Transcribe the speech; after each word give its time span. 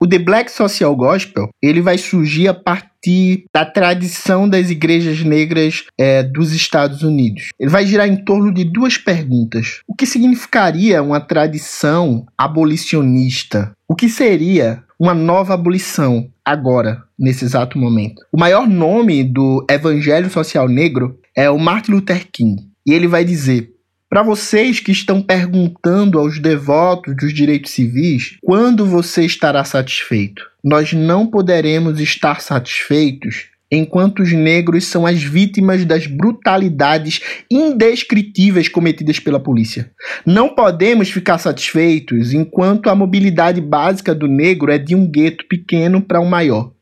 O 0.00 0.06
The 0.06 0.18
Black 0.18 0.50
Social 0.50 0.94
Gospel 0.94 1.48
ele 1.62 1.80
vai 1.80 1.96
surgir 1.96 2.48
a 2.48 2.54
partir 2.54 3.44
da 3.54 3.64
tradição 3.64 4.46
das 4.46 4.68
igrejas 4.68 5.22
negras 5.22 5.84
é, 5.98 6.22
dos 6.22 6.52
Estados 6.52 7.02
Unidos. 7.02 7.48
Ele 7.58 7.70
vai 7.70 7.86
girar 7.86 8.06
em 8.06 8.22
torno 8.22 8.52
de 8.52 8.64
duas 8.64 8.98
perguntas: 8.98 9.80
o 9.88 9.94
que 9.94 10.04
significaria 10.04 11.02
uma 11.02 11.20
tradição 11.20 12.26
abolicionista? 12.36 13.72
O 13.88 13.94
que 13.94 14.08
seria 14.08 14.82
uma 14.98 15.14
nova 15.14 15.54
abolição 15.54 16.28
agora, 16.44 17.02
nesse 17.18 17.44
exato 17.44 17.78
momento? 17.78 18.22
O 18.30 18.38
maior 18.38 18.68
nome 18.68 19.24
do 19.24 19.64
Evangelho 19.70 20.28
Social 20.28 20.68
Negro 20.68 21.18
é 21.34 21.48
o 21.48 21.58
Martin 21.58 21.92
Luther 21.92 22.26
King. 22.30 22.62
E 22.86 22.92
ele 22.92 23.08
vai 23.08 23.24
dizer: 23.24 23.70
para 24.16 24.22
vocês 24.22 24.80
que 24.80 24.92
estão 24.92 25.20
perguntando 25.20 26.18
aos 26.18 26.38
devotos 26.38 27.14
dos 27.14 27.34
direitos 27.34 27.72
civis 27.72 28.38
quando 28.42 28.86
você 28.86 29.26
estará 29.26 29.62
satisfeito, 29.62 30.42
nós 30.64 30.94
não 30.94 31.26
poderemos 31.26 32.00
estar 32.00 32.40
satisfeitos 32.40 33.48
enquanto 33.70 34.22
os 34.22 34.32
negros 34.32 34.86
são 34.86 35.04
as 35.04 35.22
vítimas 35.22 35.84
das 35.84 36.06
brutalidades 36.06 37.20
indescritíveis 37.50 38.70
cometidas 38.70 39.20
pela 39.20 39.38
polícia. 39.38 39.90
Não 40.24 40.48
podemos 40.48 41.10
ficar 41.10 41.36
satisfeitos 41.36 42.32
enquanto 42.32 42.88
a 42.88 42.94
mobilidade 42.94 43.60
básica 43.60 44.14
do 44.14 44.26
negro 44.26 44.72
é 44.72 44.78
de 44.78 44.94
um 44.94 45.06
gueto 45.06 45.44
pequeno 45.46 46.00
para 46.00 46.22
um 46.22 46.26
maior. 46.26 46.72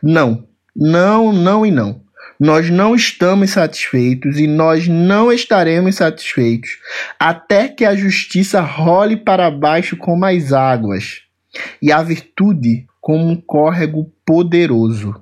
Não, 0.00 0.46
não, 0.76 1.32
não 1.32 1.66
e 1.66 1.72
não. 1.72 2.03
Nós 2.44 2.68
não 2.68 2.94
estamos 2.94 3.52
satisfeitos 3.52 4.38
e 4.38 4.46
nós 4.46 4.86
não 4.86 5.32
estaremos 5.32 5.94
satisfeitos 5.94 6.72
até 7.18 7.68
que 7.68 7.86
a 7.86 7.96
justiça 7.96 8.60
role 8.60 9.16
para 9.16 9.50
baixo 9.50 9.96
como 9.96 10.26
as 10.26 10.52
águas 10.52 11.22
e 11.80 11.90
a 11.90 12.02
virtude 12.02 12.84
como 13.00 13.26
um 13.26 13.34
córrego 13.34 14.12
poderoso. 14.26 15.14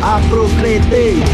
Afrocretez. 0.00 1.33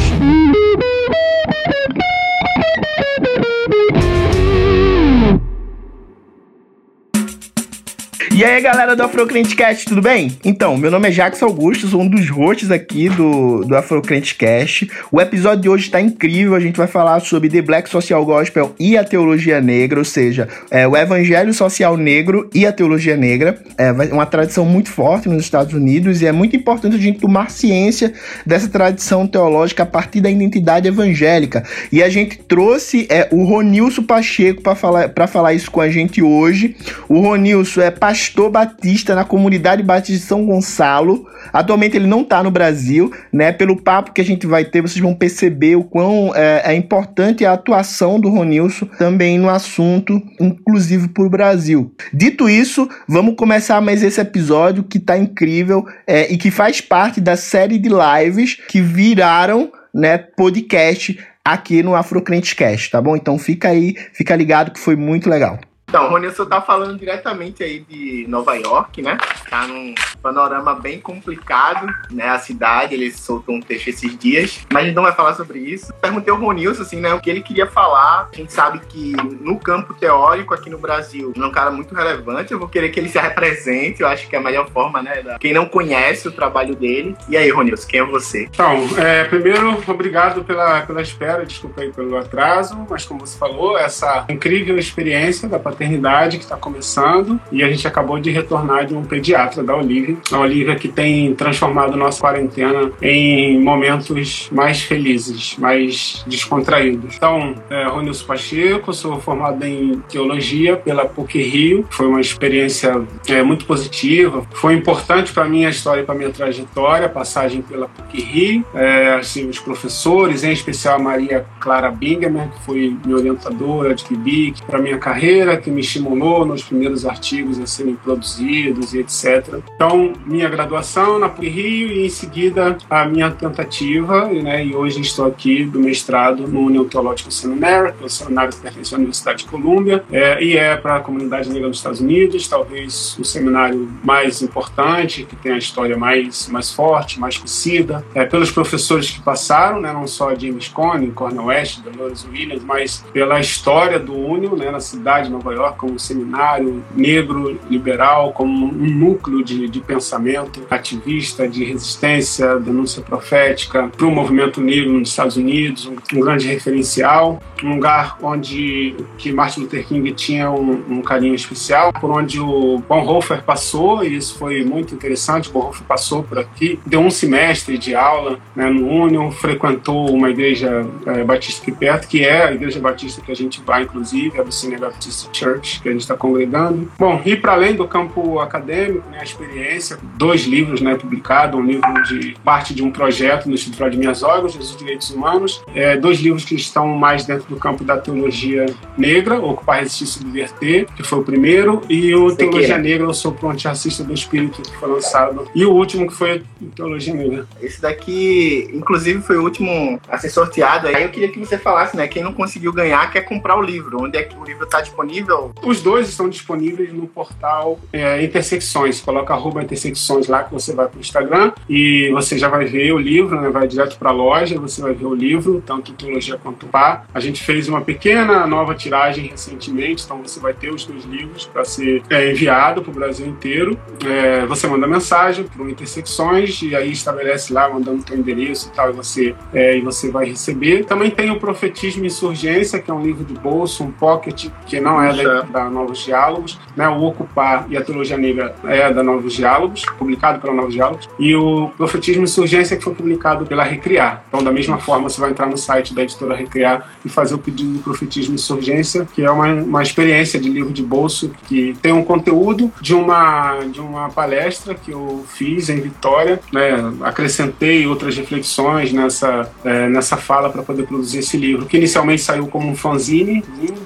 E 8.40 8.44
aí, 8.44 8.58
galera 8.62 8.96
do 8.96 9.02
Afrocrentecast, 9.02 9.84
tudo 9.84 10.00
bem? 10.00 10.34
Então, 10.42 10.74
meu 10.74 10.90
nome 10.90 11.08
é 11.08 11.10
Jackson 11.10 11.44
Augusto, 11.44 11.86
sou 11.86 12.00
um 12.00 12.08
dos 12.08 12.30
hosts 12.30 12.70
aqui 12.70 13.06
do, 13.10 13.66
do 13.66 13.76
Afrocrentecast. 13.76 14.90
O 15.12 15.20
episódio 15.20 15.60
de 15.60 15.68
hoje 15.68 15.84
está 15.84 16.00
incrível, 16.00 16.54
a 16.54 16.60
gente 16.60 16.78
vai 16.78 16.86
falar 16.86 17.20
sobre 17.20 17.50
The 17.50 17.60
Black 17.60 17.90
Social 17.90 18.24
Gospel 18.24 18.74
e 18.80 18.96
a 18.96 19.04
Teologia 19.04 19.60
Negra, 19.60 19.98
ou 19.98 20.06
seja, 20.06 20.48
é, 20.70 20.88
o 20.88 20.96
Evangelho 20.96 21.52
Social 21.52 21.98
Negro 21.98 22.48
e 22.54 22.66
a 22.66 22.72
Teologia 22.72 23.14
Negra. 23.14 23.58
É 23.76 23.92
uma 23.92 24.24
tradição 24.24 24.64
muito 24.64 24.88
forte 24.88 25.28
nos 25.28 25.42
Estados 25.42 25.74
Unidos 25.74 26.22
e 26.22 26.26
é 26.26 26.32
muito 26.32 26.56
importante 26.56 26.96
a 26.96 26.98
gente 26.98 27.18
tomar 27.18 27.50
ciência 27.50 28.10
dessa 28.46 28.70
tradição 28.70 29.26
teológica 29.26 29.82
a 29.82 29.86
partir 29.86 30.22
da 30.22 30.30
identidade 30.30 30.88
evangélica. 30.88 31.62
E 31.92 32.02
a 32.02 32.08
gente 32.08 32.38
trouxe 32.38 33.06
é, 33.10 33.28
o 33.30 33.44
Ronilson 33.44 34.02
Pacheco 34.02 34.62
para 34.62 34.74
falar, 34.74 35.12
falar 35.28 35.52
isso 35.52 35.70
com 35.70 35.82
a 35.82 35.90
gente 35.90 36.22
hoje. 36.22 36.74
O 37.06 37.20
Ronilson 37.20 37.82
é 37.82 37.90
pastor 37.90 38.29
pastor 38.30 38.48
batista 38.48 39.14
na 39.14 39.24
comunidade 39.24 39.82
batista 39.82 40.12
de 40.12 40.28
São 40.28 40.46
Gonçalo. 40.46 41.26
Atualmente 41.52 41.96
ele 41.96 42.06
não 42.06 42.20
está 42.20 42.42
no 42.42 42.50
Brasil, 42.50 43.12
né? 43.32 43.50
Pelo 43.50 43.76
papo 43.76 44.12
que 44.12 44.20
a 44.20 44.24
gente 44.24 44.46
vai 44.46 44.64
ter, 44.64 44.80
vocês 44.80 45.00
vão 45.00 45.14
perceber 45.14 45.74
o 45.74 45.82
quão 45.82 46.32
é, 46.34 46.72
é 46.72 46.74
importante 46.74 47.44
a 47.44 47.52
atuação 47.52 48.20
do 48.20 48.28
Ronilson 48.28 48.86
também 48.98 49.36
no 49.36 49.50
assunto, 49.50 50.22
inclusive 50.40 51.08
para 51.08 51.24
o 51.24 51.30
Brasil. 51.30 51.92
Dito 52.12 52.48
isso, 52.48 52.88
vamos 53.08 53.34
começar 53.34 53.80
mais 53.80 54.02
esse 54.02 54.20
episódio 54.20 54.84
que 54.84 54.98
está 54.98 55.18
incrível 55.18 55.84
é, 56.06 56.32
e 56.32 56.36
que 56.36 56.50
faz 56.50 56.80
parte 56.80 57.20
da 57.20 57.36
série 57.36 57.78
de 57.78 57.88
lives 57.88 58.54
que 58.68 58.80
viraram 58.80 59.72
né, 59.92 60.18
podcast 60.18 61.18
aqui 61.44 61.82
no 61.82 61.96
Afrocrentecast, 61.96 62.92
tá 62.92 63.02
bom? 63.02 63.16
Então 63.16 63.36
fica 63.38 63.68
aí, 63.68 63.94
fica 64.12 64.36
ligado 64.36 64.70
que 64.70 64.78
foi 64.78 64.94
muito 64.94 65.28
legal. 65.28 65.58
Então, 65.90 66.08
Ronilson 66.08 66.46
tá 66.46 66.60
falando 66.60 66.96
diretamente 66.96 67.64
aí 67.64 67.80
de 67.80 68.24
Nova 68.28 68.54
York, 68.54 69.02
né? 69.02 69.18
Tá 69.50 69.66
num 69.66 69.92
panorama 70.22 70.72
bem 70.72 71.00
complicado, 71.00 71.92
né? 72.12 72.28
A 72.28 72.38
cidade, 72.38 72.94
ele 72.94 73.10
soltou 73.10 73.56
um 73.56 73.60
texto 73.60 73.88
esses 73.88 74.16
dias, 74.16 74.64
mas 74.72 74.84
a 74.84 74.86
gente 74.86 74.94
não 74.94 75.02
vai 75.02 75.12
falar 75.12 75.34
sobre 75.34 75.58
isso. 75.58 75.92
Perguntei 75.94 76.32
ao 76.32 76.38
Ronilson, 76.38 76.82
assim, 76.82 77.00
né? 77.00 77.12
O 77.12 77.18
que 77.18 77.28
ele 77.28 77.42
queria 77.42 77.66
falar. 77.66 78.28
A 78.32 78.36
gente 78.36 78.52
sabe 78.52 78.78
que 78.88 79.16
no 79.40 79.58
campo 79.58 79.92
teórico 79.92 80.54
aqui 80.54 80.70
no 80.70 80.78
Brasil, 80.78 81.32
ele 81.34 81.44
é 81.44 81.48
um 81.48 81.50
cara 81.50 81.72
muito 81.72 81.92
relevante. 81.92 82.52
Eu 82.52 82.60
vou 82.60 82.68
querer 82.68 82.90
que 82.90 83.00
ele 83.00 83.08
se 83.08 83.18
represente. 83.18 84.00
Eu 84.00 84.06
acho 84.06 84.28
que 84.28 84.36
é 84.36 84.38
a 84.38 84.42
melhor 84.42 84.70
forma, 84.70 85.02
né? 85.02 85.22
Da... 85.22 85.40
Quem 85.40 85.52
não 85.52 85.66
conhece 85.66 86.28
o 86.28 86.32
trabalho 86.32 86.76
dele. 86.76 87.16
E 87.28 87.36
aí, 87.36 87.50
Ronilson, 87.50 87.88
quem 87.88 87.98
é 87.98 88.04
você? 88.04 88.44
Então, 88.44 88.88
é, 88.96 89.24
primeiro, 89.24 89.82
obrigado 89.88 90.44
pela, 90.44 90.82
pela 90.82 91.02
espera. 91.02 91.44
Desculpa 91.44 91.80
aí 91.80 91.90
pelo 91.90 92.16
atraso, 92.16 92.86
mas 92.88 93.04
como 93.04 93.26
você 93.26 93.36
falou, 93.36 93.76
essa 93.76 94.24
incrível 94.28 94.78
experiência 94.78 95.48
da 95.48 95.58
maternidade 95.80 96.36
que 96.36 96.44
está 96.44 96.56
começando 96.56 97.40
e 97.50 97.62
a 97.62 97.70
gente 97.70 97.86
acabou 97.88 98.20
de 98.20 98.30
retornar 98.30 98.84
de 98.86 98.94
um 98.94 99.02
pediatra 99.02 99.62
da 99.62 99.74
Olivia. 99.74 100.16
A 100.30 100.38
Olivia 100.38 100.76
que 100.76 100.88
tem 100.88 101.34
transformado 101.34 101.96
nossa 101.96 102.20
quarentena 102.20 102.92
em 103.00 103.58
momentos 103.62 104.50
mais 104.52 104.82
felizes, 104.82 105.56
mais 105.58 106.22
descontraídos. 106.26 107.16
Então, 107.16 107.54
é, 107.70 107.86
Ronilson 107.86 108.26
Pacheco, 108.26 108.92
sou 108.92 109.18
formado 109.18 109.64
em 109.64 110.00
teologia 110.08 110.76
pela 110.76 111.06
PUC 111.06 111.40
Rio. 111.42 111.86
Foi 111.88 112.06
uma 112.06 112.20
experiência 112.20 113.02
é, 113.26 113.42
muito 113.42 113.64
positiva. 113.64 114.46
Foi 114.52 114.74
importante 114.74 115.32
para 115.32 115.46
mim 115.46 115.64
a 115.64 115.70
história, 115.70 116.04
para 116.04 116.14
minha 116.14 116.30
trajetória, 116.30 117.06
a 117.06 117.10
passagem 117.10 117.62
pela 117.62 117.88
PUC 117.88 118.20
Rio. 118.20 118.64
É, 118.74 119.14
assim, 119.14 119.48
os 119.48 119.58
professores, 119.58 120.44
em 120.44 120.52
especial 120.52 120.96
a 120.96 120.98
Maria 120.98 121.46
Clara 121.58 121.90
Bingamer, 121.90 122.48
que 122.50 122.60
foi 122.64 122.96
minha 123.04 123.16
orientadora 123.16 123.94
de 123.94 124.04
Kibic, 124.04 124.62
para 124.62 124.80
minha 124.80 124.98
carreira, 124.98 125.56
que 125.56 125.69
me 125.70 125.80
estimulou 125.80 126.44
nos 126.44 126.62
primeiros 126.62 127.06
artigos 127.06 127.58
a 127.58 127.66
serem 127.66 127.96
produzidos 127.96 128.94
e 128.94 128.98
etc. 128.98 129.60
Então, 129.74 130.12
minha 130.26 130.48
graduação 130.48 131.18
na 131.18 131.28
PUC 131.28 131.48
Rio 131.48 131.92
e 131.92 132.06
em 132.06 132.08
seguida 132.08 132.78
a 132.88 133.04
minha 133.04 133.30
tentativa, 133.30 134.26
né, 134.26 134.64
e 134.64 134.74
hoje 134.74 135.00
estou 135.00 135.26
aqui 135.26 135.64
do 135.64 135.80
mestrado 135.80 136.46
no 136.46 136.60
União 136.60 136.84
Teológica 136.84 137.30
Seminário, 137.30 137.92
que 137.94 138.02
é 138.02 138.06
o 138.06 138.10
seminário 138.10 138.52
que 138.52 138.60
pertence 138.60 138.94
à 138.94 138.98
Universidade 138.98 139.44
de 139.44 139.50
Colômbia, 139.50 140.04
é, 140.10 140.42
e 140.42 140.56
é 140.56 140.76
para 140.76 140.96
a 140.96 141.00
comunidade 141.00 141.48
negra 141.50 141.68
dos 141.68 141.78
Estados 141.78 142.00
Unidos, 142.00 142.48
talvez 142.48 143.16
o 143.18 143.24
seminário 143.24 143.90
mais 144.04 144.42
importante, 144.42 145.24
que 145.24 145.36
tem 145.36 145.52
a 145.52 145.58
história 145.58 145.96
mais, 145.96 146.48
mais 146.48 146.72
forte, 146.72 147.18
mais 147.18 147.36
conhecida, 147.36 148.04
é, 148.14 148.24
pelos 148.24 148.50
professores 148.50 149.10
que 149.10 149.22
passaram, 149.22 149.80
né, 149.80 149.92
não 149.92 150.06
só 150.06 150.34
James 150.34 150.68
Cone, 150.68 151.10
Cornel 151.10 151.46
West, 151.46 151.80
Dolores 151.80 152.26
Williams, 152.30 152.62
mas 152.64 153.04
pela 153.12 153.40
história 153.40 153.98
do 153.98 154.14
Union, 154.14 154.56
né, 154.56 154.70
na 154.70 154.80
cidade 154.80 155.26
de 155.26 155.32
Nova 155.32 155.52
York, 155.52 155.59
como 155.72 155.94
um 155.94 155.98
seminário 155.98 156.82
negro 156.94 157.58
liberal, 157.68 158.32
como 158.32 158.66
um 158.66 158.72
núcleo 158.72 159.44
de, 159.44 159.68
de 159.68 159.80
pensamento 159.80 160.62
ativista, 160.70 161.48
de 161.48 161.64
resistência, 161.64 162.58
denúncia 162.58 163.02
profética 163.02 163.88
para 163.96 164.06
o 164.06 164.10
movimento 164.10 164.60
negro 164.60 164.92
nos 164.92 165.10
Estados 165.10 165.36
Unidos, 165.36 165.86
um, 165.86 165.96
um, 166.14 166.20
grande 166.20 166.46
referencial, 166.46 167.40
um 167.62 167.74
lugar 167.74 168.18
onde 168.22 168.94
que 169.18 169.32
Martin 169.32 169.60
Luther 169.60 169.86
King 169.86 170.12
tinha 170.12 170.50
um, 170.50 170.98
um 170.98 171.02
carinho 171.02 171.34
especial, 171.34 171.92
por 171.92 172.10
onde 172.10 172.40
o 172.40 172.78
Bonhoeffer 172.88 173.42
passou, 173.42 174.04
e 174.04 174.16
isso 174.16 174.38
foi 174.38 174.64
muito 174.64 174.94
interessante, 174.94 175.50
Bonhoeffer 175.50 175.86
passou 175.86 176.22
por 176.22 176.38
aqui, 176.38 176.78
deu 176.86 177.00
um 177.00 177.10
semestre 177.10 177.76
de 177.78 177.94
aula 177.94 178.38
né, 178.54 178.68
no 178.68 178.88
Union, 178.88 179.30
frequentou 179.30 180.10
uma 180.10 180.30
igreja 180.30 180.86
é, 181.06 181.24
batista 181.24 181.62
aqui 181.62 181.72
perto, 181.72 182.08
que 182.08 182.24
é 182.24 182.44
a 182.48 182.52
igreja 182.52 182.80
batista 182.80 183.20
que 183.20 183.30
a 183.30 183.36
gente 183.36 183.60
vai, 183.62 183.82
inclusive, 183.82 184.38
a 184.38 184.42
Vicine 184.42 184.76
Baptist 184.76 185.28
Church, 185.32 185.49
Church, 185.50 185.80
que 185.80 185.88
a 185.88 185.92
gente 185.92 186.02
está 186.02 186.16
congregando. 186.16 186.90
Bom, 186.98 187.20
e 187.24 187.36
para 187.36 187.52
além 187.52 187.74
do 187.74 187.86
campo 187.86 188.38
acadêmico, 188.38 189.08
né, 189.10 189.18
a 189.20 189.24
experiência, 189.24 189.98
dois 190.16 190.42
livros 190.42 190.80
né, 190.80 190.94
publicados, 190.94 191.58
um 191.58 191.64
livro 191.64 192.02
de 192.04 192.36
parte 192.44 192.74
de 192.74 192.82
um 192.82 192.90
projeto 192.90 193.46
no 193.46 193.54
Instituto 193.54 193.78
Vladimir 193.78 194.14
Zogos, 194.14 194.56
os 194.56 194.76
Direitos 194.76 195.10
Humanos, 195.10 195.62
é, 195.74 195.96
dois 195.96 196.20
livros 196.20 196.44
que 196.44 196.54
estão 196.54 196.88
mais 196.88 197.24
dentro 197.24 197.48
do 197.48 197.56
campo 197.56 197.84
da 197.84 197.96
teologia 197.98 198.66
negra, 198.96 199.38
Ocupar, 199.40 199.80
Resistir 199.80 200.04
e 200.04 200.06
Subverter, 200.06 200.86
que 200.94 201.02
foi 201.02 201.18
o 201.18 201.22
primeiro, 201.22 201.82
e 201.88 202.14
o 202.14 202.34
Teologia 202.34 202.78
Negra, 202.78 203.06
Eu 203.06 203.14
Sou 203.14 203.36
o 203.40 203.48
Antirracista 203.48 204.04
do 204.04 204.12
Espírito, 204.12 204.62
que 204.62 204.76
foi 204.76 204.88
lançado, 204.88 205.48
e 205.54 205.64
o 205.64 205.72
último 205.72 206.06
que 206.06 206.14
foi 206.14 206.42
Teologia 206.74 207.14
Negra. 207.14 207.46
Esse 207.60 207.80
daqui, 207.80 208.68
inclusive, 208.72 209.22
foi 209.22 209.38
o 209.38 209.42
último 209.42 210.00
a 210.08 210.18
ser 210.18 210.30
sorteado. 210.30 210.86
Aí 210.86 211.02
eu 211.02 211.08
queria 211.08 211.28
que 211.28 211.38
você 211.38 211.58
falasse, 211.58 211.96
né, 211.96 212.06
quem 212.06 212.22
não 212.22 212.32
conseguiu 212.32 212.72
ganhar 212.72 213.10
quer 213.10 213.22
comprar 213.22 213.56
o 213.56 213.62
livro. 213.62 214.02
Onde 214.02 214.18
é 214.18 214.22
que 214.22 214.36
o 214.36 214.44
livro 214.44 214.64
está 214.64 214.80
disponível? 214.80 215.39
Social? 215.40 215.52
Os 215.64 215.82
dois 215.82 216.08
estão 216.08 216.28
disponíveis 216.28 216.92
no 216.92 217.06
portal 217.06 217.78
é, 217.92 218.22
Intersecções. 218.22 219.00
Coloca 219.00 219.32
arroba 219.32 219.62
Intersecções 219.62 220.28
lá 220.28 220.44
que 220.44 220.52
você 220.52 220.74
vai 220.74 220.86
para 220.88 220.98
o 220.98 221.00
Instagram 221.00 221.52
e 221.68 222.10
você 222.12 222.38
já 222.38 222.48
vai 222.48 222.66
ver 222.66 222.92
o 222.92 222.98
livro, 222.98 223.40
né? 223.40 223.48
vai 223.48 223.66
direto 223.66 223.98
para 223.98 224.10
a 224.10 224.12
loja, 224.12 224.58
você 224.58 224.82
vai 224.82 224.92
ver 224.92 225.06
o 225.06 225.14
livro, 225.14 225.62
tanto 225.64 225.92
Teologia 225.92 226.36
quanto 226.36 226.66
Pá. 226.66 227.04
A 227.14 227.20
gente 227.20 227.42
fez 227.42 227.68
uma 227.68 227.80
pequena 227.80 228.46
nova 228.46 228.74
tiragem 228.74 229.26
recentemente, 229.26 230.04
então 230.04 230.22
você 230.22 230.38
vai 230.40 230.52
ter 230.52 230.72
os 230.72 230.84
dois 230.84 231.04
livros 231.04 231.46
para 231.46 231.64
ser 231.64 232.02
é, 232.10 232.30
enviado 232.30 232.82
para 232.82 232.90
o 232.90 232.94
Brasil 232.94 233.26
inteiro. 233.26 233.78
É, 234.04 234.44
você 234.46 234.66
manda 234.66 234.86
mensagem 234.86 235.44
para 235.44 235.62
o 235.62 235.68
Intersecções 235.68 236.60
e 236.62 236.74
aí 236.74 236.90
estabelece 236.90 237.52
lá, 237.52 237.68
mandando 237.68 238.02
o 238.02 238.08
seu 238.08 238.16
endereço 238.16 238.68
e 238.68 238.72
tal, 238.72 238.90
e 238.90 238.92
você, 238.92 239.34
é, 239.52 239.76
e 239.76 239.80
você 239.80 240.10
vai 240.10 240.26
receber. 240.26 240.84
Também 240.84 241.10
tem 241.10 241.30
o 241.30 241.38
Profetismo 241.38 242.04
e 242.04 242.06
Insurgência, 242.06 242.78
que 242.78 242.90
é 242.90 242.94
um 242.94 243.02
livro 243.02 243.24
de 243.24 243.34
bolso, 243.34 243.84
um 243.84 243.90
pocket, 243.90 244.48
que 244.66 244.80
não 244.80 245.02
é 245.02 245.12
da, 245.12 245.29
da 245.50 245.68
Novos 245.70 246.04
Diálogos, 246.04 246.58
né? 246.76 246.88
o 246.88 247.02
Ocupar 247.02 247.66
e 247.68 247.76
a 247.76 247.84
Teologia 247.84 248.16
Negra 248.16 248.54
é 248.64 248.92
da 248.92 249.02
Novos 249.02 249.34
Diálogos, 249.34 249.84
publicado 249.98 250.40
pela 250.40 250.52
Novos 250.52 250.74
Diálogos, 250.74 251.08
e 251.18 251.34
o 251.34 251.70
Profetismo 251.76 252.22
e 252.22 252.24
Insurgência, 252.24 252.76
que 252.76 252.84
foi 252.84 252.94
publicado 252.94 253.46
pela 253.46 253.62
Recriar. 253.62 254.24
Então, 254.28 254.42
da 254.42 254.52
mesma 254.52 254.78
forma, 254.78 255.08
você 255.08 255.20
vai 255.20 255.30
entrar 255.30 255.46
no 255.46 255.56
site 255.56 255.94
da 255.94 256.02
editora 256.02 256.34
Recriar 256.34 256.90
e 257.04 257.08
fazer 257.08 257.34
o 257.34 257.38
pedido 257.38 257.74
do 257.74 257.78
Profetismo 257.80 258.34
e 258.34 258.36
Insurgência, 258.36 259.06
que 259.14 259.22
é 259.22 259.30
uma, 259.30 259.46
uma 259.46 259.82
experiência 259.82 260.40
de 260.40 260.48
livro 260.48 260.72
de 260.72 260.82
bolso 260.82 261.30
que 261.46 261.76
tem 261.82 261.92
um 261.92 262.04
conteúdo 262.04 262.72
de 262.80 262.94
uma, 262.94 263.60
de 263.64 263.80
uma 263.80 264.08
palestra 264.08 264.74
que 264.74 264.90
eu 264.90 265.24
fiz 265.28 265.68
em 265.68 265.80
Vitória, 265.80 266.40
né? 266.52 266.76
acrescentei 267.02 267.86
outras 267.86 268.16
reflexões 268.16 268.92
nessa, 268.92 269.50
é, 269.64 269.88
nessa 269.88 270.16
fala 270.16 270.50
para 270.50 270.62
poder 270.62 270.86
produzir 270.86 271.18
esse 271.18 271.36
livro, 271.36 271.66
que 271.66 271.76
inicialmente 271.76 272.22
saiu 272.22 272.46
como 272.46 272.68
um 272.68 272.76
fanzine, 272.76 273.42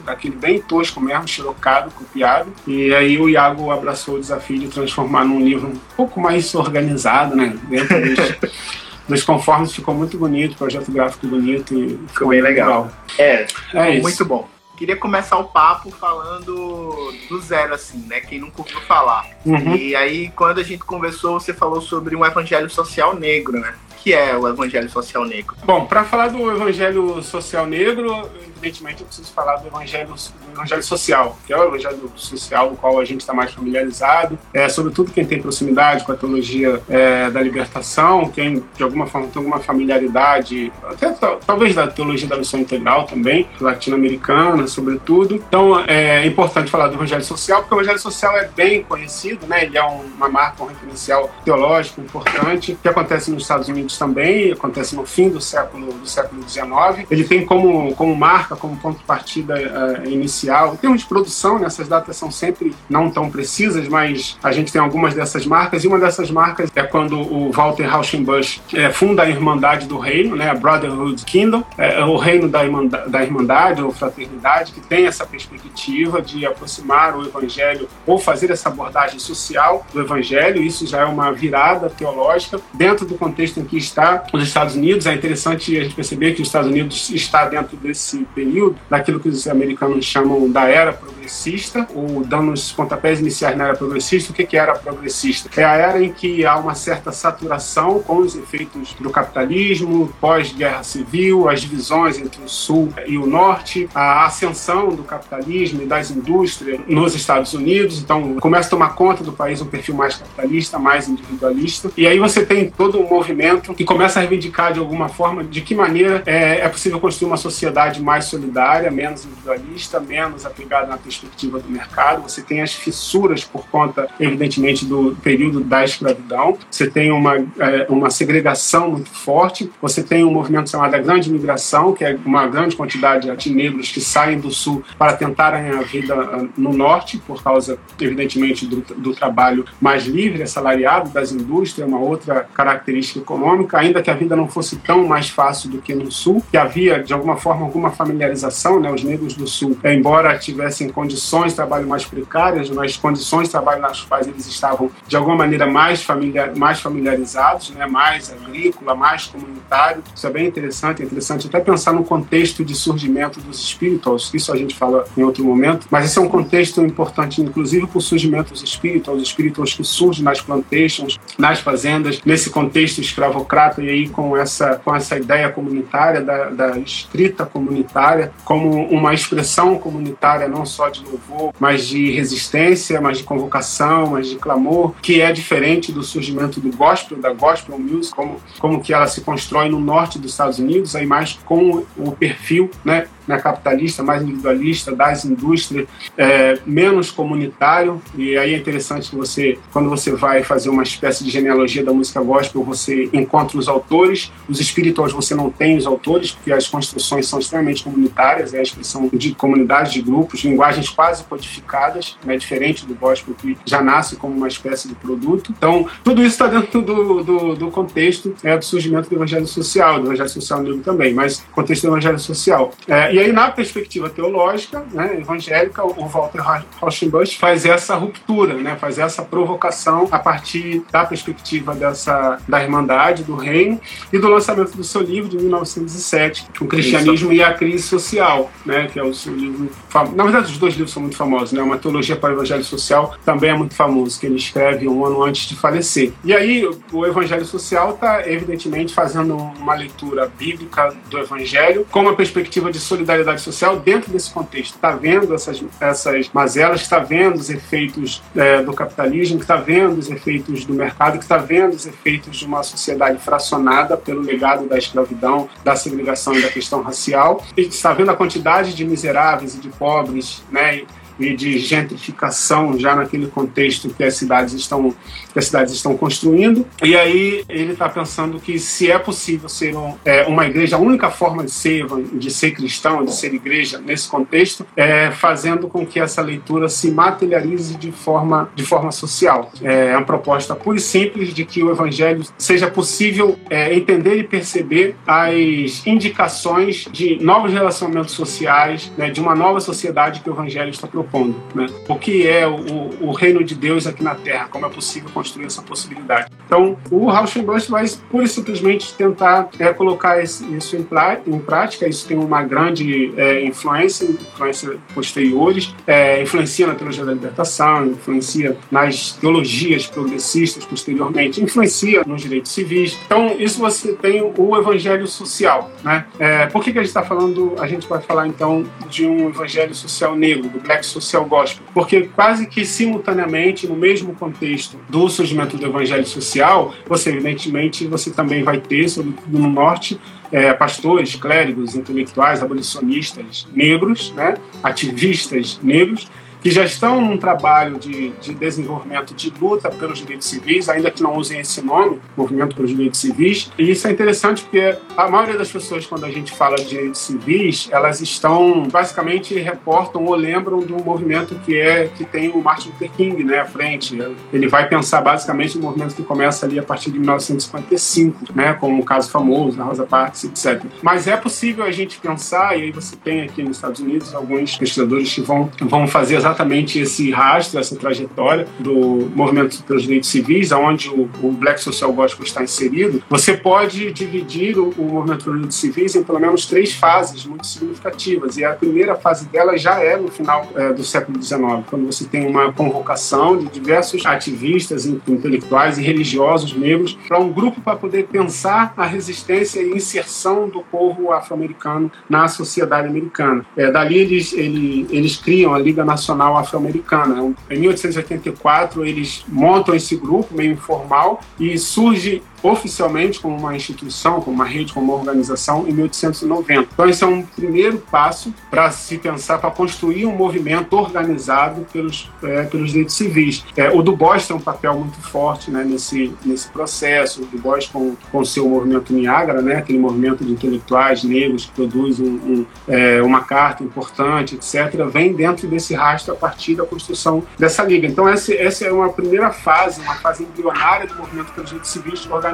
aquele 0.06 0.36
bem 0.36 0.60
tosco 0.60 1.00
mesmo, 1.00 1.23
xerocado, 1.30 1.90
copiado, 1.90 2.52
e 2.66 2.94
aí 2.94 3.20
o 3.20 3.28
Iago 3.28 3.70
abraçou 3.70 4.16
o 4.16 4.20
desafio 4.20 4.58
de 4.58 4.68
transformar 4.68 5.24
num 5.24 5.40
livro 5.40 5.68
um 5.68 5.80
pouco 5.96 6.20
mais 6.20 6.54
organizado, 6.54 7.36
né? 7.36 7.56
Dentro 7.68 8.00
dos, 8.00 8.52
dos 9.08 9.22
conformes 9.22 9.72
ficou 9.72 9.94
muito 9.94 10.18
bonito, 10.18 10.56
projeto 10.56 10.90
gráfico 10.90 11.26
bonito 11.26 11.74
e 11.74 11.98
ficou 12.08 12.28
bem 12.28 12.40
legal. 12.40 12.84
legal. 12.84 12.92
É, 13.18 13.46
é 13.72 14.00
muito 14.00 14.24
bom. 14.24 14.48
Queria 14.76 14.96
começar 14.96 15.38
o 15.38 15.44
papo 15.44 15.90
falando 15.92 17.12
do 17.28 17.40
zero, 17.40 17.74
assim, 17.74 18.04
né? 18.08 18.20
Quem 18.20 18.40
nunca 18.40 18.60
ouviu 18.60 18.80
falar. 18.80 19.24
Uhum. 19.46 19.76
E 19.76 19.94
aí, 19.94 20.30
quando 20.30 20.58
a 20.58 20.64
gente 20.64 20.82
conversou, 20.82 21.38
você 21.38 21.54
falou 21.54 21.80
sobre 21.80 22.16
um 22.16 22.24
evangelho 22.24 22.68
social 22.68 23.14
negro, 23.14 23.60
né? 23.60 23.74
Que 24.04 24.12
é 24.12 24.36
o 24.36 24.46
Evangelho 24.46 24.90
Social 24.90 25.24
Negro? 25.24 25.56
Bom, 25.64 25.86
para 25.86 26.04
falar 26.04 26.28
do 26.28 26.50
Evangelho 26.50 27.22
Social 27.22 27.64
Negro, 27.64 28.28
evidentemente 28.54 29.00
eu 29.00 29.06
preciso 29.06 29.32
falar 29.32 29.56
do 29.56 29.66
Evangelho, 29.66 30.08
do 30.08 30.52
evangelho 30.52 30.82
Social, 30.82 31.38
que 31.46 31.54
é 31.54 31.56
o 31.56 31.64
Evangelho 31.64 32.12
Social 32.14 32.68
do 32.68 32.76
qual 32.76 33.00
a 33.00 33.04
gente 33.06 33.20
está 33.20 33.32
mais 33.32 33.54
familiarizado, 33.54 34.38
é, 34.52 34.68
sobretudo 34.68 35.10
quem 35.10 35.24
tem 35.24 35.40
proximidade 35.40 36.04
com 36.04 36.12
a 36.12 36.16
teologia 36.16 36.82
é, 36.86 37.30
da 37.30 37.40
libertação, 37.40 38.28
quem 38.28 38.62
de 38.76 38.82
alguma 38.82 39.06
forma 39.06 39.28
tem 39.28 39.40
alguma 39.40 39.58
familiaridade, 39.58 40.70
até 40.84 41.10
talvez 41.46 41.74
da 41.74 41.86
teologia 41.86 42.28
da 42.28 42.36
missão 42.36 42.60
integral 42.60 43.04
também, 43.04 43.48
latino-americana, 43.58 44.66
sobretudo. 44.66 45.36
Então 45.36 45.80
é 45.80 46.26
importante 46.26 46.70
falar 46.70 46.88
do 46.88 46.94
Evangelho 46.94 47.24
Social, 47.24 47.62
porque 47.62 47.74
o 47.74 47.78
Evangelho 47.78 47.98
Social 47.98 48.36
é 48.36 48.48
bem 48.48 48.82
conhecido, 48.82 49.46
né? 49.46 49.64
ele 49.64 49.78
é 49.78 49.82
uma 49.82 50.28
marca, 50.28 50.62
um 50.62 50.66
referencial 50.66 51.30
teológico 51.42 52.02
importante, 52.02 52.76
que 52.82 52.88
acontece 52.88 53.30
nos 53.30 53.44
Estados 53.44 53.66
Unidos 53.66 53.93
também, 53.98 54.52
acontece 54.52 54.94
no 54.94 55.04
fim 55.04 55.28
do 55.28 55.40
século 55.40 55.92
do 55.92 56.06
século 56.06 56.42
XIX. 56.48 57.06
Ele 57.10 57.24
tem 57.24 57.44
como, 57.44 57.94
como 57.94 58.14
marca, 58.14 58.56
como 58.56 58.76
ponto 58.76 58.98
de 58.98 59.04
partida 59.04 59.54
uh, 59.54 60.08
inicial. 60.08 60.74
Em 60.74 60.76
termos 60.76 61.00
de 61.00 61.06
produção, 61.06 61.58
né, 61.58 61.66
essas 61.66 61.88
datas 61.88 62.16
são 62.16 62.30
sempre 62.30 62.74
não 62.88 63.10
tão 63.10 63.30
precisas, 63.30 63.88
mas 63.88 64.38
a 64.42 64.52
gente 64.52 64.72
tem 64.72 64.80
algumas 64.80 65.14
dessas 65.14 65.46
marcas, 65.46 65.84
e 65.84 65.88
uma 65.88 65.98
dessas 65.98 66.30
marcas 66.30 66.70
é 66.74 66.82
quando 66.82 67.18
o 67.18 67.50
Walter 67.52 67.84
Rauschenbusch 67.84 68.60
é, 68.72 68.90
funda 68.90 69.22
a 69.22 69.28
Irmandade 69.28 69.86
do 69.86 69.98
Reino, 69.98 70.36
né, 70.36 70.50
a 70.50 70.54
Brotherhood 70.54 71.24
Kingdom, 71.24 71.64
é, 71.76 72.04
o 72.04 72.16
reino 72.16 72.48
da 72.48 72.64
irmandade, 72.64 73.10
da 73.10 73.22
irmandade 73.22 73.82
ou 73.82 73.90
fraternidade, 73.90 74.72
que 74.72 74.80
tem 74.80 75.06
essa 75.06 75.26
perspectiva 75.26 76.20
de 76.20 76.46
aproximar 76.46 77.16
o 77.16 77.24
Evangelho 77.24 77.88
ou 78.06 78.18
fazer 78.18 78.50
essa 78.50 78.68
abordagem 78.68 79.18
social 79.18 79.86
do 79.92 80.00
Evangelho. 80.00 80.62
Isso 80.62 80.86
já 80.86 81.00
é 81.00 81.04
uma 81.04 81.32
virada 81.32 81.88
teológica 81.88 82.60
dentro 82.72 83.06
do 83.06 83.14
contexto 83.16 83.60
em 83.60 83.64
que 83.64 83.76
está 83.84 84.24
os 84.32 84.42
Estados 84.42 84.74
Unidos. 84.74 85.06
É 85.06 85.14
interessante 85.14 85.76
a 85.78 85.82
gente 85.84 85.94
perceber 85.94 86.34
que 86.34 86.42
os 86.42 86.48
Estados 86.48 86.70
Unidos 86.70 87.10
está 87.10 87.46
dentro 87.46 87.76
desse 87.76 88.18
período, 88.34 88.76
daquilo 88.88 89.20
que 89.20 89.28
os 89.28 89.46
americanos 89.46 90.04
chamam 90.04 90.50
da 90.50 90.64
era 90.64 90.92
progressista, 90.92 91.86
ou 91.94 92.24
dando 92.24 92.52
os 92.52 92.72
pontapés 92.72 93.20
iniciais 93.20 93.56
na 93.56 93.64
era 93.64 93.76
progressista. 93.76 94.32
O 94.32 94.34
que, 94.34 94.44
que 94.44 94.56
era 94.56 94.74
progressista? 94.74 95.48
É 95.60 95.64
a 95.64 95.76
era 95.76 96.02
em 96.02 96.12
que 96.12 96.44
há 96.44 96.56
uma 96.56 96.74
certa 96.74 97.12
saturação 97.12 98.00
com 98.00 98.18
os 98.18 98.34
efeitos 98.36 98.94
do 99.00 99.10
capitalismo, 99.10 100.12
pós-guerra 100.20 100.82
civil, 100.82 101.48
as 101.48 101.60
divisões 101.60 102.18
entre 102.18 102.42
o 102.42 102.48
sul 102.48 102.92
e 103.06 103.16
o 103.16 103.26
norte, 103.26 103.88
a 103.94 104.26
ascensão 104.26 104.88
do 104.94 105.02
capitalismo 105.02 105.82
e 105.82 105.86
das 105.86 106.10
indústrias 106.10 106.80
nos 106.86 107.14
Estados 107.14 107.54
Unidos. 107.54 107.98
Então, 107.98 108.34
começa 108.40 108.68
a 108.68 108.70
tomar 108.70 108.94
conta 108.94 109.22
do 109.22 109.32
país 109.32 109.60
um 109.60 109.66
perfil 109.66 109.94
mais 109.94 110.16
capitalista, 110.16 110.78
mais 110.78 111.08
individualista. 111.08 111.90
E 111.96 112.06
aí 112.06 112.18
você 112.18 112.44
tem 112.44 112.70
todo 112.70 112.98
um 112.98 113.08
movimento 113.08 113.73
que 113.76 113.84
começa 113.84 114.18
a 114.18 114.22
reivindicar 114.22 114.72
de 114.72 114.78
alguma 114.78 115.08
forma 115.08 115.44
de 115.44 115.60
que 115.60 115.74
maneira 115.74 116.22
é, 116.26 116.60
é 116.60 116.68
possível 116.68 117.00
construir 117.00 117.28
uma 117.28 117.36
sociedade 117.36 118.02
mais 118.02 118.26
solidária, 118.26 118.90
menos 118.90 119.24
individualista, 119.24 120.00
menos 120.00 120.46
apegada 120.46 120.86
na 120.86 120.96
perspectiva 120.96 121.58
do 121.58 121.68
mercado. 121.68 122.22
Você 122.22 122.42
tem 122.42 122.62
as 122.62 122.72
fissuras 122.72 123.44
por 123.44 123.66
conta, 123.68 124.08
evidentemente, 124.18 124.84
do 124.84 125.16
período 125.22 125.60
da 125.60 125.84
escravidão. 125.84 126.56
Você 126.70 126.88
tem 126.88 127.10
uma, 127.10 127.36
é, 127.36 127.86
uma 127.88 128.10
segregação 128.10 128.90
muito 128.90 129.10
forte. 129.10 129.70
Você 129.80 130.02
tem 130.02 130.24
um 130.24 130.30
movimento 130.30 130.70
chamado 130.70 130.94
a 130.94 130.98
Grande 130.98 131.30
Migração, 131.30 131.92
que 131.92 132.04
é 132.04 132.16
uma 132.24 132.46
grande 132.46 132.76
quantidade 132.76 133.34
de 133.36 133.50
negros 133.50 133.90
que 133.90 134.00
saem 134.00 134.38
do 134.38 134.50
sul 134.50 134.84
para 134.98 135.14
tentarem 135.14 135.70
a 135.70 135.82
vida 135.82 136.14
ah, 136.14 136.46
no 136.56 136.72
norte, 136.72 137.18
por 137.18 137.42
causa, 137.42 137.78
evidentemente, 138.00 138.66
do, 138.66 138.80
do 138.80 139.14
trabalho 139.14 139.64
mais 139.80 140.06
livre, 140.06 140.42
assalariado, 140.42 141.10
das 141.10 141.32
indústrias, 141.32 141.88
uma 141.88 141.98
outra 141.98 142.46
característica 142.54 143.20
econômica 143.20 143.53
econômica, 143.54 143.78
ainda 143.78 144.02
que 144.02 144.10
a 144.10 144.14
vida 144.14 144.36
não 144.36 144.48
fosse 144.48 144.76
tão 144.76 145.06
mais 145.06 145.30
fácil 145.30 145.70
do 145.70 145.78
que 145.78 145.94
no 145.94 146.10
Sul, 146.10 146.42
que 146.50 146.56
havia, 146.56 147.02
de 147.02 147.12
alguma 147.12 147.36
forma, 147.36 147.64
alguma 147.64 147.90
familiarização, 147.90 148.80
né? 148.80 148.90
Os 148.90 149.02
negros 149.02 149.34
do 149.34 149.46
Sul, 149.46 149.78
embora 149.84 150.36
tivessem 150.38 150.88
condições 150.88 151.52
de 151.52 151.56
trabalho 151.56 151.86
mais 151.86 152.04
precárias, 152.04 152.68
mas 152.70 152.96
condições 152.96 153.44
de 153.44 153.50
trabalho 153.50 153.80
nas 153.80 154.02
quais 154.02 154.26
eles 154.26 154.46
estavam, 154.46 154.90
de 155.06 155.16
alguma 155.16 155.36
maneira, 155.36 155.66
mais, 155.66 156.02
familiar, 156.02 156.54
mais 156.56 156.80
familiarizados, 156.80 157.70
né? 157.70 157.86
Mais 157.86 158.32
agrícola, 158.32 158.94
mais 158.94 159.26
comunitário. 159.26 160.02
Isso 160.14 160.26
é 160.26 160.30
bem 160.30 160.46
interessante, 160.46 161.02
é 161.02 161.04
interessante 161.04 161.46
até 161.46 161.60
pensar 161.60 161.92
no 161.92 162.04
contexto 162.04 162.64
de 162.64 162.74
surgimento 162.74 163.40
dos 163.40 163.66
spirituals, 163.66 164.30
isso 164.34 164.52
a 164.52 164.56
gente 164.56 164.74
fala 164.74 165.04
em 165.16 165.22
outro 165.22 165.44
momento, 165.44 165.86
mas 165.90 166.04
esse 166.04 166.18
é 166.18 166.22
um 166.22 166.28
contexto 166.28 166.80
importante, 166.82 167.40
inclusive, 167.40 167.86
para 167.86 167.98
o 167.98 168.00
surgimento 168.00 168.52
dos 168.52 168.62
spirituals, 168.62 169.22
os 169.22 169.28
spirituals 169.28 169.74
que 169.74 169.84
surgem 169.84 170.24
nas 170.24 170.40
plantations, 170.40 171.18
nas 171.38 171.60
fazendas, 171.60 172.20
nesse 172.24 172.50
contexto 172.50 173.00
escravocrata 173.00 173.43
e 173.80 173.88
aí 173.88 174.08
com 174.08 174.36
essa, 174.36 174.80
com 174.84 174.94
essa 174.94 175.16
ideia 175.16 175.48
comunitária, 175.50 176.20
da, 176.20 176.50
da 176.50 176.78
escrita 176.78 177.44
comunitária, 177.44 178.32
como 178.44 178.70
uma 178.86 179.14
expressão 179.14 179.78
comunitária 179.78 180.48
não 180.48 180.64
só 180.64 180.88
de 180.88 181.04
louvor, 181.04 181.52
mas 181.58 181.86
de 181.86 182.10
resistência, 182.12 183.00
mas 183.00 183.18
de 183.18 183.24
convocação, 183.24 184.08
mas 184.08 184.28
de 184.28 184.36
clamor, 184.36 184.92
que 185.02 185.20
é 185.20 185.32
diferente 185.32 185.92
do 185.92 186.02
surgimento 186.02 186.60
do 186.60 186.74
gospel, 186.76 187.18
da 187.18 187.32
gospel 187.32 187.78
music, 187.78 188.14
como, 188.14 188.40
como 188.58 188.80
que 188.80 188.92
ela 188.92 189.06
se 189.06 189.20
constrói 189.20 189.68
no 189.68 189.80
norte 189.80 190.18
dos 190.18 190.32
Estados 190.32 190.58
Unidos, 190.58 190.96
aí 190.96 191.06
mais 191.06 191.38
com 191.44 191.84
o 191.96 192.12
perfil 192.12 192.70
né, 192.84 193.06
né, 193.26 193.38
capitalista, 193.38 194.02
mais 194.02 194.22
individualista, 194.22 194.94
das 194.94 195.24
indústrias, 195.24 195.86
é, 196.16 196.58
menos 196.66 197.10
comunitário. 197.10 198.00
E 198.16 198.36
aí 198.36 198.54
é 198.54 198.58
interessante 198.58 199.10
que 199.10 199.16
você, 199.16 199.58
quando 199.72 199.88
você 199.88 200.12
vai 200.12 200.42
fazer 200.42 200.68
uma 200.68 200.82
espécie 200.82 201.24
de 201.24 201.30
genealogia 201.30 201.84
da 201.84 201.92
música 201.92 202.20
gospel, 202.20 202.62
você 202.62 203.08
encontra 203.12 203.58
os 203.58 203.68
autores. 203.68 204.32
Os 204.48 204.60
espirituais 204.60 205.12
você 205.12 205.34
não 205.34 205.50
tem 205.50 205.76
os 205.76 205.86
autores, 205.86 206.32
porque 206.32 206.52
as 206.52 206.66
construções 206.68 207.26
são 207.26 207.38
extremamente 207.38 207.82
comunitárias, 207.82 208.54
é 208.54 208.58
a 208.58 208.62
expressão 208.62 209.08
de 209.12 209.34
comunidades, 209.34 209.92
de 209.92 210.02
grupos, 210.02 210.44
linguagens 210.44 210.88
quase 210.88 211.24
codificadas, 211.24 212.16
né, 212.24 212.36
diferente 212.36 212.86
do 212.86 212.94
gospel 212.94 213.34
que 213.34 213.56
já 213.64 213.82
nasce 213.82 214.16
como 214.16 214.34
uma 214.36 214.48
espécie 214.48 214.88
de 214.88 214.94
produto. 214.94 215.52
Então, 215.56 215.86
tudo 216.02 216.22
isso 216.22 216.32
está 216.32 216.46
dentro 216.46 216.82
do, 216.82 217.22
do, 217.22 217.54
do 217.54 217.70
contexto 217.70 218.34
é, 218.42 218.56
do 218.56 218.64
surgimento 218.64 219.08
do 219.08 219.16
evangelho 219.16 219.46
social, 219.46 220.00
do 220.00 220.06
evangelho 220.06 220.28
social 220.28 220.62
negro 220.62 220.80
também, 220.80 221.14
mas 221.14 221.44
contexto 221.52 221.82
do 221.82 221.88
evangelho 221.88 222.18
social. 222.18 222.72
É, 222.88 223.13
e 223.14 223.18
aí, 223.20 223.32
na 223.32 223.48
perspectiva 223.48 224.10
teológica, 224.10 224.84
né, 224.90 225.20
evangélica, 225.20 225.84
o 225.84 226.08
Walter 226.08 226.40
Rauschenbusch 226.80 227.36
faz 227.38 227.64
essa 227.64 227.94
ruptura, 227.94 228.54
né, 228.54 228.74
faz 228.74 228.98
essa 228.98 229.22
provocação 229.22 230.08
a 230.10 230.18
partir 230.18 230.82
da 230.90 231.04
perspectiva 231.04 231.76
dessa, 231.76 232.40
da 232.48 232.60
Irmandade, 232.60 233.22
do 233.22 233.36
Reino, 233.36 233.80
e 234.12 234.18
do 234.18 234.26
lançamento 234.26 234.76
do 234.76 234.82
seu 234.82 235.00
livro 235.00 235.28
de 235.28 235.36
1907, 235.36 236.48
O 236.60 236.66
Cristianismo 236.66 237.30
Isso. 237.30 237.40
e 237.40 237.44
a 237.44 237.54
Crise 237.54 237.84
Social, 237.84 238.50
né, 238.66 238.88
que 238.92 238.98
é 238.98 239.04
o 239.04 239.14
seu 239.14 239.32
livro 239.32 239.70
famoso. 239.88 240.16
Na 240.16 240.24
verdade, 240.24 240.50
os 240.50 240.58
dois 240.58 240.74
livros 240.74 240.92
são 240.92 241.00
muito 241.00 241.16
famosos, 241.16 241.52
né, 241.52 241.62
Uma 241.62 241.78
Teologia 241.78 242.16
para 242.16 242.30
o 242.30 242.32
Evangelho 242.32 242.64
Social 242.64 243.14
também 243.24 243.50
é 243.50 243.54
muito 243.54 243.76
famoso, 243.76 244.18
que 244.18 244.26
ele 244.26 244.34
escreve 244.34 244.88
um 244.88 245.06
ano 245.06 245.22
antes 245.22 245.46
de 245.46 245.54
falecer. 245.54 246.12
E 246.24 246.34
aí, 246.34 246.68
o 246.92 247.06
Evangelho 247.06 247.44
Social 247.44 247.94
está, 247.94 248.28
evidentemente, 248.28 248.92
fazendo 248.92 249.36
uma 249.36 249.74
leitura 249.76 250.28
bíblica 250.36 250.92
do 251.08 251.16
Evangelho 251.16 251.86
com 251.92 252.00
uma 252.00 252.16
perspectiva 252.16 252.72
de 252.72 252.80
solidariedade 252.80 253.03
social 253.38 253.78
dentro 253.78 254.10
desse 254.10 254.30
contexto. 254.30 254.74
Está 254.74 254.92
vendo 254.92 255.34
essas, 255.34 255.62
essas 255.80 256.30
mazelas, 256.32 256.82
está 256.82 256.98
vendo 256.98 257.36
os 257.36 257.50
efeitos 257.50 258.22
é, 258.34 258.62
do 258.62 258.72
capitalismo, 258.72 259.40
está 259.40 259.56
vendo 259.56 259.98
os 259.98 260.10
efeitos 260.10 260.64
do 260.64 260.74
mercado, 260.74 261.18
está 261.18 261.36
vendo 261.36 261.74
os 261.74 261.86
efeitos 261.86 262.36
de 262.36 262.46
uma 262.46 262.62
sociedade 262.62 263.18
fracionada 263.18 263.96
pelo 263.96 264.20
legado 264.20 264.68
da 264.68 264.78
escravidão, 264.78 265.48
da 265.62 265.76
segregação 265.76 266.34
e 266.34 266.42
da 266.42 266.48
questão 266.48 266.82
racial, 266.82 267.44
e 267.56 267.62
está 267.62 267.92
vendo 267.92 268.10
a 268.10 268.16
quantidade 268.16 268.74
de 268.74 268.84
miseráveis 268.84 269.54
e 269.54 269.58
de 269.58 269.68
pobres, 269.68 270.42
né? 270.50 270.82
e 271.18 271.34
de 271.34 271.58
gentrificação 271.58 272.78
já 272.78 272.94
naquele 272.94 273.28
contexto 273.28 273.88
que 273.90 274.02
as 274.02 274.14
cidades 274.14 274.52
estão 274.54 274.94
que 275.34 275.38
as 275.38 275.46
cidades 275.46 275.74
estão 275.74 275.96
construindo 275.96 276.66
e 276.82 276.96
aí 276.96 277.44
ele 277.48 277.72
está 277.72 277.88
pensando 277.88 278.40
que 278.40 278.58
se 278.58 278.90
é 278.90 278.98
possível 278.98 279.48
ser 279.48 279.76
um, 279.76 279.94
é, 280.04 280.24
uma 280.26 280.46
igreja 280.46 280.76
a 280.76 280.78
única 280.78 281.10
forma 281.10 281.44
de 281.44 281.50
ser 281.50 281.84
de 282.14 282.30
ser 282.30 282.52
cristão 282.52 283.04
de 283.04 283.12
ser 283.14 283.34
igreja 283.34 283.78
nesse 283.78 284.08
contexto 284.08 284.66
é 284.76 285.10
fazendo 285.10 285.68
com 285.68 285.84
que 285.84 286.00
essa 286.00 286.22
leitura 286.22 286.68
se 286.68 286.90
materialize 286.90 287.76
de 287.76 287.92
forma 287.92 288.48
de 288.54 288.64
forma 288.64 288.90
social 288.92 289.50
é 289.62 289.94
uma 289.96 290.06
proposta 290.06 290.54
pura 290.54 290.78
e 290.78 290.80
simples 290.80 291.34
de 291.34 291.44
que 291.44 291.62
o 291.62 291.70
evangelho 291.70 292.22
seja 292.38 292.70
possível 292.70 293.38
é, 293.50 293.74
entender 293.74 294.16
e 294.16 294.22
perceber 294.22 294.96
as 295.06 295.86
indicações 295.86 296.86
de 296.90 297.22
novos 297.22 297.52
relacionamentos 297.52 298.12
sociais 298.12 298.92
né, 298.96 299.10
de 299.10 299.20
uma 299.20 299.34
nova 299.34 299.60
sociedade 299.60 300.20
que 300.20 300.30
o 300.30 300.32
evangelho 300.32 300.70
está 300.70 300.86
propondo. 300.86 301.34
Né? 301.54 301.66
O 301.88 301.96
que 301.96 302.26
é 302.26 302.46
o, 302.46 302.90
o, 303.00 303.12
reino 303.12 303.42
de 303.42 303.54
Deus 303.54 303.86
aqui 303.86 304.02
na 304.02 304.14
Terra? 304.14 304.48
Como 304.50 304.66
é 304.66 304.68
possível 304.68 305.10
construir 305.24 305.46
essa 305.46 305.62
possibilidade? 305.62 306.30
Então, 306.46 306.76
o 306.90 307.06
Rauschenbusch 307.06 307.68
vai 307.68 307.84
pura 308.10 308.24
e 308.24 308.28
simplesmente 308.28 308.94
tentar 308.94 309.48
é, 309.58 309.72
colocar 309.72 310.22
isso 310.22 310.44
em, 310.76 310.80
em, 311.26 311.38
prática. 311.38 311.88
Isso 311.88 312.06
tem 312.06 312.18
uma 312.18 312.42
grande 312.42 313.12
é, 313.16 313.44
influência, 313.44 314.04
influência 314.04 314.76
posteriores, 314.94 315.74
é, 315.86 316.22
influencia 316.22 316.66
na 316.66 316.74
teologia 316.74 317.04
da 317.04 317.12
libertação, 317.12 317.86
influencia 317.86 318.56
nas 318.70 319.12
teologias 319.12 319.86
progressistas 319.86 320.64
posteriormente, 320.64 321.42
influencia 321.42 322.02
nos 322.06 322.22
direitos 322.22 322.52
civis. 322.52 322.98
Então, 323.06 323.34
isso 323.38 323.58
você 323.58 323.92
tem 323.94 324.22
o 324.36 324.56
evangelho 324.56 325.06
social. 325.06 325.70
Né? 325.82 326.04
É, 326.18 326.46
por 326.46 326.62
que, 326.62 326.72
que 326.72 326.78
a 326.78 326.82
gente 326.82 326.90
está 326.90 327.02
falando? 327.02 327.54
A 327.58 327.66
gente 327.66 327.88
vai 327.88 328.00
falar 328.00 328.26
então 328.28 328.64
de 328.88 329.06
um 329.06 329.28
evangelho 329.28 329.74
social 329.74 330.14
negro, 330.14 330.48
do 330.48 330.60
Black 330.60 330.84
social 330.84 331.24
gospel, 331.24 331.64
porque 331.72 332.02
quase 332.14 332.46
que 332.46 332.64
simultaneamente, 332.64 333.66
no 333.66 333.74
mesmo 333.74 334.14
contexto 334.14 334.78
do 334.88 335.08
surgimento 335.14 335.56
do 335.56 335.66
evangelho 335.66 336.06
social, 336.06 336.74
você 336.86 337.10
evidentemente 337.10 337.86
você 337.86 338.10
também 338.10 338.42
vai 338.42 338.58
ter, 338.58 338.88
sobretudo 338.88 339.38
no 339.38 339.48
norte, 339.48 339.98
é, 340.32 340.52
pastores, 340.52 341.14
clérigos, 341.14 341.74
intelectuais, 341.74 342.42
abolicionistas 342.42 343.46
negros, 343.52 344.12
né, 344.12 344.34
ativistas 344.62 345.58
negros, 345.62 346.08
que 346.44 346.50
já 346.50 346.62
estão 346.62 347.00
num 347.00 347.16
trabalho 347.16 347.78
de, 347.78 348.10
de 348.20 348.34
desenvolvimento 348.34 349.14
de 349.14 349.32
luta 349.40 349.70
pelos 349.70 350.00
direitos 350.00 350.28
civis, 350.28 350.68
ainda 350.68 350.90
que 350.90 351.02
não 351.02 351.16
usem 351.16 351.40
esse 351.40 351.62
nome, 351.62 351.98
Movimento 352.14 352.54
pelos 352.54 352.70
Direitos 352.70 353.00
Civis. 353.00 353.50
E 353.58 353.70
isso 353.70 353.88
é 353.88 353.92
interessante 353.92 354.42
porque 354.42 354.76
a 354.94 355.08
maioria 355.08 355.38
das 355.38 355.50
pessoas, 355.50 355.86
quando 355.86 356.04
a 356.04 356.10
gente 356.10 356.32
fala 356.32 356.56
de 356.56 356.66
direitos 356.66 357.00
civis, 357.00 357.66
elas 357.72 358.02
estão, 358.02 358.68
basicamente, 358.70 359.34
reportam 359.38 360.04
ou 360.04 360.14
lembram 360.14 360.58
um 360.58 360.84
movimento 360.84 361.34
que 361.46 361.58
é 361.58 361.88
que 361.88 362.04
tem 362.04 362.28
o 362.28 362.42
Martin 362.42 362.68
Luther 362.68 362.90
King 362.90 363.24
né, 363.24 363.38
à 363.38 363.46
frente. 363.46 363.98
Ele 364.30 364.46
vai 364.46 364.68
pensar 364.68 365.00
basicamente 365.00 365.56
no 365.56 365.64
movimento 365.64 365.94
que 365.94 366.02
começa 366.02 366.44
ali 366.44 366.58
a 366.58 366.62
partir 366.62 366.90
de 366.90 366.98
1955, 366.98 368.34
né, 368.34 368.52
como 368.52 368.82
o 368.82 368.84
caso 368.84 369.10
famoso 369.10 369.56
da 369.56 369.64
Rosa 369.64 369.86
Parks, 369.86 370.24
etc. 370.24 370.62
Mas 370.82 371.08
é 371.08 371.16
possível 371.16 371.64
a 371.64 371.70
gente 371.70 371.98
pensar, 371.98 372.58
e 372.58 372.64
aí 372.64 372.70
você 372.70 372.96
tem 372.96 373.22
aqui 373.22 373.42
nos 373.42 373.56
Estados 373.56 373.80
Unidos 373.80 374.14
alguns 374.14 374.58
pesquisadores 374.58 375.14
que 375.14 375.22
vão, 375.22 375.50
vão 375.62 375.88
fazer 375.88 376.16
exatamente 376.16 376.33
exatamente 376.34 376.78
esse 376.80 377.10
rastro, 377.10 377.60
essa 377.60 377.76
trajetória 377.76 378.46
do 378.58 379.10
movimento 379.14 379.62
pelos 379.62 379.82
direitos 379.84 380.10
civis, 380.10 380.50
onde 380.52 380.88
o, 380.90 381.08
o 381.22 381.30
Black 381.30 381.60
Social 381.60 381.92
Gospel 381.92 382.24
está 382.24 382.42
inserido, 382.42 383.02
você 383.08 383.36
pode 383.36 383.92
dividir 383.92 384.58
o, 384.58 384.70
o 384.70 384.84
movimento 384.84 385.24
pelos 385.24 385.38
direitos 385.38 385.58
civis 385.58 385.94
em 385.94 386.02
pelo 386.02 386.18
menos 386.18 386.46
três 386.46 386.72
fases 386.72 387.24
muito 387.24 387.46
significativas. 387.46 388.36
E 388.36 388.44
a 388.44 388.52
primeira 388.52 388.96
fase 388.96 389.26
dela 389.28 389.56
já 389.56 389.78
é 389.80 389.96
no 389.96 390.08
final 390.08 390.48
é, 390.54 390.72
do 390.72 390.82
século 390.82 391.22
XIX, 391.22 391.40
quando 391.68 391.86
você 391.86 392.04
tem 392.04 392.26
uma 392.26 392.52
convocação 392.52 393.38
de 393.38 393.46
diversos 393.48 394.04
ativistas, 394.04 394.86
intelectuais 394.86 395.78
e 395.78 395.82
religiosos 395.82 396.54
negros 396.54 396.98
para 397.06 397.18
um 397.18 397.32
grupo 397.32 397.60
para 397.60 397.76
poder 397.76 398.06
pensar 398.06 398.74
a 398.76 398.84
resistência 398.84 399.60
e 399.60 399.70
inserção 399.70 400.48
do 400.48 400.62
povo 400.62 401.12
afro-americano 401.12 401.90
na 402.08 402.26
sociedade 402.26 402.88
americana. 402.88 403.44
É, 403.56 403.70
dali 403.70 403.98
eles, 403.98 404.32
eles 404.32 405.16
criam 405.16 405.54
a 405.54 405.58
Liga 405.58 405.84
Nacional 405.84 406.23
Nacional 406.24 406.36
Afro-Americana. 406.38 407.34
Em 407.50 407.58
1884, 407.58 408.84
eles 408.84 409.24
montam 409.28 409.74
esse 409.74 409.96
grupo 409.96 410.34
meio 410.34 410.52
informal 410.52 411.20
e 411.38 411.58
surge 411.58 412.22
oficialmente 412.44 413.18
como 413.18 413.38
uma 413.38 413.56
instituição, 413.56 414.20
como 414.20 414.36
uma 414.36 414.44
rede, 414.44 414.74
como 414.74 414.92
uma 414.92 414.98
organização 414.98 415.66
em 415.66 415.72
1890. 415.72 416.68
Então 416.74 416.86
esse 416.86 417.02
é 417.02 417.06
um 417.06 417.22
primeiro 417.22 417.78
passo 417.90 418.34
para 418.50 418.70
se 418.70 418.98
pensar, 418.98 419.38
para 419.38 419.50
construir 419.50 420.04
um 420.04 420.14
movimento 420.14 420.76
organizado 420.76 421.66
pelos, 421.72 422.10
é, 422.22 422.42
pelos 422.42 422.70
direitos 422.70 422.94
civis. 422.94 423.46
É, 423.56 423.70
o 423.70 423.82
Du 423.82 423.96
Bois 423.96 424.26
tem 424.26 424.36
um 424.36 424.40
papel 424.40 424.78
muito 424.78 425.00
forte 425.00 425.50
né, 425.50 425.64
nesse, 425.64 426.12
nesse 426.22 426.48
processo, 426.48 427.22
o 427.22 427.26
Du 427.26 427.38
Bois 427.38 427.66
com, 427.66 427.96
com 428.12 428.24
seu 428.24 428.46
movimento 428.46 428.92
Niágara, 428.92 429.40
né, 429.40 429.56
aquele 429.56 429.78
movimento 429.78 430.22
de 430.22 430.30
intelectuais 430.30 431.02
negros 431.02 431.46
que 431.46 431.52
produz 431.52 431.98
um, 431.98 432.04
um, 432.04 432.46
é, 432.68 433.00
uma 433.00 433.22
carta 433.22 433.64
importante, 433.64 434.34
etc., 434.34 434.84
vem 434.92 435.14
dentro 435.14 435.48
desse 435.48 435.74
rastro 435.74 436.12
a 436.12 436.16
partir 436.16 436.56
da 436.56 436.66
construção 436.66 437.22
dessa 437.38 437.62
liga. 437.62 437.86
Então 437.86 438.06
essa, 438.06 438.34
essa 438.34 438.66
é 438.66 438.72
uma 438.72 438.92
primeira 438.92 439.30
fase, 439.30 439.80
uma 439.80 439.94
fase 439.94 440.24
embrionária 440.24 440.86
do 440.86 440.94
movimento 440.96 441.32
pelos 441.32 441.48
direitos 441.48 441.70
civis 441.70 442.06
organizado 442.10 442.33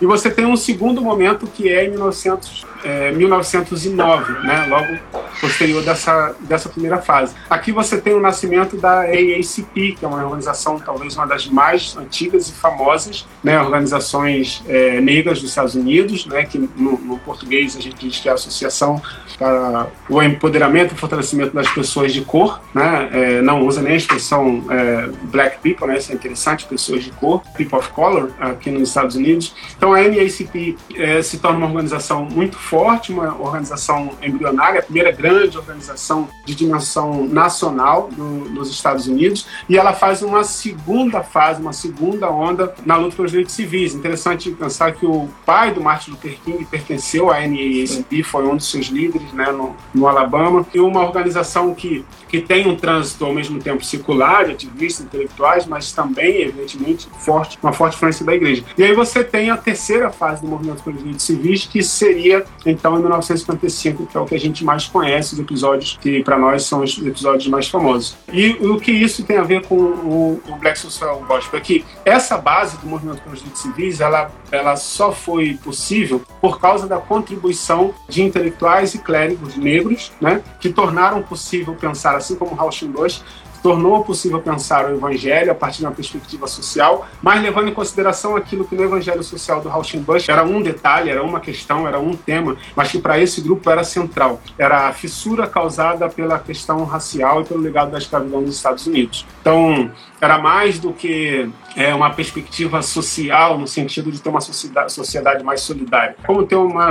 E 0.00 0.06
você 0.06 0.30
tem 0.30 0.46
um 0.46 0.56
segundo 0.56 1.00
momento 1.00 1.46
que 1.46 1.68
é 1.68 1.84
em 1.84 1.90
1900, 1.90 2.66
é, 2.84 3.12
1909, 3.12 4.32
né, 4.46 4.66
logo 4.68 4.98
posterior 5.40 5.82
dessa, 5.82 6.34
dessa 6.40 6.68
primeira 6.68 6.98
fase. 6.98 7.34
Aqui 7.48 7.72
você 7.72 7.98
tem 7.98 8.14
o 8.14 8.20
nascimento 8.20 8.76
da 8.76 9.02
AACP, 9.02 9.96
que 9.98 10.04
é 10.04 10.08
uma 10.08 10.24
organização 10.24 10.78
talvez 10.78 11.16
uma 11.16 11.26
das 11.26 11.46
mais 11.46 11.96
antigas 11.96 12.48
e 12.48 12.52
famosas, 12.52 13.26
né, 13.42 13.60
organizações 13.60 14.62
é, 14.68 15.00
negras 15.00 15.40
dos 15.40 15.50
Estados 15.50 15.74
Unidos, 15.74 16.26
né, 16.26 16.44
que 16.44 16.58
no, 16.58 16.98
no, 16.98 17.18
português 17.18 17.76
a 17.76 17.80
gente 17.80 18.08
diz 18.08 18.18
que 18.18 18.28
é 18.28 18.32
a 18.32 18.34
Associação 18.34 19.00
para 19.38 19.88
o 20.08 20.22
Empoderamento 20.22 20.94
e 20.94 20.96
Fortalecimento 20.96 21.54
das 21.54 21.68
Pessoas 21.68 22.12
de 22.12 22.22
Cor, 22.22 22.60
né, 22.74 23.08
é, 23.12 23.42
não 23.42 23.66
usa 23.66 23.82
nem 23.82 23.92
a 23.92 23.96
expressão 23.96 24.64
é, 24.70 25.08
Black 25.24 25.58
People, 25.58 25.86
né, 25.86 25.98
isso 25.98 26.12
é 26.12 26.14
interessante, 26.14 26.64
pessoas 26.66 27.04
de 27.04 27.10
cor, 27.12 27.42
People 27.56 27.78
of 27.78 27.88
Color, 27.90 28.30
aqui 28.40 28.70
nos 28.70 28.88
Estados 28.88 29.16
Unidos. 29.16 29.54
Então 29.76 29.92
a 29.92 30.00
NACP 30.00 30.76
é, 30.96 31.22
se 31.22 31.38
torna 31.38 31.58
uma 31.58 31.66
organização 31.66 32.24
muito 32.24 32.56
forte, 32.72 33.12
uma 33.12 33.38
organização 33.38 34.12
embrionária, 34.22 34.80
a 34.80 34.82
primeira 34.82 35.12
grande 35.12 35.58
organização 35.58 36.26
de 36.46 36.54
dimensão 36.54 37.26
nacional 37.26 38.08
do, 38.10 38.48
dos 38.48 38.70
Estados 38.70 39.06
Unidos, 39.06 39.46
e 39.68 39.76
ela 39.76 39.92
faz 39.92 40.22
uma 40.22 40.42
segunda 40.42 41.22
fase, 41.22 41.60
uma 41.60 41.74
segunda 41.74 42.30
onda 42.30 42.74
na 42.86 42.96
luta 42.96 43.14
pelos 43.14 43.30
direitos 43.30 43.54
civis. 43.54 43.94
Interessante 43.94 44.50
pensar 44.52 44.92
que 44.92 45.04
o 45.04 45.28
pai 45.44 45.74
do 45.74 45.82
Martin 45.82 46.12
Luther 46.12 46.38
King 46.42 46.64
pertenceu 46.64 47.30
à 47.30 47.40
NAACP, 47.40 48.22
foi 48.22 48.46
um 48.46 48.56
dos 48.56 48.70
seus 48.70 48.86
líderes 48.86 49.30
né, 49.34 49.52
no, 49.52 49.76
no 49.92 50.08
Alabama, 50.08 50.64
e 50.72 50.80
uma 50.80 51.02
organização 51.02 51.74
que, 51.74 52.02
que 52.32 52.40
tem 52.40 52.66
um 52.66 52.74
trânsito 52.74 53.26
ao 53.26 53.34
mesmo 53.34 53.60
tempo 53.60 53.84
circular, 53.84 54.46
de 54.46 54.52
ativistas 54.52 55.04
intelectuais, 55.04 55.66
mas 55.66 55.92
também, 55.92 56.40
evidentemente, 56.40 57.06
forte, 57.18 57.58
uma 57.62 57.74
forte 57.74 57.94
influência 57.94 58.24
da 58.24 58.34
igreja. 58.34 58.64
E 58.78 58.82
aí 58.82 58.94
você 58.94 59.22
tem 59.22 59.50
a 59.50 59.56
terceira 59.58 60.08
fase 60.10 60.40
do 60.40 60.48
movimento 60.48 60.82
pelos 60.82 60.98
direitos 60.98 61.26
civis, 61.26 61.66
que 61.66 61.82
seria 61.82 62.42
então 62.64 62.96
em 62.96 63.00
1955, 63.00 64.06
que 64.06 64.16
é 64.16 64.20
o 64.20 64.24
que 64.24 64.34
a 64.34 64.40
gente 64.40 64.64
mais 64.64 64.86
conhece, 64.86 65.34
os 65.34 65.40
episódios 65.40 65.98
que 66.00 66.24
para 66.24 66.38
nós 66.38 66.64
são 66.64 66.80
os 66.80 66.96
episódios 66.96 67.46
mais 67.48 67.68
famosos. 67.68 68.16
E 68.32 68.52
o 68.62 68.80
que 68.80 68.90
isso 68.90 69.22
tem 69.24 69.36
a 69.36 69.42
ver 69.42 69.66
com 69.66 69.74
o, 69.76 70.42
o 70.48 70.56
Black 70.56 70.78
Social 70.78 71.22
Gospel 71.28 71.60
é 71.60 71.62
que 71.62 71.84
essa 72.02 72.38
base 72.38 72.78
do 72.78 72.86
movimento 72.86 73.20
pelos 73.20 73.40
direitos 73.40 73.60
civis, 73.60 74.00
ela, 74.00 74.30
ela 74.50 74.74
só 74.76 75.12
foi 75.12 75.58
possível 75.62 76.22
por 76.40 76.58
causa 76.58 76.86
da 76.86 76.96
contribuição 76.96 77.94
de 78.08 78.22
intelectuais 78.22 78.94
e 78.94 78.98
clérigos 78.98 79.54
negros, 79.56 80.12
né, 80.18 80.42
que 80.58 80.70
tornaram 80.70 81.22
possível 81.22 81.74
pensar, 81.74 82.21
assim 82.22 82.36
como 82.36 82.54
Rauschenbusch, 82.54 83.22
tornou 83.62 84.02
possível 84.02 84.40
pensar 84.40 84.86
o 84.86 84.94
evangelho 84.94 85.52
a 85.52 85.54
partir 85.54 85.78
de 85.78 85.86
uma 85.86 85.92
perspectiva 85.92 86.46
social, 86.46 87.06
mas 87.22 87.40
levando 87.40 87.68
em 87.68 87.74
consideração 87.74 88.34
aquilo 88.34 88.64
que 88.64 88.74
no 88.74 88.82
evangelho 88.82 89.22
social 89.22 89.60
do 89.60 89.68
Rauschenbusch 89.68 90.28
era 90.28 90.42
um 90.42 90.60
detalhe, 90.60 91.10
era 91.10 91.22
uma 91.22 91.38
questão, 91.38 91.86
era 91.86 92.00
um 92.00 92.16
tema, 92.16 92.56
mas 92.74 92.90
que 92.90 92.98
para 92.98 93.20
esse 93.20 93.40
grupo 93.40 93.70
era 93.70 93.84
central. 93.84 94.40
Era 94.58 94.88
a 94.88 94.92
fissura 94.92 95.46
causada 95.46 96.08
pela 96.08 96.38
questão 96.38 96.84
racial 96.84 97.42
e 97.42 97.44
pelo 97.44 97.60
legado 97.60 97.92
da 97.92 97.98
escravidão 97.98 98.42
dos 98.42 98.56
Estados 98.56 98.86
Unidos. 98.86 99.24
Então, 99.40 99.90
era 100.22 100.38
mais 100.38 100.78
do 100.78 100.92
que 100.92 101.50
é, 101.76 101.92
uma 101.92 102.10
perspectiva 102.10 102.80
social, 102.80 103.58
no 103.58 103.66
sentido 103.66 104.12
de 104.12 104.22
ter 104.22 104.28
uma 104.28 104.40
sociedade, 104.40 105.42
mais 105.42 105.62
solidária. 105.62 106.14
Como 106.24 106.44
ter 106.44 106.54
uma, 106.54 106.90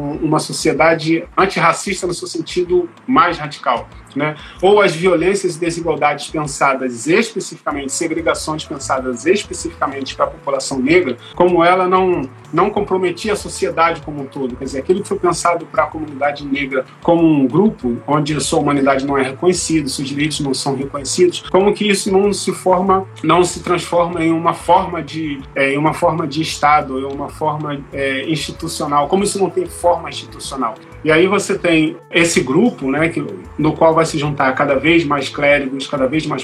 uma 0.00 0.40
sociedade 0.40 1.24
antirracista 1.36 2.04
no 2.04 2.12
seu 2.12 2.26
sentido 2.26 2.90
mais 3.06 3.38
radical. 3.38 3.88
Né? 4.16 4.36
Ou 4.62 4.80
as 4.80 4.94
violências 4.94 5.56
e 5.56 5.60
desigualdades 5.60 6.28
pensadas 6.28 7.08
especificamente, 7.08 7.92
segregações 7.92 8.64
pensadas 8.64 9.26
especificamente 9.26 10.14
para 10.14 10.26
a 10.26 10.28
população 10.28 10.78
negra, 10.78 11.16
como 11.34 11.64
ela 11.64 11.88
não, 11.88 12.22
não 12.52 12.70
comprometia 12.70 13.32
a 13.32 13.36
sociedade 13.36 14.00
como 14.02 14.22
um 14.22 14.26
todo. 14.26 14.54
Quer 14.54 14.64
dizer, 14.64 14.78
aquilo 14.78 15.02
que 15.02 15.08
foi 15.08 15.18
pensado 15.18 15.66
para 15.66 15.82
a 15.82 15.86
comunidade 15.86 16.46
negra 16.46 16.84
como 17.02 17.24
um 17.24 17.48
grupo, 17.48 17.96
onde 18.06 18.36
a 18.36 18.40
sua 18.40 18.60
humanidade 18.60 19.04
não 19.04 19.18
é 19.18 19.22
reconhecida, 19.22 19.88
seus 19.88 20.06
direitos 20.06 20.38
não 20.38 20.54
são 20.54 20.76
reconhecidos, 20.76 21.42
como 21.50 21.74
que 21.74 21.88
isso 21.88 22.12
não 22.12 22.32
se 22.32 22.52
forma, 22.64 23.06
não 23.22 23.44
se 23.44 23.62
transforma 23.62 24.24
em 24.24 24.32
uma 24.32 24.54
forma 24.54 25.02
de, 25.02 25.38
é, 25.54 25.74
em 25.74 25.76
uma 25.76 25.92
forma 25.92 26.26
de 26.26 26.40
Estado, 26.40 26.98
em 26.98 27.04
uma 27.04 27.28
forma 27.28 27.78
é, 27.92 28.24
institucional, 28.26 29.06
como 29.06 29.22
isso 29.22 29.38
não 29.38 29.50
tem 29.50 29.66
forma 29.66 30.08
institucional. 30.08 30.74
E 31.04 31.12
aí 31.12 31.26
você 31.26 31.58
tem 31.58 31.98
esse 32.10 32.40
grupo, 32.40 32.90
né, 32.90 33.10
que, 33.10 33.22
no 33.58 33.74
qual 33.74 33.92
vai 33.94 34.06
se 34.06 34.16
juntar 34.16 34.50
cada 34.54 34.76
vez 34.76 35.04
mais 35.04 35.28
clérigos, 35.28 35.86
cada 35.86 36.06
vez 36.06 36.24
mais 36.24 36.42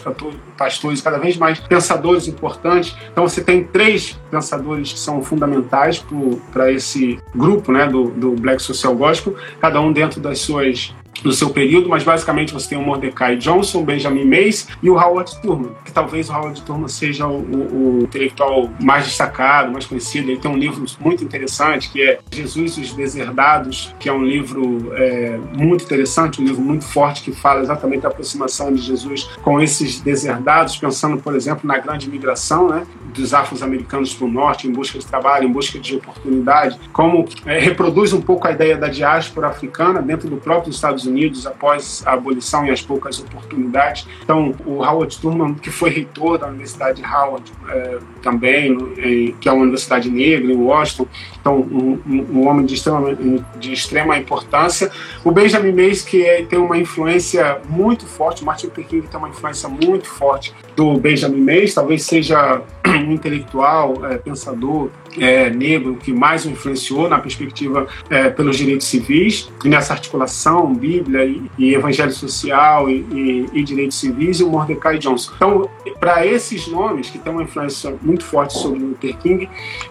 pastores, 0.59 1.01
cada 1.01 1.17
vez 1.17 1.39
mais 1.39 1.59
pensadores 1.59 2.29
importantes. 2.29 2.95
Então 3.11 3.27
você 3.27 3.43
tem 3.43 3.65
três 3.65 4.21
pensadores 4.31 4.93
que 4.93 4.99
são 4.99 5.23
fundamentais 5.23 6.05
para 6.53 6.71
esse 6.71 7.19
grupo, 7.35 7.73
né, 7.73 7.87
do, 7.87 8.11
do 8.11 8.33
Black 8.33 8.61
Social 8.61 8.95
Gospel, 8.95 9.35
cada 9.59 9.81
um 9.81 9.91
dentro 9.91 10.21
das 10.21 10.41
suas 10.41 10.95
do 11.23 11.33
seu 11.33 11.51
período, 11.51 11.89
mas 11.89 12.03
basicamente 12.03 12.53
você 12.53 12.71
tem 12.71 12.79
o 12.79 12.83
Mordecai 12.83 13.37
Johnson, 13.37 13.83
Benjamin 13.85 14.25
Mays 14.25 14.69
e 14.83 14.89
o 14.89 14.95
Howard 14.95 15.41
Turman, 15.41 15.73
que 15.85 15.93
talvez 15.93 16.29
o 16.29 16.33
Howard 16.33 16.63
Turman 16.63 16.89
seja 16.89 17.27
o, 17.27 17.39
o, 17.39 17.99
o, 17.99 18.03
intelectual 18.03 18.71
mais 18.81 19.05
destacado, 19.05 19.73
mais 19.73 19.87
conhecido. 19.87 20.31
Ele 20.31 20.41
tem 20.41 20.51
um 20.51 20.57
livro 20.57 20.85
muito 20.99 21.23
interessante 21.23 21.91
que 21.91 22.03
é 22.03 22.19
Jesus 22.33 22.79
e 22.79 22.81
os 22.81 22.93
Deserdados, 22.93 23.95
que 23.99 24.09
é 24.09 24.13
um 24.13 24.25
livro 24.25 24.93
é, 24.95 25.39
muito 25.57 25.85
interessante, 25.85 26.41
um 26.41 26.45
livro 26.45 26.63
muito 26.63 26.85
forte 26.85 27.23
que 27.23 27.33
fala 27.33 27.61
exatamente 27.61 28.03
da 28.03 28.09
aproximação 28.09 28.73
de 28.73 28.81
Jesus 28.81 29.25
com 29.43 29.61
esses 29.61 30.01
deserdados, 30.01 30.77
pensando, 30.77 31.19
por 31.19 31.35
exemplo, 31.35 31.67
na 31.67 31.79
grande 31.79 32.11
migração 32.11 32.69
né, 32.69 32.87
dos 33.15 33.33
afro-americanos 33.33 34.15
para 34.15 34.27
o 34.27 34.31
norte, 34.31 34.69
em 34.69 34.73
busca 34.73 34.99
de 34.99 35.07
trabalho, 35.07 35.49
em 35.49 35.53
busca 35.53 35.79
de 35.79 35.97
oportunidade, 35.97 36.79
como 36.93 37.27
é, 37.47 37.59
reproduz 37.59 38.13
um 38.13 38.21
pouco 38.21 38.47
a 38.47 38.53
ideia 38.53 38.77
da 38.77 38.89
diáspora 38.89 39.49
africana 39.49 40.03
dentro 40.03 40.29
do 40.29 40.37
próprio 40.37 40.71
Estados 40.71 41.07
Unidos 41.07 41.10
Unidos 41.11 41.47
após 41.47 42.03
a 42.07 42.13
abolição 42.13 42.65
e 42.65 42.71
as 42.71 42.81
poucas 42.81 43.19
oportunidades. 43.19 44.07
Então, 44.23 44.55
o 44.65 44.85
Howard 44.85 45.19
Thurman, 45.19 45.55
que 45.55 45.71
foi 45.71 45.91
reitor 45.91 46.39
da 46.39 46.47
Universidade 46.47 47.03
de 47.03 47.07
Howard 47.07 47.53
é, 47.69 47.99
também, 48.23 48.73
em, 48.99 49.33
que 49.41 49.49
é 49.49 49.53
uma 49.53 49.63
universidade 49.63 50.11
negra 50.11 50.53
em 50.53 50.57
Washington, 50.57 51.07
então 51.41 51.57
um, 51.61 52.01
um 52.07 52.47
homem 52.47 52.65
de 52.67 52.75
extrema, 52.75 53.17
de 53.59 53.73
extrema 53.73 54.17
importância. 54.17 54.91
O 55.25 55.31
Benjamin 55.31 55.73
Mays, 55.73 56.03
que 56.03 56.25
é, 56.25 56.43
tem 56.43 56.59
uma 56.59 56.79
influência 56.79 57.61
muito 57.69 58.07
forte, 58.07 58.45
Martin 58.45 58.67
Luther 58.67 58.87
King 58.87 59.07
tem 59.07 59.19
uma 59.19 59.29
influência 59.29 59.69
muito 59.69 60.07
forte 60.07 60.55
do 60.77 60.97
Benjamin 60.99 61.41
Mays, 61.41 61.75
talvez 61.75 62.05
seja 62.05 62.63
um 62.87 63.13
intelectual, 63.13 64.07
é, 64.07 64.17
pensador 64.19 64.91
é, 65.19 65.51
negro 65.51 65.97
que 65.97 66.13
mais 66.13 66.45
o 66.45 66.51
influenciou 66.51 67.09
na 67.09 67.19
perspectiva 67.19 67.87
é, 68.09 68.31
pelos 68.31 68.57
direitos 68.57 68.87
civis 68.87 69.51
e 69.65 69.69
nessa 69.69 69.93
articulação 69.93 70.75
Bíblia 70.75 71.25
e, 71.25 71.51
e 71.59 71.75
Evangelho 71.75 72.13
Social 72.13 72.89
e, 72.89 73.07
e, 73.13 73.47
e, 73.53 73.63
direitos 73.63 73.99
civis 73.99 74.41
e 74.41 74.45
o 74.45 74.51
Mordecai 74.51 74.99
Johnson. 74.99 75.33
Então, 75.37 75.71
para 75.99 76.27
esses 76.27 76.67
nomes 76.67 77.11
que 77.11 77.19
têm 77.19 77.33
uma 77.33 77.43
influência 77.43 77.95
muito 78.03 78.25
forte 78.25 78.55
sobre 78.55 78.79
Luther 78.81 79.17
King, 79.19 79.49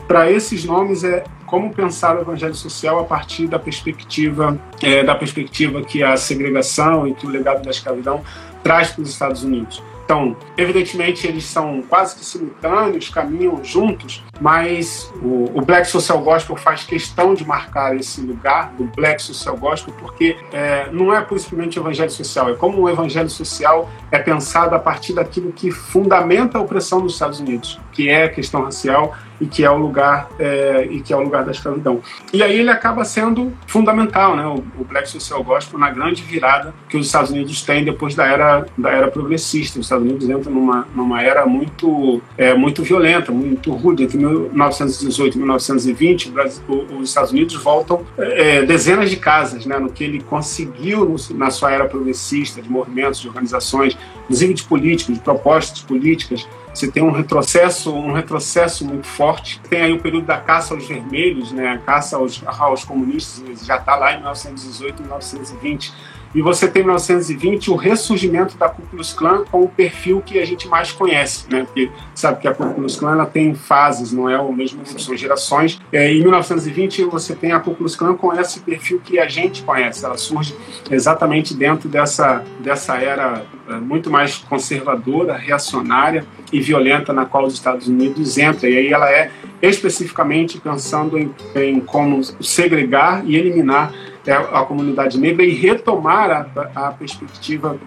para 0.08 0.32
esses 0.32 0.64
nomes 0.66 1.04
é 1.04 1.24
como 1.46 1.74
pensar 1.74 2.16
o 2.16 2.22
evangelho 2.22 2.54
social 2.54 3.00
a 3.00 3.04
partir 3.04 3.48
da 3.48 3.58
perspectiva 3.58 4.60
é, 4.84 5.04
da 5.04 5.16
perspectiva 5.16 5.82
que 5.82 6.04
a 6.04 6.16
segregação 6.16 7.08
e 7.08 7.14
que 7.14 7.26
o 7.26 7.30
legado 7.30 7.64
da 7.64 7.72
escravidão 7.72 8.22
traz 8.64 8.92
para 8.92 9.02
os 9.02 9.10
Estados 9.10 9.44
Unidos. 9.44 9.82
Então, 10.10 10.36
evidentemente, 10.58 11.28
eles 11.28 11.46
são 11.46 11.84
quase 11.84 12.16
que 12.16 12.26
simultâneos, 12.26 13.10
caminham 13.10 13.64
juntos, 13.64 14.24
mas 14.42 15.08
o, 15.22 15.52
o, 15.54 15.62
Black 15.62 15.88
Social 15.88 16.20
Gospel 16.22 16.56
faz 16.56 16.84
questão 16.84 17.36
de 17.36 17.46
marcar 17.46 17.96
esse 17.96 18.20
lugar 18.20 18.74
do 18.74 18.86
Black 18.86 19.22
Social 19.22 19.56
Gospel, 19.56 19.94
porque 20.00 20.36
é, 20.52 20.90
não 20.92 21.14
é 21.14 21.22
principalmente 21.22 21.80
o 21.80 21.84
evangelho 21.84 22.10
social, 22.10 22.50
é 22.50 22.56
como 22.56 22.82
o 22.82 22.90
evangelho 22.90 23.30
social 23.30 23.88
é 24.12 24.18
pensado 24.18 24.74
a 24.74 24.80
partir 24.80 25.14
daquilo 25.14 25.52
que 25.52 25.70
fundamenta 25.70 26.58
a 26.58 26.62
opressão 26.62 27.02
dos 27.02 27.14
Estados 27.14 27.40
Unidos, 27.40 27.80
que 28.00 28.08
é 28.08 28.24
a 28.24 28.30
questão 28.30 28.64
racial 28.64 29.14
e 29.42 29.46
que 29.46 29.66
é 29.66 29.70
o 29.70 29.78
lugar 29.78 30.30
é, 30.40 30.88
e 30.90 31.02
que 31.02 31.12
é 31.12 31.18
o 31.18 31.22
lugar 31.22 31.44
da 31.44 31.52
escravidão. 31.52 32.02
E 32.32 32.42
aí 32.42 32.58
ele 32.58 32.70
acaba 32.70 33.04
sendo 33.04 33.52
fundamental, 33.68 34.38
né, 34.38 34.46
o, 34.46 34.64
o, 34.80 34.86
Black 34.86 35.10
Social 35.10 35.44
Gospel 35.44 35.78
na 35.78 35.90
grande 35.90 36.22
virada 36.24 36.74
que 36.88 36.96
os 36.96 37.06
Estados 37.06 37.30
Unidos 37.30 37.62
têm 37.62 37.84
depois 37.84 38.16
da 38.16 38.26
era 38.26 38.66
da 38.78 38.90
era 38.90 39.12
progressista. 39.12 39.80
Os 39.80 39.86
Estados 39.86 40.06
Unidos 40.06 40.30
entram 40.30 40.54
numa 40.54 40.88
numa 40.96 41.22
era 41.22 41.46
muito 41.46 42.22
é, 42.38 42.54
muito 42.54 42.84
violenta, 42.84 43.34
muito 43.34 43.74
rude. 43.74 44.04
Entre 44.04 44.18
1918 44.18 45.36
e 45.36 45.38
1920, 45.40 46.30
Brasil, 46.32 46.64
os 46.98 47.10
Estados 47.10 47.32
Unidos 47.32 47.56
voltam 47.56 48.06
é, 48.18 48.62
dezenas 48.62 49.10
de 49.10 49.18
casas, 49.18 49.66
né, 49.66 49.78
no 49.78 49.92
que 49.92 50.06
ele 50.06 50.22
conseguiu 50.22 51.18
na 51.32 51.52
sua 51.52 51.72
era 51.72 51.86
progressista 51.86 52.62
de 52.62 52.70
movimentos, 52.70 53.20
de 53.20 53.28
organizações, 53.28 53.98
inclusive 54.24 54.54
de 54.54 54.64
políticos, 54.64 55.16
de 55.16 55.20
propostas 55.20 55.82
políticas 55.82 56.48
você 56.74 56.92
tem 56.92 57.04
um 57.04 57.12
retrocesso, 57.12 57.94
um 57.94 58.14
retrocesso 58.14 58.86
muito 58.86 59.08
forte. 59.08 59.60
Tem 59.70 59.82
aí 59.82 59.94
o 59.94 60.00
período 60.00 60.26
da 60.26 60.38
caça 60.38 60.74
aos 60.74 60.88
vermelhos, 60.88 61.52
né? 61.52 61.70
A 61.70 61.78
caça 61.78 62.16
aos, 62.16 62.42
aos 62.46 62.84
comunistas 62.84 63.66
já 63.66 63.78
está 63.78 63.96
lá 63.96 64.14
em 64.14 64.18
1918, 64.18 65.02
1920 65.02 65.94
e 66.34 66.42
você 66.42 66.68
tem 66.68 66.84
em 66.84 66.86
1920 66.86 67.72
o 67.72 67.76
ressurgimento 67.76 68.58
da 68.58 68.70
Ku 68.70 68.82
Klux 68.84 69.14
Klan 69.14 69.44
com 69.46 69.64
o 69.64 69.68
perfil 69.68 70.22
que 70.22 70.40
a 70.40 70.46
gente 70.46 70.68
mais 70.68 70.92
conhece, 70.92 71.46
né? 71.50 71.64
Porque 71.64 71.90
sabe 72.14 72.42
que 72.42 72.48
a 72.48 72.54
Ku 72.54 72.74
Klux 72.74 72.96
Klan 72.96 73.14
ela 73.14 73.26
tem 73.26 73.54
fases, 73.56 74.12
não 74.12 74.30
é 74.30 74.40
o 74.40 74.52
mesmo 74.52 74.80
são 74.86 75.16
gerações. 75.16 75.80
É, 75.92 76.12
em 76.12 76.22
1920 76.22 77.04
você 77.06 77.36
tem 77.36 77.52
a 77.52 77.60
Ku 77.60 77.74
Klux 77.76 77.96
Klan 77.96 78.16
com 78.16 78.34
esse 78.34 78.60
perfil 78.60 79.02
que 79.04 79.20
a 79.20 79.28
gente 79.28 79.64
conhece. 79.64 80.06
Ela 80.06 80.18
surge 80.18 80.56
exatamente 80.90 81.54
dentro 81.54 81.90
dessa, 81.90 82.44
dessa 82.60 82.98
era 82.98 83.44
é, 83.68 83.74
muito 83.74 84.10
mais 84.10 84.38
conservadora, 84.38 85.36
reacionária 85.36 86.26
e 86.52 86.60
violenta 86.60 87.14
na 87.14 87.26
qual 87.26 87.46
os 87.46 87.54
Estados 87.54 87.88
Unidos 87.88 88.38
entram. 88.38 88.70
E 88.70 88.78
aí 88.78 88.88
ela 88.94 89.10
é 89.12 89.32
especificamente 89.62 90.60
pensando 90.60 91.18
em, 91.18 91.34
em 91.56 91.80
como 91.80 92.24
segregar 92.42 93.24
e 93.26 93.36
eliminar 93.36 93.92
é, 94.26 94.34
a 94.34 94.64
comunidade 94.64 95.18
negra 95.18 95.44
e 95.44 95.54
retomar 95.54 96.52
a, 96.56 96.88
a 96.88 96.92
perspectiva 96.92 97.78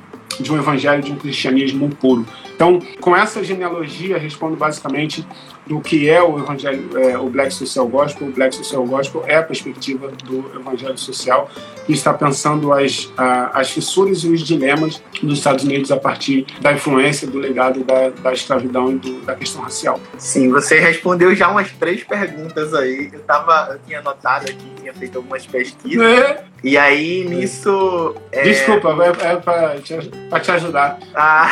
de 0.40 0.52
um 0.52 0.56
evangelho, 0.56 1.02
de 1.02 1.12
um 1.12 1.16
cristianismo 1.16 1.88
puro. 1.90 2.26
Então, 2.62 2.78
com 3.00 3.16
essa 3.16 3.42
genealogia, 3.42 4.16
respondo 4.16 4.54
basicamente 4.54 5.26
do 5.66 5.80
que 5.80 6.08
é 6.08 6.22
o 6.22 6.38
evangelho, 6.38 6.96
é, 6.96 7.18
o 7.18 7.28
Black 7.28 7.52
Social 7.52 7.88
Gospel. 7.88 8.28
O 8.28 8.30
Black 8.30 8.54
Social 8.54 8.84
Gospel 8.84 9.24
é 9.26 9.36
a 9.36 9.42
perspectiva 9.42 10.12
do 10.24 10.38
evangelho 10.54 10.96
social 10.96 11.50
que 11.84 11.92
está 11.92 12.14
pensando 12.14 12.72
as, 12.72 13.12
a, 13.16 13.58
as 13.58 13.70
fissuras 13.70 14.22
e 14.22 14.28
os 14.28 14.40
dilemas 14.40 15.02
dos 15.20 15.38
Estados 15.38 15.64
Unidos 15.64 15.90
a 15.90 15.96
partir 15.96 16.46
da 16.60 16.72
influência 16.72 17.26
do 17.26 17.38
legado 17.38 17.82
da, 17.82 18.10
da 18.10 18.32
escravidão 18.32 18.92
e 18.92 18.98
do, 18.98 19.20
da 19.22 19.34
questão 19.34 19.62
racial. 19.62 19.98
Sim, 20.16 20.50
você 20.50 20.78
respondeu 20.78 21.34
já 21.34 21.48
umas 21.48 21.70
três 21.72 22.04
perguntas 22.04 22.72
aí. 22.74 23.10
Eu, 23.12 23.20
tava, 23.20 23.72
eu 23.72 23.78
tinha 23.84 23.98
anotado 23.98 24.48
aqui, 24.48 24.72
tinha 24.80 24.94
feito 24.94 25.16
algumas 25.18 25.44
pesquisas. 25.46 26.06
É. 26.06 26.44
E 26.62 26.78
aí, 26.78 27.24
nisso... 27.24 28.14
É... 28.30 28.42
Desculpa, 28.42 28.96
é, 29.02 29.32
é 29.32 29.36
para 29.36 29.80
te, 29.80 29.98
te 30.42 30.50
ajudar. 30.52 31.00
Ah, 31.12 31.50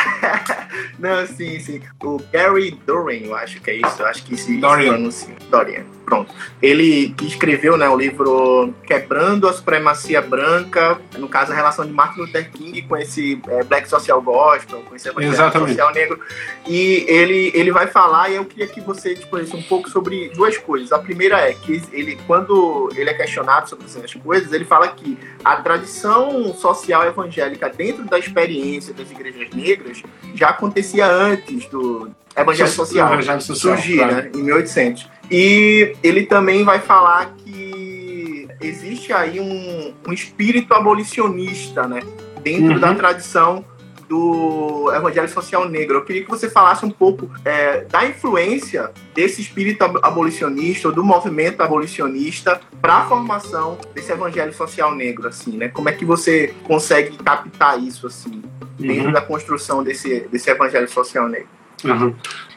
Não, 0.99 1.25
sim, 1.25 1.59
sim. 1.59 1.81
O 2.03 2.19
Gary 2.31 2.71
Dorian, 2.85 3.27
eu 3.27 3.35
acho 3.35 3.59
que 3.61 3.69
é 3.69 3.75
isso. 3.75 4.01
Eu 4.01 4.07
acho 4.07 4.23
que 4.23 4.37
se 4.37 4.57
Dorian. 4.57 4.93
pronuncia. 4.93 5.35
Dorian. 5.49 5.83
Pronto. 6.05 6.33
Ele 6.61 7.13
que 7.15 7.25
escreveu 7.25 7.77
né, 7.77 7.87
o 7.87 7.95
livro 7.95 8.73
Quebrando 8.85 9.47
a 9.47 9.53
Supremacia 9.53 10.21
Branca, 10.21 10.99
no 11.17 11.29
caso 11.29 11.53
a 11.53 11.55
relação 11.55 11.85
de 11.85 11.93
Martin 11.93 12.21
Luther 12.21 12.51
King 12.51 12.81
com 12.81 12.97
esse 12.97 13.41
é, 13.47 13.63
Black 13.63 13.87
Social 13.87 14.21
Gospel, 14.21 14.81
com 14.81 14.93
esse 14.93 15.07
Evangelho 15.07 15.35
Social 15.35 15.93
Negro. 15.93 16.19
E 16.67 17.05
ele, 17.07 17.51
ele 17.53 17.71
vai 17.71 17.87
falar, 17.87 18.29
e 18.29 18.35
eu 18.35 18.43
queria 18.43 18.67
que 18.67 18.81
você 18.81 19.13
explicasse 19.13 19.55
um 19.55 19.63
pouco 19.63 19.89
sobre 19.89 20.29
duas 20.29 20.57
coisas. 20.57 20.91
A 20.91 20.99
primeira 20.99 21.39
é 21.39 21.53
que 21.53 21.81
ele, 21.93 22.19
quando 22.27 22.91
ele 22.95 23.09
é 23.09 23.13
questionado 23.13 23.69
sobre 23.69 23.85
essas 23.85 24.13
coisas, 24.15 24.51
ele 24.51 24.65
fala 24.65 24.89
que 24.89 25.17
a 25.45 25.55
tradição 25.57 26.53
social 26.53 27.05
evangélica 27.05 27.69
dentro 27.69 28.03
da 28.03 28.19
experiência 28.19 28.93
das 28.93 29.09
igrejas 29.09 29.49
negras 29.53 30.03
já 30.35 30.51
acontecia 30.61 31.07
antes 31.07 31.65
do 31.67 32.11
Evangelho 32.37 32.69
Social, 32.69 33.13
Evangelho 33.13 33.41
Social 33.41 33.75
surgir, 33.75 33.97
claro. 33.97 34.15
né, 34.15 34.31
em 34.35 34.43
1800. 34.43 35.09
E 35.29 35.95
ele 36.03 36.25
também 36.25 36.63
vai 36.63 36.79
falar 36.79 37.33
que 37.37 38.47
existe 38.61 39.11
aí 39.11 39.39
um, 39.39 39.93
um 40.07 40.13
espírito 40.13 40.73
abolicionista, 40.73 41.87
né, 41.87 42.01
dentro 42.43 42.73
uhum. 42.73 42.79
da 42.79 42.93
tradição 42.93 43.65
do 44.11 44.91
Evangelho 44.93 45.29
Social 45.29 45.69
Negro. 45.69 45.99
Eu 45.99 46.03
queria 46.03 46.21
que 46.21 46.29
você 46.29 46.49
falasse 46.49 46.85
um 46.85 46.91
pouco 46.91 47.31
é, 47.45 47.85
da 47.85 48.05
influência 48.05 48.91
desse 49.15 49.39
espírito 49.39 49.85
abolicionista, 50.03 50.89
ou 50.89 50.93
do 50.93 51.01
movimento 51.01 51.61
abolicionista, 51.61 52.59
para 52.81 52.95
a 52.95 53.05
formação 53.05 53.77
desse 53.95 54.11
Evangelho 54.11 54.53
Social 54.53 54.93
Negro, 54.93 55.29
assim, 55.29 55.55
né? 55.55 55.69
Como 55.69 55.87
é 55.87 55.93
que 55.93 56.03
você 56.03 56.53
consegue 56.65 57.15
captar 57.19 57.81
isso, 57.81 58.05
assim, 58.05 58.43
dentro 58.77 59.05
uhum. 59.05 59.11
da 59.13 59.21
construção 59.21 59.81
desse, 59.81 60.27
desse 60.29 60.51
Evangelho 60.51 60.89
Social 60.89 61.29
Negro? 61.29 61.47
Uhum. 61.85 62.13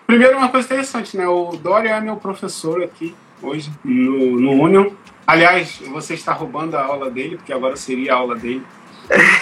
Primeiro, 0.09 0.37
uma 0.37 0.49
coisa 0.49 0.67
interessante, 0.67 1.17
né? 1.17 1.29
O 1.29 1.53
Dória 1.53 1.91
é 1.91 2.01
meu 2.01 2.17
professor 2.17 2.83
aqui 2.83 3.15
hoje 3.41 3.71
no, 3.85 4.41
no 4.41 4.51
Union. 4.61 4.91
Aliás, 5.25 5.81
você 5.89 6.15
está 6.15 6.33
roubando 6.33 6.75
a 6.75 6.85
aula 6.85 7.09
dele, 7.09 7.37
porque 7.37 7.53
agora 7.53 7.77
seria 7.77 8.13
a 8.13 8.17
aula 8.17 8.35
dele. 8.35 8.65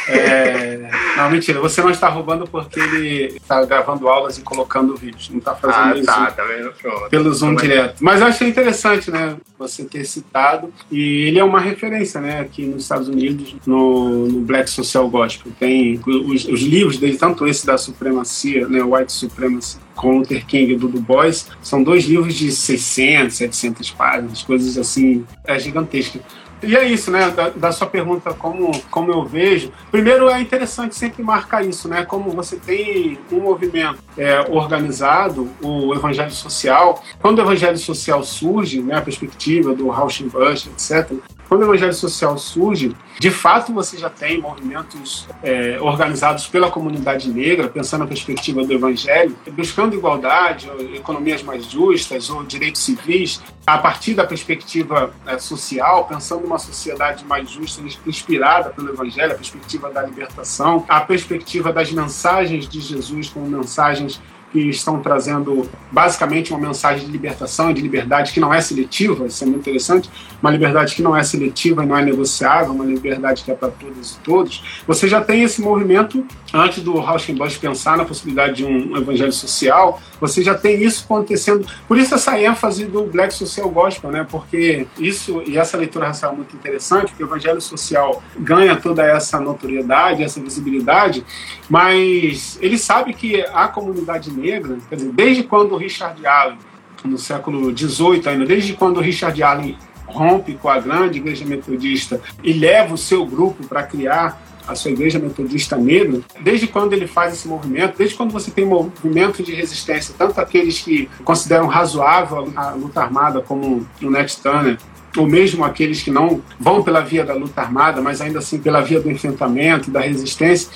É... 0.08 0.90
Não, 1.16 1.30
mentira, 1.30 1.60
você 1.60 1.80
não 1.82 1.90
está 1.90 2.08
roubando 2.08 2.46
porque 2.46 2.80
ele 2.80 3.36
está 3.36 3.64
gravando 3.64 4.08
aulas 4.08 4.38
e 4.38 4.42
colocando 4.42 4.96
vídeos, 4.96 5.28
não 5.30 5.38
está 5.38 5.54
fazendo 5.54 5.94
ah, 5.94 5.96
isso 5.96 6.06
tá, 6.06 6.30
tá 6.30 6.44
vendo? 6.44 6.72
Pronto. 6.72 7.10
pelo 7.10 7.32
Zoom 7.32 7.54
direto. 7.54 7.96
Mas 8.00 8.20
eu 8.20 8.26
achei 8.26 8.48
interessante, 8.48 9.10
né, 9.10 9.36
você 9.58 9.84
ter 9.84 10.04
citado, 10.04 10.72
e 10.90 11.28
ele 11.28 11.38
é 11.38 11.44
uma 11.44 11.60
referência, 11.60 12.20
né, 12.20 12.40
aqui 12.40 12.64
nos 12.64 12.82
Estados 12.82 13.08
Unidos, 13.08 13.54
no, 13.66 14.26
no 14.26 14.40
Black 14.40 14.70
Social 14.70 15.08
Gospel. 15.08 15.52
Tem 15.58 16.00
os, 16.06 16.44
os, 16.46 16.60
livros 16.62 16.98
dele, 16.98 17.16
tanto 17.16 17.46
esse 17.46 17.66
da 17.66 17.76
supremacia, 17.76 18.66
né, 18.68 18.82
White 18.82 19.12
Supremacy, 19.12 19.78
com 19.94 20.18
Luther 20.18 20.46
King 20.46 20.72
e 20.72 20.76
do 20.76 20.88
Du 20.88 21.00
Bois, 21.00 21.48
são 21.62 21.82
dois 21.82 22.04
livros 22.04 22.34
de 22.34 22.50
600, 22.50 23.36
700 23.36 23.90
páginas, 23.90 24.42
coisas 24.42 24.78
assim, 24.78 25.24
é 25.44 25.58
gigantesca. 25.58 26.20
E 26.62 26.76
é 26.76 26.84
isso, 26.84 27.10
né? 27.10 27.30
Da, 27.30 27.48
da, 27.48 27.72
sua 27.72 27.86
pergunta, 27.86 28.32
como, 28.32 28.70
como 28.90 29.12
eu 29.12 29.24
vejo. 29.24 29.72
Primeiro, 29.90 30.28
é 30.28 30.40
interessante 30.40 30.94
sempre 30.94 31.22
marcar 31.22 31.64
isso, 31.64 31.88
né? 31.88 32.04
Como 32.04 32.30
você 32.30 32.56
tem 32.56 33.18
um 33.32 33.40
movimento 33.40 33.98
é, 34.16 34.40
organizado, 34.48 35.50
o 35.60 35.94
evangelho 35.94 36.30
social. 36.30 37.02
Quando 37.20 37.38
o 37.38 37.42
evangelho 37.42 37.78
social 37.78 38.22
surge, 38.22 38.80
né, 38.80 38.96
a 38.96 39.02
perspectiva 39.02 39.74
do 39.74 39.88
Rauschenbusch, 39.88 40.66
etc., 40.66 41.12
quando 41.52 41.60
o 41.60 41.64
evangelho 41.66 41.92
social 41.92 42.38
surge, 42.38 42.96
de 43.18 43.30
fato 43.30 43.74
você 43.74 43.98
já 43.98 44.08
tem 44.08 44.40
movimentos 44.40 45.28
é, 45.42 45.76
organizados 45.82 46.46
pela 46.46 46.70
comunidade 46.70 47.30
negra, 47.30 47.68
pensando 47.68 48.00
na 48.00 48.06
perspectiva 48.06 48.64
do 48.64 48.72
evangelho, 48.72 49.36
buscando 49.50 49.94
igualdade, 49.94 50.70
economias 50.94 51.42
mais 51.42 51.66
justas 51.66 52.30
ou 52.30 52.42
direitos 52.42 52.80
civis, 52.80 53.42
a 53.66 53.76
partir 53.76 54.14
da 54.14 54.24
perspectiva 54.24 55.12
é, 55.26 55.38
social, 55.38 56.06
pensando 56.06 56.46
uma 56.46 56.58
sociedade 56.58 57.22
mais 57.26 57.50
justa, 57.50 57.82
inspirada 58.06 58.70
pelo 58.70 58.88
evangelho, 58.88 59.32
a 59.32 59.34
perspectiva 59.34 59.90
da 59.90 60.00
libertação, 60.00 60.86
a 60.88 61.02
perspectiva 61.02 61.70
das 61.70 61.92
mensagens 61.92 62.66
de 62.66 62.80
Jesus 62.80 63.28
como 63.28 63.46
mensagens 63.46 64.18
que 64.52 64.68
estão 64.68 65.00
trazendo 65.00 65.68
basicamente 65.90 66.52
uma 66.52 66.68
mensagem 66.68 67.06
de 67.06 67.10
libertação 67.10 67.70
e 67.70 67.74
de 67.74 67.80
liberdade 67.80 68.32
que 68.32 68.38
não 68.38 68.52
é 68.52 68.60
seletiva, 68.60 69.26
isso 69.26 69.42
é 69.42 69.46
muito 69.46 69.60
interessante, 69.60 70.10
uma 70.40 70.50
liberdade 70.50 70.94
que 70.94 71.02
não 71.02 71.16
é 71.16 71.22
seletiva 71.22 71.82
e 71.82 71.86
não 71.86 71.96
é 71.96 72.04
negociável, 72.04 72.72
uma 72.72 72.84
liberdade 72.84 73.42
que 73.42 73.50
é 73.50 73.54
para 73.54 73.68
todas 73.68 74.12
e 74.12 74.18
todos. 74.20 74.82
Você 74.86 75.08
já 75.08 75.20
tem 75.20 75.42
esse 75.42 75.60
movimento 75.60 76.24
antes 76.52 76.82
do 76.82 76.98
Rauschenbusch 76.98 77.58
pensar 77.58 77.96
na 77.96 78.04
possibilidade 78.04 78.56
de 78.56 78.64
um 78.64 78.96
evangelho 78.96 79.32
social, 79.32 80.00
você 80.20 80.42
já 80.42 80.54
tem 80.54 80.82
isso 80.82 81.04
acontecendo. 81.04 81.66
Por 81.88 81.96
isso 81.96 82.14
essa 82.14 82.38
ênfase 82.38 82.84
do 82.84 83.04
Black 83.04 83.32
Social 83.32 83.68
Gospel, 83.70 84.10
né? 84.10 84.26
Porque 84.30 84.86
isso 84.98 85.42
e 85.46 85.56
essa 85.56 85.76
leitura 85.76 86.08
racial 86.08 86.32
é 86.32 86.36
muito 86.36 86.54
interessante, 86.54 87.08
porque 87.08 87.24
o 87.24 87.26
evangelho 87.26 87.60
social 87.60 88.22
ganha 88.38 88.76
toda 88.76 89.02
essa 89.02 89.40
notoriedade, 89.40 90.22
essa 90.22 90.40
visibilidade, 90.40 91.24
mas 91.68 92.58
ele 92.60 92.76
sabe 92.76 93.14
que 93.14 93.42
a 93.52 93.66
comunidade 93.68 94.30
negra, 94.30 94.41
quer 94.88 94.96
dizer, 94.96 95.12
desde 95.12 95.42
quando 95.44 95.76
Richard 95.76 96.26
Allen, 96.26 96.58
no 97.04 97.18
século 97.18 97.76
XVIII 97.76 98.22
ainda, 98.26 98.46
desde 98.46 98.74
quando 98.74 99.00
Richard 99.00 99.42
Allen 99.42 99.76
rompe 100.06 100.54
com 100.54 100.68
a 100.68 100.78
grande 100.78 101.18
igreja 101.18 101.44
metodista 101.44 102.20
e 102.42 102.52
leva 102.52 102.94
o 102.94 102.98
seu 102.98 103.24
grupo 103.24 103.66
para 103.66 103.82
criar 103.82 104.40
a 104.66 104.74
sua 104.74 104.92
igreja 104.92 105.18
metodista 105.18 105.76
negra, 105.76 106.20
desde 106.40 106.68
quando 106.68 106.92
ele 106.92 107.06
faz 107.06 107.34
esse 107.34 107.48
movimento, 107.48 107.98
desde 107.98 108.14
quando 108.14 108.30
você 108.30 108.50
tem 108.50 108.64
movimento 108.64 109.42
de 109.42 109.52
resistência, 109.52 110.14
tanto 110.16 110.40
aqueles 110.40 110.78
que 110.78 111.08
consideram 111.24 111.66
razoável 111.66 112.52
a 112.54 112.70
luta 112.70 113.00
armada, 113.00 113.40
como 113.40 113.86
o 114.00 114.10
Nat 114.10 114.32
Turner, 114.36 114.78
ou 115.16 115.26
mesmo 115.26 115.64
aqueles 115.64 116.02
que 116.02 116.10
não 116.10 116.40
vão 116.58 116.82
pela 116.82 117.00
via 117.00 117.24
da 117.24 117.34
luta 117.34 117.60
armada, 117.60 118.00
mas 118.00 118.20
ainda 118.20 118.38
assim 118.38 118.58
pela 118.58 118.80
via 118.80 119.00
do 119.00 119.10
enfrentamento, 119.10 119.90
da 119.90 120.00
resistência, 120.00 120.70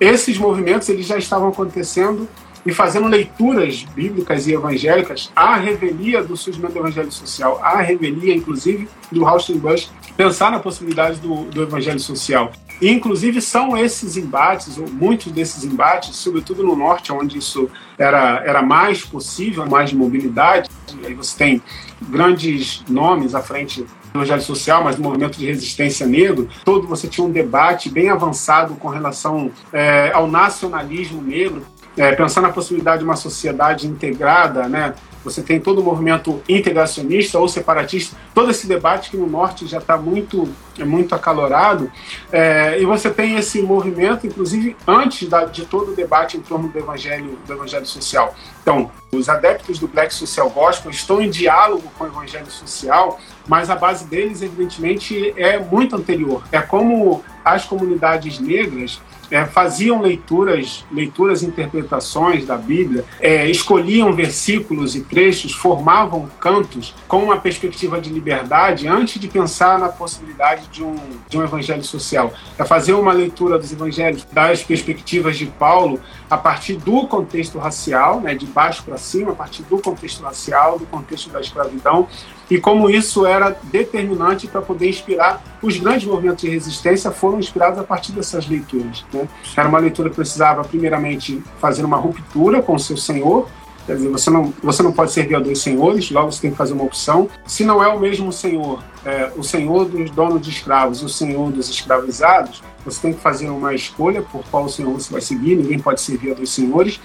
esses 0.00 0.38
movimentos 0.38 0.88
eles 0.88 1.06
já 1.06 1.16
estavam 1.16 1.48
acontecendo 1.48 2.28
e 2.66 2.74
fazendo 2.74 3.06
leituras 3.06 3.84
bíblicas 3.94 4.48
e 4.48 4.52
evangélicas 4.52 5.30
à 5.36 5.54
revelia 5.54 6.22
do 6.22 6.36
surgimento 6.36 6.74
do 6.74 6.80
evangelho 6.80 7.12
social, 7.12 7.60
à 7.62 7.80
revelia, 7.80 8.34
inclusive, 8.34 8.88
do 9.10 9.22
Rauschenbusch, 9.22 9.88
pensar 10.16 10.50
na 10.50 10.58
possibilidade 10.58 11.20
do, 11.20 11.44
do 11.44 11.62
evangelho 11.62 12.00
social. 12.00 12.50
E, 12.82 12.90
inclusive, 12.90 13.40
são 13.40 13.76
esses 13.76 14.16
embates, 14.16 14.76
ou 14.76 14.90
muitos 14.90 15.32
desses 15.32 15.64
embates, 15.64 16.14
sobretudo 16.16 16.62
no 16.62 16.76
norte, 16.76 17.12
onde 17.12 17.38
isso 17.38 17.70
era, 17.96 18.42
era 18.44 18.60
mais 18.60 19.02
possível, 19.02 19.64
mais 19.64 19.90
de 19.90 19.96
mobilidade. 19.96 20.68
Aí 21.04 21.14
você 21.14 21.38
tem 21.38 21.62
grandes 22.02 22.84
nomes 22.88 23.34
à 23.34 23.40
frente 23.40 23.82
do 24.12 24.18
evangelho 24.18 24.42
social, 24.42 24.84
mas 24.84 24.96
do 24.96 25.02
movimento 25.02 25.38
de 25.38 25.46
resistência 25.46 26.06
negro, 26.06 26.48
todo 26.64 26.86
você 26.86 27.06
tinha 27.06 27.26
um 27.26 27.30
debate 27.30 27.88
bem 27.88 28.10
avançado 28.10 28.74
com 28.74 28.88
relação 28.88 29.50
é, 29.72 30.10
ao 30.12 30.26
nacionalismo 30.26 31.22
negro, 31.22 31.62
é, 31.96 32.12
pensar 32.14 32.40
na 32.40 32.50
possibilidade 32.50 32.98
de 32.98 33.04
uma 33.04 33.16
sociedade 33.16 33.86
integrada, 33.86 34.68
né? 34.68 34.94
Você 35.24 35.42
tem 35.42 35.58
todo 35.58 35.80
o 35.80 35.84
movimento 35.84 36.40
integracionista 36.48 37.36
ou 37.36 37.48
separatista, 37.48 38.16
todo 38.32 38.48
esse 38.48 38.68
debate 38.68 39.10
que 39.10 39.16
no 39.16 39.26
norte 39.26 39.66
já 39.66 39.78
está 39.78 39.96
muito, 39.96 40.48
é 40.78 40.84
muito 40.84 41.16
acalorado, 41.16 41.90
é, 42.30 42.80
e 42.80 42.84
você 42.84 43.10
tem 43.10 43.34
esse 43.34 43.60
movimento, 43.60 44.24
inclusive 44.24 44.76
antes 44.86 45.28
da, 45.28 45.44
de 45.44 45.64
todo 45.64 45.90
o 45.90 45.94
debate 45.96 46.36
em 46.36 46.40
torno 46.40 46.68
do 46.68 46.78
evangelho, 46.78 47.36
do 47.44 47.52
evangelho 47.52 47.86
social. 47.86 48.36
Então, 48.62 48.88
os 49.12 49.28
adeptos 49.28 49.80
do 49.80 49.88
Black 49.88 50.14
Social 50.14 50.48
Gospel 50.48 50.92
estão 50.92 51.20
em 51.20 51.28
diálogo 51.28 51.90
com 51.98 52.04
o 52.04 52.06
evangelho 52.06 52.50
social, 52.50 53.18
mas 53.46 53.70
a 53.70 53.76
base 53.76 54.06
deles, 54.06 54.42
evidentemente, 54.42 55.32
é 55.36 55.58
muito 55.58 55.96
anterior. 55.96 56.42
É 56.50 56.60
como 56.60 57.22
as 57.44 57.64
comunidades 57.64 58.40
negras 58.40 59.00
é, 59.30 59.44
faziam 59.44 60.00
leituras, 60.00 60.84
leituras 60.90 61.42
interpretações 61.42 62.46
da 62.46 62.56
Bíblia, 62.56 63.04
é, 63.20 63.48
escolhiam 63.48 64.12
versículos 64.12 64.94
e 64.94 65.02
trechos, 65.02 65.52
formavam 65.52 66.28
cantos 66.40 66.94
com 67.08 67.18
uma 67.18 67.38
perspectiva 67.38 68.00
de 68.00 68.10
liberdade 68.10 68.86
antes 68.86 69.20
de 69.20 69.28
pensar 69.28 69.78
na 69.78 69.88
possibilidade 69.88 70.68
de 70.68 70.82
um, 70.82 70.96
de 71.28 71.38
um 71.38 71.42
evangelho 71.42 71.82
social. 71.82 72.32
É 72.58 72.64
fazer 72.64 72.94
uma 72.94 73.12
leitura 73.12 73.58
dos 73.58 73.72
evangelhos 73.72 74.24
das 74.32 74.62
perspectivas 74.62 75.36
de 75.36 75.46
Paulo 75.46 76.00
a 76.30 76.36
partir 76.36 76.74
do 76.74 77.06
contexto 77.06 77.58
racial, 77.58 78.20
né, 78.20 78.34
de 78.34 78.46
baixo 78.46 78.82
para 78.84 78.96
cima, 78.96 79.32
a 79.32 79.34
partir 79.34 79.62
do 79.64 79.78
contexto 79.78 80.22
racial, 80.22 80.78
do 80.78 80.86
contexto 80.86 81.30
da 81.30 81.40
escravidão, 81.40 82.08
e 82.50 82.58
como 82.58 82.88
isso 82.88 83.26
era 83.26 83.56
determinante 83.64 84.46
para 84.46 84.62
poder 84.62 84.88
inspirar 84.88 85.42
os 85.60 85.76
grandes 85.78 86.06
movimentos 86.06 86.42
de 86.42 86.50
resistência 86.50 87.10
foram 87.10 87.38
inspirados 87.38 87.78
a 87.78 87.82
partir 87.82 88.12
dessas 88.12 88.46
leituras. 88.46 89.04
Né? 89.12 89.28
Era 89.56 89.68
uma 89.68 89.78
leitura 89.78 90.08
que 90.08 90.16
precisava, 90.16 90.62
primeiramente, 90.62 91.42
fazer 91.58 91.84
uma 91.84 91.96
ruptura 91.96 92.62
com 92.62 92.74
o 92.74 92.78
seu 92.78 92.96
senhor, 92.96 93.48
Quer 93.86 93.94
dizer, 93.94 94.08
você 94.08 94.30
não, 94.30 94.52
você 94.62 94.82
não 94.82 94.92
pode 94.92 95.12
servir 95.12 95.36
a 95.36 95.40
dois 95.40 95.60
senhores, 95.60 96.10
logo 96.10 96.32
você 96.32 96.42
tem 96.42 96.50
que 96.50 96.56
fazer 96.56 96.72
uma 96.72 96.84
opção. 96.84 97.28
Se 97.46 97.64
não 97.64 97.82
é 97.82 97.86
o 97.86 98.00
mesmo 98.00 98.32
senhor, 98.32 98.82
é, 99.04 99.30
o 99.36 99.44
senhor 99.44 99.84
dos 99.84 100.10
donos 100.10 100.42
de 100.42 100.50
escravos 100.50 101.00
e 101.02 101.04
o 101.04 101.08
senhor 101.08 101.52
dos 101.52 101.70
escravizados, 101.70 102.62
você 102.84 103.00
tem 103.00 103.12
que 103.12 103.20
fazer 103.20 103.48
uma 103.48 103.74
escolha 103.74 104.22
por 104.22 104.44
qual 104.50 104.68
senhor 104.68 104.92
você 104.92 105.10
vai 105.12 105.20
seguir, 105.20 105.56
ninguém 105.56 105.78
pode 105.78 106.00
servir 106.00 106.32
a 106.32 106.34
dois 106.34 106.50
senhores. 106.50 107.00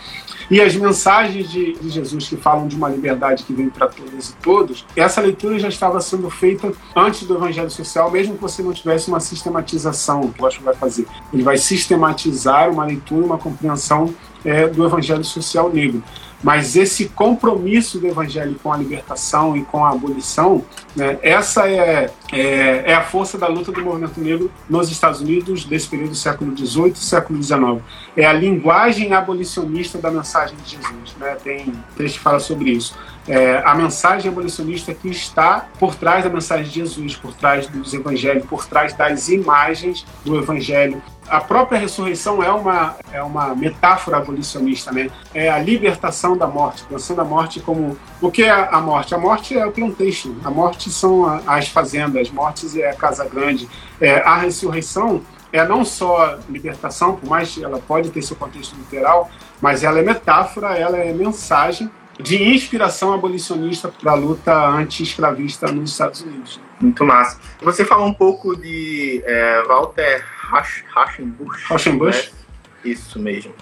E 0.50 0.60
as 0.60 0.76
mensagens 0.76 1.50
de, 1.50 1.74
de 1.74 1.89
Jesus 1.89 2.28
que 2.28 2.36
falam 2.36 2.67
de 2.67 2.76
uma 2.76 2.89
liberdade 2.89 3.44
que 3.44 3.54
vem 3.54 3.70
para 3.70 3.88
todas 3.88 4.30
e 4.30 4.34
todos, 4.36 4.86
essa 4.96 5.22
leitura 5.22 5.58
já 5.58 5.70
estava 5.70 6.02
sendo 6.02 6.30
feita 6.30 6.74
antes 6.96 7.24
do 7.24 7.36
Evangelho 7.36 7.70
Social, 7.70 8.12
mesmo 8.12 8.36
que 8.36 8.41
você 8.41 8.62
não 8.62 8.74
tivesse 8.74 9.08
uma 9.08 9.20
sistematização, 9.20 10.30
que 10.32 10.41
eu 10.41 10.48
acho 10.48 10.58
que 10.58 10.65
vai 10.65 10.76
fazer. 10.76 11.08
Ele 11.32 11.41
vai 11.41 11.58
sistematizar 11.58 12.70
uma 12.70 12.86
leitura, 12.86 13.26
uma 13.26 13.38
compreensão 13.38 14.13
é, 14.44 14.67
do 14.67 14.86
Evangelho 14.86 15.24
Social 15.24 15.72
negro. 15.72 16.04
Mas 16.43 16.75
esse 16.75 17.10
compromisso 17.10 17.99
do 17.99 18.08
evangelho 18.08 18.56
com 18.62 18.73
a 18.73 18.77
libertação 18.77 19.56
e 19.56 19.63
com 19.63 19.86
a 19.86 19.91
abolição, 19.91 20.63
né, 20.95 21.19
essa 21.21 21.69
é, 21.69 22.12
é, 22.32 22.84
é, 22.86 22.93
a 22.95 23.04
força 23.04 23.38
da 23.38 23.47
luta 23.47 23.71
do 23.71 23.82
movimento 23.82 24.19
negro 24.19 24.51
nos 24.69 24.89
Estados 24.89 25.21
Unidos 25.21 25.65
desse 25.65 25.88
período 25.88 26.10
do 26.10 26.15
século 26.15 26.58
XVIII 26.58 26.93
e 26.93 26.97
século 26.97 27.41
XIX. 27.41 27.82
É 28.17 28.25
a 28.25 28.34
linguagem 28.34 29.13
abolicionista 29.13 29.97
da 29.97 30.10
mensagem 30.10 30.56
de 30.63 30.71
Jesus. 30.71 31.15
Né? 31.19 31.38
Tem 31.43 31.73
texto 31.95 32.15
que 32.15 32.21
fala 32.21 32.39
sobre 32.39 32.71
isso. 32.71 32.97
É, 33.27 33.62
a 33.63 33.75
mensagem 33.75 34.31
abolicionista 34.31 34.93
que 34.93 35.10
está 35.10 35.67
por 35.79 35.95
trás 35.95 36.23
da 36.23 36.29
mensagem 36.29 36.65
de 36.65 36.79
Jesus, 36.79 37.15
por 37.15 37.34
trás 37.34 37.67
dos 37.67 37.93
evangelhos, 37.93 38.45
por 38.45 38.65
trás 38.65 38.93
das 38.93 39.29
imagens 39.29 40.05
do 40.25 40.38
evangelho 40.38 41.01
a 41.31 41.39
própria 41.39 41.79
ressurreição 41.79 42.43
é 42.43 42.51
uma, 42.51 42.95
é 43.10 43.23
uma 43.23 43.55
metáfora 43.55 44.17
abolicionista, 44.17 44.91
né? 44.91 45.10
É 45.34 45.49
a 45.49 45.57
libertação 45.60 46.36
da 46.36 46.45
morte, 46.45 46.84
pensando 46.84 47.21
a 47.21 47.23
morte 47.23 47.62
como. 47.62 47.97
O 48.21 48.29
que 48.29 48.43
é 48.43 48.51
a 48.51 48.81
morte? 48.81 49.15
A 49.15 49.17
morte 49.17 49.57
é 49.57 49.65
o 49.65 49.71
plantation, 49.71 50.36
a 50.43 50.51
morte 50.51 50.89
são 50.89 51.41
as 51.47 51.69
fazendas, 51.69 52.29
a 52.29 52.34
morte 52.34 52.81
é 52.81 52.89
a 52.89 52.95
casa 52.95 53.23
grande. 53.23 53.69
É, 54.01 54.19
a 54.19 54.36
ressurreição 54.36 55.21
é 55.53 55.65
não 55.65 55.86
só 55.86 56.38
libertação, 56.49 57.15
por 57.15 57.29
mais 57.29 57.53
que 57.53 57.63
ela 57.63 57.79
pode 57.79 58.10
ter 58.10 58.21
seu 58.21 58.36
contexto 58.36 58.75
literal, 58.75 59.29
mas 59.62 59.86
ela 59.86 59.99
é 59.99 60.03
metáfora, 60.03 60.77
ela 60.77 60.97
é 60.97 61.13
mensagem 61.13 61.89
de 62.19 62.41
inspiração 62.43 63.13
abolicionista 63.13 63.88
para 63.88 64.12
a 64.12 64.15
luta 64.15 64.54
anti-escravista 64.54 65.71
nos 65.71 65.91
Estados 65.91 66.21
Unidos. 66.21 66.60
Muito 66.80 67.04
massa. 67.04 67.39
Você 67.62 67.86
falou 67.86 68.08
um 68.08 68.13
pouco 68.13 68.56
de 68.56 69.21
é, 69.26 69.63
Walter 69.63 70.24
Rauschenbusch. 70.93 71.63
Rauschenbusch. 71.67 72.32
Né? 72.32 72.91
Isso 72.91 73.19
mesmo. 73.19 73.54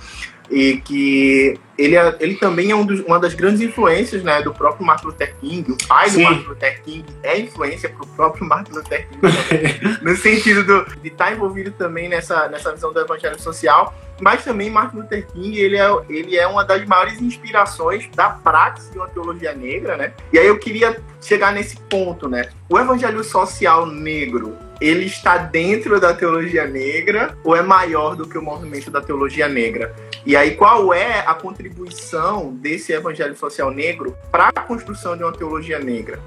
E 0.50 0.78
que 0.78 1.60
ele, 1.78 1.96
é, 1.96 2.16
ele 2.20 2.36
também 2.36 2.72
é 2.72 2.76
um 2.76 2.86
dos, 2.86 3.02
uma 3.02 3.20
das 3.20 3.36
grandes 3.36 3.62
influências 3.62 4.24
né, 4.24 4.42
do 4.42 4.52
próprio 4.52 4.86
Martin 4.86 5.08
Luther 5.08 5.36
King. 5.40 5.72
O 5.72 5.78
pai 5.88 6.10
Sim. 6.10 6.18
do 6.18 6.24
Martin 6.24 6.48
Luther 6.48 6.82
King 6.84 7.06
é 7.22 7.40
influência 7.40 7.90
para 7.90 8.04
o 8.04 8.08
próprio 8.08 8.46
Martin 8.48 8.72
Luther 8.72 9.08
King 9.08 9.20
no 10.02 10.16
sentido 10.16 10.64
do, 10.64 10.86
de 11.02 11.10
estar 11.10 11.26
tá 11.26 11.34
envolvido 11.34 11.72
também 11.72 12.10
nessa, 12.10 12.48
nessa 12.48 12.74
visão 12.74 12.92
do 12.92 13.00
evangelho 13.00 13.40
social. 13.40 13.94
Mas 14.20 14.44
também 14.44 14.70
Martin 14.70 14.98
Luther 14.98 15.26
King 15.28 15.58
ele 15.58 15.78
é, 15.78 15.88
ele 16.10 16.38
é 16.38 16.48
uma 16.48 16.64
das 16.64 16.86
maiores 16.86 17.22
inspirações 17.22 18.10
da 18.16 18.30
prática 18.30 18.92
de 18.92 18.98
uma 18.98 19.08
teologia 19.08 19.54
negra, 19.54 19.98
né? 19.98 20.14
E 20.32 20.40
aí 20.40 20.48
eu 20.48 20.58
queria 20.58 21.02
chegar 21.22 21.54
nesse 21.54 21.78
ponto, 21.90 22.28
né? 22.28 22.50
O 22.70 22.78
evangelho 22.78 23.24
social 23.24 23.86
negro 23.86 24.58
ele 24.82 25.06
está 25.06 25.38
dentro 25.38 26.00
da 26.00 26.14
teologia 26.14 26.66
negra 26.66 27.38
ou 27.44 27.56
é 27.56 27.62
maior 27.62 28.16
do 28.16 28.28
que 28.28 28.38
o 28.38 28.42
movimento 28.42 28.90
da 28.90 29.02
teologia 29.02 29.48
negra? 29.48 29.94
E 30.26 30.36
aí, 30.36 30.52
qual 30.56 30.94
é 30.94 31.20
a 31.20 31.34
contribuição 31.34 32.54
desse 32.54 32.94
evangelho 32.94 33.36
social 33.36 33.72
negro 33.72 34.16
para 34.32 34.50
a 34.50 34.62
construção 34.62 35.18
de 35.18 35.24
uma 35.24 35.34
teologia 35.34 35.80
negra? 35.80 36.20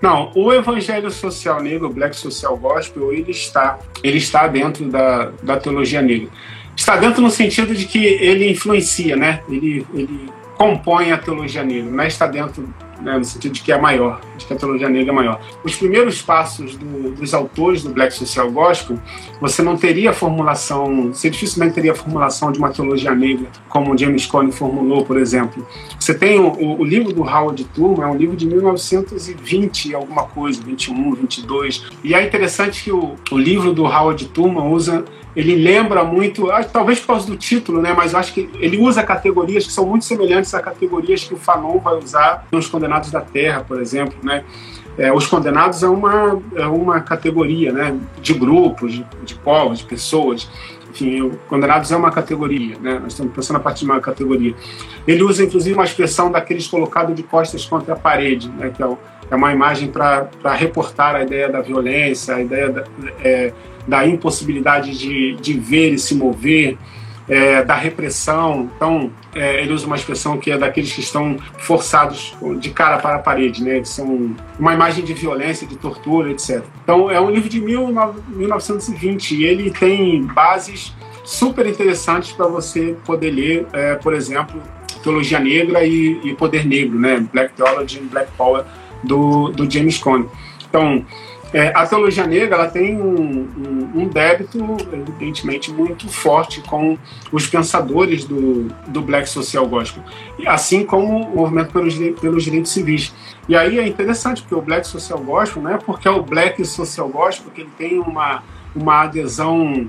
Não, 0.00 0.30
o 0.34 0.52
evangelho 0.52 1.10
social 1.10 1.62
negro, 1.62 1.88
o 1.88 1.92
Black 1.92 2.16
Social 2.16 2.56
Gospel, 2.56 3.12
ele 3.12 3.30
está, 3.30 3.78
ele 4.02 4.18
está 4.18 4.46
dentro 4.46 4.86
da, 4.90 5.30
da 5.42 5.58
teologia 5.58 6.02
negra. 6.02 6.28
Está 6.76 6.96
dentro 6.96 7.22
no 7.22 7.30
sentido 7.30 7.74
de 7.74 7.86
que 7.86 8.04
ele 8.04 8.50
influencia, 8.50 9.16
né? 9.16 9.40
Ele, 9.48 9.86
ele 9.94 10.30
compõe 10.56 11.12
a 11.12 11.18
teologia 11.18 11.62
negra, 11.62 12.04
é 12.04 12.06
está 12.06 12.26
dentro 12.26 12.68
né, 13.00 13.18
no 13.18 13.24
sentido 13.24 13.52
de 13.52 13.60
que 13.60 13.72
é 13.72 13.78
maior, 13.78 14.20
de 14.36 14.46
que 14.46 14.52
a 14.52 14.56
teologia 14.56 14.88
negra 14.88 15.12
é 15.12 15.14
maior. 15.14 15.40
Os 15.62 15.74
primeiros 15.76 16.22
passos 16.22 16.76
do, 16.76 17.10
dos 17.10 17.34
autores 17.34 17.82
do 17.82 17.90
Black 17.90 18.14
Social 18.14 18.50
Gospel, 18.50 18.98
você 19.40 19.62
não 19.62 19.76
teria 19.76 20.12
formulação, 20.12 21.12
você 21.12 21.28
dificilmente 21.28 21.74
teria 21.74 21.92
a 21.92 21.94
formulação 21.94 22.50
de 22.50 22.58
uma 22.58 22.70
teologia 22.70 23.14
negra, 23.14 23.46
como 23.68 23.96
James 23.96 24.26
Cone 24.26 24.52
formulou, 24.52 25.04
por 25.04 25.18
exemplo. 25.18 25.66
Você 25.98 26.14
tem 26.14 26.38
o, 26.38 26.48
o, 26.48 26.80
o 26.80 26.84
livro 26.84 27.12
do 27.12 27.22
Howard 27.22 27.62
Turman, 27.64 28.04
é 28.04 28.06
um 28.10 28.16
livro 28.16 28.36
de 28.36 28.46
1920, 28.46 29.94
alguma 29.94 30.24
coisa, 30.24 30.62
21, 30.62 31.14
22, 31.14 31.84
e 32.02 32.14
é 32.14 32.24
interessante 32.24 32.84
que 32.84 32.92
o, 32.92 33.16
o 33.30 33.38
livro 33.38 33.72
do 33.72 33.84
Howard 33.84 34.24
Turman 34.28 34.64
usa 34.68 35.04
ele 35.36 35.56
lembra 35.56 36.04
muito, 36.04 36.46
talvez 36.72 37.00
por 37.00 37.08
causa 37.08 37.26
do 37.26 37.36
título, 37.36 37.82
né, 37.82 37.92
mas 37.92 38.14
acho 38.14 38.32
que 38.32 38.48
ele 38.60 38.78
usa 38.78 39.02
categorias 39.02 39.66
que 39.66 39.72
são 39.72 39.86
muito 39.86 40.04
semelhantes 40.04 40.54
a 40.54 40.60
categorias 40.60 41.24
que 41.24 41.34
o 41.34 41.36
Fanon 41.36 41.78
vai 41.78 41.96
usar 41.96 42.46
nos 42.52 42.68
Condenados 42.68 43.10
da 43.10 43.20
Terra, 43.20 43.64
por 43.66 43.80
exemplo, 43.80 44.16
né? 44.22 44.44
É, 44.96 45.12
os 45.12 45.26
condenados 45.26 45.82
é 45.82 45.88
uma, 45.88 46.40
é 46.54 46.66
uma 46.66 47.00
categoria 47.00 47.72
né, 47.72 47.98
de 48.22 48.32
grupos, 48.32 48.92
de, 48.92 49.06
de 49.24 49.34
povos, 49.34 49.78
de 49.78 49.86
pessoas. 49.86 50.48
Enfim, 50.88 51.22
o 51.22 51.30
condenados 51.48 51.90
é 51.90 51.96
uma 51.96 52.12
categoria, 52.12 52.78
né? 52.78 53.00
nós 53.00 53.12
estamos 53.12 53.34
pensando 53.34 53.56
a 53.56 53.60
partir 53.60 53.80
de 53.80 53.90
uma 53.90 54.00
categoria. 54.00 54.54
Ele 55.04 55.24
usa, 55.24 55.42
inclusive, 55.42 55.74
uma 55.74 55.84
expressão 55.84 56.30
daqueles 56.30 56.68
colocados 56.68 57.16
de 57.16 57.24
costas 57.24 57.66
contra 57.66 57.94
a 57.94 57.96
parede, 57.96 58.48
né, 58.50 58.70
que 58.70 58.80
é, 58.80 58.86
é 59.30 59.34
uma 59.34 59.52
imagem 59.52 59.88
para 59.88 60.28
reportar 60.54 61.16
a 61.16 61.22
ideia 61.22 61.48
da 61.48 61.60
violência, 61.60 62.36
a 62.36 62.40
ideia 62.40 62.70
da, 62.70 62.84
é, 63.24 63.52
da 63.86 64.06
impossibilidade 64.06 64.96
de, 64.96 65.36
de 65.36 65.52
ver 65.54 65.92
e 65.92 65.98
se 65.98 66.14
mover, 66.14 66.78
é, 67.28 67.62
da 67.64 67.74
repressão. 67.74 68.70
Então, 68.76 69.10
é, 69.34 69.62
ele 69.62 69.72
usa 69.72 69.86
uma 69.86 69.96
expressão 69.96 70.38
que 70.38 70.50
é 70.50 70.58
daqueles 70.58 70.92
que 70.92 71.00
estão 71.00 71.38
forçados 71.58 72.36
de 72.58 72.70
cara 72.70 72.98
para 72.98 73.16
a 73.16 73.18
parede, 73.18 73.62
né? 73.62 73.82
São 73.84 74.34
uma 74.58 74.74
imagem 74.74 75.04
de 75.04 75.14
violência, 75.14 75.66
de 75.66 75.76
tortura, 75.76 76.30
etc. 76.30 76.62
Então, 76.82 77.10
é 77.10 77.20
um 77.20 77.30
livro 77.30 77.48
de 77.48 77.60
1920 77.60 79.36
e 79.36 79.44
ele 79.44 79.70
tem 79.70 80.22
bases 80.22 80.94
super 81.24 81.66
interessantes 81.66 82.32
para 82.32 82.46
você 82.46 82.94
poder 83.04 83.30
ler, 83.30 83.66
é, 83.72 83.94
por 83.94 84.12
exemplo, 84.12 84.60
Teologia 85.02 85.40
Negra 85.40 85.84
e, 85.84 86.20
e, 86.24 86.34
Poder 86.34 86.66
Negro, 86.66 86.98
né? 86.98 87.26
Black 87.32 87.54
Theology 87.54 88.00
and 88.00 88.06
Black 88.06 88.30
Power, 88.36 88.64
do, 89.02 89.48
do 89.50 89.70
James 89.70 89.98
Cone. 89.98 90.28
Então, 90.68 91.04
é, 91.52 91.72
a 91.74 91.86
teologia 91.86 92.26
negra 92.26 92.56
ela 92.56 92.68
tem 92.68 93.00
um, 93.00 93.48
um, 93.56 93.90
um, 94.02 94.08
débito, 94.08 94.58
evidentemente, 94.92 95.70
muito 95.70 96.08
forte 96.08 96.60
com 96.62 96.98
os 97.30 97.46
pensadores 97.46 98.24
do, 98.24 98.64
do 98.88 99.00
Black 99.00 99.28
Social 99.28 99.66
Gospel, 99.66 100.02
assim 100.46 100.84
como 100.84 101.26
o 101.26 101.36
movimento 101.36 101.72
pelos, 101.72 101.96
pelos 102.20 102.44
direitos 102.44 102.72
civis. 102.72 103.14
E 103.48 103.56
aí 103.56 103.78
é 103.78 103.86
interessante, 103.86 104.42
porque 104.42 104.54
o 104.54 104.62
Black 104.62 104.86
Social 104.86 105.18
Gospel 105.18 105.62
não 105.62 105.74
é 105.74 105.78
porque 105.78 106.08
é 106.08 106.10
o 106.10 106.22
Black 106.22 106.64
Social 106.64 107.08
Gospel 107.08 107.52
que 107.52 107.60
ele 107.60 107.70
tem 107.76 107.98
uma, 107.98 108.42
uma 108.74 109.02
adesão 109.02 109.88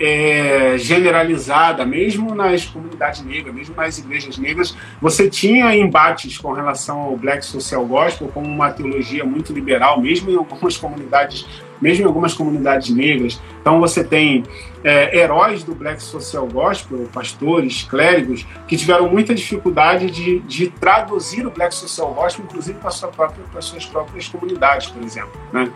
é, 0.00 0.76
generalizada, 0.78 1.84
mesmo 1.84 2.34
nas 2.34 2.64
comunidades 2.64 3.22
negras, 3.24 3.54
mesmo 3.54 3.74
nas 3.74 3.98
igrejas 3.98 4.38
negras, 4.38 4.76
você 5.00 5.28
tinha 5.28 5.74
embates 5.76 6.38
com 6.38 6.52
relação 6.52 7.00
ao 7.00 7.16
Black 7.16 7.44
Social 7.44 7.84
Gospel 7.84 8.28
como 8.28 8.46
uma 8.46 8.70
teologia 8.70 9.24
muito 9.24 9.52
liberal, 9.52 10.00
mesmo 10.00 10.30
em 10.30 10.36
algumas 10.36 10.76
comunidades, 10.76 11.46
mesmo 11.80 12.04
em 12.04 12.06
algumas 12.06 12.34
comunidades 12.34 12.94
negras. 12.94 13.40
Então 13.60 13.80
você 13.80 14.02
tem 14.02 14.44
é, 14.82 15.18
heróis 15.18 15.62
do 15.62 15.74
Black 15.74 16.02
Social 16.02 16.46
Gospel, 16.46 17.08
pastores, 17.12 17.82
clérigos, 17.82 18.46
que 18.66 18.76
tiveram 18.76 19.08
muita 19.08 19.34
dificuldade 19.34 20.10
de, 20.10 20.40
de 20.40 20.68
traduzir 20.68 21.46
o 21.46 21.50
Black 21.50 21.74
Social 21.74 22.12
Gospel, 22.14 22.44
inclusive 22.44 22.78
para, 22.78 22.90
sua 22.90 23.08
própria, 23.08 23.44
para 23.50 23.60
suas 23.60 23.84
próprias 23.84 24.28
comunidades, 24.28 24.88
por 24.88 25.02
exemplo. 25.02 25.32
Né? 25.52 25.70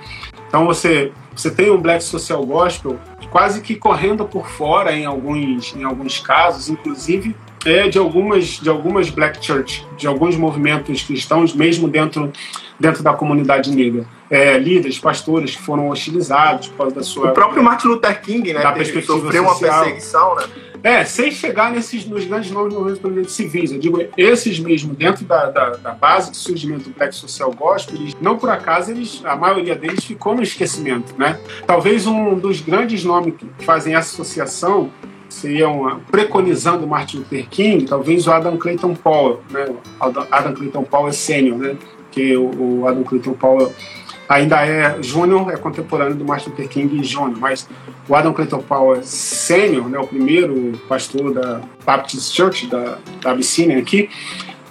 Então 0.48 0.66
você, 0.66 1.12
você 1.34 1.50
tem 1.50 1.70
um 1.70 1.78
Black 1.78 2.02
Social 2.04 2.44
Gospel 2.44 2.98
quase 3.30 3.62
que 3.62 3.74
correndo 3.74 4.26
por 4.26 4.46
fora 4.46 4.92
em 4.92 5.06
alguns, 5.06 5.74
em 5.74 5.84
alguns 5.84 6.20
casos, 6.20 6.68
inclusive 6.68 7.34
é 7.64 7.88
de 7.88 7.96
algumas 7.96 8.44
de 8.60 8.68
algumas 8.68 9.08
black 9.08 9.44
church, 9.44 9.86
de 9.96 10.06
alguns 10.06 10.36
movimentos 10.36 11.02
cristãos 11.02 11.54
mesmo 11.54 11.88
dentro 11.88 12.32
dentro 12.82 13.02
da 13.02 13.12
comunidade 13.14 13.70
negra. 13.70 14.04
É, 14.28 14.58
líderes, 14.58 14.98
pastores 14.98 15.54
que 15.54 15.62
foram 15.62 15.88
hostilizados 15.88 16.68
por 16.68 16.78
causa 16.78 16.94
da 16.96 17.02
sua 17.02 17.30
O 17.30 17.34
próprio 17.34 17.62
Martin 17.62 17.88
Luther 17.88 18.20
King, 18.20 18.52
né, 18.52 18.60
da 18.60 18.72
perspectiva 18.72 19.20
sofreu 19.20 19.44
social. 19.44 19.70
uma 19.70 19.84
perseguição, 19.84 20.34
né? 20.34 20.44
É, 20.82 21.04
sem 21.04 21.30
chegar 21.30 21.70
nesses 21.70 22.04
nos 22.06 22.24
grandes 22.24 22.50
nomes 22.50 22.74
movimentos 22.74 23.34
civis. 23.34 23.70
Eu 23.70 23.78
digo, 23.78 24.02
esses 24.16 24.58
mesmo, 24.58 24.94
dentro 24.94 25.24
da, 25.24 25.48
da, 25.48 25.70
da, 25.76 25.92
base 25.92 26.32
de 26.32 26.36
surgimento 26.36 26.90
do 26.90 26.94
Black 26.96 27.14
Social 27.14 27.52
Gospel, 27.52 27.94
eles, 27.94 28.16
não 28.20 28.36
por 28.36 28.50
acaso, 28.50 28.90
eles, 28.90 29.22
a 29.24 29.36
maioria 29.36 29.76
deles 29.76 30.04
ficou 30.04 30.34
no 30.34 30.42
esquecimento, 30.42 31.14
né? 31.16 31.38
Talvez 31.64 32.04
um 32.04 32.34
dos 32.34 32.60
grandes 32.60 33.04
nomes 33.04 33.34
que 33.36 33.64
fazem 33.64 33.94
essa 33.94 34.10
associação 34.12 34.90
seriam 35.28 36.00
preconizando 36.10 36.86
Martin 36.86 37.18
Luther 37.18 37.46
King, 37.48 37.84
talvez 37.84 38.26
o 38.26 38.32
Adam 38.32 38.56
Clayton 38.56 38.94
Powell, 38.94 39.40
né? 39.50 39.66
Adam 40.30 40.52
Clayton 40.52 40.82
Powell 40.82 41.08
é 41.08 41.12
sênior, 41.12 41.58
né? 41.58 41.76
Que 42.12 42.36
o 42.36 42.86
Adam 42.86 43.02
Clayton 43.02 43.32
Powell 43.32 43.72
ainda 44.28 44.64
é 44.64 45.02
júnior, 45.02 45.52
é 45.52 45.56
contemporâneo 45.56 46.14
do 46.14 46.24
Martin 46.24 46.50
Luther 46.50 46.68
King 46.68 47.02
Júnior, 47.02 47.38
mas 47.38 47.68
o 48.08 48.14
Adam 48.14 48.32
Clayton 48.32 48.60
Powell 48.60 49.00
é 49.00 49.02
sênior, 49.02 49.88
né? 49.88 49.98
O 49.98 50.06
primeiro 50.06 50.78
pastor 50.88 51.34
da 51.34 51.60
Baptist 51.84 52.34
Church 52.34 52.66
da, 52.66 52.98
da 53.20 53.32
Abissínia 53.32 53.78
aqui, 53.78 54.08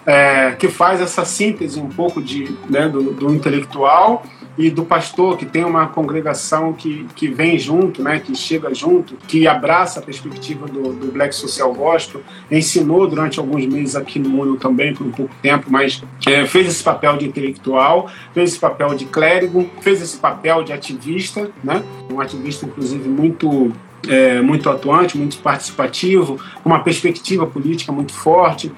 é, 0.06 0.51
que 0.51 0.67
faz 0.67 1.01
essa 1.01 1.25
síntese 1.25 1.80
um 1.80 1.89
pouco 1.89 2.21
de, 2.21 2.56
né, 2.69 2.89
do, 2.89 3.12
do 3.12 3.34
intelectual 3.34 4.23
e 4.58 4.70
do 4.70 4.84
pastor 4.84 5.38
que 5.38 5.46
tem 5.46 5.64
uma 5.64 5.88
congregação 5.88 6.74
que, 6.74 7.06
que 7.16 7.28
vem 7.28 7.58
junto, 7.58 8.04
né, 8.04 8.20
que 8.20 8.36
chega 8.36 8.74
junto, 8.74 9.16
que 9.28 9.48
abraça 9.48 10.00
a 10.00 10.04
perspectiva 10.04 10.68
do, 10.68 10.94
do 10.94 11.12
Black 11.12 11.34
Social 11.34 11.74
Gospel, 11.74 12.22
ensinou 12.50 13.08
durante 13.08 13.40
alguns 13.40 13.66
meses 13.66 13.96
aqui 13.96 14.20
no 14.20 14.30
mundo 14.30 14.58
também, 14.58 14.94
por 14.94 15.06
um 15.06 15.12
pouco 15.12 15.34
tempo, 15.42 15.68
mas 15.70 16.04
é, 16.28 16.46
fez 16.46 16.68
esse 16.68 16.84
papel 16.84 17.18
de 17.18 17.28
intelectual, 17.28 18.10
fez 18.34 18.52
esse 18.52 18.60
papel 18.60 18.94
de 18.94 19.06
clérigo, 19.06 19.70
fez 19.82 20.02
esse 20.02 20.18
papel 20.18 20.64
de 20.64 20.74
ativista, 20.74 21.50
né, 21.64 21.84
um 22.12 22.20
ativista 22.20 22.66
inclusive 22.66 23.08
muito 23.08 23.72
é, 24.08 24.42
muito 24.42 24.70
atuante, 24.70 25.18
muito 25.18 25.38
participativo, 25.38 26.40
uma 26.66 26.80
perspectiva 26.80 27.46
política 27.46 27.92
muito 27.92 28.14
forte. 28.14 28.72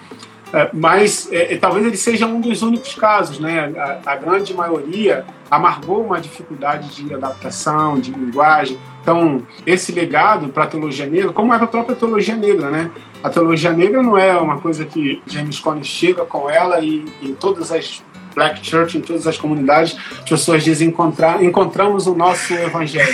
É, 0.54 0.70
mas 0.72 1.28
é, 1.32 1.56
é, 1.56 1.58
talvez 1.58 1.84
ele 1.84 1.98
seja 1.98 2.28
um 2.28 2.40
dos 2.40 2.62
únicos 2.62 2.94
casos, 2.94 3.40
né? 3.40 3.74
A, 3.76 4.12
a, 4.12 4.16
grande 4.16 4.54
maioria 4.54 5.26
amargou 5.50 6.06
uma 6.06 6.22
dificuldade 6.22 6.90
de 6.96 7.12
adaptação, 7.12 8.00
de 8.00 8.12
linguagem. 8.12 8.78
Então, 9.02 9.42
esse 9.66 9.92
legado 9.92 10.50
para 10.50 10.66
a 10.66 10.68
teologia 10.68 11.08
negra, 11.08 11.34
como 11.34 11.52
é 11.52 11.58
para 11.58 11.66
a 11.66 11.70
própria 11.70 11.96
teologia 11.96 12.36
negra, 12.36 12.70
né? 12.70 12.92
A 13.24 13.32
teologia 13.32 13.74
negra 13.74 14.04
não 14.04 14.16
é 14.16 14.38
uma 14.38 14.60
coisa 14.60 14.86
que 14.86 15.24
James 15.26 15.60
Cone 15.60 15.84
chega 15.84 16.24
com 16.24 16.48
ela 16.48 16.80
e 16.82 17.04
em 17.24 17.34
todas 17.34 17.72
as 17.72 18.04
Black 18.36 18.66
Church, 18.66 18.98
em 18.98 19.02
todas 19.02 19.28
as 19.28 19.38
comunidades, 19.38 19.96
as 20.20 20.30
pessoas 20.30 20.64
dizem 20.64 20.90
encontrar, 20.90 21.44
encontramos 21.44 22.08
o 22.08 22.16
nosso 22.16 22.54
evangelho. 22.54 23.14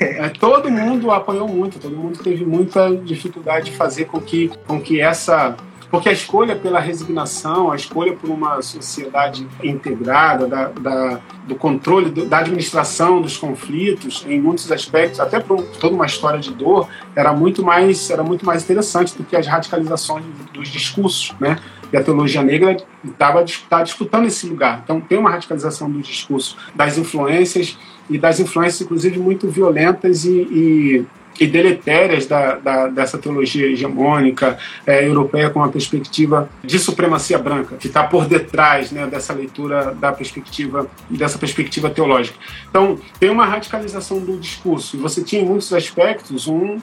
É, 0.00 0.28
todo 0.28 0.70
mundo 0.70 1.10
apoiou 1.10 1.48
muito, 1.48 1.78
todo 1.78 1.96
mundo 1.96 2.18
teve 2.22 2.44
muita 2.44 2.94
dificuldade 2.94 3.70
de 3.70 3.76
fazer 3.76 4.04
com 4.04 4.20
que, 4.20 4.50
com 4.66 4.80
que 4.80 5.00
essa 5.00 5.56
porque 5.90 6.08
a 6.08 6.12
escolha 6.12 6.54
pela 6.54 6.78
resignação, 6.78 7.70
a 7.70 7.76
escolha 7.76 8.12
por 8.14 8.30
uma 8.30 8.62
sociedade 8.62 9.46
integrada, 9.62 10.46
da, 10.46 10.68
da 10.68 11.20
do 11.46 11.56
controle, 11.56 12.10
do, 12.10 12.24
da 12.24 12.38
administração 12.38 13.20
dos 13.20 13.36
conflitos, 13.36 14.24
em 14.28 14.40
muitos 14.40 14.70
aspectos, 14.70 15.18
até 15.18 15.40
por 15.40 15.62
toda 15.62 15.94
uma 15.94 16.06
história 16.06 16.38
de 16.38 16.52
dor, 16.52 16.88
era 17.16 17.32
muito 17.32 17.62
mais, 17.62 18.08
era 18.08 18.22
muito 18.22 18.46
mais 18.46 18.62
interessante 18.62 19.16
do 19.16 19.24
que 19.24 19.34
as 19.34 19.46
radicalizações 19.46 20.24
dos 20.52 20.68
discursos, 20.68 21.34
né? 21.40 21.58
E 21.92 21.96
a 21.96 22.04
teologia 22.04 22.42
negra 22.42 22.76
estava 23.04 23.44
tá 23.68 23.82
disputando 23.82 24.26
esse 24.26 24.46
lugar. 24.46 24.80
Então 24.84 25.00
tem 25.00 25.18
uma 25.18 25.30
radicalização 25.30 25.90
do 25.90 26.00
discurso, 26.00 26.56
das 26.72 26.96
influências 26.96 27.76
e 28.08 28.16
das 28.16 28.38
influências, 28.38 28.82
inclusive, 28.82 29.18
muito 29.18 29.48
violentas 29.48 30.24
e, 30.24 30.30
e 30.30 31.06
e 31.40 31.46
deletérias 31.46 32.26
da, 32.26 32.56
da, 32.56 32.86
dessa 32.88 33.16
teologia 33.16 33.66
hegemônica 33.66 34.58
é, 34.86 35.06
europeia 35.06 35.48
com 35.48 35.58
uma 35.58 35.70
perspectiva 35.70 36.50
de 36.62 36.78
supremacia 36.78 37.38
branca, 37.38 37.76
que 37.76 37.86
está 37.86 38.04
por 38.04 38.26
detrás 38.26 38.92
né, 38.92 39.06
dessa 39.06 39.32
leitura 39.32 39.94
da 39.94 40.12
perspectiva 40.12 40.86
dessa 41.08 41.38
perspectiva 41.38 41.88
teológica. 41.88 42.38
Então, 42.68 42.98
tem 43.18 43.30
uma 43.30 43.46
radicalização 43.46 44.20
do 44.20 44.38
discurso. 44.38 44.96
E 44.96 45.00
você 45.00 45.24
tinha 45.24 45.40
em 45.40 45.46
muitos 45.46 45.72
aspectos 45.72 46.46
um 46.46 46.78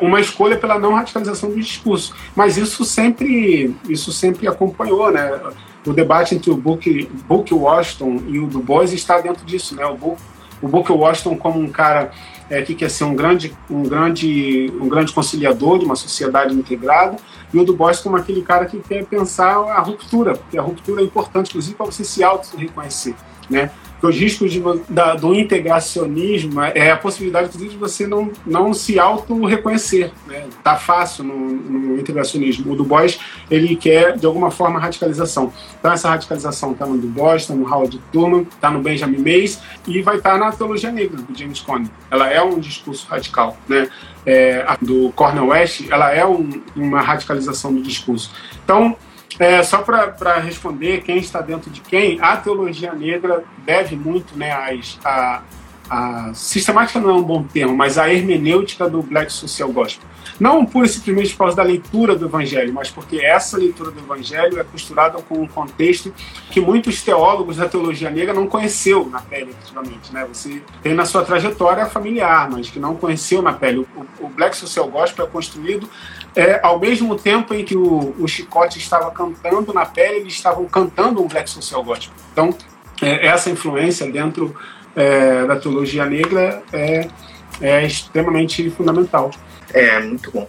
uma 0.00 0.20
escolha 0.20 0.56
pela 0.56 0.78
não 0.78 0.94
radicalização 0.94 1.50
do 1.50 1.56
discurso, 1.56 2.14
mas 2.34 2.56
isso 2.56 2.84
sempre 2.84 3.74
isso 3.88 4.12
sempre 4.12 4.46
acompanhou, 4.46 5.10
né? 5.10 5.40
O 5.84 5.92
debate 5.92 6.34
entre 6.34 6.50
o 6.50 6.56
Book, 6.56 7.10
Book 7.26 7.52
Washington 7.52 8.22
e 8.28 8.38
o 8.38 8.46
Du 8.46 8.60
Bois 8.60 8.92
está 8.92 9.20
dentro 9.20 9.44
disso, 9.44 9.74
né? 9.74 9.84
O 9.86 9.96
Book, 9.96 10.20
o 10.62 10.68
Book 10.68 10.92
Washington 10.92 11.36
como 11.36 11.58
um 11.58 11.68
cara 11.68 12.12
é, 12.50 12.60
que 12.62 12.74
quer 12.74 12.90
ser 12.90 13.04
um 13.04 13.14
grande, 13.14 13.56
um, 13.70 13.84
grande, 13.84 14.70
um 14.80 14.88
grande 14.88 15.12
conciliador 15.12 15.78
de 15.78 15.84
uma 15.84 15.94
sociedade 15.94 16.52
integrada, 16.52 17.16
e 17.54 17.58
o 17.58 17.64
Du 17.64 17.74
Bois 17.74 18.00
como 18.00 18.16
aquele 18.16 18.42
cara 18.42 18.66
que 18.66 18.78
quer 18.80 19.04
pensar 19.06 19.54
a 19.54 19.80
ruptura, 19.80 20.34
porque 20.34 20.58
a 20.58 20.62
ruptura 20.62 21.00
é 21.00 21.04
importante, 21.04 21.50
inclusive, 21.50 21.76
para 21.76 21.86
você 21.86 22.04
se 22.04 22.22
auto-reconhecer. 22.24 23.14
Né? 23.48 23.70
Os 24.02 24.16
riscos 24.16 24.52
de, 24.52 24.62
da, 24.88 25.14
do 25.14 25.34
integracionismo 25.34 26.60
é 26.60 26.90
a 26.90 26.96
possibilidade, 26.96 27.56
de 27.56 27.76
você 27.76 28.06
não, 28.06 28.30
não 28.46 28.72
se 28.72 28.98
auto-reconhecer. 28.98 30.10
Né? 30.26 30.46
Tá 30.62 30.76
fácil 30.76 31.24
no, 31.24 31.36
no, 31.36 32.00
integracionismo. 32.00 32.72
O 32.72 32.76
Du 32.76 32.84
Bois, 32.84 33.18
ele 33.50 33.76
quer, 33.76 34.16
de 34.16 34.24
alguma 34.24 34.50
forma, 34.50 34.80
radicalização. 34.80 35.52
Então, 35.78 35.92
essa 35.92 36.08
radicalização 36.08 36.72
está 36.72 36.86
no 36.86 36.96
Du 36.96 37.08
Bois, 37.08 37.42
está 37.42 37.54
no 37.54 37.70
Howard 37.70 38.00
Thurman, 38.12 38.42
está 38.42 38.70
no 38.70 38.80
Benjamin 38.80 39.18
Mays 39.18 39.60
e 39.86 40.00
vai 40.00 40.16
estar 40.16 40.32
tá 40.32 40.38
na 40.38 40.52
teologia 40.52 40.90
negra, 40.90 41.18
do 41.18 41.38
James 41.38 41.60
Cone. 41.60 41.90
Ela 42.10 42.30
é 42.30 42.42
um 42.42 42.58
discurso 42.58 43.06
radical. 43.08 43.56
Né? 43.68 43.88
É, 44.24 44.66
do 44.82 45.10
Cornel 45.12 45.46
West, 45.46 45.86
ela 45.90 46.12
é 46.12 46.26
um, 46.26 46.50
uma 46.76 47.00
radicalização 47.00 47.72
do 47.72 47.82
discurso. 47.82 48.30
Então, 48.64 48.96
é, 49.40 49.62
só 49.62 49.78
para 49.78 50.38
responder 50.38 51.00
quem 51.00 51.16
está 51.16 51.40
dentro 51.40 51.70
de 51.70 51.80
quem, 51.80 52.20
a 52.20 52.36
teologia 52.36 52.92
negra 52.92 53.42
deve 53.64 53.96
muito 53.96 54.36
né, 54.36 54.52
às, 54.52 54.98
a, 55.02 55.42
a 55.88 56.34
sistemática 56.34 57.00
não 57.00 57.10
é 57.10 57.12
um 57.14 57.22
bom 57.22 57.42
termo, 57.42 57.74
mas 57.74 57.96
a 57.96 58.12
hermenêutica 58.12 58.88
do 58.88 59.02
Black 59.02 59.32
Social 59.32 59.72
Gospel. 59.72 60.08
Não 60.38 60.64
por 60.64 60.86
simplesmente 60.88 61.32
por 61.32 61.38
causa 61.38 61.56
da 61.56 61.62
leitura 61.62 62.14
do 62.14 62.26
Evangelho, 62.26 62.72
mas 62.72 62.90
porque 62.90 63.16
essa 63.16 63.56
leitura 63.56 63.90
do 63.90 63.98
Evangelho 63.98 64.60
é 64.60 64.64
costurada 64.64 65.20
com 65.22 65.40
um 65.40 65.46
contexto 65.46 66.14
que 66.50 66.60
muitos 66.60 67.02
teólogos 67.02 67.56
da 67.56 67.68
teologia 67.68 68.10
negra 68.10 68.34
não 68.34 68.46
conheceu 68.46 69.06
na 69.06 69.20
pele, 69.20 69.50
efetivamente. 69.50 70.12
Né? 70.12 70.26
Você 70.32 70.62
tem 70.82 70.94
na 70.94 71.04
sua 71.04 71.24
trajetória 71.24 71.86
familiar, 71.86 72.48
mas 72.50 72.70
que 72.70 72.78
não 72.78 72.94
conheceu 72.94 73.42
na 73.42 73.54
pele. 73.54 73.86
O, 73.96 74.26
o 74.26 74.28
Black 74.28 74.56
Social 74.56 74.86
Gospel 74.86 75.24
é 75.24 75.28
construído 75.28 75.88
é, 76.34 76.60
ao 76.62 76.78
mesmo 76.78 77.16
tempo 77.16 77.52
em 77.54 77.64
que 77.64 77.76
o, 77.76 78.14
o 78.18 78.28
Chicote 78.28 78.78
estava 78.78 79.10
cantando 79.10 79.72
na 79.72 79.84
pele, 79.84 80.18
eles 80.18 80.34
estavam 80.34 80.64
cantando 80.66 81.22
um 81.22 81.26
Black 81.26 81.50
Social 81.50 81.82
Gospel. 81.82 82.14
Então, 82.32 82.54
é, 83.02 83.26
essa 83.26 83.50
influência 83.50 84.10
dentro 84.10 84.54
é, 84.94 85.44
da 85.46 85.56
teologia 85.56 86.06
negra 86.06 86.62
é, 86.72 87.08
é 87.60 87.86
extremamente 87.86 88.68
fundamental. 88.70 89.30
É, 89.72 90.00
muito 90.00 90.30
bom. 90.30 90.48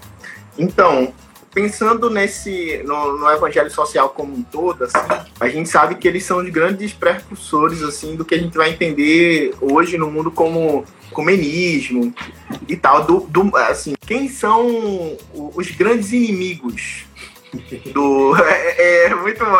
Então, 0.58 1.14
pensando 1.54 2.10
nesse 2.10 2.82
no, 2.86 3.18
no, 3.18 3.30
evangelho 3.30 3.70
social 3.70 4.10
como 4.10 4.34
um 4.34 4.44
todo, 4.44 4.84
assim, 4.84 4.98
a 5.40 5.48
gente 5.48 5.70
sabe 5.70 5.96
que 5.96 6.08
eles 6.08 6.24
são 6.24 6.38
os 6.38 6.50
grandes 6.50 6.94
precursores 6.94 7.82
assim 7.84 8.16
do 8.16 8.26
que 8.26 8.36
a 8.36 8.38
gente 8.38 8.58
vai 8.58 8.70
entender 8.70 9.54
hoje 9.62 9.98
no 9.98 10.10
mundo 10.10 10.32
como 10.32 10.86
comunismo 11.12 12.14
e 12.68 12.76
tal. 12.76 13.04
Do, 13.04 13.22
do 13.22 13.56
assim, 13.58 13.96
quem 14.06 14.28
são 14.30 15.18
os 15.34 15.72
grandes 15.72 16.12
inimigos 16.12 17.06
do 17.94 18.36
é, 18.44 19.06
é 19.06 19.16
muito 19.16 19.44
bom. 19.46 19.58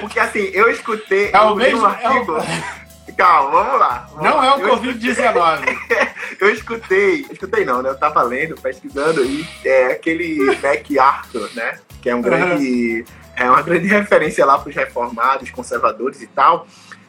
Porque 0.00 0.18
assim, 0.18 0.50
eu 0.52 0.70
escutei, 0.70 1.30
é 1.32 1.40
o 1.40 1.54
mesmo, 1.54 1.82
um 1.82 1.84
artigo. 1.84 2.36
É 2.36 2.80
o... 3.10 3.16
Calma, 3.16 3.50
vamos 3.50 3.80
lá. 3.80 4.08
Vamos 4.10 4.24
não 4.24 4.36
lá. 4.36 4.46
é 4.46 4.54
o 4.54 4.60
Covid-19. 4.60 5.78
eu 6.40 6.50
escutei, 6.50 7.26
escutei 7.30 7.64
não, 7.64 7.82
né? 7.82 7.90
Eu 7.90 7.98
tava 7.98 8.22
lendo, 8.22 8.54
pesquisando, 8.54 9.24
e 9.24 9.46
é 9.64 9.92
aquele 9.92 10.38
Mac 10.62 10.98
Arthur, 10.98 11.50
né? 11.54 11.78
Que 12.00 12.08
é 12.10 12.14
um 12.14 12.22
grande. 12.22 13.04
Uhum. 13.06 13.22
É 13.34 13.50
uma 13.50 13.62
grande 13.62 13.86
referência 13.86 14.44
lá 14.44 14.58
para 14.58 14.68
os 14.68 14.74
reformados, 14.74 15.50
conservadores 15.50 16.20
e 16.20 16.26
tal. 16.26 16.66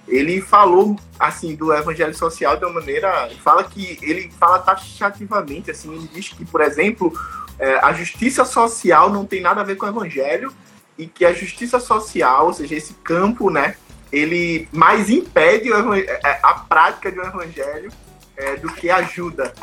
Ele 0.08 0.42
falou 0.42 0.98
assim 1.18 1.56
do 1.56 1.74
evangelho 1.74 2.14
social 2.14 2.58
de 2.58 2.66
uma 2.66 2.74
maneira, 2.74 3.30
fala 3.42 3.64
que 3.64 3.98
ele 4.02 4.30
fala 4.38 4.60
taxativamente 4.60 5.72
assim, 5.72 5.94
ele 5.94 6.10
diz 6.14 6.30
que, 6.30 6.44
por 6.44 6.62
exemplo, 6.62 7.14
é, 7.58 7.76
a 7.80 7.94
justiça 7.94 8.44
social 8.44 9.10
não 9.10 9.26
tem 9.26 9.42
nada 9.42 9.62
a 9.62 9.64
ver 9.64 9.76
com 9.76 9.86
o 9.86 9.90
evangelho 9.90 10.54
e 10.98 11.08
que 11.08 11.26
a 11.26 11.34
justiça 11.34 11.80
social, 11.80 12.48
ou 12.48 12.54
seja, 12.54 12.76
esse 12.76 12.94
campo, 12.96 13.50
né, 13.50 13.76
ele 14.12 14.68
mais 14.72 15.10
impede 15.10 15.70
é, 15.72 16.40
a 16.44 16.54
prática 16.54 17.12
de 17.12 17.20
um 17.20 17.24
evangelho 17.24 17.92
é, 18.38 18.56
do 18.56 18.72
que 18.74 18.90
ajuda. 18.90 19.54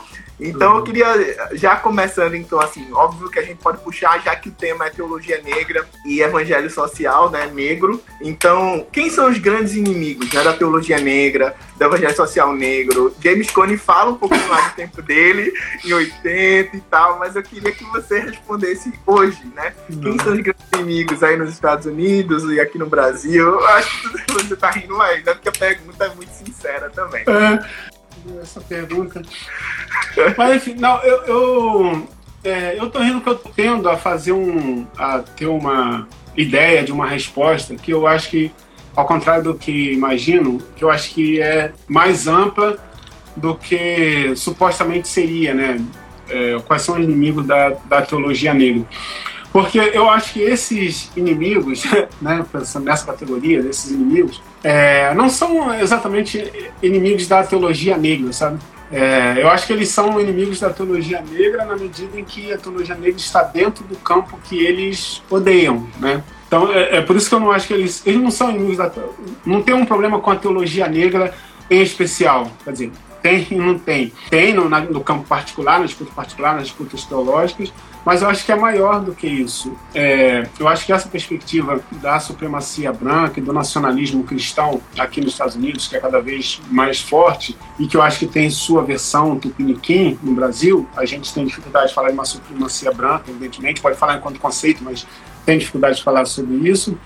Então 0.40 0.78
eu 0.78 0.82
queria, 0.82 1.06
já 1.52 1.76
começando 1.76 2.34
então 2.34 2.58
assim, 2.58 2.90
óbvio 2.92 3.28
que 3.28 3.38
a 3.38 3.42
gente 3.42 3.58
pode 3.58 3.78
puxar, 3.82 4.22
já 4.22 4.34
que 4.34 4.48
o 4.48 4.52
tema 4.52 4.86
é 4.86 4.90
teologia 4.90 5.40
negra 5.42 5.86
e 6.06 6.22
evangelho 6.22 6.70
social, 6.70 7.30
né, 7.30 7.46
negro. 7.52 8.02
Então, 8.22 8.86
quem 8.90 9.10
são 9.10 9.28
os 9.28 9.38
grandes 9.38 9.74
inimigos 9.74 10.32
né, 10.32 10.42
da 10.42 10.54
teologia 10.54 10.98
negra, 10.98 11.54
do 11.76 11.84
evangelho 11.84 12.16
social 12.16 12.54
negro? 12.54 13.14
James 13.22 13.50
Cone 13.50 13.76
fala 13.76 14.12
um 14.12 14.16
pouquinho 14.16 14.48
mais 14.48 14.70
do 14.70 14.76
tempo 14.76 15.02
dele, 15.02 15.52
em 15.84 15.92
80 15.92 16.76
e 16.76 16.80
tal, 16.80 17.18
mas 17.18 17.36
eu 17.36 17.42
queria 17.42 17.72
que 17.72 17.84
você 17.84 18.20
respondesse 18.20 18.92
hoje, 19.06 19.42
né? 19.54 19.74
Quem 19.88 20.18
são 20.20 20.32
os 20.32 20.40
grandes 20.40 20.64
inimigos 20.74 21.22
aí 21.22 21.36
nos 21.36 21.50
Estados 21.50 21.84
Unidos 21.84 22.44
e 22.44 22.58
aqui 22.58 22.78
no 22.78 22.86
Brasil? 22.86 23.46
Eu 23.46 23.66
acho 23.68 24.00
que 24.00 24.32
você 24.32 24.56
tá 24.56 24.70
rindo 24.70 25.00
aí, 25.02 25.22
né? 25.22 25.34
Porque 25.34 25.50
a 25.50 25.52
pergunta 25.52 26.04
é 26.04 26.14
muito 26.14 26.32
sincera 26.32 26.88
também. 26.88 27.24
É 27.26 27.89
essa 28.40 28.60
pergunta. 28.60 29.22
Mas 30.36 30.56
enfim, 30.56 30.74
não, 30.74 30.98
eu, 31.02 31.22
eu, 31.24 32.08
é, 32.44 32.78
eu 32.78 32.90
tô 32.90 32.98
rindo 33.00 33.20
que 33.20 33.28
eu 33.28 33.36
tendo 33.36 33.88
a 33.88 33.96
fazer 33.96 34.32
um. 34.32 34.86
a 34.96 35.18
ter 35.20 35.46
uma 35.46 36.08
ideia 36.36 36.82
de 36.82 36.92
uma 36.92 37.06
resposta 37.06 37.74
que 37.74 37.92
eu 37.92 38.06
acho 38.06 38.30
que, 38.30 38.52
ao 38.94 39.06
contrário 39.06 39.44
do 39.44 39.54
que 39.54 39.92
imagino, 39.92 40.58
que 40.76 40.84
eu 40.84 40.90
acho 40.90 41.10
que 41.10 41.40
é 41.40 41.72
mais 41.88 42.26
ampla 42.26 42.78
do 43.36 43.54
que 43.54 44.34
supostamente 44.36 45.08
seria, 45.08 45.54
né? 45.54 45.80
É, 46.28 46.56
quais 46.66 46.82
são 46.82 46.96
os 46.96 47.04
inimigos 47.04 47.44
da, 47.46 47.70
da 47.86 48.02
teologia 48.02 48.54
negra. 48.54 48.84
Porque 49.52 49.78
eu 49.78 50.08
acho 50.08 50.34
que 50.34 50.40
esses 50.40 51.10
inimigos, 51.16 51.84
né, 52.22 52.44
pensando 52.50 52.84
nessa 52.84 53.04
categoria, 53.04 53.62
desses 53.62 53.90
inimigos, 53.90 54.40
é, 54.62 55.12
não 55.14 55.28
são 55.28 55.74
exatamente 55.74 56.70
inimigos 56.82 57.26
da 57.26 57.42
teologia 57.42 57.96
negra, 57.96 58.32
sabe? 58.32 58.58
É, 58.92 59.36
eu 59.40 59.48
acho 59.48 59.66
que 59.66 59.72
eles 59.72 59.88
são 59.88 60.20
inimigos 60.20 60.58
da 60.58 60.70
teologia 60.70 61.22
negra 61.22 61.64
na 61.64 61.76
medida 61.76 62.18
em 62.18 62.24
que 62.24 62.52
a 62.52 62.58
teologia 62.58 62.96
negra 62.96 63.18
está 63.18 63.42
dentro 63.42 63.84
do 63.84 63.96
campo 63.96 64.38
que 64.42 64.64
eles 64.64 65.22
odeiam, 65.30 65.86
né? 66.00 66.22
Então 66.48 66.72
é, 66.72 66.96
é 66.96 67.00
por 67.00 67.14
isso 67.14 67.28
que 67.28 67.34
eu 67.36 67.40
não 67.40 67.52
acho 67.52 67.68
que 67.68 67.74
eles 67.74 68.04
eles 68.04 68.20
não 68.20 68.32
são 68.32 68.50
inimigos 68.50 68.78
da 68.78 68.90
não 69.46 69.62
tem 69.62 69.76
um 69.76 69.86
problema 69.86 70.18
com 70.18 70.32
a 70.32 70.36
teologia 70.36 70.88
negra 70.88 71.32
em 71.70 71.80
especial, 71.80 72.50
quer 72.64 72.72
dizer, 72.72 72.90
tem 73.22 73.46
e 73.50 73.54
não 73.54 73.78
tem. 73.78 74.12
Tem 74.28 74.52
no, 74.52 74.68
na, 74.68 74.80
no 74.80 75.00
campo 75.00 75.26
particular, 75.26 75.78
na 75.78 75.86
disputa 75.86 76.10
particular, 76.12 76.54
nas 76.54 76.64
disputas 76.64 77.04
teológicas, 77.04 77.72
mas 78.04 78.22
eu 78.22 78.28
acho 78.28 78.44
que 78.44 78.52
é 78.52 78.56
maior 78.56 79.00
do 79.00 79.14
que 79.14 79.26
isso. 79.26 79.76
É, 79.94 80.46
eu 80.58 80.66
acho 80.66 80.86
que 80.86 80.92
essa 80.92 81.08
perspectiva 81.08 81.80
da 81.92 82.18
supremacia 82.18 82.92
branca 82.92 83.38
e 83.38 83.42
do 83.42 83.52
nacionalismo 83.52 84.24
cristão 84.24 84.80
aqui 84.98 85.20
nos 85.20 85.32
Estados 85.32 85.54
Unidos, 85.54 85.86
que 85.86 85.96
é 85.96 86.00
cada 86.00 86.20
vez 86.20 86.60
mais 86.70 87.00
forte, 87.00 87.56
e 87.78 87.86
que 87.86 87.96
eu 87.96 88.02
acho 88.02 88.18
que 88.18 88.26
tem 88.26 88.48
sua 88.48 88.82
versão 88.82 89.38
tupiniquim 89.38 90.18
no 90.22 90.34
Brasil, 90.34 90.88
a 90.96 91.04
gente 91.04 91.32
tem 91.32 91.44
dificuldade 91.44 91.88
de 91.88 91.94
falar 91.94 92.08
de 92.08 92.14
uma 92.14 92.24
supremacia 92.24 92.90
branca, 92.92 93.24
evidentemente, 93.28 93.80
pode 93.80 93.96
falar 93.96 94.16
enquanto 94.16 94.40
conceito, 94.40 94.82
mas 94.82 95.06
tem 95.44 95.58
dificuldade 95.58 95.96
de 95.96 96.02
falar 96.02 96.24
sobre 96.26 96.56
isso. 96.68 96.96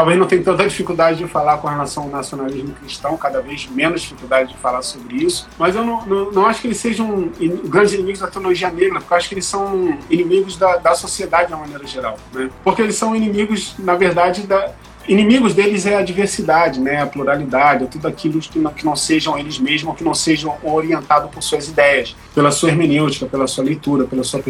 Talvez 0.00 0.18
não 0.18 0.26
tenha 0.26 0.42
tanta 0.42 0.66
dificuldade 0.66 1.18
de 1.18 1.26
falar 1.26 1.58
com 1.58 1.68
relação 1.68 2.04
ao 2.04 2.08
nacionalismo 2.08 2.72
cristão, 2.72 3.18
cada 3.18 3.42
vez 3.42 3.68
menos 3.68 4.00
dificuldade 4.00 4.54
de 4.54 4.56
falar 4.56 4.80
sobre 4.80 5.16
isso. 5.16 5.46
Mas 5.58 5.76
eu 5.76 5.84
não, 5.84 6.06
não, 6.06 6.32
não 6.32 6.46
acho 6.46 6.62
que 6.62 6.68
eles 6.68 6.78
sejam 6.78 7.30
grandes 7.66 7.92
inimigos 7.92 8.20
da 8.20 8.26
teologia 8.26 8.70
negra, 8.70 8.98
porque 8.98 9.12
eu 9.12 9.16
acho 9.18 9.28
que 9.28 9.34
eles 9.34 9.44
são 9.44 9.98
inimigos 10.08 10.56
da, 10.56 10.78
da 10.78 10.94
sociedade 10.94 11.48
de 11.48 11.52
uma 11.52 11.60
maneira 11.60 11.86
geral. 11.86 12.16
Né? 12.32 12.48
Porque 12.64 12.80
eles 12.80 12.96
são 12.96 13.14
inimigos, 13.14 13.74
na 13.78 13.94
verdade, 13.94 14.46
da, 14.46 14.72
inimigos 15.06 15.52
deles 15.52 15.84
é 15.84 15.96
a 15.96 16.02
diversidade, 16.02 16.80
né, 16.80 17.02
a 17.02 17.06
pluralidade, 17.06 17.84
é 17.84 17.86
tudo 17.86 18.08
aquilo 18.08 18.40
que 18.40 18.58
não, 18.58 18.72
que 18.72 18.84
não 18.84 18.96
sejam 18.96 19.38
eles 19.38 19.58
mesmos, 19.58 19.96
que 19.96 20.04
não 20.04 20.14
sejam 20.14 20.56
orientados 20.62 21.30
por 21.30 21.42
suas 21.42 21.68
ideias, 21.68 22.16
pela 22.34 22.50
sua 22.50 22.70
hermenêutica, 22.70 23.26
pela 23.26 23.46
sua 23.46 23.64
leitura, 23.64 24.04
pela 24.04 24.24
sua, 24.24 24.42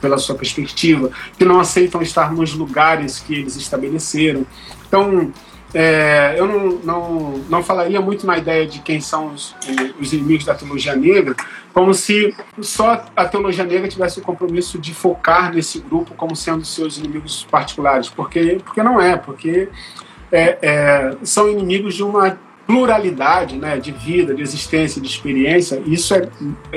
pela 0.00 0.18
sua 0.18 0.34
perspectiva, 0.36 1.10
que 1.36 1.44
não 1.44 1.58
aceitam 1.58 2.00
estar 2.02 2.32
nos 2.32 2.54
lugares 2.54 3.18
que 3.18 3.34
eles 3.34 3.56
estabeleceram. 3.56 4.46
Então, 4.92 5.32
é, 5.72 6.34
eu 6.36 6.46
não, 6.46 6.68
não, 6.84 7.30
não 7.48 7.62
falaria 7.62 7.98
muito 7.98 8.26
na 8.26 8.36
ideia 8.36 8.66
de 8.66 8.80
quem 8.80 9.00
são 9.00 9.32
os, 9.32 9.56
os 9.98 10.12
inimigos 10.12 10.44
da 10.44 10.54
teologia 10.54 10.94
negra, 10.94 11.34
como 11.72 11.94
se 11.94 12.34
só 12.60 13.02
a 13.16 13.24
teologia 13.24 13.64
negra 13.64 13.88
tivesse 13.88 14.18
o 14.18 14.22
compromisso 14.22 14.78
de 14.78 14.92
focar 14.92 15.50
nesse 15.50 15.78
grupo 15.78 16.12
como 16.14 16.36
sendo 16.36 16.62
seus 16.66 16.98
inimigos 16.98 17.46
particulares, 17.50 18.10
porque, 18.10 18.60
porque 18.62 18.82
não 18.82 19.00
é, 19.00 19.16
porque 19.16 19.70
é, 20.30 20.58
é, 20.60 21.16
são 21.22 21.48
inimigos 21.48 21.94
de 21.94 22.02
uma 22.02 22.38
pluralidade 22.66 23.56
né, 23.56 23.76
de 23.76 23.92
vida, 23.92 24.34
de 24.34 24.42
existência, 24.42 25.00
de 25.00 25.08
experiência, 25.08 25.82
isso 25.86 26.14
é, 26.14 26.28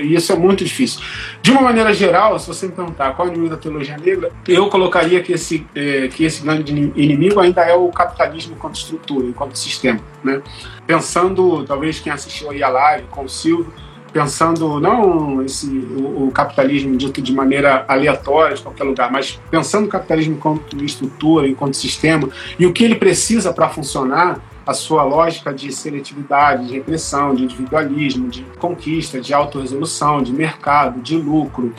isso 0.02 0.32
é 0.32 0.36
muito 0.36 0.64
difícil. 0.64 1.02
De 1.42 1.52
uma 1.52 1.62
maneira 1.62 1.94
geral, 1.94 2.38
se 2.40 2.48
você 2.48 2.66
me 2.68 2.74
perguntar 2.74 3.14
qual 3.16 3.28
é 3.28 3.32
o 3.32 3.34
inimigo 3.34 3.56
da 3.56 3.62
teologia 3.62 3.98
negra, 3.98 4.32
eu 4.48 4.68
colocaria 4.68 5.22
que 5.22 5.34
esse, 5.34 5.66
é, 5.76 6.08
que 6.08 6.24
esse 6.24 6.44
grande 6.44 6.72
inimigo 6.96 7.40
ainda 7.40 7.62
é 7.62 7.76
o 7.76 7.90
capitalismo 7.90 8.56
enquanto 8.56 8.76
estrutura, 8.76 9.26
enquanto 9.28 9.56
sistema. 9.56 10.00
Né? 10.24 10.42
Pensando, 10.88 11.64
talvez 11.66 12.00
quem 12.00 12.12
assistiu 12.12 12.52
aí 12.52 12.64
a 12.64 12.70
live 12.70 13.08
com 13.10 13.26
o 13.26 13.30
Silvio, 13.30 13.72
pensando 14.16 14.80
não 14.80 15.42
esse, 15.44 15.68
o, 15.68 16.28
o, 16.28 16.32
capitalismo 16.32 16.96
dito 16.96 17.22
de 17.22 17.34
maneira 17.34 17.84
aleatória 17.86 18.56
de 18.56 18.64
qualquer 18.64 18.86
lugar, 18.86 19.12
mas 19.12 19.38
pensando 19.52 19.88
o 19.88 19.90
capitalismo 19.90 20.36
enquanto 20.36 20.82
estrutura, 20.86 21.46
enquanto 21.46 21.76
sistema 21.76 22.30
e 22.58 22.66
o 22.66 22.72
que 22.72 22.86
ele 22.86 22.96
precisa 22.96 23.52
para 23.52 23.68
funcionar, 23.68 24.40
a 24.66 24.74
sua 24.74 25.04
lógica 25.04 25.54
de 25.54 25.72
seletividade, 25.72 26.68
de 26.68 26.74
repressão, 26.74 27.36
de 27.36 27.44
individualismo, 27.44 28.30
de 28.30 28.44
conquista, 28.60 29.22
de 29.22 29.34
autorresolução, 29.34 30.22
de 30.22 30.34
mercado, 30.34 31.02
de 31.02 31.16
lucro, 31.16 31.74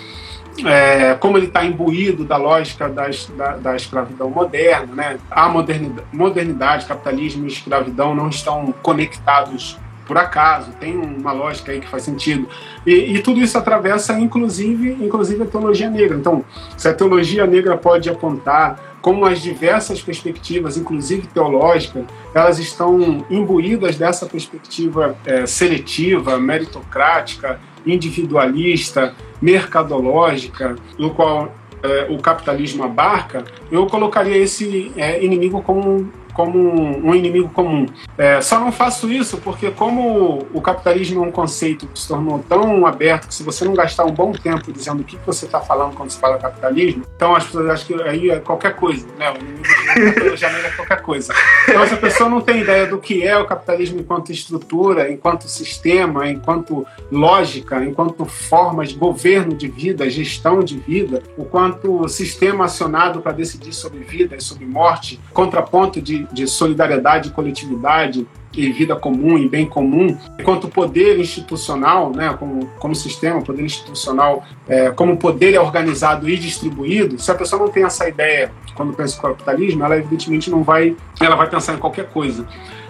é, 0.65 1.15
como 1.15 1.37
ele 1.37 1.47
está 1.47 1.65
imbuído 1.65 2.25
da 2.25 2.37
lógica 2.37 2.89
das, 2.89 3.27
da, 3.37 3.57
da, 3.57 3.77
escravidão 3.77 4.31
moderna, 4.31 4.95
né? 4.95 5.19
A 5.31 5.49
modernidade, 5.49 6.07
modernidade, 6.13 6.87
capitalismo 6.87 7.45
e 7.45 7.49
escravidão 7.49 8.15
não 8.15 8.29
estão 8.29 8.73
conectados 8.83 9.79
por 10.07 10.17
acaso, 10.17 10.71
tem 10.79 10.97
uma 10.97 11.33
lógica 11.33 11.73
aí 11.73 11.81
que 11.81 11.89
faz 11.89 12.05
sentido. 12.05 12.49
E, 12.87 13.17
e, 13.17 13.23
tudo 13.23 13.41
isso 13.41 13.59
atravessa, 13.59 14.19
inclusive, 14.19 15.05
inclusive 15.05 15.43
a 15.43 15.47
teologia 15.47 15.91
negra. 15.91 16.17
Então, 16.17 16.45
se 16.77 16.89
a 16.89 16.95
teologia 16.95 17.45
negra 17.45 17.77
pode 17.77 18.09
apontar 18.09 18.86
como 19.07 19.25
as 19.25 19.41
diversas 19.41 20.03
perspectivas, 20.03 20.77
inclusive 20.77 21.29
teológicas, 21.29 22.05
elas 22.35 22.59
estão 22.59 23.25
imbuídas 23.31 23.97
dessa 23.97 24.27
perspectiva 24.27 25.17
é, 25.25 25.47
seletiva, 25.47 26.41
meritocrática, 26.41 27.61
individualista, 27.87 29.15
mercadológica, 29.41 30.75
no 30.99 31.11
qual 31.11 31.55
é, 31.85 32.09
o 32.11 32.19
capitalismo 32.19 32.83
abarca, 32.83 33.45
eu 33.71 33.87
colocaria 33.87 34.37
esse 34.39 34.91
é, 34.97 35.25
inimigo 35.25 35.63
como 35.63 36.11
como 36.37 36.59
um 36.59 37.15
inimigo 37.15 37.49
comum. 37.49 37.87
É, 38.19 38.43
só 38.43 38.61
não 38.61 38.71
faço 38.71 39.11
isso 39.11 39.39
porque, 39.39 39.71
como 39.71 40.47
o 40.53 40.61
capitalismo 40.61 41.25
é 41.25 41.27
um 41.27 41.33
conceito 41.33 41.87
que 41.87 41.99
se 41.99 42.07
tornou 42.07 42.45
tão 42.47 42.85
aberto 42.85 43.29
que 43.29 43.35
se 43.35 43.43
você 43.43 43.65
não 43.65 43.73
gastar 43.73 44.05
um 44.05 44.13
bom 44.13 44.33
tempo 44.33 44.71
dizendo 44.71 45.01
o 45.01 45.05
que 45.05 45.17
você 45.25 45.47
está 45.47 45.61
falando 45.61 45.95
quando 45.95 46.11
se 46.11 46.19
fala 46.19 46.37
capitalismo, 46.37 47.05
então 47.17 47.35
as 47.35 47.45
pessoas 47.45 47.71
acham 47.71 47.87
que 47.87 48.03
aí 48.03 48.31
é 48.31 48.39
qualquer 48.39 48.77
coisa, 48.77 49.07
né? 49.19 49.33
O 49.33 49.37
inimigo 49.39 50.37
janeiro 50.37 50.67
é 50.67 50.71
qualquer 50.73 51.01
coisa. 51.01 51.33
Então, 51.67 51.83
essa 51.83 51.97
pessoa 51.97 52.29
não 52.29 52.43
tem 52.43 52.61
ideia 52.61 52.87
do 52.87 52.99
que 52.99 53.27
é 53.27 53.39
o 53.39 53.47
capitalismo 53.47 53.99
enquanto 53.99 54.31
estrutura, 54.31 55.11
enquanto 55.11 55.49
sistema, 55.49 56.29
enquanto 56.29 56.87
lógica, 57.11 57.83
enquanto 57.83 58.27
forma 58.27 58.85
de 58.85 58.95
governo 58.95 59.55
de 59.55 59.69
vida, 59.69 60.11
gestão 60.11 60.61
de 60.61 60.79
vida, 60.79 61.23
o 61.39 61.47
quanto 61.47 62.07
sistema 62.09 62.67
acionado 62.67 63.23
para 63.23 63.33
decidir 63.33 63.73
sobre 63.73 64.01
vida 64.01 64.37
e 64.37 64.41
sobre 64.41 64.67
morte, 64.67 65.19
contraponto 65.33 65.99
de 66.33 66.47
de, 66.47 66.47
solidariedade, 66.47 67.31
coletividade 67.31 68.27
e 68.55 68.73
vida 68.73 68.97
comum 68.97 69.37
e 69.37 69.49
bem 69.49 69.67
comum, 69.67 70.17
enquanto 70.39 70.69
poder 70.69 71.19
institucional, 71.19 72.11
né, 72.11 72.35
como, 72.39 72.67
como 72.79 72.95
sistema, 72.95 73.43
poder 73.43 73.63
institucional, 73.63 74.45
é, 74.67 74.91
como 74.91 75.17
poder 75.17 75.55
é 75.55 75.61
organizado 75.61 76.29
e 76.29 76.37
distribuído, 76.39 77.19
se 77.19 77.31
a 77.31 77.35
pessoa 77.35 77.61
não 77.61 77.69
tem 77.71 77.85
essa 77.85 78.09
ideia 78.09 78.51
quando 78.75 78.95
pensa 78.95 79.19
em 79.19 79.23
capitalismo, 79.23 79.85
ela 79.85 79.97
evidentemente 79.97 80.51
não 80.51 80.63
vai, 80.63 80.97
ela 81.21 81.37
vai 81.37 81.51
pensar 81.51 81.75
em 81.75 81.79
qualquer 81.79 82.09
coisa. 82.09 82.47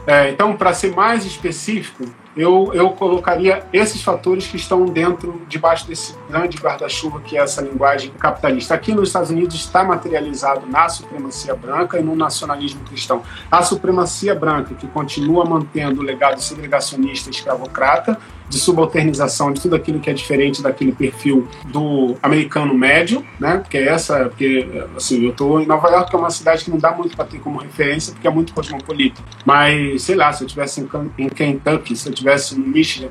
É, 0.07 0.30
então, 0.30 0.57
para 0.57 0.72
ser 0.72 0.95
mais 0.95 1.24
específico, 1.24 2.05
eu, 2.37 2.70
eu 2.74 2.91
colocaria 2.91 3.64
esses 3.72 4.03
fatores 4.03 4.47
que 4.47 4.57
estão 4.57 4.84
dentro, 4.84 5.41
debaixo 5.49 5.87
desse 5.87 6.14
grande 6.28 6.59
guarda-chuva 6.59 7.20
que 7.20 7.39
é 7.39 7.41
essa 7.41 7.62
linguagem 7.62 8.11
capitalista. 8.11 8.74
Aqui 8.74 8.93
nos 8.93 9.09
Estados 9.09 9.30
Unidos 9.30 9.55
está 9.55 9.82
materializado 9.82 10.66
na 10.66 10.87
supremacia 10.89 11.55
branca 11.55 11.99
e 11.99 12.03
no 12.03 12.14
nacionalismo 12.14 12.84
cristão. 12.84 13.22
A 13.51 13.62
supremacia 13.62 14.34
branca, 14.34 14.74
que 14.74 14.87
continua 14.89 15.47
mantendo 15.47 16.03
o 16.03 16.05
legado 16.05 16.39
segregacionista 16.41 17.30
e 17.30 17.32
escravocrata, 17.32 18.18
de 18.49 18.59
subalternização 18.59 19.53
de 19.53 19.61
tudo 19.61 19.74
aquilo 19.76 20.01
que 20.01 20.09
é 20.09 20.12
diferente 20.12 20.62
daquele 20.62 20.92
perfil 20.92 21.49
do 21.66 22.14
americano 22.22 22.74
médio, 22.74 23.24
né? 23.40 23.59
Porque 23.59 23.76
é 23.76 23.88
essa, 23.88 24.26
porque 24.26 24.68
assim, 24.97 25.24
eu 25.24 25.30
estou 25.30 25.61
em 25.61 25.66
Nova 25.66 25.88
York, 25.88 26.11
que 26.11 26.16
é 26.16 26.18
uma 26.18 26.30
cidade 26.30 26.64
que 26.64 26.70
não 26.70 26.78
dá 26.78 26.92
muito 26.92 27.16
para 27.16 27.24
ter 27.24 27.38
como 27.38 27.59
referência, 27.59 28.12
porque 28.12 28.26
é 28.26 28.30
muito 28.30 28.53
cosmopolita. 28.53 29.20
Mas 29.44 30.03
sei 30.03 30.14
lá, 30.14 30.32
se 30.32 30.44
eu 30.44 30.49
tivesse 30.49 30.86
em 31.18 31.28
Kentucky, 31.28 31.97
se 31.97 32.09
eu 32.09 32.12
tivesse 32.12 32.59
no 32.59 32.66
Michigan, 32.66 33.09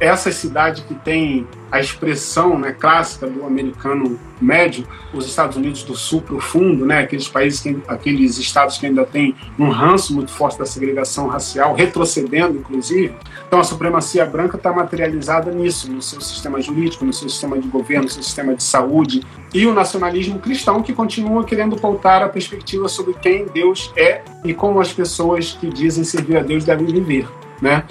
essa 0.00 0.32
cidade 0.32 0.82
que 0.82 0.94
tem 0.94 1.46
a 1.70 1.78
expressão 1.78 2.58
né, 2.58 2.72
clássica 2.72 3.26
do 3.26 3.44
americano 3.44 4.18
médio, 4.40 4.86
os 5.12 5.26
Estados 5.26 5.56
Unidos 5.56 5.82
do 5.82 5.94
Sul 5.94 6.22
profundo, 6.22 6.86
né, 6.86 7.00
aqueles 7.00 7.28
países, 7.28 7.60
que, 7.60 7.78
aqueles 7.86 8.38
estados 8.38 8.78
que 8.78 8.86
ainda 8.86 9.04
têm 9.04 9.36
um 9.58 9.68
ranço 9.68 10.14
muito 10.14 10.32
forte 10.32 10.58
da 10.58 10.64
segregação 10.64 11.28
racial, 11.28 11.74
retrocedendo 11.74 12.58
inclusive. 12.58 13.14
Então 13.46 13.60
a 13.60 13.64
supremacia 13.64 14.24
branca 14.24 14.56
está 14.56 14.72
materializada 14.72 15.52
nisso, 15.52 15.92
no 15.92 16.00
seu 16.00 16.20
sistema 16.20 16.60
jurídico, 16.60 17.04
no 17.04 17.12
seu 17.12 17.28
sistema 17.28 17.58
de 17.58 17.68
governo, 17.68 18.04
no 18.04 18.10
seu 18.10 18.22
sistema 18.22 18.54
de 18.54 18.64
saúde, 18.64 19.20
e 19.52 19.66
o 19.66 19.74
nacionalismo 19.74 20.38
cristão 20.38 20.82
que 20.82 20.94
continua 20.94 21.44
querendo 21.44 21.76
pautar 21.76 22.22
a 22.22 22.28
perspectiva 22.28 22.88
sobre 22.88 23.14
quem 23.14 23.44
Deus 23.46 23.92
é 23.96 24.22
e 24.44 24.54
como 24.54 24.80
as 24.80 24.92
pessoas 24.92 25.52
que 25.52 25.68
dizem 25.68 26.04
servir 26.04 26.38
a 26.38 26.42
Deus 26.42 26.64
devem 26.64 26.86
viver. 26.86 27.28
Né? 27.60 27.84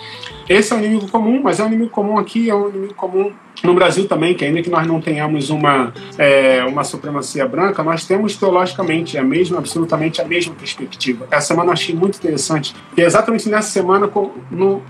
Esse 0.47 0.73
é 0.73 0.75
um 0.75 0.79
inimigo 0.79 1.07
comum, 1.09 1.41
mas 1.43 1.59
é 1.59 1.63
um 1.63 1.67
inimigo 1.67 1.91
comum 1.91 2.17
aqui, 2.17 2.49
é 2.49 2.55
um 2.55 2.69
inimigo 2.69 2.95
comum 2.95 3.31
no 3.63 3.73
Brasil 3.73 4.07
também, 4.07 4.33
que 4.33 4.43
ainda 4.43 4.61
que 4.61 4.69
nós 4.69 4.87
não 4.87 4.99
tenhamos 4.99 5.49
uma, 5.49 5.93
é, 6.17 6.63
uma 6.63 6.83
supremacia 6.83 7.47
branca, 7.47 7.83
nós 7.83 8.05
temos 8.05 8.35
teologicamente 8.35 9.17
a 9.17 9.23
mesma, 9.23 9.59
absolutamente 9.59 10.21
a 10.21 10.25
mesma 10.25 10.55
perspectiva. 10.55 11.27
Essa 11.29 11.47
semana 11.47 11.69
eu 11.69 11.73
achei 11.73 11.93
muito 11.93 12.17
interessante, 12.17 12.75
que 12.95 13.01
é 13.01 13.05
exatamente 13.05 13.47
nessa 13.49 13.69
semana, 13.69 14.09
no, 14.49 14.81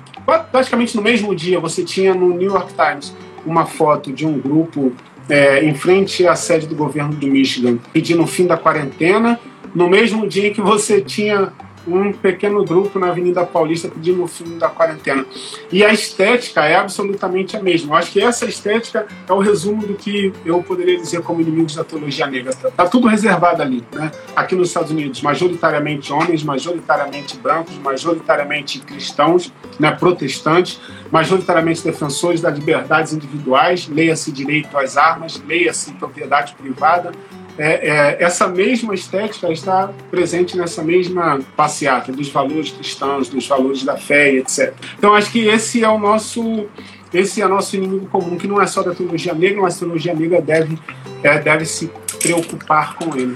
praticamente 0.51 0.95
no 0.95 1.01
mesmo 1.01 1.35
dia, 1.35 1.59
você 1.59 1.83
tinha 1.83 2.13
no 2.13 2.29
New 2.29 2.51
York 2.51 2.73
Times 2.73 3.15
uma 3.45 3.65
foto 3.65 4.13
de 4.13 4.25
um 4.25 4.39
grupo 4.39 4.93
é, 5.27 5.63
em 5.63 5.73
frente 5.73 6.25
à 6.27 6.35
sede 6.35 6.67
do 6.67 6.75
governo 6.75 7.13
do 7.13 7.27
Michigan, 7.27 7.77
pedindo 7.91 8.23
o 8.23 8.27
fim 8.27 8.47
da 8.47 8.57
quarentena, 8.57 9.39
no 9.73 9.89
mesmo 9.89 10.27
dia 10.27 10.51
que 10.51 10.61
você 10.61 11.01
tinha 11.01 11.51
um 11.93 12.13
pequeno 12.13 12.63
grupo 12.63 12.99
na 12.99 13.09
Avenida 13.09 13.45
Paulista 13.45 13.87
pedindo 13.87 14.23
o 14.23 14.27
fim 14.27 14.57
da 14.57 14.69
quarentena. 14.69 15.25
E 15.71 15.83
a 15.83 15.91
estética 15.93 16.65
é 16.65 16.75
absolutamente 16.75 17.57
a 17.57 17.61
mesma. 17.61 17.93
Eu 17.93 17.97
acho 17.97 18.11
que 18.11 18.21
essa 18.21 18.45
estética 18.45 19.07
é 19.27 19.33
o 19.33 19.39
resumo 19.39 19.85
do 19.85 19.93
que 19.95 20.33
eu 20.45 20.61
poderia 20.63 20.97
dizer 20.97 21.21
como 21.21 21.41
inimigos 21.41 21.75
da 21.75 21.83
teologia 21.83 22.27
negra. 22.27 22.51
Está 22.51 22.71
tá 22.71 22.87
tudo 22.87 23.07
reservado 23.07 23.61
ali. 23.61 23.83
Né? 23.91 24.11
Aqui 24.35 24.55
nos 24.55 24.69
Estados 24.69 24.91
Unidos, 24.91 25.21
majoritariamente 25.21 26.11
homens, 26.11 26.43
majoritariamente 26.43 27.37
brancos, 27.37 27.77
majoritariamente 27.77 28.79
cristãos, 28.79 29.51
né, 29.79 29.91
protestantes, 29.91 30.79
majoritariamente 31.11 31.83
defensores 31.83 32.41
das 32.41 32.55
liberdades 32.55 33.13
individuais, 33.13 33.87
leia-se 33.87 34.31
direito 34.31 34.77
às 34.77 34.97
armas, 34.97 35.41
leia-se 35.47 35.93
propriedade 35.93 36.53
privada, 36.53 37.11
é, 37.59 37.89
é, 37.89 38.23
essa 38.23 38.47
mesma 38.47 38.93
estética 38.93 39.51
está 39.51 39.91
presente 40.09 40.57
nessa 40.57 40.81
mesma 40.81 41.41
passeata 41.57 42.09
dos 42.09 42.29
valores 42.29 42.71
cristãos, 42.71 43.27
dos 43.27 43.45
valores 43.45 43.83
da 43.83 43.97
fé, 43.97 44.33
etc. 44.35 44.73
Então 44.97 45.13
acho 45.13 45.29
que 45.29 45.45
esse 45.45 45.83
é 45.83 45.89
o 45.89 45.99
nosso 45.99 46.67
esse 47.13 47.41
é 47.41 47.45
o 47.45 47.49
nosso 47.49 47.75
inimigo 47.75 48.05
comum, 48.05 48.37
que 48.37 48.47
não 48.47 48.61
é 48.61 48.67
só 48.67 48.83
da 48.83 48.93
teologia 48.93 49.33
negra, 49.33 49.61
mas 49.61 49.75
a 49.75 49.79
teologia 49.79 50.13
negra 50.13 50.39
deve, 50.41 50.77
é, 51.23 51.39
deve 51.39 51.65
se 51.65 51.91
preocupar 52.21 52.95
com 52.95 53.17
ele. 53.17 53.35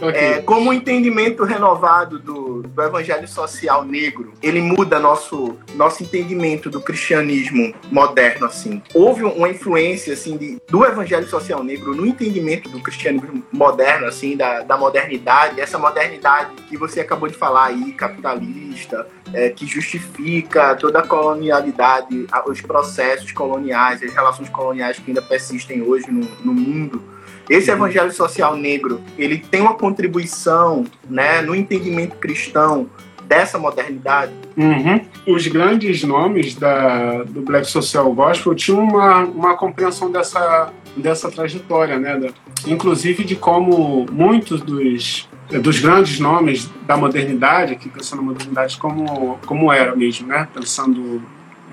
Okay. 0.00 0.20
É, 0.20 0.42
como 0.42 0.70
o 0.70 0.72
entendimento 0.72 1.44
renovado 1.44 2.18
do, 2.18 2.62
do 2.62 2.82
evangelho 2.82 3.26
social 3.26 3.84
negro, 3.84 4.32
ele 4.42 4.60
muda 4.60 5.00
nosso, 5.00 5.56
nosso 5.74 6.02
entendimento 6.02 6.68
do 6.68 6.80
cristianismo 6.80 7.74
moderno, 7.90 8.46
assim. 8.46 8.82
Houve 8.94 9.24
uma 9.24 9.48
influência, 9.48 10.12
assim, 10.12 10.36
de, 10.36 10.58
do 10.68 10.84
evangelho 10.84 11.26
social 11.28 11.64
negro 11.64 11.94
no 11.94 12.06
entendimento 12.06 12.68
do 12.68 12.80
cristianismo 12.80 13.42
moderno, 13.50 14.06
assim, 14.06 14.36
da, 14.36 14.60
da 14.60 14.76
modernidade, 14.76 15.60
essa 15.60 15.78
modernidade 15.78 16.50
que 16.68 16.76
você 16.76 17.00
acabou 17.00 17.28
de 17.28 17.34
falar 17.34 17.66
aí, 17.66 17.92
capitalista, 17.92 19.06
é, 19.32 19.48
que 19.48 19.66
justifica 19.66 20.74
toda 20.76 20.98
a 20.98 21.06
colonialidade, 21.06 22.26
os 22.46 22.60
processos 22.60 23.32
coloniais, 23.32 24.02
as 24.02 24.12
relações 24.12 24.48
coloniais 24.50 24.98
que 24.98 25.10
ainda 25.10 25.22
persistem 25.22 25.82
hoje 25.82 26.10
no, 26.10 26.20
no 26.44 26.52
mundo 26.52 27.15
esse 27.48 27.70
evangelho 27.70 28.12
social 28.12 28.56
negro, 28.56 29.00
ele 29.16 29.38
tem 29.38 29.60
uma 29.60 29.74
contribuição, 29.74 30.84
né, 31.08 31.40
no 31.42 31.54
entendimento 31.54 32.16
cristão 32.16 32.88
dessa 33.26 33.58
modernidade. 33.58 34.32
Uhum. 34.56 35.00
Os 35.26 35.46
grandes 35.46 36.02
nomes 36.04 36.54
da, 36.54 37.24
do 37.24 37.42
Black 37.42 37.66
Social 37.66 38.12
Gospel 38.12 38.54
tinham 38.54 38.82
uma, 38.82 39.18
uma 39.20 39.56
compreensão 39.56 40.10
dessa, 40.10 40.72
dessa 40.96 41.30
trajetória, 41.30 41.98
né? 41.98 42.18
Da, 42.18 42.28
inclusive 42.66 43.24
de 43.24 43.36
como 43.36 44.06
muitos 44.10 44.60
dos, 44.60 45.28
dos 45.60 45.80
grandes 45.80 46.20
nomes 46.20 46.70
da 46.86 46.96
modernidade, 46.96 47.76
que 47.76 47.88
pensando 47.88 48.22
na 48.22 48.28
modernidade 48.28 48.76
como, 48.78 49.38
como 49.44 49.72
era 49.72 49.94
mesmo, 49.94 50.28
né? 50.28 50.46
Pensando 50.54 51.20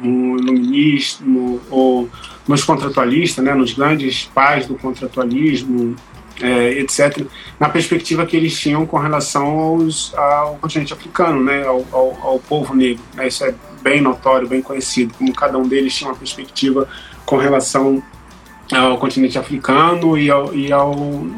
no 0.04 0.38
iluminismo 0.38 1.62
ou 1.70 2.10
nos 2.48 2.64
contratualistas, 2.64 3.44
né, 3.44 3.54
nos 3.54 3.74
grandes 3.74 4.26
pais 4.26 4.68
do 4.68 4.76
contratualismo, 4.76 5.96
é, 6.42 6.80
etc., 6.80 7.26
na 7.60 7.70
perspectiva 7.70 8.26
que 8.26 8.36
eles 8.36 8.60
tinham 8.60 8.86
com 8.86 8.98
relação 8.98 9.60
aos, 9.60 10.14
ao 10.16 10.56
continente 10.56 10.94
africano, 10.94 11.44
né, 11.44 11.66
ao, 11.66 11.86
ao, 11.92 12.18
ao 12.22 12.40
povo 12.40 12.76
negro. 12.76 13.04
Né, 13.16 13.28
isso 13.28 13.46
é 13.46 13.54
bem 13.82 14.02
notório, 14.02 14.48
bem 14.48 14.62
conhecido, 14.62 15.14
como 15.18 15.34
cada 15.34 15.58
um 15.58 15.68
deles 15.68 15.96
tinha 15.96 16.10
uma 16.10 16.16
perspectiva 16.16 16.88
com 17.26 17.38
relação 17.38 18.02
ao 18.72 18.98
continente 18.98 19.38
africano 19.38 20.18
e 20.18 20.30
ao, 20.30 20.54
e 20.54 20.72
ao, 20.72 20.96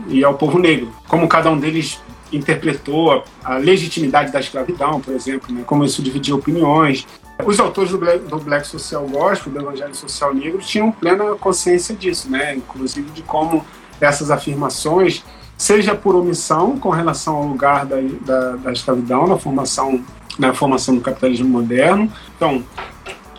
e 0.08 0.24
ao 0.24 0.36
povo 0.36 0.58
negro. 0.58 0.92
Como 1.08 1.28
cada 1.28 1.50
um 1.50 1.60
deles 1.60 2.00
interpretou 2.32 3.12
a, 3.12 3.24
a 3.44 3.58
legitimidade 3.58 4.32
da 4.32 4.40
escravidão, 4.40 5.00
por 5.00 5.14
exemplo, 5.14 5.54
né, 5.54 5.64
como 5.66 5.84
isso 5.84 6.02
dividia 6.02 6.36
opiniões. 6.36 7.06
Os 7.44 7.60
autores 7.60 7.92
do 7.92 7.98
Black, 7.98 8.20
do 8.26 8.38
Black 8.38 8.68
Social 8.68 9.06
Gospel, 9.08 9.52
do 9.52 9.60
Evangelho 9.60 9.94
Social 9.94 10.34
Negro, 10.34 10.60
tinham 10.60 10.92
plena 10.92 11.36
consciência 11.36 11.94
disso, 11.94 12.30
né? 12.30 12.56
inclusive 12.56 13.10
de 13.12 13.22
como 13.24 13.66
essas 14.00 14.32
afirmações, 14.32 15.24
seja 15.58 15.94
por 15.96 16.16
omissão 16.16 16.80
com 16.80 16.90
relação 16.90 17.36
ao 17.36 17.48
lugar 17.48 17.86
da, 17.86 17.98
da, 18.22 18.52
da 18.58 18.72
escravidão 18.72 19.28
na 19.28 19.38
formação, 19.38 20.04
na 20.40 20.54
formação 20.54 20.96
do 20.96 21.02
capitalismo 21.02 21.48
moderno. 21.50 22.12
Então, 22.36 22.64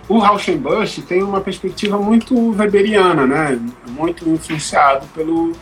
o 0.09 0.19
Rauschenbusch 0.19 1.03
tem 1.07 1.23
uma 1.23 1.41
perspectiva 1.41 1.99
muito 1.99 2.57
weberiana, 2.57 3.27
né? 3.27 3.59
muito 3.89 4.29
influenciado 4.29 5.07
pelo, 5.15 5.53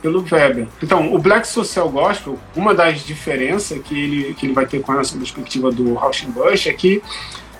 pelo 0.00 0.24
Weber. 0.30 0.68
Então, 0.82 1.12
o 1.12 1.18
Black 1.18 1.48
Social 1.48 1.88
Gospel, 1.88 2.38
uma 2.54 2.74
das 2.74 3.00
diferenças 3.00 3.80
que 3.82 3.98
ele, 3.98 4.34
que 4.34 4.46
ele 4.46 4.52
vai 4.52 4.66
ter 4.66 4.80
com 4.80 4.98
essa 4.98 5.16
perspectiva 5.16 5.72
do 5.72 5.94
Rauschenbusch 5.94 6.66
é 6.66 6.72
que 6.72 7.02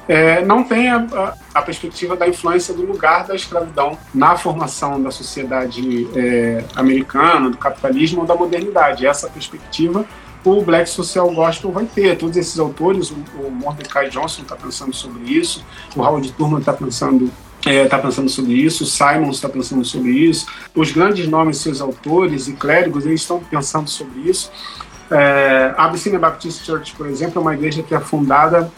é, 0.09 0.45
não 0.45 0.65
tem 0.65 0.89
a, 0.91 1.35
a, 1.55 1.63
perspectiva 1.63 2.17
da 2.17 2.29
influência 2.29 2.75
do 2.75 2.83
lugar 2.83 3.27
da 3.27 3.35
escravidão 3.35 3.97
na 4.13 4.37
formação 4.37 5.01
da 5.01 5.11
sociedade 5.11 6.09
é, 6.17 6.65
americana, 6.75 7.51
do 7.51 7.57
capitalismo 7.57 8.23
ou 8.23 8.27
da 8.27 8.35
modernidade. 8.35 9.07
Essa 9.07 9.29
perspectiva 9.29 10.05
o 10.45 10.63
Black 10.63 10.89
Social 10.89 11.31
Gospel 11.33 11.71
vai 11.71 11.85
ter. 11.85 12.17
Todos 12.17 12.37
esses 12.37 12.59
autores, 12.59 13.11
o, 13.11 13.17
o 13.39 13.51
Mordecai 13.51 14.09
Johnson 14.09 14.43
está 14.43 14.57
pensando 14.57 14.95
sobre 14.95 15.25
isso, 15.25 15.65
o 15.95 16.01
Howard 16.01 16.33
Turman 16.33 16.61
está 16.61 16.73
pensando 16.73 17.31
está 17.61 17.99
é, 17.99 18.01
pensando 18.01 18.31
sobre 18.31 18.55
isso, 18.55 18.85
o 18.85 18.87
Simon 18.87 19.31
está 19.31 19.47
pensando 19.47 19.85
sobre 19.85 20.13
isso, 20.13 20.47
os 20.75 20.91
grandes 20.93 21.29
nomes, 21.29 21.59
seus 21.59 21.83
autores 21.83 22.49
e 22.49 22.55
clérigos, 22.55 23.05
eles 23.05 23.21
estão 23.21 23.39
pensando 23.39 23.89
sobre 23.91 24.21
isso. 24.21 24.51
É, 25.11 25.75
a 25.77 25.85
Abyssinia 25.87 26.19
Baptist 26.19 26.65
Church, 26.65 26.95
por 26.95 27.07
exemplo, 27.07 27.39
é 27.39 27.43
uma 27.43 27.55
igreja 27.55 27.83
que 27.83 27.95
é 27.95 28.01
fundada 28.01 28.71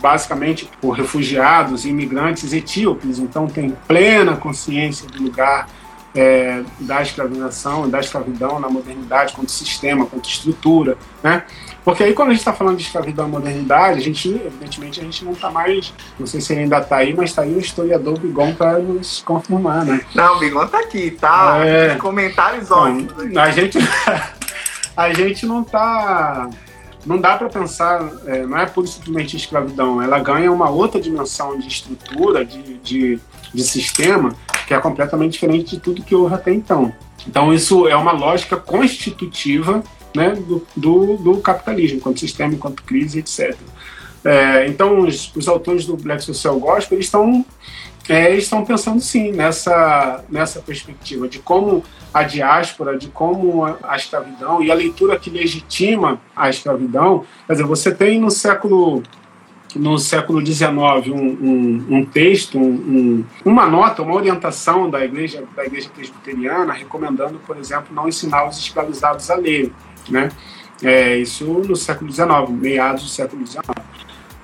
basicamente 0.00 0.68
por 0.80 0.92
refugiados 0.92 1.84
e 1.84 1.90
imigrantes 1.90 2.52
etíopes, 2.52 3.18
então 3.18 3.46
tem 3.46 3.74
plena 3.86 4.36
consciência 4.36 5.06
do 5.08 5.22
lugar 5.22 5.68
é, 6.14 6.62
da 6.78 7.02
escravização, 7.02 7.88
da 7.88 8.00
escravidão 8.00 8.60
na 8.60 8.68
modernidade, 8.68 9.34
quanto 9.34 9.50
sistema, 9.50 10.06
quanto 10.06 10.28
estrutura, 10.28 10.96
né? 11.22 11.42
Porque 11.84 12.02
aí 12.02 12.14
quando 12.14 12.28
a 12.28 12.32
gente 12.32 12.40
está 12.40 12.52
falando 12.52 12.76
de 12.76 12.84
escravidão 12.84 13.26
e 13.26 13.30
modernidade, 13.30 13.98
a 13.98 14.02
gente, 14.02 14.28
evidentemente, 14.28 15.00
a 15.00 15.02
gente 15.02 15.24
não 15.24 15.32
está 15.32 15.50
mais, 15.50 15.92
não 16.18 16.26
sei 16.26 16.40
se 16.40 16.52
ele 16.52 16.62
ainda 16.62 16.78
está 16.78 16.96
aí, 16.96 17.12
mas 17.14 17.30
está 17.30 17.42
aí 17.42 17.54
o 17.54 17.58
historiador 17.58 18.18
Bigon 18.18 18.54
para 18.54 18.78
nos 18.78 19.20
confirmar, 19.22 19.84
né? 19.84 20.00
Não, 20.14 20.36
o 20.36 20.38
Bigon 20.38 20.64
está 20.64 20.78
aqui, 20.78 21.10
tá? 21.10 21.58
É... 21.64 21.96
Comentários 21.96 22.70
ótimos. 22.70 23.36
A 23.36 23.50
gente... 23.50 23.78
a 24.96 25.12
gente 25.12 25.46
não 25.46 25.62
tá. 25.62 26.48
Não 27.04 27.20
dá 27.20 27.36
para 27.36 27.50
pensar, 27.50 28.10
é, 28.24 28.46
não 28.46 28.56
é 28.56 28.64
pura 28.64 28.86
simplesmente 28.86 29.36
escravidão, 29.36 30.00
ela 30.00 30.18
ganha 30.20 30.50
uma 30.50 30.70
outra 30.70 30.98
dimensão 30.98 31.58
de 31.58 31.68
estrutura, 31.68 32.46
de, 32.46 32.78
de, 32.78 33.20
de 33.52 33.62
sistema, 33.62 34.34
que 34.66 34.72
é 34.72 34.78
completamente 34.78 35.32
diferente 35.32 35.76
de 35.76 35.80
tudo 35.80 36.02
que 36.02 36.14
houve 36.14 36.34
até 36.34 36.50
então. 36.50 36.94
Então, 37.28 37.52
isso 37.52 37.86
é 37.86 37.94
uma 37.94 38.12
lógica 38.12 38.56
constitutiva 38.56 39.82
né, 40.14 40.30
do, 40.30 40.66
do, 40.74 41.16
do 41.18 41.36
capitalismo, 41.38 41.98
enquanto 41.98 42.20
sistema, 42.20 42.54
enquanto 42.54 42.82
crise, 42.82 43.18
etc. 43.18 43.54
É, 44.24 44.66
então, 44.66 45.00
os, 45.00 45.30
os, 45.36 45.46
autores 45.48 45.84
do 45.84 45.96
Black 45.96 46.24
Social 46.24 46.58
Gospel 46.58 46.96
eles 46.96 47.06
estão 47.06 47.44
é, 48.08 48.34
estão 48.36 48.64
pensando 48.64 49.00
sim 49.00 49.32
nessa, 49.32 50.22
nessa 50.28 50.60
perspectiva 50.60 51.26
de 51.26 51.38
como 51.38 51.82
a 52.12 52.22
diáspora, 52.22 52.98
de 52.98 53.08
como 53.08 53.64
a, 53.64 53.96
escravidão 53.96 54.62
e 54.62 54.70
a 54.70 54.74
leitura 54.74 55.18
que 55.18 55.30
legitima 55.30 56.20
a 56.36 56.50
escravidão. 56.50 57.24
Quer 57.46 57.54
dizer, 57.54 57.64
você 57.64 57.94
tem 57.94 58.20
no 58.20 58.30
século 58.30 59.02
no 59.74 59.98
século 59.98 60.44
XIX 60.44 60.72
um, 61.08 61.16
um, 61.16 61.86
um 61.96 62.04
texto, 62.04 62.56
um, 62.56 63.24
uma 63.44 63.66
nota, 63.66 64.02
uma 64.02 64.14
orientação 64.14 64.88
da 64.88 65.04
igreja 65.04 65.42
da 65.56 65.66
igreja 65.66 65.90
presbiteriana 65.92 66.72
recomendando, 66.72 67.40
por 67.44 67.56
exemplo, 67.56 67.92
não 67.92 68.06
ensinar 68.06 68.48
os 68.48 68.56
escravizados 68.56 69.28
a 69.30 69.34
ler, 69.34 69.72
né? 70.08 70.28
É, 70.80 71.16
isso 71.16 71.44
no 71.44 71.74
século 71.74 72.12
XIX, 72.12 72.28
meados 72.50 73.02
do 73.02 73.08
século 73.08 73.44
XIX 73.44 73.64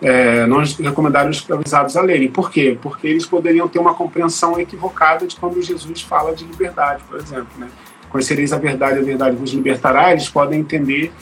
é, 0.02 0.46
não 0.46 0.62
recomendaram 0.62 1.30
os 1.30 1.38
escravizados 1.38 1.96
a 1.96 2.02
lerem. 2.02 2.30
Por 2.30 2.50
quê? 2.50 2.78
Porque 2.80 3.06
eles 3.06 3.26
poderiam 3.26 3.68
ter 3.68 3.78
uma 3.78 3.94
compreensão 3.94 4.58
equivocada 4.58 5.26
de 5.26 5.36
quando 5.36 5.60
Jesus 5.60 6.00
fala 6.00 6.34
de 6.34 6.44
liberdade, 6.44 7.02
por 7.08 7.18
exemplo. 7.18 7.48
Né? 7.58 7.68
Conhecereis 8.08 8.52
a 8.52 8.58
verdade, 8.58 8.98
a 8.98 9.02
verdade 9.02 9.36
vos 9.36 9.52
libertará. 9.52 10.12
Eles 10.12 10.28
podem 10.28 10.60
entender 10.60 11.12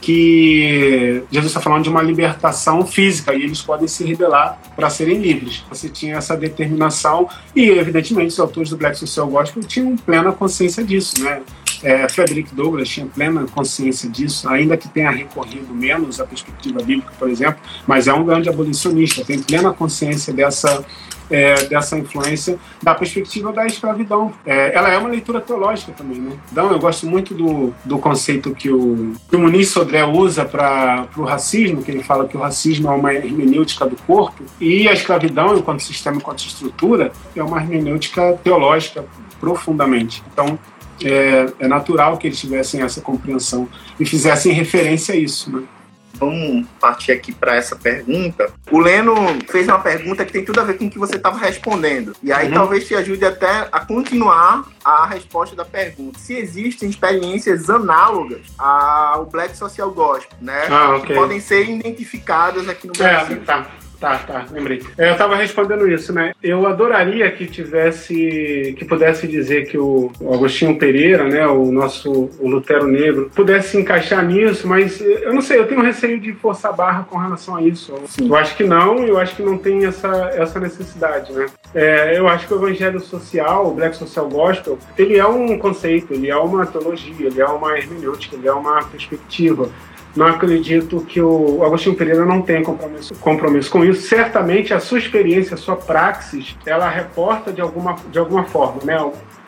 que 0.00 1.22
Jesus 1.30 1.50
está 1.50 1.60
falando 1.60 1.84
de 1.84 1.90
uma 1.90 2.02
libertação 2.02 2.86
física 2.86 3.34
e 3.34 3.42
eles 3.42 3.60
podem 3.60 3.88
se 3.88 4.04
rebelar 4.04 4.58
para 4.76 4.88
serem 4.88 5.18
livres. 5.18 5.64
Você 5.68 5.88
tinha 5.88 6.16
essa 6.16 6.36
determinação 6.36 7.28
e, 7.54 7.68
evidentemente, 7.68 8.28
os 8.28 8.40
autores 8.40 8.70
do 8.70 8.76
Black 8.76 8.96
Social 8.98 9.26
Gospel 9.26 9.62
tinham 9.64 9.96
plena 9.96 10.32
consciência 10.32 10.84
disso, 10.84 11.22
né? 11.22 11.42
É, 11.82 12.08
Frederick 12.08 12.52
Douglass 12.54 12.88
tinha 12.88 13.06
plena 13.06 13.46
consciência 13.54 14.08
disso, 14.08 14.48
ainda 14.48 14.76
que 14.76 14.88
tenha 14.88 15.10
recorrido 15.10 15.72
menos 15.72 16.20
à 16.20 16.24
perspectiva 16.24 16.82
bíblica, 16.82 17.12
por 17.16 17.30
exemplo, 17.30 17.60
mas 17.86 18.08
é 18.08 18.12
um 18.12 18.24
grande 18.24 18.48
abolicionista, 18.48 19.24
tem 19.24 19.40
plena 19.40 19.72
consciência 19.72 20.32
dessa 20.32 20.84
é, 21.30 21.64
dessa 21.64 21.98
influência 21.98 22.58
da 22.82 22.94
perspectiva 22.94 23.52
da 23.52 23.66
escravidão. 23.66 24.32
É, 24.44 24.74
ela 24.74 24.92
é 24.92 24.98
uma 24.98 25.08
leitura 25.08 25.40
teológica 25.40 25.92
também, 25.92 26.18
né? 26.18 26.36
Então, 26.50 26.70
eu 26.70 26.78
gosto 26.78 27.06
muito 27.06 27.34
do, 27.34 27.74
do 27.84 27.98
conceito 27.98 28.54
que 28.54 28.70
o, 28.70 29.14
que 29.28 29.36
o 29.36 29.38
Muniz 29.38 29.68
Sodré 29.68 30.04
usa 30.04 30.44
para 30.44 31.06
o 31.16 31.22
racismo, 31.22 31.82
que 31.82 31.90
ele 31.90 32.02
fala 32.02 32.26
que 32.26 32.36
o 32.36 32.40
racismo 32.40 32.88
é 32.88 32.92
uma 32.92 33.14
hermenêutica 33.14 33.86
do 33.86 33.96
corpo, 34.02 34.44
e 34.60 34.88
a 34.88 34.92
escravidão, 34.92 35.56
enquanto 35.56 35.80
sistema, 35.82 36.16
enquanto 36.16 36.40
estrutura, 36.40 37.12
é 37.34 37.42
uma 37.42 37.58
hermenêutica 37.58 38.38
teológica 38.42 39.04
profundamente. 39.40 40.22
Então, 40.32 40.58
é, 41.04 41.46
é 41.60 41.68
natural 41.68 42.16
que 42.16 42.26
eles 42.26 42.38
tivessem 42.38 42.82
essa 42.82 43.00
compreensão 43.00 43.68
e 44.00 44.04
fizessem 44.04 44.52
referência 44.52 45.14
a 45.14 45.16
isso, 45.16 45.50
né? 45.50 45.62
Vamos 46.18 46.66
partir 46.80 47.12
aqui 47.12 47.32
para 47.32 47.56
essa 47.56 47.76
pergunta. 47.76 48.52
O 48.70 48.78
Leno 48.78 49.14
fez 49.48 49.66
uma 49.68 49.78
pergunta 49.78 50.24
que 50.24 50.32
tem 50.32 50.44
tudo 50.44 50.60
a 50.60 50.64
ver 50.64 50.76
com 50.76 50.86
o 50.86 50.90
que 50.90 50.98
você 50.98 51.16
estava 51.16 51.38
respondendo. 51.38 52.14
E 52.22 52.32
aí 52.32 52.48
uhum. 52.48 52.54
talvez 52.54 52.86
te 52.86 52.94
ajude 52.94 53.24
até 53.24 53.68
a 53.70 53.80
continuar 53.80 54.64
a 54.84 55.06
resposta 55.06 55.54
da 55.54 55.64
pergunta. 55.64 56.18
Se 56.18 56.34
existem 56.34 56.88
experiências 56.88 57.70
análogas 57.70 58.46
ao 58.58 59.26
Black 59.26 59.56
Social 59.56 59.90
Gospel, 59.90 60.36
né? 60.40 60.66
Ah, 60.68 60.96
okay. 60.96 61.08
Que 61.08 61.14
podem 61.14 61.40
ser 61.40 61.68
identificadas 61.68 62.68
aqui 62.68 62.86
no 62.86 62.92
é, 62.94 62.96
Brasil. 62.96 63.36
É, 63.36 63.40
tá. 63.40 63.66
Tá, 64.00 64.16
tá, 64.18 64.46
lembrei. 64.52 64.80
Eu 64.96 65.12
estava 65.12 65.34
respondendo 65.34 65.88
isso, 65.90 66.12
né? 66.12 66.32
Eu 66.40 66.66
adoraria 66.66 67.30
que 67.32 67.46
tivesse, 67.46 68.74
que 68.78 68.84
pudesse 68.84 69.26
dizer 69.26 69.66
que 69.66 69.76
o 69.76 70.12
Agostinho 70.32 70.78
Pereira, 70.78 71.24
né, 71.24 71.46
o 71.48 71.72
nosso 71.72 72.30
o 72.38 72.48
Lutero 72.48 72.86
Negro, 72.86 73.30
pudesse 73.34 73.70
se 73.70 73.78
encaixar 73.78 74.24
nisso, 74.24 74.68
mas 74.68 75.00
eu 75.00 75.34
não 75.34 75.42
sei, 75.42 75.58
eu 75.58 75.66
tenho 75.66 75.82
receio 75.82 76.20
de 76.20 76.32
forçar 76.32 76.72
barra 76.72 77.04
com 77.10 77.18
relação 77.18 77.56
a 77.56 77.62
isso. 77.62 77.92
Sim. 78.06 78.28
Eu 78.28 78.36
acho 78.36 78.56
que 78.56 78.62
não, 78.62 79.04
eu 79.04 79.18
acho 79.18 79.34
que 79.34 79.42
não 79.42 79.58
tem 79.58 79.84
essa, 79.84 80.30
essa 80.34 80.60
necessidade, 80.60 81.32
né? 81.32 81.46
É, 81.74 82.16
eu 82.16 82.28
acho 82.28 82.46
que 82.46 82.54
o 82.54 82.56
evangelho 82.56 83.00
social, 83.00 83.68
o 83.68 83.74
Black 83.74 83.96
Social 83.96 84.28
Gospel, 84.28 84.78
ele 84.96 85.18
é 85.18 85.26
um 85.26 85.58
conceito, 85.58 86.14
ele 86.14 86.30
é 86.30 86.36
uma 86.36 86.64
teologia, 86.66 87.26
ele 87.26 87.40
é 87.40 87.46
uma 87.46 87.76
hermenêutica, 87.76 88.36
ele 88.36 88.46
é 88.46 88.52
uma 88.52 88.84
perspectiva 88.84 89.68
não 90.16 90.26
acredito 90.26 91.00
que 91.00 91.20
o 91.20 91.62
Agostinho 91.64 91.94
Pereira 91.94 92.24
não 92.24 92.42
tenha 92.42 92.62
compromisso, 92.62 93.14
compromisso 93.16 93.70
com 93.70 93.84
isso. 93.84 94.02
Certamente 94.08 94.74
a 94.74 94.80
sua 94.80 94.98
experiência, 94.98 95.54
a 95.54 95.58
sua 95.58 95.76
praxis, 95.76 96.56
ela 96.66 96.88
reporta 96.88 97.52
de 97.52 97.60
alguma, 97.60 97.96
de 98.10 98.18
alguma 98.18 98.44
forma, 98.44 98.80
né? 98.84 98.98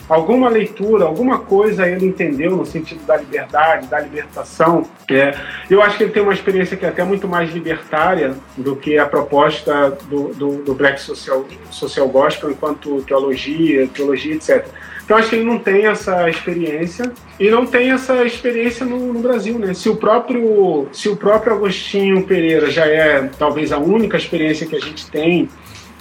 Alguma 0.08 0.48
leitura, 0.48 1.04
alguma 1.04 1.38
coisa 1.38 1.86
ele 1.86 2.04
entendeu 2.04 2.56
no 2.56 2.66
sentido 2.66 3.06
da 3.06 3.16
liberdade, 3.16 3.86
da 3.86 4.00
libertação. 4.00 4.84
É, 5.08 5.36
eu 5.70 5.80
acho 5.80 5.96
que 5.96 6.02
ele 6.02 6.12
tem 6.12 6.20
uma 6.20 6.32
experiência 6.34 6.76
que 6.76 6.84
é 6.84 6.88
até 6.88 7.04
muito 7.04 7.28
mais 7.28 7.52
libertária 7.52 8.34
do 8.56 8.74
que 8.74 8.98
a 8.98 9.06
proposta 9.06 9.96
do, 10.08 10.34
do, 10.34 10.64
do 10.64 10.74
Black 10.74 11.00
Social, 11.00 11.46
Social 11.70 12.08
Gospel 12.08 12.50
enquanto 12.50 13.02
teologia, 13.02 13.86
teologia, 13.86 14.34
etc. 14.34 14.66
Então 15.10 15.18
acho 15.18 15.30
que 15.30 15.34
ele 15.34 15.44
não 15.44 15.58
tem 15.58 15.86
essa 15.86 16.30
experiência 16.30 17.10
e 17.40 17.50
não 17.50 17.66
tem 17.66 17.90
essa 17.90 18.24
experiência 18.24 18.86
no, 18.86 19.12
no, 19.12 19.18
Brasil, 19.18 19.58
né? 19.58 19.74
Se 19.74 19.88
o 19.88 19.96
próprio 19.96 20.86
se 20.92 21.08
o 21.08 21.16
próprio 21.16 21.52
Agostinho 21.52 22.22
Pereira 22.22 22.70
já 22.70 22.86
é 22.86 23.28
talvez 23.36 23.72
a 23.72 23.78
única 23.78 24.16
experiência 24.16 24.68
que 24.68 24.76
a 24.76 24.78
gente 24.78 25.10
tem 25.10 25.48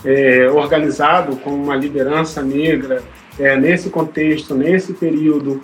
é, 0.05 0.47
organizado 0.51 1.37
com 1.37 1.49
uma 1.49 1.75
liderança 1.75 2.43
negra 2.43 3.01
é, 3.39 3.57
nesse 3.57 3.89
contexto, 3.89 4.53
nesse 4.53 4.93
período, 4.93 5.59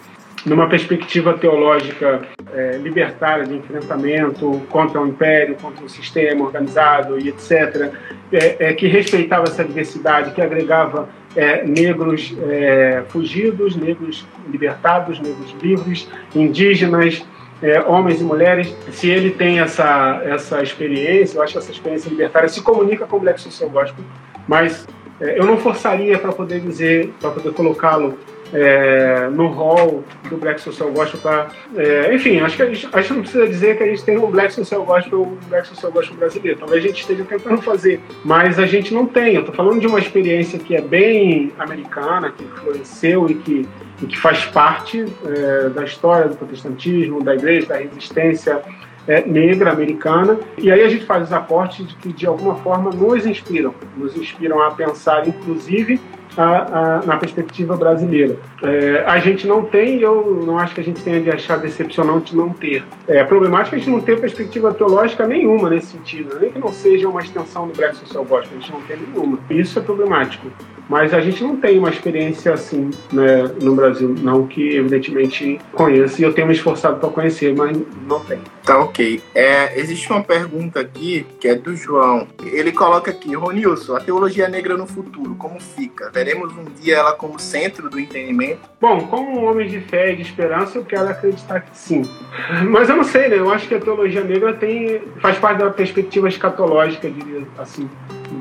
numa 0.46 0.70
perspectiva 0.70 1.34
teológica 1.34 2.22
é, 2.54 2.78
libertária 2.78 3.46
de 3.46 3.56
enfrentamento 3.56 4.62
contra 4.70 5.02
o 5.02 5.08
império, 5.08 5.56
contra 5.56 5.84
o 5.84 5.90
sistema 5.90 6.46
organizado 6.46 7.20
e 7.20 7.30
etc., 7.30 7.92
é, 8.32 8.70
é, 8.70 8.74
que 8.74 8.88
respeitava 8.88 9.46
essa 9.46 9.64
diversidade, 9.64 10.32
que 10.32 10.42
agregava 10.42 11.10
é, 11.36 11.66
negros 11.66 12.36
é, 12.48 13.04
fugidos, 13.10 13.76
negros 13.76 14.26
libertados, 14.48 15.20
negros 15.20 15.56
livres, 15.62 16.08
indígenas, 16.36 17.26
é, 17.62 17.82
homens 17.82 18.22
e 18.22 18.24
mulheres. 18.24 18.76
Se 18.92 19.10
ele 19.10 19.32
tem 19.32 19.60
essa, 19.60 20.22
essa 20.26 20.62
experiência, 20.62 21.38
eu 21.38 21.44
acho 21.44 21.54
que 21.54 21.60
essa 21.60 21.72
experiência 21.72 22.10
libertária 22.10 22.48
se 22.48 22.62
comunica 22.62 23.06
com 23.06 23.18
o 23.18 23.20
Black 23.20 23.42
Social 23.42 23.70
Gospel, 23.70 24.04
mas 24.48 24.88
é, 25.20 25.40
eu 25.40 25.46
não 25.46 25.58
forçaria 25.58 26.20
para 26.20 26.32
poder 26.32 26.60
dizer, 26.60 27.12
para 27.20 27.32
poder 27.32 27.52
colocá-lo 27.54 28.18
é, 28.56 29.30
no 29.30 29.48
hall 29.48 30.02
do 30.30 30.38
Black 30.38 30.62
Social 30.62 30.90
Gospel 30.92 31.20
para. 31.20 31.50
É, 31.76 32.16
enfim, 32.16 32.40
acho 32.40 32.56
que 32.56 32.64
a 32.64 32.74
gente, 32.74 32.88
a 32.94 33.02
gente 33.02 33.14
não 33.14 33.22
precisa 33.22 33.48
dizer 33.48 33.78
que 33.78 33.84
a 33.84 33.88
gente 33.88 34.04
tem 34.04 34.18
um 34.18 34.32
Black 34.32 34.54
Social 34.54 34.84
Gospel, 34.86 35.24
um 35.24 35.38
Black 35.50 35.68
Social 35.68 35.92
Gospel 35.92 36.16
brasileiro. 36.16 36.60
Talvez 36.60 36.84
a 36.84 36.88
gente 36.88 37.02
esteja 37.02 37.26
tentando 37.26 37.62
fazer, 37.62 38.00
mas 38.24 38.58
a 38.58 38.66
gente 38.66 38.94
não 38.94 39.06
tem. 39.06 39.36
Eu 39.36 39.42
estou 39.42 39.54
falando 39.54 39.82
de 39.82 39.88
uma 39.88 40.00
experiência 40.00 40.58
que 40.58 40.74
é 40.74 40.82
bem 40.82 41.52
americana, 41.60 42.32
que 42.32 42.46
influenciou 42.46 43.30
e 43.30 43.36
que, 43.36 43.68
e 44.02 44.06
que 44.06 44.18
faz 44.18 44.46
parte 44.46 45.06
é, 45.26 45.70
da 45.70 45.84
história 45.84 46.30
do 46.30 46.38
protestantismo, 46.38 47.22
da 47.22 47.36
igreja, 47.36 47.68
da 47.68 47.76
resistência 47.76 48.62
é, 49.06 49.26
negra 49.26 49.72
americana. 49.72 50.40
E 50.58 50.72
aí 50.72 50.82
a 50.82 50.88
gente 50.88 51.06
faz 51.06 51.24
os 51.24 51.34
aportes 51.34 51.86
que 52.02 52.14
de 52.14 52.26
alguma 52.26 52.56
forma 52.56 52.90
nos 52.92 53.26
inspiram, 53.26 53.76
nos 53.98 54.16
inspiram 54.16 54.62
a 54.62 54.72
pensar, 54.72 55.28
inclusive, 55.28 56.00
a, 56.38 57.00
a, 57.00 57.06
na 57.06 57.18
perspectiva 57.18 57.76
brasileira. 57.76 58.38
É, 58.62 59.04
a 59.06 59.20
gente 59.20 59.48
não 59.48 59.64
tem, 59.64 60.00
eu 60.00 60.44
não 60.46 60.58
acho 60.58 60.76
que 60.76 60.82
a 60.82 60.84
gente 60.84 61.04
tenha 61.04 61.22
de 61.22 61.30
achar 61.30 61.58
decepcionante 61.58 62.36
não 62.36 62.50
ter. 62.50 62.84
É 63.08 63.24
problemático 63.24 63.76
a 63.76 63.80
gente 63.80 63.90
não 63.90 64.02
ter 64.02 64.20
perspectiva 64.20 64.74
teológica 64.74 65.28
nenhuma 65.28 65.70
nesse 65.70 65.88
sentido, 65.88 66.40
nem 66.40 66.52
que 66.52 66.60
não 66.60 66.72
seja 66.72 67.08
uma 67.08 67.22
extensão 67.22 67.68
do 67.68 67.74
Black 67.74 67.96
Social 67.98 68.26
Gospel, 68.26 68.58
a 68.58 68.62
gente 68.62 68.72
não 68.72 68.82
tem 68.82 68.98
nenhuma. 68.98 69.40
Isso 69.50 69.80
é 69.80 69.82
problemático. 69.82 70.48
Mas 70.88 71.14
a 71.14 71.20
gente 71.20 71.44
não 71.44 71.56
tem 71.56 71.80
uma 71.80 71.90
experiência 71.90 72.54
assim 72.54 72.92
né, 73.12 73.50
no 73.62 73.76
Brasil, 73.76 74.14
não 74.22 74.46
que 74.46 74.76
evidentemente 74.76 75.60
conheça, 75.72 76.22
e 76.22 76.24
eu 76.24 76.32
tenho 76.32 76.48
me 76.48 76.54
esforçado 76.54 77.00
para 77.00 77.10
conhecer, 77.10 77.56
mas 77.56 77.76
não 78.08 78.20
tem. 78.20 78.40
Tá 78.66 78.80
ok. 78.80 79.22
É, 79.36 79.80
existe 79.80 80.10
uma 80.12 80.24
pergunta 80.24 80.80
aqui 80.80 81.24
que 81.40 81.48
é 81.48 81.54
do 81.54 81.76
João. 81.76 82.28
Ele 82.44 82.72
coloca 82.72 83.12
aqui, 83.12 83.36
Ronilson, 83.36 83.96
a 83.96 84.00
teologia 84.00 84.48
negra 84.48 84.76
no 84.76 84.88
futuro, 84.88 85.36
como 85.36 85.60
fica? 85.60 86.10
Veremos 86.12 86.52
um 86.58 86.66
dia 86.82 86.96
ela 86.96 87.14
como 87.14 87.38
centro 87.38 87.92
do 87.92 88.00
entendimento? 88.00 88.62
Bom, 88.82 89.06
como 89.08 89.40
um 89.40 89.46
homem 89.46 89.70
de 89.70 89.80
fé 89.82 90.14
e 90.14 90.16
de 90.16 90.24
esperança, 90.24 90.80
eu 90.80 90.84
quero 90.84 91.08
acreditar 91.08 91.62
que 91.62 91.78
sim. 91.78 92.02
Mas 92.68 92.90
eu 92.90 92.96
não 92.96 93.04
sei, 93.04 93.30
né? 93.30 93.38
Eu 93.38 93.52
acho 93.52 93.68
que 93.68 93.76
a 93.76 93.80
teologia 93.80 94.24
negra 94.24 94.52
tem, 94.54 95.00
faz 95.22 95.38
parte 95.38 95.60
da 95.60 95.70
perspectiva 95.70 96.28
escatológica, 96.28 97.08
diria 97.08 97.44
assim 97.60 97.88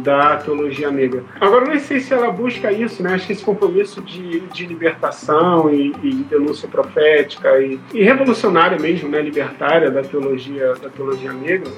da 0.03 0.37
teologia 0.37 0.91
negra. 0.91 1.25
Agora, 1.41 1.67
não 1.67 1.79
sei 1.79 2.01
se 2.01 2.13
ela 2.13 2.31
busca 2.31 2.73
isso, 2.73 3.03
né? 3.03 3.15
Acho 3.15 3.27
que 3.27 3.33
esse 3.33 3.45
compromisso 3.45 4.01
de, 4.01 4.41
de 4.41 4.67
libertação 4.67 5.73
e, 5.73 5.95
e 6.03 6.11
de 6.11 6.25
denúncia 6.25 6.69
profética 6.69 7.59
e, 7.61 7.79
e 7.93 8.03
revolucionária 8.03 8.79
mesmo, 8.79 9.09
né? 9.09 9.21
Libertária 9.21 9.91
da 9.91 10.03
teologia, 10.15 10.75
da 10.75 10.89
teologia 10.89 11.33
negra, 11.33 11.71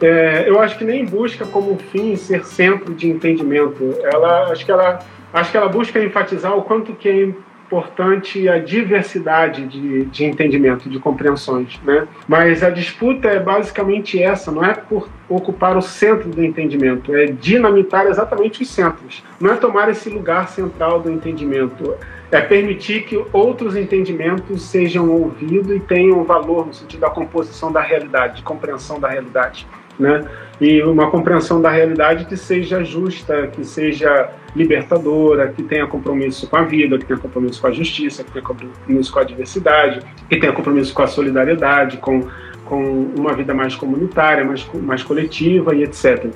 é, 0.00 0.48
eu 0.48 0.58
acho 0.58 0.78
que 0.78 0.84
nem 0.84 1.04
busca 1.04 1.44
como 1.44 1.76
fim 1.76 2.16
ser 2.16 2.44
centro 2.44 2.94
de 2.94 3.08
entendimento. 3.08 3.94
Ela, 4.02 4.50
acho 4.50 4.64
que 4.64 4.72
ela, 4.72 5.00
acho 5.32 5.50
que 5.50 5.56
ela 5.56 5.68
busca 5.68 6.02
enfatizar 6.02 6.56
o 6.56 6.62
quanto 6.62 6.94
que 6.94 7.08
é 7.08 7.22
importante 7.70 8.48
a 8.48 8.58
diversidade 8.58 9.64
de, 9.66 10.04
de 10.06 10.24
entendimento, 10.24 10.88
de 10.88 10.98
compreensões, 10.98 11.78
né? 11.84 12.08
Mas 12.26 12.64
a 12.64 12.70
disputa 12.70 13.28
é 13.28 13.38
basicamente 13.38 14.20
essa, 14.20 14.50
não 14.50 14.64
é 14.64 14.74
por 14.74 15.08
ocupar 15.28 15.76
o 15.76 15.82
centro 15.82 16.28
do 16.30 16.42
entendimento, 16.42 17.14
é 17.14 17.26
dinamitar 17.26 18.06
exatamente 18.06 18.62
os 18.62 18.68
centros, 18.70 19.22
não 19.38 19.52
é 19.52 19.56
tomar 19.56 19.88
esse 19.88 20.10
lugar 20.10 20.48
central 20.48 21.00
do 21.00 21.12
entendimento, 21.12 21.94
é 22.30 22.40
permitir 22.40 23.04
que 23.04 23.24
outros 23.32 23.76
entendimentos 23.76 24.62
sejam 24.62 25.10
ouvidos 25.10 25.74
e 25.76 25.80
tenham 25.80 26.22
valor 26.24 26.66
no 26.66 26.72
sentido 26.72 27.00
da 27.00 27.10
composição 27.10 27.72
da 27.72 27.80
realidade, 27.80 28.36
de 28.36 28.42
compreensão 28.42 29.00
da 29.00 29.08
realidade 29.08 29.66
né? 30.00 30.24
E 30.60 30.82
uma 30.82 31.10
compreensão 31.10 31.60
da 31.60 31.70
realidade 31.70 32.24
que 32.24 32.36
seja 32.36 32.82
justa, 32.82 33.46
que 33.48 33.64
seja 33.64 34.30
libertadora, 34.56 35.48
que 35.48 35.62
tenha 35.62 35.86
compromisso 35.86 36.48
com 36.48 36.56
a 36.56 36.62
vida, 36.62 36.98
que 36.98 37.04
tenha 37.04 37.18
compromisso 37.18 37.60
com 37.60 37.66
a 37.66 37.70
justiça, 37.70 38.24
que 38.24 38.32
tenha 38.32 38.44
compromisso 38.44 39.12
com 39.12 39.18
a 39.18 39.24
diversidade, 39.24 40.00
que 40.28 40.36
tenha 40.38 40.52
compromisso 40.52 40.92
com 40.92 41.02
a 41.02 41.06
solidariedade, 41.06 41.98
com, 41.98 42.26
com 42.64 42.82
uma 43.16 43.34
vida 43.34 43.54
mais 43.54 43.76
comunitária, 43.76 44.44
mais, 44.44 44.66
mais 44.74 45.02
coletiva 45.02 45.74
e 45.74 45.84
etc. 45.84 46.26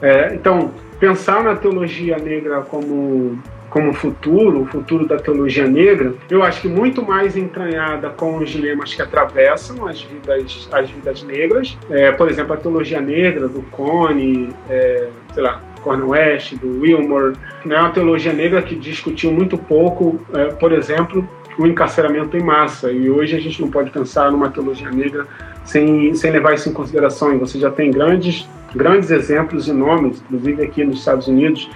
É, 0.00 0.34
então, 0.34 0.72
pensar 0.98 1.42
na 1.42 1.54
teologia 1.54 2.16
negra 2.18 2.62
como 2.62 3.38
como 3.72 3.94
futuro, 3.94 4.60
o 4.60 4.66
futuro 4.66 5.06
da 5.06 5.16
teologia 5.16 5.66
negra, 5.66 6.12
eu 6.28 6.42
acho 6.42 6.60
que 6.60 6.68
muito 6.68 7.02
mais 7.02 7.38
entranhada 7.38 8.10
com 8.10 8.36
os 8.36 8.50
dilemas 8.50 8.92
que 8.92 9.00
atravessam 9.00 9.86
as 9.86 10.02
vidas, 10.02 10.68
as 10.70 10.90
vidas 10.90 11.22
negras. 11.22 11.78
É, 11.88 12.12
por 12.12 12.28
exemplo, 12.28 12.52
a 12.52 12.58
teologia 12.58 13.00
negra 13.00 13.48
do 13.48 13.62
Cone, 13.70 14.50
é, 14.68 15.08
sei 15.32 15.42
lá, 15.42 15.62
Cornel 15.80 16.10
West, 16.10 16.54
do 16.56 16.82
Wilmore, 16.82 17.34
né, 17.64 17.80
uma 17.80 17.88
teologia 17.88 18.34
negra 18.34 18.60
que 18.60 18.74
discutiu 18.74 19.32
muito 19.32 19.56
pouco, 19.56 20.20
é, 20.34 20.48
por 20.48 20.70
exemplo, 20.72 21.26
o 21.58 21.66
encarceramento 21.66 22.36
em 22.36 22.42
massa. 22.42 22.92
E 22.92 23.08
hoje 23.08 23.34
a 23.34 23.40
gente 23.40 23.58
não 23.58 23.70
pode 23.70 23.90
pensar 23.90 24.30
numa 24.30 24.50
teologia 24.50 24.90
negra 24.90 25.26
sem, 25.64 26.14
sem 26.14 26.30
levar 26.30 26.52
isso 26.52 26.68
em 26.68 26.74
consideração. 26.74 27.34
E 27.34 27.38
você 27.38 27.58
já 27.58 27.70
tem 27.70 27.90
grandes, 27.90 28.46
grandes 28.74 29.10
exemplos 29.10 29.66
e 29.66 29.72
nomes, 29.72 30.22
inclusive 30.26 30.62
aqui 30.62 30.84
nos 30.84 30.98
Estados 30.98 31.26
Unidos. 31.26 31.70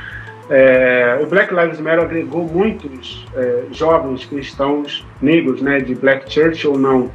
É, 0.48 1.18
o 1.20 1.26
Black 1.26 1.52
Lives 1.52 1.80
Matter 1.80 2.04
agregou 2.04 2.44
muitos 2.44 3.26
é, 3.34 3.64
jovens 3.72 4.24
cristãos 4.24 5.04
negros, 5.20 5.60
né, 5.60 5.80
de 5.80 5.94
Black 5.94 6.32
Church 6.32 6.66
ou 6.68 6.78
não. 6.78 7.10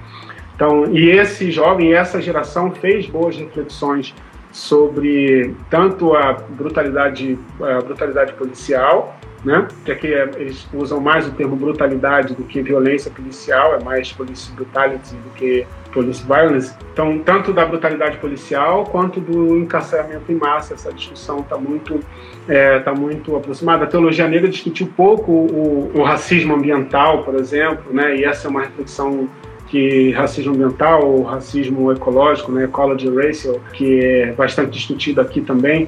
Então, 0.55 0.85
e 0.91 1.09
esse 1.09 1.49
jovem, 1.49 1.93
essa 1.93 2.21
geração 2.21 2.71
fez 2.71 3.07
boas 3.07 3.37
reflexões 3.37 4.13
sobre 4.51 5.55
tanto 5.69 6.13
a 6.13 6.33
brutalidade, 6.33 7.39
a 7.61 7.81
brutalidade 7.81 8.33
policial, 8.33 9.17
né? 9.43 9.67
Aqui 9.89 10.13
é, 10.13 10.29
eles 10.37 10.67
usam 10.73 10.99
mais 10.99 11.27
o 11.27 11.31
termo 11.31 11.55
brutalidade 11.55 12.35
do 12.35 12.43
que 12.43 12.61
violência 12.61 13.09
policial, 13.09 13.73
é 13.73 13.83
mais 13.83 14.11
police 14.11 14.51
brutality 14.51 15.15
do 15.15 15.29
que 15.31 15.65
police 15.91 16.23
violence. 16.23 16.73
Então, 16.93 17.19
tanto 17.19 17.51
da 17.51 17.65
brutalidade 17.65 18.17
policial 18.17 18.85
quanto 18.85 19.19
do 19.19 19.57
encarceramento 19.57 20.31
em 20.31 20.35
massa, 20.35 20.73
essa 20.73 20.93
discussão 20.93 21.39
está 21.39 21.57
muito 21.57 21.99
é, 22.47 22.79
tá 22.79 22.93
muito 22.93 23.35
aproximada. 23.35 23.85
A 23.85 23.87
teologia 23.87 24.27
negra 24.27 24.49
discutiu 24.49 24.87
pouco 24.95 25.31
o, 25.31 25.91
o 25.93 26.03
racismo 26.03 26.55
ambiental, 26.55 27.23
por 27.23 27.35
exemplo, 27.35 27.93
né? 27.93 28.17
E 28.17 28.23
essa 28.23 28.47
é 28.47 28.49
uma 28.49 28.61
reflexão 28.61 29.27
que 29.71 30.11
racismo 30.11 30.53
ambiental 30.53 31.07
ou 31.07 31.23
racismo 31.23 31.91
ecológico, 31.93 32.51
né, 32.51 32.65
ecology 32.65 33.07
racial, 33.09 33.57
que 33.71 34.03
é 34.03 34.33
bastante 34.33 34.71
discutido 34.71 35.21
aqui 35.21 35.39
também. 35.39 35.87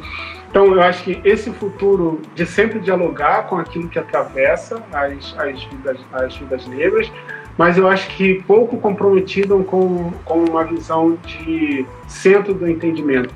Então, 0.53 0.71
eu 0.71 0.83
acho 0.83 1.03
que 1.03 1.19
esse 1.25 1.49
futuro 1.49 2.21
de 2.35 2.45
sempre 2.45 2.79
dialogar 2.79 3.47
com 3.47 3.57
aquilo 3.57 3.89
que 3.89 3.97
atravessa 3.97 4.83
as, 4.93 5.35
as, 5.35 5.63
vidas, 5.63 5.97
as 6.13 6.37
vidas 6.37 6.67
negras, 6.67 7.11
mas 7.57 7.75
eu 7.75 7.87
acho 7.87 8.07
que 8.15 8.35
pouco 8.43 8.77
comprometido 8.77 9.63
com, 9.63 10.11
com 10.23 10.43
uma 10.43 10.63
visão 10.63 11.17
de 11.25 11.87
centro 12.07 12.53
do 12.53 12.69
entendimento. 12.69 13.33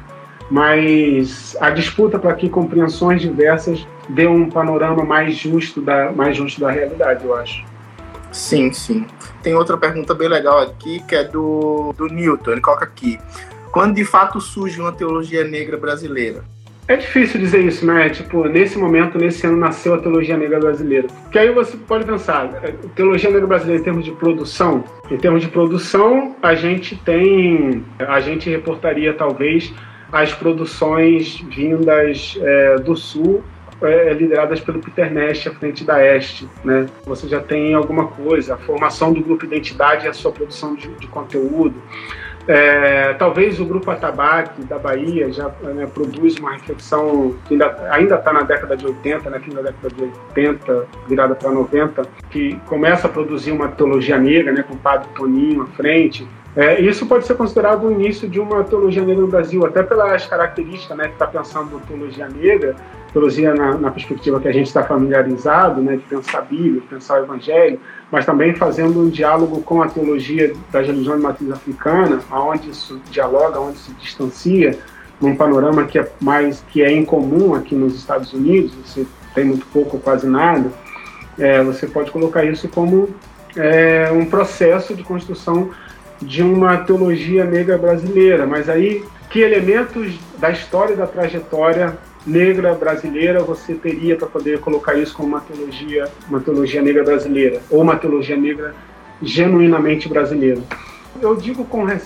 Mas 0.52 1.58
a 1.60 1.72
disputa 1.72 2.20
para 2.20 2.36
que 2.36 2.48
compreensões 2.50 3.20
diversas 3.20 3.84
dê 4.08 4.28
um 4.28 4.48
panorama 4.48 5.04
mais 5.04 5.36
justo 5.36 5.82
da, 5.82 6.12
mais 6.12 6.38
justo 6.38 6.62
da 6.62 6.70
realidade, 6.70 7.26
eu 7.26 7.34
acho. 7.34 7.66
Sim, 8.32 8.72
sim. 8.72 9.08
Tem 9.42 9.56
outra 9.56 9.76
pergunta 9.76 10.14
bem 10.14 10.28
legal 10.28 10.60
aqui, 10.60 11.00
que 11.08 11.16
é 11.16 11.24
do, 11.24 11.96
do 11.98 12.06
Newton. 12.10 12.52
Ele 12.52 12.62
coloca 12.62 12.86
aqui: 12.86 13.20
quando 13.72 13.96
de 13.96 14.06
fato 14.06 14.40
surge 14.40 14.80
uma 14.80 14.92
teologia 14.92 15.44
negra 15.44 15.78
brasileira? 15.78 16.44
É 16.88 16.96
difícil 16.96 17.40
dizer 17.42 17.66
isso, 17.66 17.86
né? 17.86 18.10
Tipo, 18.10 18.48
nesse 18.48 18.78
momento, 18.78 19.18
nesse 19.18 19.46
ano, 19.46 19.58
nasceu 19.58 19.94
a 19.94 19.98
teologia 19.98 20.38
negra 20.38 20.58
brasileira. 20.58 21.08
Porque 21.24 21.38
aí 21.38 21.52
você 21.52 21.76
pode 21.76 22.06
pensar, 22.06 22.62
é, 22.64 22.72
teologia 22.96 23.30
negra 23.30 23.46
brasileira 23.46 23.82
em 23.82 23.84
termos 23.84 24.06
de 24.06 24.12
produção, 24.12 24.86
em 25.12 25.18
termos 25.18 25.42
de 25.42 25.50
produção, 25.50 26.34
a 26.42 26.56
gente 26.56 26.96
tem, 26.96 27.84
a 28.00 28.22
gente 28.22 28.50
reportaria 28.50 29.14
talvez 29.14 29.74
as 30.14 30.34
produções 30.34 31.42
vindas 31.50 32.40
é, 32.42 32.76
do 32.78 32.96
Sul 32.96 33.44
é, 33.82 34.14
lideradas 34.14 34.62
pelo 34.62 34.80
Peter 34.80 35.14
Nash 35.14 35.46
à 35.46 35.52
frente 35.52 35.84
da 35.84 36.04
Este, 36.04 36.48
né? 36.64 36.86
Você 37.06 37.28
já 37.28 37.42
tem 37.42 37.74
alguma 37.74 38.08
coisa, 38.08 38.56
a 38.56 38.58
formação 38.58 39.12
do 39.12 39.22
grupo 39.22 39.46
Identidade 39.46 40.06
e 40.06 40.08
a 40.08 40.14
sua 40.14 40.32
produção 40.32 40.74
de, 40.74 40.88
de 40.88 41.08
conteúdo. 41.08 41.76
É, 42.48 43.14
talvez 43.16 43.60
o 43.60 43.66
grupo 43.66 43.92
Atabaque 43.92 44.64
da 44.64 44.80
Bahia 44.80 45.32
já 45.34 45.52
né, 45.62 45.86
produz 45.94 46.38
uma 46.38 46.54
reflexão 46.54 47.36
que 47.46 47.58
ainda 47.92 48.16
está 48.16 48.32
na 48.32 48.44
década 48.44 48.78
de 48.78 48.86
80, 48.86 49.30
né, 49.30 49.40
fim 49.40 49.52
da 49.52 49.62
década 49.62 49.90
de 49.94 50.04
80, 50.04 50.88
virada 51.10 51.36
para 51.36 51.52
90, 51.52 52.04
que 52.30 52.56
começa 52.66 53.08
a 53.08 53.10
produzir 53.10 53.52
uma 53.52 53.68
teologia 53.68 54.18
negra, 54.18 54.54
né, 54.54 54.64
com 54.64 54.76
o 54.76 54.78
padre 54.78 55.10
Toninho 55.14 55.64
à 55.64 55.68
frente, 55.68 56.26
é, 56.58 56.82
isso 56.82 57.06
pode 57.06 57.28
ser 57.28 57.36
considerado 57.36 57.86
o 57.86 57.92
início 57.92 58.28
de 58.28 58.40
uma 58.40 58.64
teologia 58.64 59.04
negra 59.04 59.22
no 59.22 59.28
Brasil, 59.28 59.64
até 59.64 59.84
pelas 59.84 60.26
características, 60.26 60.98
né, 60.98 61.04
que 61.04 61.14
está 61.14 61.28
pensando 61.28 61.80
teologia 61.88 62.28
negra, 62.28 62.76
teologia 63.18 63.54
na, 63.56 63.78
na, 63.78 63.90
perspectiva 63.90 64.40
que 64.40 64.48
a 64.48 64.52
gente 64.52 64.68
está 64.68 64.84
familiarizado, 64.84 65.82
né, 65.82 65.96
de 65.96 66.04
pensar 66.04 66.40
a 66.40 66.42
Bíblia, 66.42 66.82
de 66.82 66.88
pensar 66.88 67.20
o 67.20 67.24
Evangelho, 67.24 67.80
mas 68.12 68.26
também 68.26 68.54
fazendo 68.54 69.02
um 69.02 69.10
diálogo 69.10 69.62
com 69.62 69.82
a 69.82 69.88
teologia 69.88 70.54
das 70.72 70.86
religiões 70.86 71.20
de 71.20 71.24
matriz 71.24 71.52
africana, 71.52 72.20
aonde 72.30 72.70
isso 72.70 73.02
dialoga, 73.10 73.60
onde 73.60 73.80
se 73.80 73.92
distancia, 73.94 74.78
num 75.20 75.36
panorama 75.36 75.86
que 75.86 75.98
é 75.98 76.08
mais 76.22 76.64
que 76.70 76.84
é 76.84 76.92
incomum 76.92 77.56
aqui 77.56 77.74
nos 77.74 77.96
Estados 77.96 78.32
Unidos, 78.34 78.76
você 78.76 79.06
tem 79.34 79.46
muito 79.46 79.66
pouco 79.74 79.98
ou 79.98 80.02
quase 80.02 80.28
nada, 80.28 80.72
é, 81.40 81.64
você 81.64 81.88
pode 81.88 82.12
colocar 82.12 82.46
isso 82.46 82.68
como 82.68 83.10
é, 83.56 84.12
um 84.12 84.26
processo 84.26 84.94
de 84.94 85.04
construção 85.04 85.72
de 86.22 86.44
uma 86.44 86.78
teologia 86.78 87.44
negra 87.46 87.80
brasileira, 87.80 88.46
mas 88.46 88.70
aí 88.70 89.04
que 89.30 89.40
elementos 89.40 90.20
da 90.38 90.52
história 90.52 90.94
e 90.94 90.96
da 90.96 91.08
trajetória 91.08 91.98
negra 92.28 92.76
brasileira 92.76 93.42
você 93.42 93.74
teria 93.74 94.16
para 94.18 94.28
poder 94.28 94.60
colocar 94.60 94.96
isso 94.96 95.16
como 95.16 95.30
uma 95.30 95.40
teologia, 95.40 96.08
uma 96.30 96.42
teologia 96.42 96.82
negra 96.82 97.04
brasileira 97.04 97.62
ou 97.70 97.82
uma 97.82 97.96
teologia 97.96 98.36
negra 98.36 98.76
genuinamente 99.22 100.10
brasileira? 100.10 100.62
Eu 101.20 101.36
digo 101.36 101.66
com 101.66 101.88
é, 101.90 101.98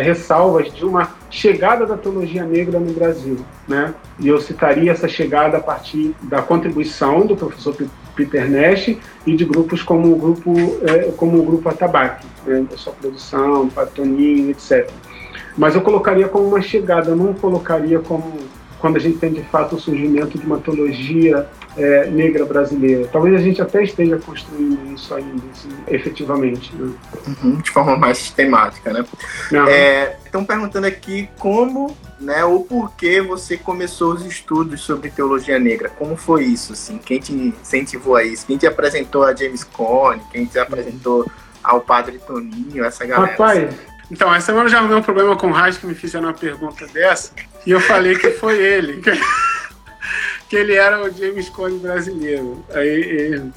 ressalvas 0.00 0.72
de 0.72 0.84
uma 0.84 1.14
chegada 1.30 1.86
da 1.86 1.96
teologia 1.96 2.42
negra 2.42 2.80
no 2.80 2.92
Brasil, 2.92 3.38
né? 3.68 3.94
E 4.18 4.26
eu 4.26 4.40
citaria 4.40 4.90
essa 4.90 5.06
chegada 5.06 5.58
a 5.58 5.60
partir 5.60 6.12
da 6.22 6.42
contribuição 6.42 7.24
do 7.24 7.36
professor 7.36 7.76
Peter 8.16 8.50
Nash 8.50 8.96
e 9.24 9.36
de 9.36 9.44
grupos 9.44 9.82
como 9.82 10.12
o 10.12 10.16
grupo, 10.16 10.52
é, 10.82 11.12
como 11.16 11.38
o 11.38 11.44
grupo 11.44 11.68
Atabaque, 11.68 12.26
né, 12.44 12.66
da 12.68 12.76
sua 12.76 12.92
produção, 12.94 13.68
Patoninho, 13.68 14.50
etc. 14.50 14.90
Mas 15.56 15.74
eu 15.74 15.82
colocaria 15.82 16.26
como 16.26 16.48
uma 16.48 16.60
chegada, 16.60 17.10
eu 17.10 17.16
não 17.16 17.34
colocaria 17.34 18.00
como 18.00 18.38
quando 18.78 18.96
a 18.96 19.00
gente 19.00 19.18
tem 19.18 19.32
de 19.32 19.42
fato 19.44 19.76
o 19.76 19.80
surgimento 19.80 20.38
de 20.38 20.46
uma 20.46 20.58
teologia 20.58 21.46
é, 21.76 22.06
negra 22.06 22.44
brasileira. 22.44 23.08
Talvez 23.12 23.34
a 23.34 23.38
gente 23.38 23.60
até 23.60 23.82
esteja 23.82 24.18
construindo 24.18 24.94
isso 24.94 25.14
ainda, 25.14 25.42
assim, 25.52 25.68
efetivamente. 25.88 26.74
Né? 26.74 26.92
Uhum, 27.26 27.56
de 27.56 27.70
forma 27.70 27.96
mais 27.96 28.18
sistemática, 28.18 28.92
né? 28.92 29.04
Estão 30.24 30.42
é, 30.42 30.44
perguntando 30.44 30.86
aqui 30.86 31.28
como, 31.38 31.96
né, 32.20 32.44
ou 32.44 32.64
por 32.64 32.92
que 32.94 33.20
você 33.20 33.56
começou 33.56 34.14
os 34.14 34.24
estudos 34.24 34.80
sobre 34.80 35.10
teologia 35.10 35.58
negra. 35.58 35.88
Como 35.88 36.16
foi 36.16 36.44
isso, 36.44 36.72
assim? 36.72 36.98
Quem 36.98 37.18
te 37.18 37.32
incentivou 37.32 38.16
a 38.16 38.24
isso? 38.24 38.46
Quem 38.46 38.56
te 38.56 38.66
apresentou 38.66 39.24
a 39.24 39.34
James 39.34 39.64
Cone? 39.64 40.22
Quem 40.30 40.46
te 40.46 40.58
apresentou 40.58 41.30
ao 41.62 41.80
Padre 41.80 42.18
Toninho? 42.18 42.84
Essa 42.84 43.06
galera? 43.06 43.30
Rapaz... 43.32 43.64
Assim? 43.64 43.96
Então, 44.08 44.32
essa 44.32 44.46
semana 44.46 44.68
já 44.68 44.78
arrumei 44.78 44.96
um 44.96 45.02
problema 45.02 45.34
com 45.34 45.48
o 45.48 45.52
Raj 45.52 45.78
que 45.78 45.86
me 45.86 45.94
fizeram 45.94 46.28
uma 46.28 46.32
pergunta 46.34 46.86
dessa 46.86 47.32
e 47.66 47.72
eu 47.72 47.80
falei 47.80 48.16
que 48.16 48.30
foi 48.30 48.58
ele. 48.58 49.02
Que, 49.02 49.10
que 50.48 50.56
ele 50.56 50.74
era 50.74 51.02
o 51.02 51.12
James 51.12 51.48
Cone 51.48 51.78
brasileiro. 51.78 52.64
Aí, 52.72 52.86
ele, 52.86 53.52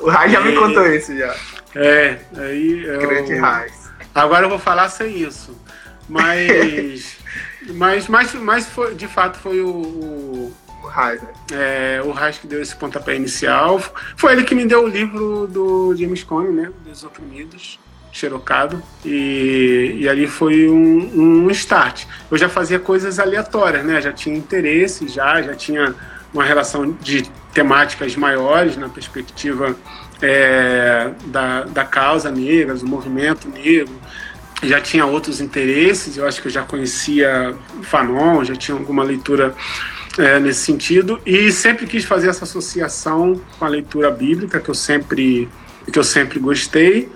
o 0.00 0.10
Raj 0.10 0.30
já 0.30 0.40
me 0.40 0.54
contou 0.54 0.86
isso 0.86 1.16
já. 1.16 1.34
É, 1.74 2.18
aí. 2.36 2.84
Eu, 2.84 3.00
Grande 3.00 3.34
Raj. 3.36 3.72
Agora 4.14 4.44
eu 4.44 4.50
vou 4.50 4.58
falar 4.58 4.90
sem 4.90 5.16
isso. 5.16 5.58
Mas. 6.08 7.16
mas, 7.74 8.06
mas, 8.06 8.34
mas 8.34 8.66
foi, 8.66 8.94
de 8.94 9.08
fato 9.08 9.38
foi 9.38 9.60
o. 9.60 10.52
O 10.82 10.86
Raj, 10.86 11.18
né? 11.22 11.28
É, 11.50 12.02
o 12.04 12.12
que 12.38 12.46
deu 12.46 12.60
esse 12.60 12.76
pontapé 12.76 13.16
inicial. 13.16 13.80
Foi 14.16 14.32
ele 14.32 14.44
que 14.44 14.54
me 14.54 14.66
deu 14.66 14.84
o 14.84 14.86
livro 14.86 15.46
do 15.46 15.96
James 15.96 16.22
Cone, 16.22 16.52
né? 16.52 16.70
Dos 16.84 17.02
Oprimidos 17.02 17.78
xerocado 18.14 18.80
e, 19.04 19.96
e 19.98 20.08
ali 20.08 20.28
foi 20.28 20.68
um, 20.68 21.44
um 21.44 21.50
start. 21.50 22.04
Eu 22.30 22.38
já 22.38 22.48
fazia 22.48 22.78
coisas 22.78 23.18
aleatórias, 23.18 23.84
né? 23.84 24.00
Já 24.00 24.12
tinha 24.12 24.36
interesse, 24.36 25.08
já, 25.08 25.42
já 25.42 25.52
tinha 25.54 25.92
uma 26.32 26.44
relação 26.44 26.92
de 26.92 27.24
temáticas 27.52 28.14
maiores 28.14 28.76
na 28.76 28.88
perspectiva 28.88 29.74
é, 30.22 31.10
da, 31.26 31.64
da 31.64 31.84
causa 31.84 32.30
negra, 32.30 32.76
do 32.76 32.86
movimento 32.86 33.48
negro. 33.48 33.92
Já 34.62 34.80
tinha 34.80 35.04
outros 35.04 35.40
interesses, 35.40 36.16
eu 36.16 36.26
acho 36.26 36.40
que 36.40 36.46
eu 36.46 36.52
já 36.52 36.62
conhecia 36.62 37.54
Fanon, 37.82 38.44
já 38.44 38.54
tinha 38.54 38.76
alguma 38.78 39.02
leitura 39.02 39.52
é, 40.16 40.38
nesse 40.38 40.60
sentido, 40.60 41.20
e 41.26 41.50
sempre 41.50 41.84
quis 41.88 42.04
fazer 42.04 42.28
essa 42.28 42.44
associação 42.44 43.40
com 43.58 43.64
a 43.64 43.68
leitura 43.68 44.08
bíblica, 44.12 44.60
que 44.60 44.68
eu 44.68 44.74
sempre, 44.74 45.48
que 45.92 45.98
eu 45.98 46.04
sempre 46.04 46.38
gostei, 46.38 47.10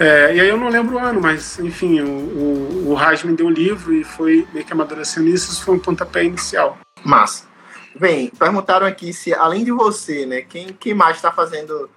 é, 0.00 0.34
e 0.34 0.40
aí 0.40 0.48
eu 0.48 0.56
não 0.56 0.70
lembro 0.70 0.96
o 0.96 0.98
ano, 0.98 1.20
mas 1.20 1.58
enfim, 1.58 2.00
o, 2.00 2.08
o, 2.08 2.90
o 2.90 2.94
Raj 2.94 3.22
me 3.22 3.36
deu 3.36 3.46
o 3.46 3.50
livro 3.50 3.92
e 3.92 4.02
foi 4.02 4.48
meio 4.50 4.64
que 4.64 4.72
amadurecendo 4.72 5.28
isso, 5.28 5.52
isso 5.52 5.62
foi 5.62 5.74
um 5.74 5.78
pontapé 5.78 6.24
inicial. 6.24 6.78
Massa. 7.04 7.44
Vem, 7.94 8.28
perguntaram 8.30 8.86
aqui 8.86 9.12
se, 9.12 9.34
além 9.34 9.62
de 9.62 9.70
você, 9.70 10.24
né, 10.24 10.40
quem, 10.40 10.68
quem 10.68 10.94
mais 10.94 11.16
está 11.16 11.30
fazendo 11.30 11.90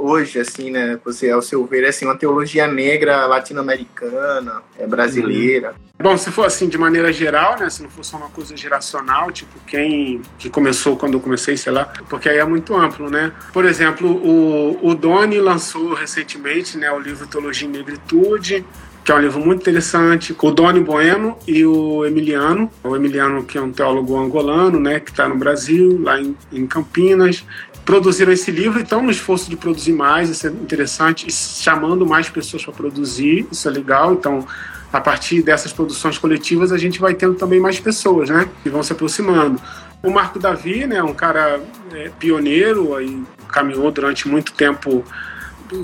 hoje, 0.00 0.40
assim, 0.40 0.70
né, 0.70 0.98
você, 1.04 1.30
ao 1.30 1.42
seu 1.42 1.64
ver, 1.66 1.86
assim, 1.86 2.04
uma 2.04 2.16
teologia 2.16 2.66
negra 2.66 3.26
latino-americana, 3.26 4.62
é, 4.78 4.86
brasileira? 4.86 5.74
Bom, 5.98 6.16
se 6.16 6.30
for 6.30 6.46
assim, 6.46 6.68
de 6.68 6.78
maneira 6.78 7.12
geral, 7.12 7.58
né, 7.58 7.68
se 7.68 7.82
não 7.82 7.90
for 7.90 8.04
só 8.04 8.16
uma 8.16 8.30
coisa 8.30 8.56
geracional, 8.56 9.30
tipo, 9.30 9.52
quem 9.66 10.22
que 10.38 10.48
começou 10.48 10.96
quando 10.96 11.14
eu 11.14 11.20
comecei, 11.20 11.56
sei 11.56 11.72
lá, 11.72 11.92
porque 12.08 12.28
aí 12.28 12.38
é 12.38 12.44
muito 12.44 12.74
amplo, 12.74 13.10
né? 13.10 13.32
Por 13.52 13.66
exemplo, 13.66 14.08
o, 14.10 14.78
o 14.82 14.94
Doni 14.94 15.38
lançou 15.38 15.92
recentemente, 15.92 16.78
né, 16.78 16.90
o 16.90 16.98
livro 16.98 17.26
Teologia 17.26 17.68
e 17.68 17.70
Negritude, 17.70 18.64
que 19.04 19.12
é 19.12 19.14
um 19.14 19.18
livro 19.18 19.40
muito 19.40 19.60
interessante, 19.62 20.34
com 20.34 20.48
o 20.48 20.50
Doni 20.52 20.80
Bueno 20.80 21.36
e 21.46 21.64
o 21.64 22.04
Emiliano. 22.04 22.70
O 22.84 22.94
Emiliano, 22.94 23.42
que 23.44 23.56
é 23.56 23.60
um 23.60 23.72
teólogo 23.72 24.16
angolano, 24.16 24.78
né, 24.78 25.00
que 25.00 25.10
está 25.10 25.28
no 25.28 25.36
Brasil, 25.36 26.00
lá 26.02 26.20
em, 26.20 26.36
em 26.52 26.66
Campinas, 26.66 27.44
produziram 27.90 28.32
esse 28.32 28.52
livro 28.52 28.78
e 28.78 28.84
estão 28.84 29.02
no 29.02 29.10
esforço 29.10 29.50
de 29.50 29.56
produzir 29.56 29.92
mais, 29.92 30.30
isso 30.30 30.46
é 30.46 30.50
interessante, 30.50 31.26
chamando 31.32 32.06
mais 32.06 32.30
pessoas 32.30 32.64
para 32.64 32.72
produzir, 32.72 33.48
isso 33.50 33.66
é 33.66 33.70
legal. 33.72 34.12
Então, 34.12 34.46
a 34.92 35.00
partir 35.00 35.42
dessas 35.42 35.72
produções 35.72 36.16
coletivas, 36.16 36.70
a 36.70 36.78
gente 36.78 37.00
vai 37.00 37.14
tendo 37.14 37.34
também 37.34 37.58
mais 37.58 37.80
pessoas, 37.80 38.30
né, 38.30 38.48
que 38.62 38.70
vão 38.70 38.80
se 38.80 38.92
aproximando. 38.92 39.60
O 40.04 40.08
Marco 40.08 40.38
Davi, 40.38 40.86
né, 40.86 41.02
um 41.02 41.12
cara 41.12 41.60
é, 41.92 42.12
pioneiro, 42.16 42.94
aí, 42.94 43.24
caminhou 43.48 43.90
durante 43.90 44.28
muito 44.28 44.52
tempo 44.52 45.04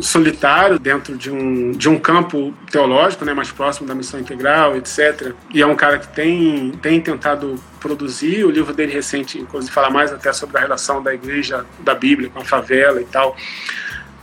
solitário 0.01 0.79
dentro 0.79 1.17
de 1.17 1.31
um, 1.31 1.73
de 1.73 1.89
um 1.89 1.99
campo 1.99 2.53
teológico, 2.71 3.25
né, 3.25 3.33
mais 3.33 3.51
próximo 3.51 3.87
da 3.87 3.95
missão 3.95 4.19
integral, 4.19 4.77
etc. 4.77 5.33
E 5.53 5.63
é 5.63 5.67
um 5.67 5.77
cara 5.77 5.99
que 5.99 6.09
tem, 6.09 6.73
tem 6.83 7.01
tentado 7.01 7.57
produzir. 7.81 8.45
O 8.45 8.51
livro 8.51 8.73
dele 8.75 8.93
recente, 8.93 9.39
inclusive, 9.39 9.73
fala 9.73 9.91
mais 9.91 10.13
até 10.13 10.33
sobre 10.33 10.59
a 10.59 10.61
relação 10.61 11.03
da 11.03 11.15
igreja, 11.15 11.65
da 11.81 11.95
Bíblia 11.95 12.31
com 12.31 12.41
a 12.41 12.45
favela 12.45 13.01
e 13.01 13.05
tal. 13.05 13.37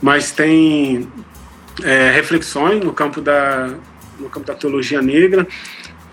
Mas 0.02 0.32
tem 0.32 1.08
é, 1.82 2.10
reflexões 2.10 2.84
no 2.84 2.92
campo 2.92 3.20
da, 3.20 3.74
no 4.18 4.28
campo 4.28 4.46
da 4.46 4.54
teologia 4.54 5.00
negra. 5.00 5.46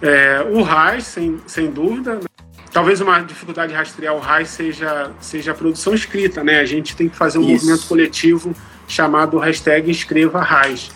É, 0.02 0.45
o 0.49 0.64
Reis, 0.64 1.06
sem, 1.06 1.39
sem 1.45 1.70
dúvida, 1.70 2.16
né? 2.16 2.22
talvez 2.72 3.02
uma 3.02 3.20
dificuldade 3.20 3.72
de 3.72 3.78
rastrear 3.78 4.16
o 4.16 4.20
Reis 4.20 4.49
seja, 4.49 5.12
seja 5.20 5.52
a 5.52 5.54
produção 5.54 5.93
escrita, 5.93 6.43
né? 6.43 6.60
A 6.60 6.66
gente 6.66 6.95
tem 6.95 7.10
que 7.10 7.16
fazer 7.16 7.38
um 7.38 7.41
Isso. 7.41 7.66
movimento 7.66 7.88
coletivo 7.88 8.56
chamado 8.92 9.39
hashtag 9.39 9.89
Escreva 9.89 10.42
Raiz. 10.42 10.92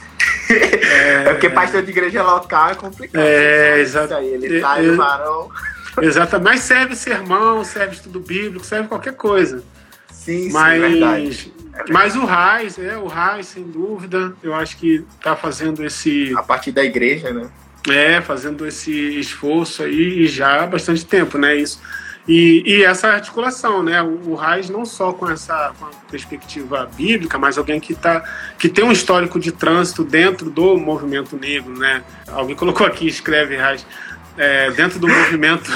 É, 0.49 0.53
é, 1.25 1.33
porque 1.33 1.49
pastor 1.49 1.81
de 1.81 1.91
igreja 1.91 2.21
local 2.21 2.69
é 2.71 2.75
complicado. 2.75 3.23
É, 3.23 3.79
exato. 3.79 4.13
Ele 4.15 4.59
tá 4.59 4.83
é, 4.83 4.91
varão. 4.91 5.49
Exato, 6.01 6.41
mas 6.41 6.59
serve 6.59 6.93
sermão, 6.93 7.63
serve 7.63 7.95
estudo 7.95 8.19
bíblico, 8.19 8.65
serve 8.65 8.89
qualquer 8.89 9.13
coisa. 9.13 9.63
Sim, 10.11 10.51
mas, 10.51 10.73
sim, 10.73 10.89
verdade. 10.89 11.53
É 11.73 11.83
mas 11.89 12.17
o 12.17 12.25
Raiz, 12.25 12.77
é, 12.77 12.97
o 12.97 13.07
Raiz, 13.07 13.47
sem 13.47 13.63
dúvida, 13.63 14.33
eu 14.43 14.53
acho 14.53 14.75
que 14.75 15.05
está 15.17 15.37
fazendo 15.37 15.85
esse. 15.85 16.33
A 16.35 16.43
partir 16.43 16.73
da 16.73 16.83
igreja, 16.83 17.31
né? 17.31 17.49
É, 17.87 18.19
fazendo 18.19 18.67
esse 18.67 18.91
esforço 19.17 19.83
aí 19.83 20.27
já 20.27 20.63
há 20.63 20.67
bastante 20.67 21.05
tempo, 21.05 21.37
né? 21.37 21.55
Isso 21.55 21.79
e, 22.27 22.63
e, 22.65 22.83
essa 22.83 23.09
articulação, 23.09 23.83
né? 23.83 24.01
O, 24.01 24.31
o 24.31 24.35
Reis 24.35 24.69
não 24.69 24.83
só 24.83 25.13
com 25.13 25.29
essa 25.29 25.73
com 25.79 25.85
perspectiva 26.09 26.89
bíblica, 26.95 27.37
mas 27.37 27.57
alguém 27.57 27.79
que, 27.79 27.93
tá, 27.93 28.23
que 28.57 28.67
tem 28.67 28.83
um 28.83 28.91
histórico 28.91 29.39
de 29.39 29.51
trânsito 29.51 30.03
dentro 30.03 30.49
do 30.49 30.75
movimento 30.77 31.37
negro, 31.37 31.77
né? 31.77 32.03
Alguém 32.27 32.55
colocou 32.55 32.85
aqui, 32.85 33.07
escreve 33.07 33.55
Reis, 33.55 33.85
é, 34.37 34.71
dentro 34.71 34.97
do 34.97 35.07
movimento 35.07 35.69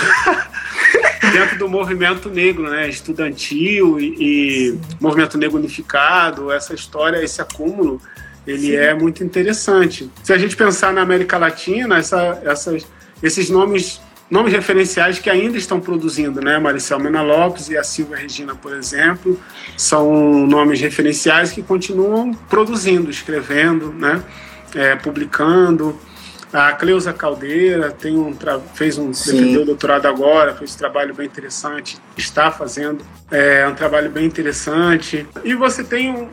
dentro 1.32 1.58
do 1.60 1.70
movimento 1.70 2.30
negro, 2.30 2.70
né? 2.70 2.90
Estudantil 2.90 4.00
e, 4.00 4.16
e 4.20 4.80
movimento 5.00 5.38
negro 5.38 5.58
unificado, 5.58 6.52
essa 6.52 6.74
história, 6.74 7.24
esse 7.24 7.40
acúmulo, 7.42 8.02
ele 8.48 8.72
Sim. 8.72 8.76
é 8.76 8.94
muito 8.94 9.24
interessante. 9.24 10.10
Se 10.24 10.34
a 10.34 10.38
gente 10.38 10.56
pensar 10.56 10.92
na 10.92 11.02
América 11.02 11.38
Latina, 11.38 11.98
essa, 11.98 12.42
essas, 12.44 12.88
esses 13.22 13.50
nomes 13.52 14.02
nomes 14.30 14.54
referenciais 14.54 15.20
que 15.20 15.30
ainda 15.30 15.58
estão 15.58 15.80
produzindo, 15.80 16.40
né? 16.42 16.60
Maricel 16.60 17.00
Mena 17.00 17.22
Lopes 17.22 17.70
e 17.70 17.78
a 17.78 17.84
Silvia 17.84 18.18
Regina, 18.18 18.56
por 18.56 18.74
exemplo, 18.74 19.40
são 19.76 20.46
nomes 20.46 20.80
referenciais 20.80 21.52
que 21.52 21.64
continuam 21.64 22.34
produzindo, 22.34 23.10
escrevendo, 23.10 23.92
né? 23.92 24.24
É, 24.76 24.96
publicando. 24.96 26.00
A 26.52 26.72
Cleusa 26.72 27.14
Caldeira 27.14 27.92
tem 27.92 28.18
um 28.18 28.36
fez 28.74 28.98
um 28.98 29.12
defendeu 29.12 29.62
o 29.62 29.66
doutorado 29.66 30.08
agora, 30.08 30.56
fez 30.56 30.74
um 30.74 30.78
trabalho 30.78 31.14
bem 31.14 31.28
interessante, 31.28 31.98
está 32.18 32.50
fazendo 32.50 33.06
é, 33.30 33.68
um 33.68 33.76
trabalho 33.76 34.10
bem 34.10 34.26
interessante. 34.26 35.28
E 35.44 35.54
você 35.54 35.84
tem 35.84 36.10
um, 36.10 36.28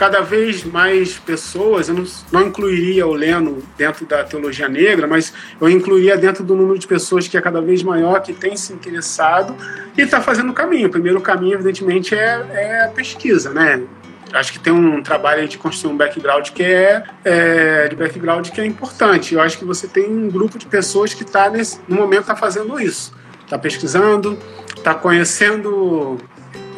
cada 0.00 0.22
vez 0.22 0.64
mais 0.64 1.18
pessoas, 1.18 1.90
eu 1.90 1.94
não, 1.94 2.06
não 2.32 2.46
incluiria 2.46 3.06
o 3.06 3.12
Leno 3.12 3.62
dentro 3.76 4.06
da 4.06 4.24
teologia 4.24 4.66
negra, 4.66 5.06
mas 5.06 5.30
eu 5.60 5.68
incluiria 5.68 6.16
dentro 6.16 6.42
do 6.42 6.56
número 6.56 6.78
de 6.78 6.86
pessoas 6.86 7.28
que 7.28 7.36
é 7.36 7.40
cada 7.42 7.60
vez 7.60 7.82
maior, 7.82 8.18
que 8.22 8.32
tem 8.32 8.56
se 8.56 8.72
interessado 8.72 9.54
e 9.94 10.00
está 10.00 10.18
fazendo 10.18 10.52
o 10.52 10.54
caminho. 10.54 10.88
O 10.88 10.90
primeiro 10.90 11.20
caminho, 11.20 11.52
evidentemente, 11.52 12.14
é, 12.14 12.46
é 12.50 12.84
a 12.86 12.88
pesquisa, 12.88 13.50
né? 13.50 13.82
acho 14.32 14.52
que 14.52 14.58
tem 14.58 14.72
um 14.72 15.02
trabalho 15.02 15.46
de 15.46 15.58
construir 15.58 15.92
um 15.92 15.96
background 15.98 16.48
que 16.48 16.62
é, 16.62 17.02
é, 17.22 17.88
de 17.88 17.96
background 17.96 18.48
que 18.48 18.58
é 18.58 18.64
importante. 18.64 19.34
Eu 19.34 19.42
acho 19.42 19.58
que 19.58 19.66
você 19.66 19.86
tem 19.86 20.08
um 20.08 20.30
grupo 20.30 20.58
de 20.58 20.64
pessoas 20.64 21.12
que 21.12 21.24
está 21.24 21.52
no 21.86 21.96
momento 21.96 22.22
está 22.22 22.36
fazendo 22.36 22.80
isso, 22.80 23.12
está 23.44 23.58
pesquisando, 23.58 24.38
está 24.74 24.94
conhecendo 24.94 26.16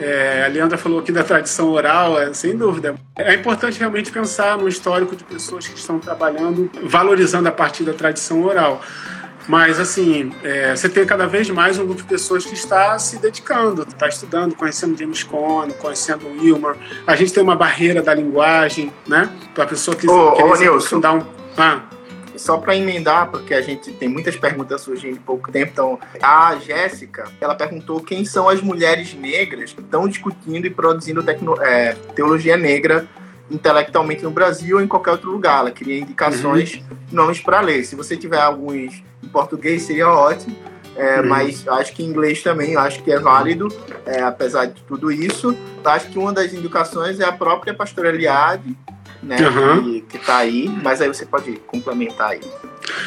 é, 0.02 0.44
a 0.44 0.48
Leandra 0.48 0.76
falou 0.76 0.98
aqui 0.98 1.12
da 1.12 1.22
tradição 1.22 1.70
oral, 1.70 2.20
é, 2.20 2.32
sem 2.34 2.56
dúvida. 2.56 2.94
É 3.16 3.34
importante 3.34 3.78
realmente 3.78 4.10
pensar 4.10 4.58
no 4.58 4.68
histórico 4.68 5.14
de 5.14 5.22
pessoas 5.24 5.66
que 5.68 5.78
estão 5.78 5.98
trabalhando, 5.98 6.70
valorizando 6.82 7.48
a 7.48 7.52
partir 7.52 7.84
da 7.84 7.92
tradição 7.92 8.42
oral. 8.44 8.80
Mas, 9.48 9.80
assim, 9.80 10.32
é, 10.42 10.74
você 10.74 10.88
tem 10.88 11.04
cada 11.04 11.26
vez 11.26 11.48
mais 11.50 11.78
um 11.78 11.84
grupo 11.84 12.02
de 12.02 12.08
pessoas 12.08 12.44
que 12.44 12.54
está 12.54 12.98
se 12.98 13.18
dedicando, 13.18 13.82
está 13.82 14.08
estudando, 14.08 14.54
conhecendo 14.54 14.96
James 14.96 15.22
Cone, 15.22 15.72
conhecendo 15.74 16.26
Wilmer. 16.28 16.76
A 17.06 17.16
gente 17.16 17.32
tem 17.32 17.42
uma 17.42 17.56
barreira 17.56 18.02
da 18.02 18.14
linguagem, 18.14 18.92
né? 19.06 19.28
Para 19.54 19.64
a 19.64 19.66
pessoa 19.66 19.96
que 19.96 20.08
ô, 20.08 20.32
querer 20.32 20.70
ô, 20.70 20.76
um... 20.76 21.26
Ah 21.56 21.91
só 22.36 22.58
para 22.58 22.76
emendar, 22.76 23.30
porque 23.30 23.54
a 23.54 23.60
gente 23.60 23.92
tem 23.92 24.08
muitas 24.08 24.36
perguntas 24.36 24.80
surgindo 24.80 25.16
em 25.16 25.20
pouco 25.20 25.50
tempo. 25.50 25.70
Então, 25.72 25.98
a 26.20 26.56
Jéssica, 26.56 27.24
ela 27.40 27.54
perguntou 27.54 28.00
quem 28.00 28.24
são 28.24 28.48
as 28.48 28.60
mulheres 28.60 29.14
negras 29.14 29.72
que 29.72 29.80
estão 29.80 30.08
discutindo 30.08 30.66
e 30.66 30.70
produzindo 30.70 31.24
é, 31.62 31.94
teologia 32.14 32.56
negra 32.56 33.06
intelectualmente 33.50 34.22
no 34.22 34.30
Brasil 34.30 34.76
ou 34.76 34.82
em 34.82 34.88
qualquer 34.88 35.12
outro 35.12 35.30
lugar. 35.30 35.60
Ela 35.60 35.70
queria 35.70 35.98
indicações, 35.98 36.74
uhum. 36.74 36.96
nomes 37.12 37.40
para 37.40 37.60
ler. 37.60 37.84
Se 37.84 37.94
você 37.94 38.16
tiver 38.16 38.40
alguns 38.40 39.02
em 39.22 39.28
português, 39.28 39.82
seria 39.82 40.08
ótimo. 40.08 40.56
É, 40.96 41.20
uhum. 41.20 41.28
Mas 41.28 41.66
acho 41.68 41.92
que 41.94 42.02
em 42.02 42.06
inglês 42.06 42.42
também, 42.42 42.76
acho 42.76 43.02
que 43.02 43.10
é 43.10 43.18
válido, 43.18 43.68
é, 44.04 44.20
apesar 44.20 44.66
de 44.66 44.82
tudo 44.82 45.10
isso. 45.10 45.56
Acho 45.84 46.08
que 46.08 46.18
uma 46.18 46.32
das 46.32 46.52
indicações 46.52 47.20
é 47.20 47.24
a 47.24 47.32
própria 47.32 47.72
pastora 47.72 48.10
Eliade, 48.10 48.76
né? 49.22 49.36
Uhum. 49.40 49.84
Que, 49.84 50.00
que 50.02 50.18
tá 50.18 50.38
aí, 50.38 50.68
mas 50.82 51.00
aí 51.00 51.08
você 51.08 51.24
pode 51.24 51.52
complementar 51.66 52.30
aí. 52.30 52.40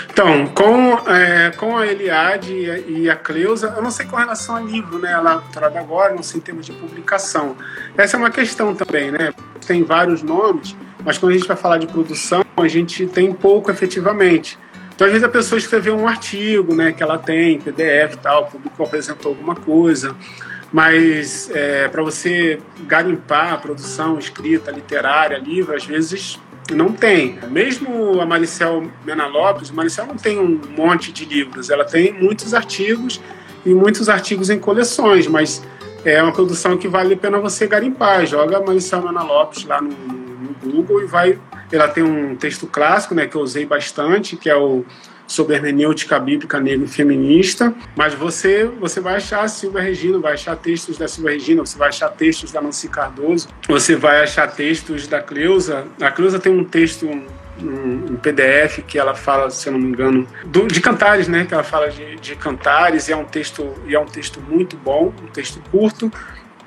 Então, 0.10 0.48
com, 0.48 1.12
é, 1.12 1.52
com 1.52 1.78
a 1.78 1.86
Eliade 1.86 2.54
e 2.88 3.10
a 3.10 3.16
Cleusa, 3.16 3.74
eu 3.76 3.84
não 3.84 3.92
sei 3.92 4.06
com 4.06 4.16
relação 4.16 4.56
a 4.56 4.62
livro, 4.62 4.98
né? 4.98 5.12
Ela 5.12 5.44
está 5.48 5.66
agora, 5.68 6.14
não 6.16 6.24
sei 6.24 6.40
em 6.40 6.44
termos 6.44 6.66
de 6.66 6.72
publicação. 6.72 7.56
Essa 7.98 8.16
é 8.16 8.18
uma 8.18 8.32
questão 8.32 8.74
também, 8.74 9.12
né? 9.12 9.34
Tem 9.68 9.84
vários 9.84 10.24
nomes, 10.24 10.76
mas 11.04 11.18
quando 11.18 11.34
a 11.34 11.36
gente 11.36 11.48
vai 11.48 11.58
falar 11.58 11.78
de 11.78 11.88
produção, 11.88 12.46
a 12.56 12.68
gente 12.68 13.06
tem 13.08 13.34
pouco 13.34 13.70
efetivamente. 13.70 14.58
Então, 14.96 15.06
às 15.06 15.12
vezes, 15.12 15.28
a 15.28 15.30
pessoa 15.30 15.60
escreveu 15.60 15.98
um 15.98 16.08
artigo, 16.08 16.74
né, 16.74 16.94
que 16.94 17.04
ela 17.04 17.18
tem, 17.18 17.60
PDF 17.60 18.14
e 18.14 18.18
tal, 18.18 18.46
publicou, 18.46 18.86
apresentou 18.86 19.32
alguma 19.34 19.54
coisa 19.54 20.16
mas 20.76 21.50
é, 21.54 21.88
para 21.88 22.04
você 22.04 22.60
garimpar 22.82 23.54
a 23.54 23.58
produção 23.58 24.20
escrita, 24.20 24.72
literária, 24.72 25.38
livro, 25.38 25.74
às 25.74 25.86
vezes 25.86 26.38
não 26.70 26.92
tem. 26.92 27.40
Mesmo 27.50 28.20
a 28.20 28.26
Maricel 28.26 28.92
Mena 29.06 29.26
Lopes, 29.26 29.72
Maricel 29.72 30.06
não 30.06 30.18
tem 30.18 30.38
um 30.38 30.60
monte 30.76 31.14
de 31.14 31.24
livros, 31.24 31.70
ela 31.70 31.86
tem 31.86 32.12
muitos 32.12 32.54
artigos 32.54 33.22
e 33.66 33.74
muitos 33.74 34.10
artigos 34.10 34.50
em 34.50 34.60
coleções, 34.60 35.28
mas 35.28 35.66
é 36.04 36.22
uma 36.22 36.34
produção 36.34 36.78
que 36.78 36.90
vale 36.90 37.14
a 37.14 37.18
pena 37.18 37.40
você 37.40 37.66
garimpar. 37.68 38.26
Joga 38.26 38.58
a 38.58 38.62
Maricel 38.62 39.02
Mena 39.02 39.24
Lopes 39.24 39.64
lá 39.64 39.82
no, 39.82 39.92
no 39.92 40.56
Google 40.62 41.04
e 41.04 41.06
vai. 41.06 41.40
Ela 41.72 41.88
tem 41.88 42.04
um 42.04 42.36
texto 42.36 42.68
clássico, 42.68 43.16
né, 43.16 43.28
que 43.28 43.38
eu 43.38 43.42
usei 43.42 43.66
bastante, 43.66 44.36
que 44.36 44.50
é 44.50 44.56
o 44.58 44.84
sobre 45.28 45.56
hermenêutica 45.56 46.20
bíblica 46.20 46.60
negra 46.60 46.86
e 46.86 46.90
feminista, 46.90 47.74
mas 47.96 48.14
você 48.14 48.66
você 48.66 49.00
vai 49.00 49.16
achar 49.16 49.44
a 49.44 49.48
Silvia 49.48 49.82
Regina, 49.82 50.20
vai 50.20 50.34
achar 50.34 50.56
textos 50.56 50.98
da 50.98 51.08
Silvia 51.08 51.34
Regina, 51.34 51.66
você 51.66 51.78
vai 51.78 51.90
achar 51.90 52.10
textos 52.10 52.52
da 52.52 52.62
Nancy 52.62 52.88
Cardoso, 52.88 53.48
você 53.68 53.96
vai 53.96 54.24
achar 54.24 54.48
textos 54.48 55.08
da 55.08 55.22
Cleusa. 55.22 55.86
A 56.02 56.12
Cleusa 56.12 56.40
tem 56.40 56.52
um 56.52 56.64
texto 56.64 57.08
um, 57.62 58.16
PDF 58.18 58.84
que 58.86 58.98
ela 58.98 59.16
fala, 59.16 59.50
se 59.50 59.68
eu 59.68 59.74
não 59.74 59.80
me 59.80 59.88
engano, 59.88 60.28
do, 60.46 60.68
de 60.68 60.82
cantares, 60.82 61.28
né? 61.28 61.46
Que 61.46 61.54
ela 61.54 61.64
fala 61.64 61.90
de, 61.90 62.16
de 62.18 62.36
cantares 62.36 63.08
e 63.08 63.14
é 63.14 63.16
um 63.16 63.26
texto 63.26 63.74
e 63.88 63.96
é 63.96 64.00
um 64.00 64.06
texto 64.06 64.42
muito 64.42 64.76
bom, 64.76 65.14
um 65.24 65.28
texto 65.28 65.62
curto, 65.72 66.12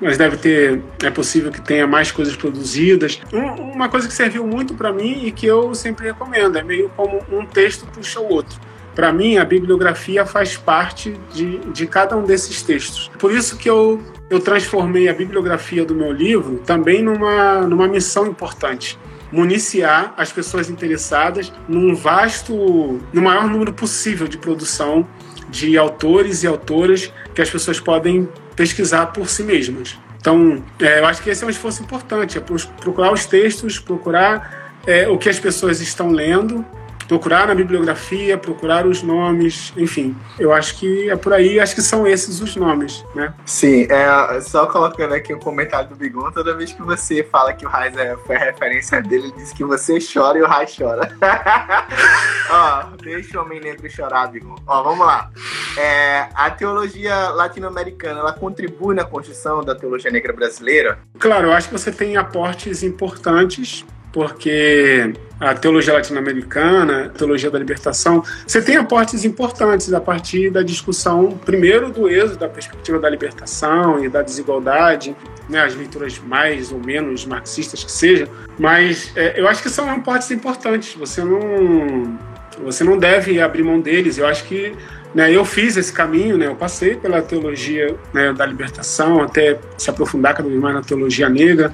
mas 0.01 0.17
deve 0.17 0.37
ter, 0.37 0.81
é 1.03 1.09
possível 1.09 1.51
que 1.51 1.61
tenha 1.61 1.85
mais 1.85 2.11
coisas 2.11 2.35
produzidas. 2.35 3.21
Um, 3.33 3.71
uma 3.73 3.89
coisa 3.89 4.07
que 4.07 4.13
serviu 4.13 4.45
muito 4.45 4.73
para 4.73 4.91
mim 4.93 5.25
e 5.25 5.31
que 5.31 5.45
eu 5.45 5.75
sempre 5.75 6.05
recomendo, 6.05 6.57
é 6.57 6.63
meio 6.63 6.89
como 6.95 7.21
um 7.31 7.45
texto 7.45 7.85
puxa 7.87 8.19
o 8.19 8.29
outro. 8.31 8.59
Para 8.95 9.13
mim, 9.13 9.37
a 9.37 9.45
bibliografia 9.45 10.25
faz 10.25 10.57
parte 10.57 11.17
de, 11.33 11.59
de 11.71 11.87
cada 11.87 12.17
um 12.17 12.23
desses 12.23 12.61
textos. 12.61 13.09
Por 13.19 13.31
isso 13.31 13.57
que 13.57 13.69
eu, 13.69 14.01
eu 14.29 14.39
transformei 14.39 15.07
a 15.07 15.13
bibliografia 15.13 15.85
do 15.85 15.95
meu 15.95 16.11
livro 16.11 16.61
também 16.65 17.01
numa, 17.01 17.61
numa 17.61 17.87
missão 17.87 18.27
importante 18.27 18.97
municiar 19.31 20.13
as 20.17 20.31
pessoas 20.31 20.69
interessadas 20.69 21.53
num 21.67 21.93
vasto, 21.93 22.99
no 23.13 23.21
maior 23.21 23.47
número 23.47 23.73
possível 23.73 24.27
de 24.27 24.37
produção 24.37 25.07
de 25.49 25.77
autores 25.77 26.43
e 26.43 26.47
autoras 26.47 27.11
que 27.33 27.41
as 27.41 27.49
pessoas 27.49 27.79
podem 27.79 28.27
pesquisar 28.59 29.05
por 29.13 29.29
si 29.29 29.41
mesmas. 29.41 29.97
Então, 30.19 30.61
é, 30.81 30.99
eu 30.99 31.05
acho 31.05 31.23
que 31.23 31.29
esse 31.29 31.41
é 31.41 31.47
um 31.47 31.49
esforço 31.49 31.81
importante, 31.81 32.37
é 32.37 32.41
procurar 32.41 33.13
os 33.13 33.25
textos, 33.25 33.79
procurar 33.79 34.73
é, 34.85 35.07
o 35.07 35.17
que 35.17 35.29
as 35.29 35.39
pessoas 35.39 35.79
estão 35.79 36.11
lendo 36.11 36.65
procurar 37.09 37.47
na 37.47 37.55
bibliografia, 37.55 38.37
procurar 38.37 38.85
os 38.85 39.01
nomes, 39.01 39.73
enfim. 39.75 40.15
Eu 40.37 40.53
acho 40.53 40.77
que 40.77 41.09
é 41.09 41.15
por 41.15 41.33
aí, 41.33 41.59
acho 41.59 41.73
que 41.73 41.81
são 41.81 42.05
esses 42.05 42.39
os 42.39 42.55
nomes, 42.55 43.03
né? 43.15 43.33
Sim, 43.43 43.87
é, 43.89 44.39
só 44.41 44.67
colocando 44.67 45.15
aqui 45.15 45.33
o 45.33 45.37
um 45.37 45.39
comentário 45.39 45.89
do 45.89 45.95
Bigon, 45.95 46.31
toda 46.31 46.55
vez 46.55 46.71
que 46.71 46.83
você 46.83 47.23
fala 47.23 47.51
que 47.51 47.65
o 47.65 47.69
Raiz 47.69 47.97
é, 47.97 48.15
foi 48.15 48.35
a 48.35 48.39
referência 48.39 49.01
dele, 49.01 49.23
ele 49.23 49.33
diz 49.37 49.51
que 49.51 49.63
você 49.63 49.97
chora 49.99 50.37
e 50.37 50.41
o 50.43 50.45
Raiz 50.45 50.75
chora. 50.77 51.11
Ó, 52.51 52.83
deixa 53.01 53.39
o 53.39 53.43
homem 53.43 53.59
negro 53.59 53.89
chorar, 53.89 54.27
Bigon. 54.27 54.55
Ó, 54.67 54.83
vamos 54.83 55.05
lá. 55.05 55.31
É, 55.79 56.27
a 56.35 56.51
teologia 56.51 57.29
latino-americana, 57.29 58.19
ela 58.19 58.33
contribui 58.33 58.93
na 58.93 59.03
construção 59.03 59.63
da 59.63 59.73
teologia 59.73 60.11
negra 60.11 60.31
brasileira? 60.31 60.99
Claro, 61.17 61.47
eu 61.47 61.53
acho 61.53 61.69
que 61.69 61.73
você 61.73 61.91
tem 61.91 62.17
aportes 62.17 62.83
importantes 62.83 63.83
porque 64.11 65.13
a 65.39 65.53
teologia 65.53 65.93
latino-americana, 65.93 67.05
a 67.05 67.09
teologia 67.09 67.49
da 67.49 67.57
libertação, 67.57 68.23
você 68.45 68.61
tem 68.61 68.75
aportes 68.75 69.23
importantes 69.23 69.93
a 69.93 70.01
partir 70.01 70.49
da 70.49 70.61
discussão, 70.61 71.39
primeiro, 71.45 71.89
do 71.91 72.09
êxodo, 72.09 72.37
da 72.37 72.49
perspectiva 72.49 72.99
da 72.99 73.09
libertação 73.09 74.03
e 74.03 74.09
da 74.09 74.21
desigualdade, 74.21 75.15
né, 75.47 75.61
as 75.61 75.75
leituras 75.75 76.19
mais 76.19 76.71
ou 76.71 76.79
menos 76.79 77.25
marxistas 77.25 77.83
que 77.83 77.91
seja, 77.91 78.27
mas 78.57 79.11
é, 79.15 79.39
eu 79.39 79.47
acho 79.47 79.63
que 79.63 79.69
são 79.69 79.89
aportes 79.89 80.29
importantes. 80.31 80.93
Você 80.95 81.23
não, 81.23 82.17
você 82.63 82.83
não 82.83 82.97
deve 82.97 83.39
abrir 83.39 83.63
mão 83.63 83.79
deles. 83.79 84.17
Eu 84.17 84.27
acho 84.27 84.43
que 84.45 84.73
né, 85.13 85.33
eu 85.33 85.43
fiz 85.45 85.77
esse 85.77 85.91
caminho, 85.91 86.37
né, 86.37 86.47
eu 86.47 86.55
passei 86.55 86.95
pela 86.95 87.21
teologia 87.21 87.95
né, 88.13 88.33
da 88.33 88.45
libertação 88.45 89.23
até 89.23 89.57
se 89.77 89.89
aprofundar 89.89 90.35
cada 90.35 90.47
vez 90.47 90.61
mais 90.61 90.75
na 90.75 90.81
teologia 90.81 91.29
negra. 91.29 91.73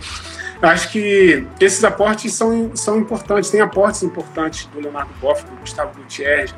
Acho 0.61 0.91
que 0.91 1.45
esses 1.59 1.83
aportes 1.83 2.33
são, 2.33 2.75
são 2.75 2.97
importantes, 2.99 3.49
tem 3.49 3.61
aportes 3.61 4.03
importantes 4.03 4.65
do 4.67 4.79
Leonardo 4.79 5.13
Boff, 5.19 5.43
do 5.43 5.55
Gustavo 5.57 5.93
Gutierrez. 5.97 6.53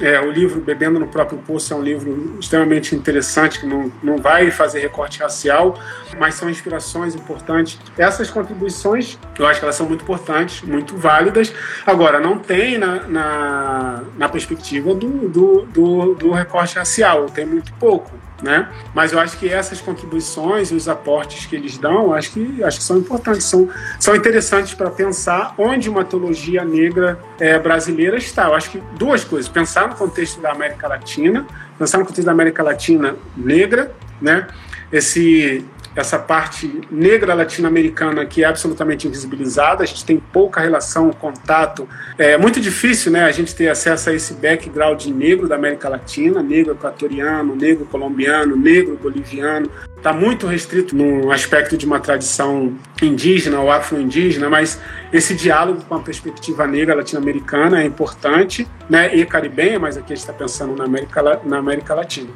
É, 0.00 0.18
o 0.20 0.30
livro 0.30 0.60
Bebendo 0.60 0.98
no 0.98 1.06
Próprio 1.06 1.38
Poço 1.38 1.72
é 1.72 1.76
um 1.76 1.82
livro 1.82 2.38
extremamente 2.40 2.94
interessante, 2.94 3.60
que 3.60 3.66
não, 3.66 3.92
não 4.02 4.16
vai 4.16 4.50
fazer 4.50 4.80
recorte 4.80 5.20
racial, 5.20 5.78
mas 6.18 6.34
são 6.34 6.48
inspirações 6.48 7.14
importantes. 7.14 7.78
Essas 7.98 8.30
contribuições, 8.30 9.18
eu 9.38 9.46
acho 9.46 9.60
que 9.60 9.64
elas 9.64 9.76
são 9.76 9.86
muito 9.86 10.02
importantes, 10.02 10.62
muito 10.62 10.96
válidas. 10.96 11.52
Agora, 11.84 12.18
não 12.18 12.38
tem 12.38 12.78
na, 12.78 13.06
na, 13.06 14.02
na 14.16 14.28
perspectiva 14.28 14.94
do, 14.94 15.28
do, 15.28 15.62
do, 15.66 16.14
do 16.14 16.30
recorte 16.32 16.76
racial, 16.76 17.26
tem 17.26 17.44
muito 17.44 17.72
pouco 17.74 18.10
né? 18.42 18.68
Mas 18.92 19.12
eu 19.12 19.20
acho 19.20 19.38
que 19.38 19.48
essas 19.48 19.80
contribuições 19.80 20.70
e 20.70 20.74
os 20.74 20.88
aportes 20.88 21.46
que 21.46 21.54
eles 21.54 21.78
dão, 21.78 22.12
acho 22.12 22.32
que, 22.32 22.62
acho 22.64 22.78
que 22.78 22.84
são 22.84 22.98
importantes, 22.98 23.44
são, 23.44 23.68
são 24.00 24.16
interessantes 24.16 24.74
para 24.74 24.90
pensar 24.90 25.54
onde 25.56 25.88
uma 25.88 26.04
teologia 26.04 26.64
negra 26.64 27.18
é, 27.38 27.58
brasileira 27.58 28.16
está. 28.16 28.48
Eu 28.48 28.54
acho 28.54 28.70
que 28.70 28.82
duas 28.98 29.24
coisas: 29.24 29.48
pensar 29.48 29.88
no 29.88 29.94
contexto 29.94 30.40
da 30.40 30.50
América 30.50 30.88
Latina, 30.88 31.46
pensar 31.78 31.98
no 31.98 32.04
contexto 32.04 32.26
da 32.26 32.32
América 32.32 32.62
Latina 32.62 33.16
negra, 33.36 33.94
né? 34.20 34.48
Esse 34.90 35.64
essa 35.94 36.18
parte 36.18 36.80
negra 36.90 37.34
latino-americana 37.34 38.24
que 38.24 38.42
é 38.42 38.46
absolutamente 38.46 39.06
invisibilizada, 39.06 39.82
a 39.82 39.86
gente 39.86 40.04
tem 40.04 40.18
pouca 40.18 40.60
relação, 40.60 41.10
contato. 41.10 41.88
É 42.16 42.38
muito 42.38 42.60
difícil 42.60 43.12
né, 43.12 43.24
a 43.24 43.30
gente 43.30 43.54
ter 43.54 43.68
acesso 43.68 44.10
a 44.10 44.14
esse 44.14 44.34
background 44.34 45.04
negro 45.06 45.48
da 45.48 45.56
América 45.56 45.88
Latina, 45.88 46.42
negro 46.42 46.72
equatoriano, 46.72 47.54
negro 47.54 47.84
colombiano, 47.84 48.56
negro 48.56 48.98
boliviano. 49.00 49.70
Está 49.96 50.12
muito 50.12 50.46
restrito 50.46 50.96
no 50.96 51.30
aspecto 51.30 51.76
de 51.76 51.86
uma 51.86 52.00
tradição 52.00 52.74
indígena 53.00 53.60
ou 53.60 53.70
afro-indígena, 53.70 54.48
mas 54.48 54.80
esse 55.12 55.34
diálogo 55.34 55.82
com 55.88 55.94
a 55.94 56.00
perspectiva 56.00 56.66
negra 56.66 56.94
latino-americana 56.94 57.82
é 57.82 57.84
importante, 57.84 58.66
né, 58.88 59.14
e 59.14 59.24
caribenha, 59.24 59.78
mas 59.78 59.96
aqui 59.96 60.12
a 60.12 60.16
gente 60.16 60.24
está 60.24 60.32
pensando 60.32 60.74
na 60.74 60.84
América, 60.84 61.40
na 61.44 61.58
América 61.58 61.94
Latina. 61.94 62.30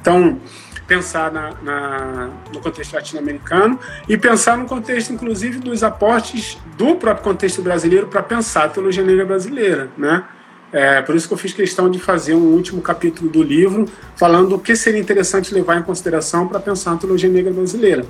Então, 0.00 0.40
pensar 0.90 1.30
na, 1.30 1.52
na, 1.62 2.30
no 2.52 2.58
contexto 2.58 2.94
latino-americano 2.94 3.78
e 4.08 4.18
pensar 4.18 4.58
no 4.58 4.66
contexto, 4.66 5.12
inclusive, 5.12 5.60
dos 5.60 5.84
aportes 5.84 6.58
do 6.76 6.96
próprio 6.96 7.22
contexto 7.22 7.62
brasileiro 7.62 8.08
para 8.08 8.20
pensar 8.24 8.64
a 8.64 8.68
teologia 8.68 9.04
negra 9.04 9.24
brasileira, 9.24 9.88
né? 9.96 10.24
É, 10.72 11.00
por 11.02 11.14
isso 11.14 11.28
que 11.28 11.34
eu 11.34 11.38
fiz 11.38 11.52
questão 11.52 11.88
de 11.88 12.00
fazer 12.00 12.34
um 12.34 12.54
último 12.54 12.82
capítulo 12.82 13.30
do 13.30 13.40
livro 13.40 13.86
falando 14.16 14.56
o 14.56 14.58
que 14.58 14.74
seria 14.74 15.00
interessante 15.00 15.54
levar 15.54 15.78
em 15.78 15.82
consideração 15.82 16.48
para 16.48 16.58
pensar 16.58 16.92
a 16.92 16.96
teologia 16.96 17.30
negra 17.30 17.52
brasileira. 17.52 18.04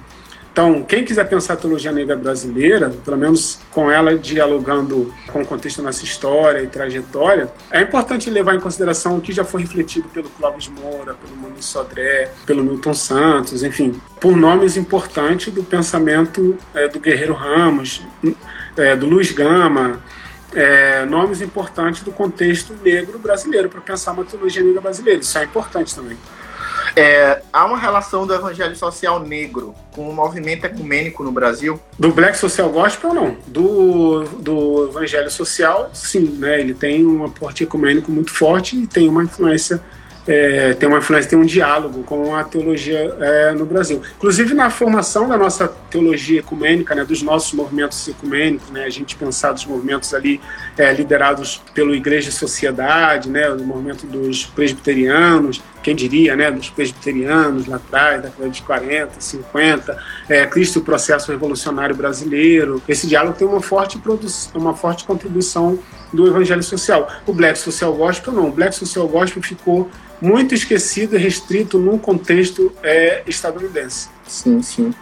Então, 0.52 0.82
quem 0.82 1.04
quiser 1.04 1.28
pensar 1.28 1.54
a 1.54 1.56
teologia 1.56 1.92
negra 1.92 2.16
brasileira, 2.16 2.90
pelo 3.04 3.16
menos 3.16 3.60
com 3.70 3.90
ela 3.90 4.18
dialogando 4.18 5.14
com 5.32 5.42
o 5.42 5.46
contexto 5.46 5.78
da 5.78 5.84
nossa 5.84 6.02
história 6.04 6.60
e 6.60 6.66
trajetória, 6.66 7.52
é 7.70 7.80
importante 7.82 8.28
levar 8.28 8.56
em 8.56 8.60
consideração 8.60 9.16
o 9.16 9.20
que 9.20 9.32
já 9.32 9.44
foi 9.44 9.62
refletido 9.62 10.08
pelo 10.08 10.28
Clóvis 10.30 10.68
Moura, 10.68 11.14
pelo 11.14 11.36
Mano 11.36 11.62
Sodré, 11.62 12.32
pelo 12.44 12.64
Milton 12.64 12.94
Santos, 12.94 13.62
enfim, 13.62 14.00
por 14.18 14.36
nomes 14.36 14.76
importantes 14.76 15.52
do 15.54 15.62
pensamento 15.62 16.58
é, 16.74 16.88
do 16.88 16.98
Guerreiro 16.98 17.34
Ramos, 17.34 18.02
é, 18.76 18.96
do 18.96 19.06
Luiz 19.06 19.30
Gama, 19.30 20.00
é, 20.52 21.04
nomes 21.06 21.40
importantes 21.40 22.02
do 22.02 22.10
contexto 22.10 22.74
negro 22.82 23.20
brasileiro 23.20 23.68
para 23.68 23.80
pensar 23.80 24.12
uma 24.12 24.24
teologia 24.24 24.62
negra 24.64 24.80
brasileira. 24.80 25.20
Isso 25.20 25.38
é 25.38 25.44
importante 25.44 25.94
também. 25.94 26.18
É, 26.96 27.42
há 27.52 27.64
uma 27.64 27.78
relação 27.78 28.26
do 28.26 28.34
evangelho 28.34 28.74
social 28.76 29.20
negro 29.20 29.74
com 29.92 30.08
o 30.08 30.14
movimento 30.14 30.64
ecumênico 30.64 31.22
no 31.22 31.32
Brasil? 31.32 31.80
Do 31.98 32.10
Black 32.10 32.36
Social 32.36 32.68
Gospel, 32.70 33.14
não. 33.14 33.36
Do, 33.46 34.24
do 34.38 34.88
evangelho 34.88 35.30
social, 35.30 35.90
sim. 35.92 36.36
Né? 36.38 36.60
Ele 36.60 36.74
tem 36.74 37.06
um 37.06 37.24
aporte 37.24 37.64
ecumênico 37.64 38.10
muito 38.10 38.32
forte 38.32 38.76
e 38.76 38.86
tem 38.86 39.08
uma 39.08 39.24
influência 39.24 39.80
é, 40.26 40.74
tem 40.74 40.88
uma 40.88 40.98
influência, 40.98 41.30
tem 41.30 41.38
um 41.38 41.44
diálogo 41.44 42.02
com 42.04 42.34
a 42.34 42.44
teologia 42.44 43.16
é, 43.20 43.52
no 43.52 43.64
Brasil. 43.64 44.02
Inclusive 44.16 44.54
na 44.54 44.70
formação 44.70 45.28
da 45.28 45.36
nossa 45.36 45.68
teologia 45.90 46.40
ecumênica, 46.40 46.94
né, 46.94 47.04
dos 47.04 47.22
nossos 47.22 47.52
movimentos 47.52 48.06
ecumênicos, 48.06 48.70
né, 48.70 48.84
a 48.84 48.90
gente 48.90 49.16
pensar 49.16 49.52
dos 49.52 49.64
movimentos 49.64 50.12
ali 50.14 50.40
é, 50.76 50.92
liderados 50.92 51.62
pelo 51.74 51.94
Igreja 51.94 52.28
e 52.28 52.32
Sociedade, 52.32 53.28
né, 53.28 53.48
o 53.50 53.64
movimento 53.64 54.06
dos 54.06 54.46
presbiterianos, 54.46 55.62
quem 55.82 55.96
diria, 55.96 56.36
né, 56.36 56.50
dos 56.50 56.68
presbiterianos 56.68 57.66
lá 57.66 57.76
atrás, 57.76 58.22
da 58.22 58.28
década 58.28 58.50
de 58.50 58.62
40, 58.62 59.20
50, 59.20 60.02
é, 60.28 60.46
Cristo 60.46 60.80
o 60.80 60.82
processo 60.82 61.30
revolucionário 61.32 61.94
brasileiro. 61.94 62.82
Esse 62.86 63.06
diálogo 63.06 63.36
tem 63.36 63.48
uma 63.48 63.62
forte, 63.62 64.00
uma 64.54 64.74
forte 64.74 65.04
contribuição 65.04 65.78
do 66.12 66.26
evangelho 66.26 66.62
social. 66.62 67.08
O 67.26 67.32
Black 67.32 67.58
Social 67.58 67.92
Gospel 67.94 68.32
não. 68.32 68.48
O 68.48 68.52
Black 68.52 68.74
Social 68.74 69.06
Gospel 69.08 69.42
ficou 69.42 69.90
muito 70.20 70.54
esquecido 70.54 71.16
e 71.16 71.18
restrito 71.18 71.78
num 71.78 71.98
contexto 71.98 72.72
é, 72.82 73.22
estadunidense. 73.26 74.08
Sim, 74.26 74.62
sim. 74.62 74.94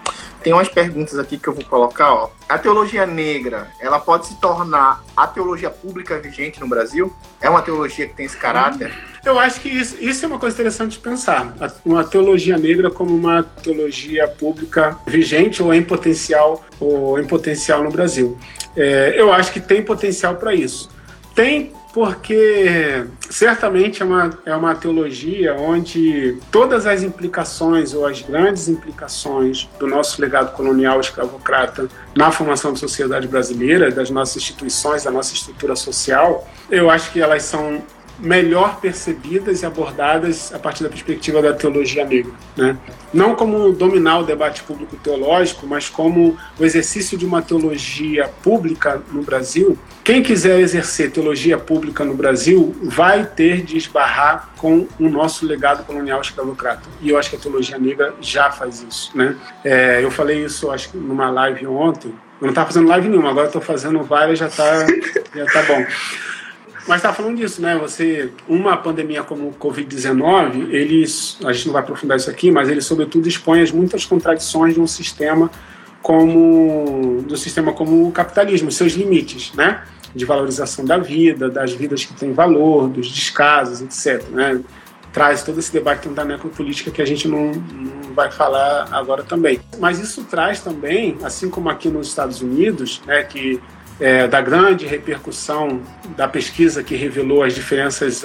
Tem 0.42 0.52
umas 0.52 0.68
perguntas 0.68 1.18
aqui 1.18 1.36
que 1.36 1.48
eu 1.48 1.52
vou 1.52 1.64
colocar. 1.64 2.14
Ó. 2.14 2.30
A 2.48 2.56
teologia 2.56 3.04
negra, 3.04 3.68
ela 3.80 3.98
pode 3.98 4.28
se 4.28 4.40
tornar 4.40 5.04
a 5.16 5.26
teologia 5.26 5.68
pública 5.68 6.18
vigente 6.18 6.60
no 6.60 6.68
Brasil? 6.68 7.12
É 7.40 7.50
uma 7.50 7.60
teologia 7.60 8.06
que 8.06 8.14
tem 8.14 8.24
esse 8.24 8.36
caráter? 8.36 8.94
Eu 9.24 9.38
acho 9.38 9.60
que 9.60 9.68
isso, 9.68 9.96
isso 10.00 10.24
é 10.24 10.28
uma 10.28 10.38
coisa 10.38 10.54
interessante 10.54 10.92
de 10.92 11.00
pensar. 11.00 11.54
Uma 11.84 12.04
teologia 12.04 12.56
negra 12.56 12.90
como 12.90 13.14
uma 13.14 13.42
teologia 13.42 14.28
pública 14.28 14.96
vigente 15.06 15.62
ou 15.62 15.74
em 15.74 15.82
potencial, 15.82 16.64
ou 16.78 17.18
em 17.20 17.26
potencial 17.26 17.82
no 17.82 17.90
Brasil. 17.90 18.38
É, 18.76 19.14
eu 19.16 19.32
acho 19.32 19.52
que 19.52 19.60
tem 19.60 19.82
potencial 19.82 20.36
para 20.36 20.54
isso. 20.54 20.88
Tem 21.34 21.72
porque 21.92 23.04
certamente 23.30 24.02
é 24.02 24.04
uma, 24.04 24.38
é 24.44 24.54
uma 24.54 24.74
teologia 24.74 25.54
onde 25.54 26.36
todas 26.50 26.86
as 26.86 27.02
implicações 27.02 27.94
ou 27.94 28.06
as 28.06 28.20
grandes 28.22 28.68
implicações 28.68 29.68
do 29.78 29.86
nosso 29.86 30.20
legado 30.20 30.54
colonial 30.54 31.00
escravocrata 31.00 31.88
na 32.14 32.30
formação 32.30 32.72
da 32.72 32.78
sociedade 32.78 33.26
brasileira, 33.26 33.90
das 33.90 34.10
nossas 34.10 34.36
instituições, 34.36 35.04
da 35.04 35.10
nossa 35.10 35.32
estrutura 35.34 35.74
social, 35.74 36.46
eu 36.70 36.90
acho 36.90 37.10
que 37.10 37.20
elas 37.20 37.42
são 37.42 37.82
melhor 38.18 38.80
percebidas 38.80 39.62
e 39.62 39.66
abordadas 39.66 40.52
a 40.52 40.58
partir 40.58 40.82
da 40.82 40.88
perspectiva 40.88 41.40
da 41.40 41.52
teologia 41.52 42.04
negra. 42.04 42.32
Né? 42.56 42.76
Não 43.12 43.34
como 43.34 43.72
dominar 43.72 44.18
o 44.18 44.22
debate 44.24 44.62
público 44.62 44.96
teológico, 44.96 45.66
mas 45.66 45.88
como 45.88 46.36
o 46.58 46.64
exercício 46.64 47.16
de 47.16 47.24
uma 47.24 47.40
teologia 47.40 48.28
pública 48.42 49.00
no 49.12 49.22
Brasil. 49.22 49.78
Quem 50.02 50.22
quiser 50.22 50.58
exercer 50.60 51.10
teologia 51.10 51.58
pública 51.58 52.04
no 52.04 52.14
Brasil 52.14 52.74
vai 52.82 53.24
ter 53.24 53.62
de 53.62 53.76
esbarrar 53.76 54.50
com 54.56 54.86
o 54.98 55.08
nosso 55.08 55.46
legado 55.46 55.84
colonial 55.84 56.20
escravocrata. 56.20 56.88
E 57.00 57.10
eu 57.10 57.18
acho 57.18 57.30
que 57.30 57.36
a 57.36 57.38
teologia 57.38 57.78
negra 57.78 58.14
já 58.20 58.50
faz 58.50 58.82
isso. 58.82 59.16
Né? 59.16 59.36
É, 59.64 60.02
eu 60.02 60.10
falei 60.10 60.44
isso, 60.44 60.70
acho 60.70 60.90
que 60.90 60.96
numa 60.96 61.30
live 61.30 61.66
ontem. 61.66 62.08
Eu 62.40 62.44
não 62.44 62.50
estava 62.50 62.68
fazendo 62.68 62.88
live 62.88 63.08
nenhuma, 63.08 63.30
agora 63.30 63.46
estou 63.46 63.60
fazendo 63.60 64.02
várias, 64.02 64.38
já 64.38 64.46
está 64.46 64.86
já 65.34 65.44
tá 65.46 65.62
bom. 65.64 65.84
Mas 66.88 66.96
está 66.96 67.12
falando 67.12 67.36
disso, 67.36 67.60
né? 67.60 67.76
Você, 67.76 68.32
uma 68.48 68.74
pandemia 68.74 69.22
como 69.22 69.48
o 69.48 69.52
Covid-19, 69.52 70.70
eles, 70.70 71.38
a 71.44 71.52
gente 71.52 71.66
não 71.66 71.74
vai 71.74 71.82
aprofundar 71.82 72.16
isso 72.16 72.30
aqui, 72.30 72.50
mas 72.50 72.70
ele 72.70 72.80
sobretudo 72.80 73.28
expõe 73.28 73.60
as 73.60 73.70
muitas 73.70 74.06
contradições 74.06 74.72
de 74.72 74.80
um 74.80 74.86
sistema 74.86 75.50
como 76.00 77.22
do 77.28 77.36
sistema 77.36 77.74
como 77.74 78.08
o 78.08 78.10
capitalismo, 78.12 78.72
seus 78.72 78.94
limites, 78.94 79.52
né? 79.52 79.82
De 80.14 80.24
valorização 80.24 80.82
da 80.82 80.96
vida, 80.96 81.50
das 81.50 81.74
vidas 81.74 82.06
que 82.06 82.14
têm 82.14 82.32
valor, 82.32 82.88
dos 82.88 83.12
descasos, 83.12 83.82
etc. 83.82 84.26
Né? 84.30 84.62
Traz 85.12 85.42
todo 85.42 85.58
esse 85.58 85.70
debate 85.70 86.08
da 86.08 86.24
necropolítica 86.24 86.90
que 86.90 87.02
a 87.02 87.06
gente 87.06 87.28
não, 87.28 87.52
não 87.52 88.14
vai 88.14 88.30
falar 88.30 88.88
agora 88.90 89.22
também. 89.22 89.60
Mas 89.78 89.98
isso 89.98 90.24
traz 90.24 90.60
também, 90.60 91.18
assim 91.22 91.50
como 91.50 91.68
aqui 91.68 91.90
nos 91.90 92.08
Estados 92.08 92.40
Unidos, 92.40 93.02
né, 93.06 93.22
que 93.24 93.60
é, 94.00 94.28
da 94.28 94.40
grande 94.40 94.86
repercussão 94.86 95.82
da 96.16 96.28
pesquisa 96.28 96.82
que 96.82 96.94
revelou 96.94 97.42
as 97.42 97.54
diferenças 97.54 98.22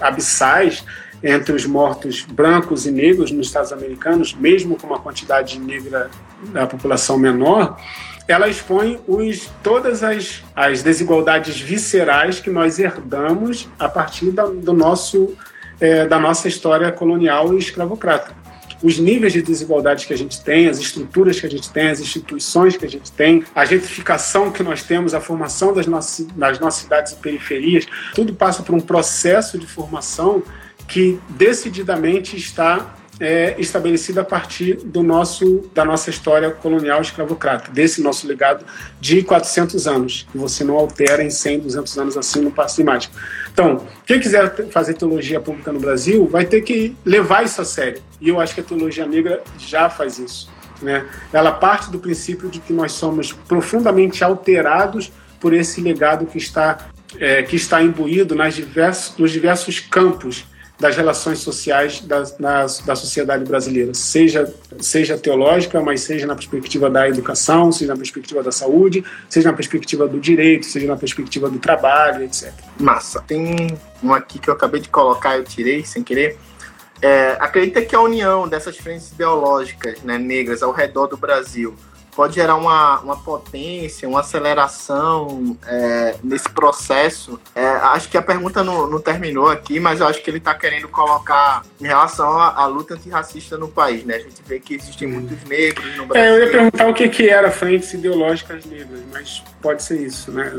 abissais 0.00 0.84
entre 1.22 1.54
os 1.54 1.64
mortos 1.64 2.22
brancos 2.22 2.86
e 2.86 2.90
negros 2.90 3.30
nos 3.30 3.46
Estados 3.46 3.72
americanos, 3.72 4.34
mesmo 4.34 4.76
com 4.76 4.86
uma 4.86 4.98
quantidade 4.98 5.58
negra 5.58 6.10
da 6.52 6.66
população 6.66 7.18
menor, 7.18 7.80
ela 8.28 8.48
expõe 8.48 9.00
os, 9.06 9.50
todas 9.62 10.02
as, 10.02 10.42
as 10.54 10.82
desigualdades 10.82 11.58
viscerais 11.58 12.40
que 12.40 12.50
nós 12.50 12.78
herdamos 12.78 13.68
a 13.78 13.88
partir 13.88 14.30
da, 14.30 14.44
do 14.44 14.72
nosso, 14.72 15.34
é, 15.80 16.06
da 16.06 16.18
nossa 16.18 16.48
história 16.48 16.90
colonial 16.92 17.54
e 17.54 17.58
escravocrata 17.58 18.43
os 18.84 18.98
níveis 18.98 19.32
de 19.32 19.40
desigualdade 19.40 20.06
que 20.06 20.12
a 20.12 20.16
gente 20.16 20.44
tem, 20.44 20.68
as 20.68 20.78
estruturas 20.78 21.40
que 21.40 21.46
a 21.46 21.50
gente 21.50 21.70
tem, 21.70 21.88
as 21.88 22.00
instituições 22.00 22.76
que 22.76 22.84
a 22.84 22.88
gente 22.88 23.10
tem, 23.10 23.42
a 23.54 23.64
gentrificação 23.64 24.52
que 24.52 24.62
nós 24.62 24.82
temos, 24.82 25.14
a 25.14 25.20
formação 25.22 25.72
das 25.72 25.86
nossas, 25.86 26.26
das 26.26 26.58
nossas 26.60 26.82
cidades 26.82 27.12
e 27.12 27.16
periferias, 27.16 27.86
tudo 28.14 28.34
passa 28.34 28.62
por 28.62 28.74
um 28.74 28.80
processo 28.80 29.58
de 29.58 29.66
formação 29.66 30.42
que 30.86 31.18
decididamente 31.30 32.36
está 32.36 32.94
é, 33.20 33.54
estabelecida 33.58 34.22
a 34.22 34.24
partir 34.24 34.76
do 34.76 35.02
nosso, 35.02 35.70
da 35.74 35.84
nossa 35.84 36.10
história 36.10 36.50
colonial 36.50 37.00
escravocrata, 37.00 37.70
desse 37.70 38.02
nosso 38.02 38.26
legado 38.26 38.64
de 39.00 39.22
400 39.22 39.86
anos, 39.86 40.26
que 40.30 40.38
você 40.38 40.64
não 40.64 40.74
altera 40.74 41.22
em 41.22 41.30
100, 41.30 41.60
200 41.60 41.98
anos 41.98 42.16
assim 42.16 42.40
no 42.40 42.50
passo 42.50 42.80
de. 42.80 43.10
Então, 43.52 43.86
quem 44.04 44.18
quiser 44.18 44.68
fazer 44.70 44.94
teologia 44.94 45.40
pública 45.40 45.72
no 45.72 45.78
Brasil 45.78 46.26
vai 46.26 46.44
ter 46.44 46.62
que 46.62 46.96
levar 47.04 47.44
isso 47.44 47.60
a 47.60 47.64
sério. 47.64 48.02
E 48.20 48.28
eu 48.28 48.40
acho 48.40 48.54
que 48.54 48.60
a 48.60 48.64
teologia 48.64 49.06
negra 49.06 49.42
já 49.58 49.88
faz 49.88 50.18
isso. 50.18 50.52
Né? 50.82 51.06
Ela 51.32 51.52
parte 51.52 51.90
do 51.90 51.98
princípio 51.98 52.48
de 52.48 52.58
que 52.58 52.72
nós 52.72 52.92
somos 52.92 53.32
profundamente 53.32 54.24
alterados 54.24 55.12
por 55.40 55.52
esse 55.52 55.80
legado 55.80 56.26
que 56.26 56.38
está, 56.38 56.88
é, 57.18 57.42
que 57.42 57.54
está 57.54 57.82
imbuído 57.82 58.34
nas 58.34 58.54
diversos, 58.54 59.16
nos 59.16 59.30
diversos 59.30 59.78
campos 59.78 60.44
das 60.78 60.96
relações 60.96 61.38
sociais 61.38 62.00
da, 62.00 62.22
da, 62.22 62.66
da, 62.84 62.96
sociedade 62.96 63.44
brasileira, 63.44 63.94
seja, 63.94 64.52
seja 64.80 65.16
teológica, 65.16 65.80
mas 65.80 66.00
seja 66.00 66.26
na 66.26 66.34
perspectiva 66.34 66.90
da 66.90 67.08
educação, 67.08 67.70
seja 67.70 67.92
na 67.92 67.96
perspectiva 67.96 68.42
da 68.42 68.50
saúde, 68.50 69.04
seja 69.28 69.50
na 69.50 69.56
perspectiva 69.56 70.08
do 70.08 70.18
direito, 70.18 70.66
seja 70.66 70.86
na 70.86 70.96
perspectiva 70.96 71.48
do 71.48 71.58
trabalho, 71.58 72.24
etc. 72.24 72.52
Massa. 72.78 73.22
Tem 73.26 73.78
um 74.02 74.12
aqui 74.12 74.38
que 74.38 74.50
eu 74.50 74.54
acabei 74.54 74.80
de 74.80 74.88
colocar, 74.88 75.36
eu 75.36 75.44
tirei 75.44 75.84
sem 75.84 76.02
querer. 76.02 76.36
É, 77.00 77.36
acredita 77.38 77.80
que 77.82 77.94
a 77.94 78.00
união 78.00 78.48
dessas 78.48 78.76
frentes 78.76 79.12
ideológicas 79.12 80.02
né, 80.02 80.18
negras 80.18 80.62
ao 80.62 80.72
redor 80.72 81.06
do 81.06 81.16
Brasil 81.16 81.74
pode 82.14 82.34
gerar 82.34 82.56
uma, 82.56 83.00
uma 83.00 83.16
potência, 83.16 84.08
uma 84.08 84.20
aceleração 84.20 85.56
é, 85.66 86.16
nesse 86.22 86.48
processo. 86.48 87.40
É, 87.54 87.64
acho 87.64 88.08
que 88.08 88.16
a 88.16 88.22
pergunta 88.22 88.62
não, 88.62 88.88
não, 88.88 89.00
terminou 89.00 89.48
aqui, 89.48 89.80
mas 89.80 90.00
eu 90.00 90.06
acho 90.06 90.22
que 90.22 90.30
ele 90.30 90.38
está 90.38 90.54
querendo 90.54 90.88
colocar 90.88 91.64
em 91.80 91.86
relação 91.86 92.38
à, 92.38 92.62
à, 92.62 92.66
luta 92.66 92.94
antirracista 92.94 93.58
no 93.58 93.68
país. 93.68 94.04
Né? 94.04 94.16
A 94.16 94.20
gente 94.20 94.42
vê 94.46 94.60
que 94.60 94.74
existem 94.74 95.08
muitos 95.08 95.42
negros 95.44 95.96
no 95.96 96.06
Brasil. 96.06 96.24
É, 96.24 96.36
eu 96.36 96.44
ia 96.44 96.50
perguntar 96.50 96.88
o 96.88 96.94
que, 96.94 97.08
que 97.08 97.28
era 97.28 97.50
frentes 97.50 97.92
ideológicas 97.92 98.64
negras, 98.64 99.00
mas 99.12 99.42
pode 99.60 99.82
ser 99.82 100.00
isso. 100.00 100.30
Né? 100.30 100.50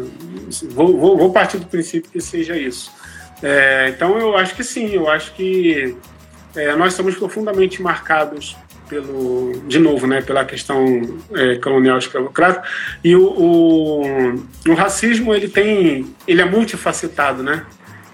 Vou, 0.71 0.97
vou, 0.97 1.17
vou 1.17 1.31
partir 1.31 1.57
do 1.57 1.65
princípio 1.65 2.11
que 2.11 2.21
seja 2.21 2.55
isso. 2.57 2.91
É, 3.41 3.89
então 3.89 4.17
eu 4.17 4.35
acho 4.35 4.55
que 4.55 4.63
sim, 4.63 4.89
eu 4.89 5.09
acho 5.09 5.33
que 5.33 5.95
é, 6.55 6.75
nós 6.75 6.93
estamos 6.93 7.15
profundamente 7.15 7.81
marcados 7.81 8.55
pelo, 8.87 9.53
de 9.67 9.79
novo, 9.79 10.07
né, 10.07 10.21
pela 10.21 10.45
questão 10.45 10.85
é, 11.33 11.55
colonial 11.55 11.97
escravocrata. 11.97 12.67
E 13.03 13.15
o, 13.15 13.23
o, 13.23 14.01
o, 14.67 14.73
racismo 14.73 15.33
ele 15.33 15.47
tem, 15.47 16.05
ele 16.27 16.41
é 16.41 16.45
multifacetado, 16.45 17.43
né? 17.43 17.65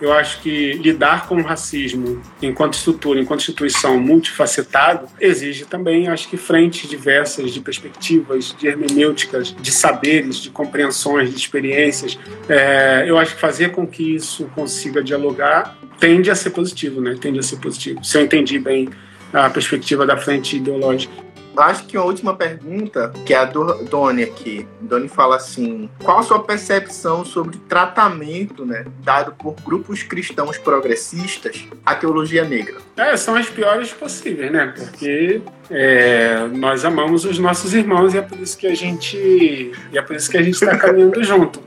Eu 0.01 0.11
acho 0.11 0.41
que 0.41 0.73
lidar 0.73 1.27
com 1.27 1.35
o 1.35 1.43
racismo 1.43 2.19
enquanto 2.41 2.73
estrutura, 2.73 3.19
enquanto 3.19 3.41
instituição 3.41 3.99
multifacetado, 3.99 5.07
exige 5.19 5.65
também, 5.65 6.07
acho 6.07 6.27
que, 6.27 6.37
frentes 6.37 6.89
diversas 6.89 7.51
de 7.51 7.59
perspectivas, 7.59 8.55
de 8.57 8.65
hermenêuticas, 8.65 9.55
de 9.55 9.71
saberes, 9.71 10.37
de 10.37 10.49
compreensões, 10.49 11.29
de 11.29 11.35
experiências. 11.35 12.17
É, 12.49 13.03
eu 13.05 13.19
acho 13.19 13.35
que 13.35 13.41
fazer 13.41 13.69
com 13.73 13.85
que 13.85 14.15
isso 14.15 14.49
consiga 14.55 15.03
dialogar 15.03 15.77
tende 15.99 16.31
a 16.31 16.35
ser 16.35 16.49
positivo, 16.49 16.99
né? 16.99 17.15
Tende 17.21 17.37
a 17.37 17.43
ser 17.43 17.57
positivo. 17.57 18.03
Se 18.03 18.17
eu 18.17 18.23
entendi 18.23 18.57
bem 18.57 18.89
a 19.33 19.49
perspectiva 19.49 20.05
da 20.05 20.17
frente 20.17 20.57
ideológica. 20.57 21.13
Acho 21.57 21.85
que 21.85 21.97
a 21.97 22.03
última 22.03 22.33
pergunta, 22.33 23.11
que 23.25 23.33
é 23.33 23.37
a 23.37 23.43
do 23.43 23.83
Doni 23.83 24.23
aqui. 24.23 24.65
Doni 24.79 25.09
fala 25.09 25.35
assim: 25.35 25.89
qual 26.01 26.19
a 26.19 26.23
sua 26.23 26.41
percepção 26.41 27.25
sobre 27.25 27.57
o 27.57 27.59
tratamento 27.59 28.65
né, 28.65 28.85
dado 29.03 29.33
por 29.33 29.55
grupos 29.61 30.01
cristãos 30.01 30.57
progressistas 30.57 31.67
à 31.85 31.93
teologia 31.93 32.45
negra? 32.45 32.77
É, 32.95 33.17
são 33.17 33.35
as 33.35 33.49
piores 33.49 33.91
possíveis, 33.91 34.49
né? 34.49 34.73
Porque 34.77 35.41
é, 35.69 36.47
nós 36.53 36.85
amamos 36.85 37.25
os 37.25 37.37
nossos 37.37 37.73
irmãos 37.73 38.13
e 38.13 38.17
é 38.17 38.21
por 38.21 38.39
isso 38.39 38.57
que 38.57 38.67
a 38.67 38.75
gente 38.75 39.73
é 39.93 40.01
por 40.01 40.15
isso 40.15 40.31
que 40.31 40.37
a 40.37 40.41
gente 40.41 40.53
está 40.53 40.77
caminhando 40.77 41.21
junto. 41.21 41.61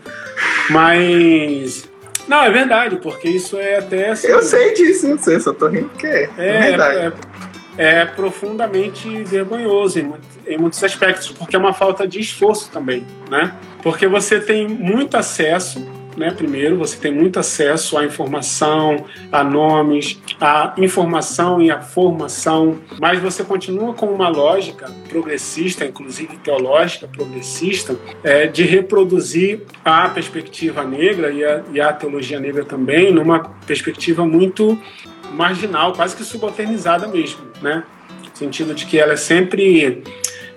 Mas 0.71 1.87
não, 2.27 2.43
é 2.43 2.51
verdade, 2.51 2.97
porque 2.97 3.29
isso 3.29 3.59
é 3.59 3.79
até. 3.79 4.11
Assim, 4.11 4.29
eu 4.29 4.43
sei 4.43 4.73
disso, 4.73 5.07
eu 5.07 5.19
sei, 5.19 5.39
só 5.41 5.53
tô 5.53 5.69
rindo 5.69 5.91
porque 5.91 6.07
é, 6.07 6.31
é, 6.39 6.49
é 6.49 6.61
verdade. 6.63 6.99
É, 6.99 7.13
é 7.77 8.05
profundamente 8.05 9.25
vergonhoso 9.25 9.99
em, 9.99 10.13
em, 10.47 10.59
muitos 10.59 10.83
aspectos, 10.83 11.31
porque 11.31 11.57
é 11.57 11.59
uma 11.59 11.73
falta 11.73 12.07
de 12.07 12.21
esforço 12.21 12.71
também, 12.71 13.05
né? 13.31 13.55
Porque 13.83 14.07
você 14.07 14.41
tem 14.41 14.69
muito 14.69 15.17
acesso, 15.17 15.85
né? 16.17 16.31
Primeiro, 16.31 16.77
você 16.77 16.97
tem 16.97 17.13
muito 17.13 17.39
acesso 17.39 17.97
à 17.99 18.05
informação, 18.05 19.05
a 19.31 19.43
nomes, 19.43 20.21
à 20.41 20.75
informação 20.79 21.61
e 21.61 21.71
à 21.71 21.81
formação, 21.81 22.79
mas 23.01 23.21
você 23.21 23.43
continua 23.45 23.95
com 23.95 24.07
uma 24.07 24.29
lógica 24.29 24.91
progressista, 25.09 25.85
inclusive 25.85 26.37
teológica 26.39 27.07
progressista, 27.09 27.97
é, 28.23 28.47
de 28.47 28.65
reproduzir 28.65 29.63
a 29.85 30.09
perspectiva 30.09 30.85
negra 30.85 31.31
e 31.31 31.45
a, 31.45 31.63
e 31.73 31.81
a 31.81 31.93
teologia 31.93 32.39
negra 32.39 32.65
também 32.65 33.13
numa 33.13 33.41
perspectiva 33.67 34.25
muito 34.27 34.79
marginal, 35.33 35.93
quase 35.93 36.17
que 36.17 36.23
subalternizada 36.23 37.07
mesmo, 37.09 37.41
né? 37.61 37.85
No 38.23 38.37
sentido 38.37 38.75
de 38.75 38.87
que 38.87 38.99
ela 38.99 39.13
é 39.13 39.17
sempre 39.17 40.03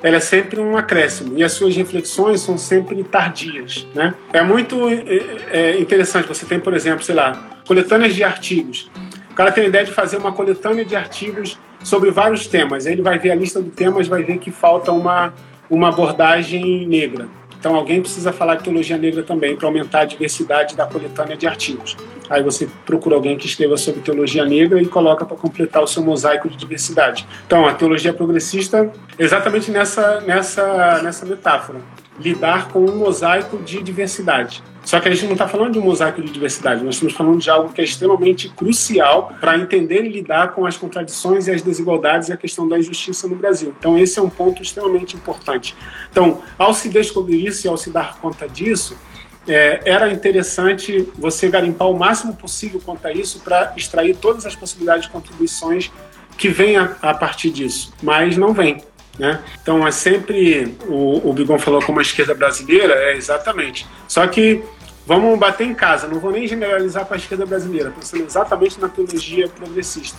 ela 0.02 0.18
é 0.18 0.20
sempre 0.20 0.60
um 0.60 0.78
acréscimo 0.78 1.38
e 1.38 1.43
as 1.43 1.54
suas 1.54 1.76
reflexões 1.76 2.41
são 2.41 2.58
sempre 2.58 3.04
tardias, 3.04 3.88
né? 3.95 4.14
É 4.32 4.41
muito 4.41 4.88
é, 4.89 5.74
é 5.74 5.80
interessante. 5.80 6.28
Você 6.28 6.45
tem, 6.45 6.60
por 6.60 6.74
exemplo, 6.74 7.04
sei 7.04 7.16
lá, 7.16 7.60
coletâneas 7.66 8.14
de 8.14 8.24
artigos. 8.24 8.89
O 9.32 9.34
cara 9.34 9.52
tem 9.52 9.66
a 9.66 9.68
ideia 9.68 9.86
de 9.86 9.91
fazer 9.91 10.18
uma 10.18 10.32
coletânea 10.32 10.86
de 10.86 10.95
artigos 10.95 11.58
sobre 11.84 12.12
vários 12.12 12.48
temas. 12.48 12.86
Ele 12.86 13.02
vai 13.02 13.18
ver 13.20 13.32
a 13.32 13.36
lista 13.36 13.62
de 13.62 13.70
temas, 13.70 14.08
vai 14.08 14.24
ver 14.24 14.38
que 14.38 14.52
falta 14.52 14.91
uma 14.91 15.34
uma 15.70 15.89
abordagem 15.89 16.88
negra. 16.88 17.28
Então 17.60 17.76
alguém 17.76 18.01
precisa 18.01 18.32
falar 18.32 18.55
de 18.55 18.64
teologia 18.64 18.97
negra 18.97 19.24
também 19.24 19.55
para 19.55 19.68
aumentar 19.68 20.01
a 20.01 20.05
diversidade 20.05 20.76
da 20.76 20.86
coletânea 20.86 21.36
de 21.36 21.47
artigos. 21.47 21.95
Aí 22.30 22.43
você 22.43 22.68
procura 22.86 23.16
alguém 23.16 23.38
que 23.38 23.45
escreva 23.45 23.78
sobre 23.78 24.01
teologia 24.01 24.45
negra 24.45 24.82
e 24.82 24.86
coloca 24.86 25.26
para 25.26 25.38
completar 25.38 25.82
o 25.82 25.88
seu 25.88 26.03
mosaico 26.03 26.49
de 26.49 26.58
diversidade. 26.58 27.28
Então 27.45 27.66
a 27.66 27.74
teologia 27.74 28.14
progressista 28.14 28.91
exatamente 29.18 29.72
nessa 29.72 30.22
nessa 30.22 31.01
nessa 31.01 31.26
metáfora, 31.26 31.80
lidar 32.20 32.70
com 32.70 32.80
um 32.80 32.95
mosaico 32.95 33.57
de 33.57 33.82
diversidade. 33.82 34.63
Só 34.84 35.01
que 35.01 35.09
a 35.09 35.11
gente 35.13 35.26
não 35.26 35.34
está 35.34 35.47
falando 35.47 35.74
de 35.74 35.80
um 35.80 35.82
mosaico 35.82 36.22
de 36.22 36.32
diversidade, 36.32 36.82
nós 36.82 36.95
estamos 36.95 37.13
falando 37.13 37.39
de 37.39 37.49
algo 37.49 37.74
que 37.74 37.82
é 37.82 37.84
extremamente 37.84 38.48
crucial 38.48 39.34
para 39.39 39.57
entender 39.57 40.06
e 40.06 40.10
lidar 40.10 40.53
com 40.53 40.65
as 40.65 40.77
contradições 40.77 41.48
e 41.48 41.52
as 41.52 41.61
desigualdades 41.61 42.30
e 42.30 42.34
a 42.34 42.38
questão 42.38 42.68
da 42.68 42.80
injustiça 42.80 43.27
no 43.27 43.35
Brasil. 43.35 43.73
Então, 43.77 43.98
esse 43.98 44.18
é 44.18 44.22
um 44.22 44.30
ponto 44.30 44.61
extremamente 44.61 45.15
importante. 45.15 45.76
Então, 46.10 46.41
ao 46.57 46.73
se 46.73 46.88
descobrir 46.88 47.45
isso 47.45 47.68
e 47.68 47.69
ao 47.69 47.76
se 47.76 47.89
dar 47.89 48.18
conta 48.19 48.48
disso, 48.48 48.98
é, 49.45 49.81
era 49.85 50.11
interessante 50.11 51.07
você 51.18 51.49
garimpar 51.49 51.89
o 51.89 51.98
máximo 51.98 52.34
possível 52.34 52.81
quanto 52.84 53.06
a 53.07 53.11
isso 53.11 53.41
para 53.41 53.73
extrair 53.76 54.15
todas 54.15 54.45
as 54.45 54.56
possibilidades 54.56 55.03
de 55.03 55.11
contribuições 55.11 55.91
que 56.38 56.49
venham 56.49 56.95
a, 57.02 57.10
a 57.10 57.14
partir 57.14 57.49
disso, 57.49 57.94
mas 58.02 58.38
não 58.38 58.53
vem. 58.53 58.81
Né? 59.18 59.41
Então 59.61 59.88
é 59.88 59.91
sempre 59.91 60.77
o, 60.88 61.30
o 61.30 61.34
Bigon 61.34 61.57
falou 61.57 61.81
como 61.81 61.99
a 61.99 62.02
esquerda 62.02 62.35
brasileira, 62.35 62.94
é 62.94 63.18
exatamente. 63.18 63.88
Só 64.07 64.26
que 64.27 64.64
vamos 65.06 65.38
bater 65.39 65.65
em 65.65 65.73
casa, 65.73 66.07
não 66.07 66.19
vou 66.19 66.31
nem 66.31 66.48
generalizar 66.48 67.06
para 67.06 67.15
a 67.15 67.19
esquerda 67.19 67.45
brasileira, 67.45 67.91
pensando 67.91 68.23
exatamente 68.23 68.80
na 68.80 68.88
teologia 68.88 69.48
progressista. 69.48 70.18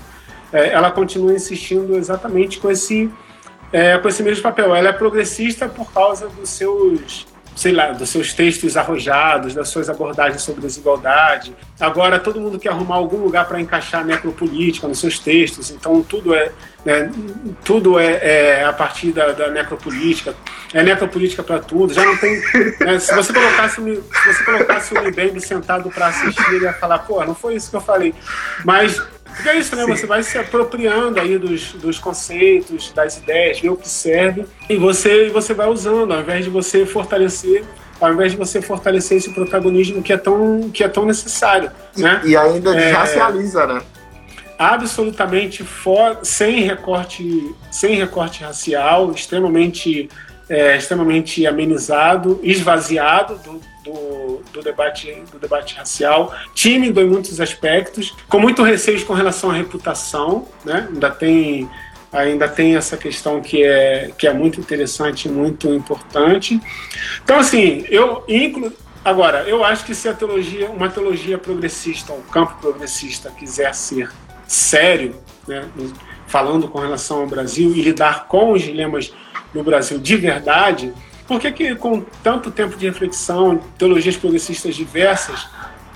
É, 0.52 0.72
ela 0.72 0.90
continua 0.90 1.32
insistindo 1.32 1.96
exatamente 1.96 2.58
com 2.58 2.70
esse, 2.70 3.10
é, 3.72 3.98
com 3.98 4.08
esse 4.08 4.22
mesmo 4.22 4.42
papel. 4.42 4.74
Ela 4.74 4.88
é 4.88 4.92
progressista 4.92 5.68
por 5.68 5.92
causa 5.92 6.28
dos 6.28 6.48
seus 6.48 7.26
sei 7.58 7.72
lá, 7.72 7.90
dos 7.90 8.08
seus 8.08 8.32
textos 8.32 8.76
arrojados, 8.76 9.52
das 9.52 9.68
suas 9.68 9.90
abordagens 9.90 10.42
sobre 10.42 10.60
desigualdade. 10.60 11.56
Agora 11.80 12.16
todo 12.20 12.40
mundo 12.40 12.56
quer 12.56 12.68
arrumar 12.68 12.94
algum 12.94 13.16
lugar 13.16 13.48
para 13.48 13.60
encaixar 13.60 14.02
a 14.02 14.04
necropolítica 14.04 14.86
nos 14.86 15.00
seus 15.00 15.18
textos, 15.18 15.72
então 15.72 16.00
tudo 16.00 16.32
é, 16.32 16.52
né, 16.84 17.10
tudo 17.64 17.98
é, 17.98 18.60
é, 18.60 18.64
a 18.64 18.72
partir 18.72 19.10
da, 19.10 19.32
da, 19.32 19.50
necropolítica. 19.50 20.36
É 20.72 20.84
necropolítica 20.84 21.42
para 21.42 21.58
tudo. 21.58 21.92
Já 21.92 22.04
não 22.04 22.16
tem. 22.16 22.40
Né, 22.78 22.98
se 23.00 23.12
você 23.12 23.32
colocasse, 23.32 23.76
se 23.76 24.32
você 24.32 24.44
colocasse 24.44 24.94
o 24.94 25.02
Mbembe 25.02 25.40
sentado 25.40 25.90
para 25.90 26.06
assistir, 26.06 26.54
ele 26.54 26.64
ia 26.64 26.74
falar, 26.74 27.00
pô, 27.00 27.24
não 27.24 27.34
foi 27.34 27.56
isso 27.56 27.70
que 27.70 27.76
eu 27.76 27.80
falei. 27.80 28.14
Mas 28.64 29.02
porque 29.38 29.50
é 29.50 29.56
isso, 29.56 29.76
né? 29.76 29.84
Sim. 29.84 29.92
Você 29.92 30.06
vai 30.06 30.22
se 30.24 30.36
apropriando 30.36 31.20
aí 31.20 31.38
dos, 31.38 31.72
dos 31.74 31.96
conceitos, 31.96 32.92
das 32.92 33.18
ideias, 33.18 33.60
ver 33.60 33.70
o 33.70 33.76
que 33.76 33.88
serve 33.88 34.44
e 34.68 34.76
você, 34.76 35.30
você 35.30 35.54
vai 35.54 35.68
usando, 35.68 36.12
ao 36.12 36.20
invés 36.20 36.44
de 36.44 36.50
você 36.50 36.84
fortalecer 36.84 37.64
ao 38.00 38.12
invés 38.12 38.30
de 38.30 38.38
você 38.38 38.62
fortalecer 38.62 39.18
esse 39.18 39.32
protagonismo 39.34 40.00
que 40.02 40.12
é 40.12 40.16
tão, 40.16 40.70
que 40.72 40.84
é 40.84 40.88
tão 40.88 41.04
necessário. 41.04 41.68
Né? 41.96 42.20
E 42.24 42.36
ainda 42.36 42.72
é, 42.72 42.92
racializa, 42.92 43.66
né? 43.66 43.82
Absolutamente 44.56 45.64
for, 45.64 46.20
sem 46.22 46.62
recorte, 46.62 47.52
sem 47.72 47.96
recorte 47.96 48.44
racial, 48.44 49.10
extremamente, 49.10 50.08
é, 50.48 50.76
extremamente 50.76 51.44
amenizado, 51.44 52.38
esvaziado 52.40 53.34
do, 53.38 53.60
do, 53.92 54.42
do, 54.52 54.62
debate, 54.62 55.22
do 55.30 55.38
debate 55.38 55.74
racial, 55.76 56.34
tímido 56.54 57.00
em 57.00 57.06
muitos 57.06 57.40
aspectos, 57.40 58.14
com 58.28 58.38
muito 58.38 58.62
receio 58.62 59.04
com 59.04 59.12
relação 59.12 59.50
à 59.50 59.54
reputação, 59.54 60.46
né? 60.64 60.88
ainda 60.90 61.10
tem 61.10 61.68
ainda 62.10 62.48
tem 62.48 62.74
essa 62.74 62.96
questão 62.96 63.42
que 63.42 63.62
é, 63.62 64.10
que 64.16 64.26
é 64.26 64.32
muito 64.32 64.58
interessante 64.58 65.28
muito 65.28 65.68
importante. 65.68 66.58
Então, 67.22 67.38
assim, 67.38 67.84
eu 67.90 68.24
incluo. 68.26 68.72
Agora, 69.04 69.42
eu 69.42 69.64
acho 69.64 69.84
que 69.84 69.94
se 69.94 70.08
a 70.08 70.14
teologia, 70.14 70.70
uma 70.70 70.88
teologia 70.88 71.38
progressista, 71.38 72.12
um 72.12 72.22
campo 72.22 72.54
progressista 72.60 73.30
quiser 73.30 73.74
ser 73.74 74.10
sério, 74.46 75.16
né, 75.46 75.66
falando 76.26 76.68
com 76.68 76.78
relação 76.78 77.20
ao 77.20 77.26
Brasil 77.26 77.72
e 77.74 77.82
lidar 77.82 78.26
com 78.26 78.52
os 78.52 78.62
dilemas 78.62 79.12
do 79.52 79.62
Brasil 79.62 79.98
de 79.98 80.16
verdade, 80.16 80.92
por 81.28 81.38
que, 81.38 81.52
que 81.52 81.74
com 81.76 82.00
tanto 82.22 82.50
tempo 82.50 82.76
de 82.76 82.86
reflexão, 82.86 83.60
teologias 83.76 84.16
progressistas 84.16 84.74
diversas, 84.74 85.46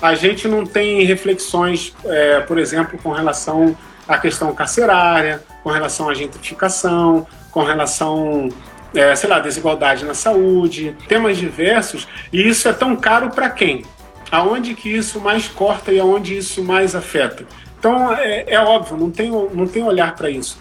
a 0.01 0.15
gente 0.15 0.47
não 0.47 0.67
tem 0.67 1.03
reflexões, 1.05 1.95
é, 2.05 2.41
por 2.41 2.59
exemplo, 2.59 2.99
com 3.03 3.11
relação 3.11 3.75
à 4.07 4.19
questão 4.19 4.55
carcerária, 4.55 5.43
com 5.65 5.71
relação 5.71 6.11
à 6.11 6.15
gentrificação, 6.15 7.27
com 7.51 7.63
relação, 7.63 8.51
é, 8.95 9.17
sei 9.17 9.31
lá, 9.31 9.39
desigualdade 9.39 10.05
na 10.05 10.13
saúde, 10.13 10.95
temas 11.09 11.39
diversos, 11.39 12.07
e 12.31 12.47
isso 12.47 12.69
é 12.69 12.73
tão 12.75 12.95
caro 12.95 13.31
para 13.31 13.49
quem? 13.49 13.87
Aonde 14.31 14.75
que 14.75 14.95
isso 14.95 15.19
mais 15.19 15.49
corta 15.49 15.93
e 15.93 15.99
aonde 15.99 16.37
isso 16.37 16.63
mais 16.63 16.95
afeta? 16.95 17.47
Então, 17.79 18.13
é, 18.13 18.45
é 18.49 18.61
óbvio, 18.61 18.99
não 18.99 19.11
tem, 19.11 19.31
não 19.31 19.67
tem 19.67 19.83
olhar 19.83 20.15
para 20.15 20.29
isso. 20.29 20.61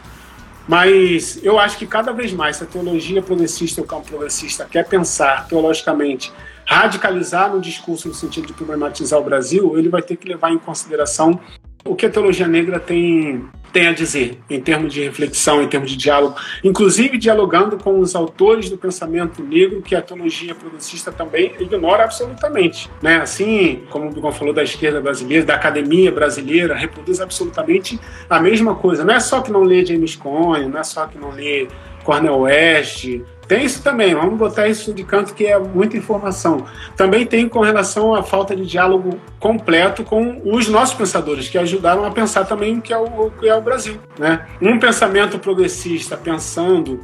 Mas 0.68 1.44
eu 1.44 1.60
acho 1.60 1.78
que 1.78 1.86
cada 1.86 2.12
vez 2.12 2.32
mais, 2.32 2.58
se 2.58 2.64
a 2.64 2.68
teologia 2.68 3.22
progressista, 3.22 3.82
o 3.82 3.86
campo 3.86 4.08
progressista, 4.08 4.66
quer 4.66 4.88
pensar 4.88 5.48
teologicamente, 5.48 6.32
radicalizar 6.66 7.52
no 7.52 7.60
discurso 7.60 8.08
no 8.08 8.14
sentido 8.14 8.48
de 8.48 8.54
problematizar 8.54 9.20
o 9.20 9.24
Brasil, 9.24 9.78
ele 9.78 9.90
vai 9.90 10.02
ter 10.02 10.16
que 10.16 10.28
levar 10.28 10.52
em 10.52 10.58
consideração 10.58 11.40
o 11.84 11.96
que 11.96 12.06
a 12.06 12.10
teologia 12.10 12.48
negra 12.48 12.80
tem, 12.80 13.44
tem 13.72 13.88
a 13.88 13.94
dizer 13.94 14.38
em 14.50 14.60
termos 14.60 14.94
de 14.94 15.02
reflexão, 15.04 15.62
em 15.62 15.68
termos 15.68 15.92
de 15.92 15.98
diálogo, 15.98 16.36
inclusive 16.64 17.18
dialogando 17.18 17.78
com 17.78 18.00
os 18.00 18.16
autores 18.16 18.70
do 18.70 18.78
pensamento 18.78 19.42
negro 19.44 19.82
que 19.82 19.96
a 19.96 20.02
teologia 20.02 20.54
progressista 20.54 21.12
também 21.12 21.54
ignora 21.60 22.04
absolutamente. 22.04 22.90
Né? 23.02 23.18
Assim 23.18 23.84
como 23.90 24.10
o 24.10 24.12
Bigon 24.12 24.32
falou 24.32 24.54
da 24.54 24.64
esquerda 24.64 25.00
brasileira, 25.02 25.46
da 25.46 25.56
academia 25.56 26.12
brasileira, 26.12 26.76
reproduz 26.76 27.22
absolutamente 27.22 28.00
a 28.30 28.40
mesma 28.40 28.76
coisa. 28.76 29.04
Não 29.04 29.14
é 29.14 29.20
só 29.20 29.42
que 29.42 29.52
não 29.52 29.64
lê 29.64 29.86
James 29.86 30.16
Cone, 30.16 30.68
não 30.68 30.80
é 30.80 30.84
só 30.84 31.08
que 31.08 31.18
não 31.18 31.32
lê 31.32 31.68
Cornel 32.04 32.40
West, 32.42 33.06
tem 33.52 33.66
isso 33.66 33.84
também, 33.84 34.16
vamos 34.16 34.38
botar 34.40 34.70
isso 34.70 34.94
de 34.94 35.04
canto 35.04 35.34
que 35.34 35.46
é 35.46 35.60
muita 35.60 35.98
informação. 35.98 36.66
Também 36.96 37.26
tem 37.26 37.50
com 37.50 37.60
relação 37.60 38.16
à 38.16 38.24
falta 38.24 38.56
de 38.56 38.66
diálogo 38.66 39.20
completo 39.42 40.06
com 40.06 40.42
os 40.46 40.70
nossos 40.70 40.96
pensadores, 40.96 41.50
que 41.50 41.58
ajudaram 41.58 42.06
a 42.06 42.12
pensar 42.12 42.46
também 42.46 42.78
o 42.78 42.82
que 42.82 42.94
é 42.94 42.98
o, 42.98 43.04
o 43.04 43.32
que 43.32 43.50
é 43.50 43.54
o 43.54 43.62
Brasil. 43.62 44.00
Né? 44.18 44.48
Um 44.62 44.80
pensamento 44.80 45.38
progressista 45.38 46.16
pensando 46.16 47.04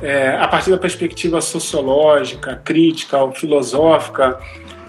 é, 0.00 0.36
a 0.38 0.48
partir 0.48 0.70
da 0.70 0.78
perspectiva 0.78 1.40
sociológica, 1.42 2.60
crítica, 2.64 3.30
filosófica, 3.32 4.38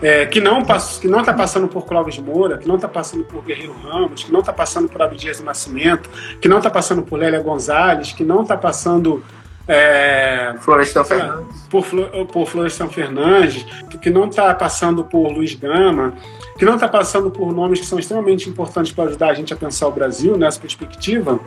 é, 0.06 0.23
que 0.27 0.40
não 0.40 0.60
está 0.60 1.34
passando 1.34 1.68
por 1.68 1.84
Clóvis 1.88 2.19
Moura, 2.19 2.60
que 2.60 2.68
não 2.68 2.76
está 2.76 2.88
passando 2.88 3.23
por 3.23 3.44
Guerreiro 3.44 3.73
Ramos, 3.82 4.23
que 4.23 4.32
não 4.32 4.41
está 4.41 4.53
passando 4.53 4.88
por 4.88 5.02
Abdias 5.02 5.40
do 5.40 5.44
Nascimento, 5.44 6.07
que 6.40 6.48
não 6.48 6.60
está 6.60 6.69
passando 6.69 7.02
por 7.02 7.18
Lélia 7.18 7.40
Gonzalez, 7.40 8.14
que 8.14 8.23
não 8.23 8.44
está 8.44 8.56
passando 8.56 9.23
é, 9.68 10.53
Florestan 10.60 11.03
Fernandes. 11.03 11.60
Por, 11.72 11.84
por 12.32 12.45
Florestan 12.45 12.88
Fernandes, 12.88 13.65
que 13.99 14.11
não 14.11 14.26
está 14.26 14.53
passando 14.53 15.03
por 15.03 15.32
Luiz 15.32 15.56
Gama, 15.56 16.14
que 16.56 16.65
não 16.65 16.76
está 16.76 16.88
passando 16.88 17.32
por 17.32 17.52
nomes 17.52 17.80
que 17.80 17.88
são 17.88 17.98
extremamente 17.98 18.48
importantes 18.48 18.91
para 18.91 19.06
ajudar 19.06 19.30
a 19.30 19.34
gente 19.34 19.56
a 19.56 19.57
pensar 19.57 19.88
o 19.88 19.91
Brasil 19.91 20.38
nessa 20.38 20.60
perspectiva, 20.60 21.40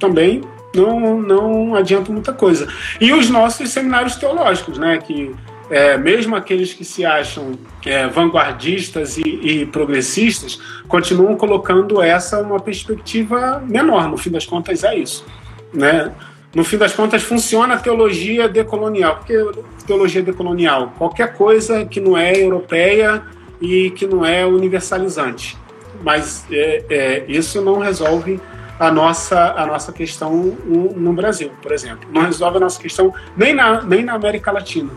também 0.00 0.40
não, 0.74 1.20
não 1.20 1.74
adianta 1.74 2.10
muita 2.10 2.32
coisa. 2.32 2.68
E 2.98 3.12
os 3.12 3.28
nossos 3.28 3.68
seminários 3.68 4.16
teológicos, 4.16 4.78
né, 4.78 4.96
que 4.96 5.36
é, 5.70 5.96
mesmo 5.96 6.34
aqueles 6.34 6.72
que 6.72 6.84
se 6.84 7.04
acham 7.04 7.52
é, 7.84 8.06
vanguardistas 8.06 9.18
e, 9.18 9.22
e, 9.22 9.66
progressistas, 9.66 10.58
continuam 10.88 11.36
colocando 11.36 12.00
essa 12.00 12.40
uma 12.40 12.60
perspectiva 12.60 13.62
menor. 13.66 14.08
No 14.08 14.16
fim 14.16 14.30
das 14.30 14.46
contas, 14.46 14.84
é 14.84 14.96
isso. 14.96 15.24
Né? 15.72 16.12
no 16.54 16.64
fim 16.64 16.78
das 16.78 16.94
contas, 16.94 17.22
funciona 17.22 17.74
a 17.74 17.78
teologia 17.78 18.48
decolonial. 18.48 19.16
Por 19.16 19.26
que 19.26 19.86
teologia 19.86 20.22
decolonial? 20.22 20.92
Qualquer 20.96 21.34
coisa 21.34 21.84
que 21.84 22.00
não 22.00 22.16
é 22.16 22.42
europeia 22.42 23.22
e 23.60 23.90
que 23.90 24.06
não 24.06 24.24
é 24.24 24.46
universalizante. 24.46 25.56
Mas 26.02 26.46
é, 26.50 26.84
é, 26.88 27.24
isso 27.28 27.60
não 27.60 27.78
resolve 27.78 28.40
a 28.78 28.90
nossa, 28.90 29.54
a 29.56 29.66
nossa 29.66 29.92
questão 29.92 30.32
no, 30.64 30.92
no, 30.92 31.12
Brasil, 31.12 31.50
por 31.60 31.72
exemplo. 31.72 32.08
Não 32.12 32.22
resolve 32.22 32.56
a 32.56 32.60
nossa 32.60 32.80
questão 32.80 33.12
nem 33.36 33.52
na, 33.52 33.82
nem 33.82 34.04
na 34.04 34.14
América 34.14 34.52
Latina. 34.52 34.90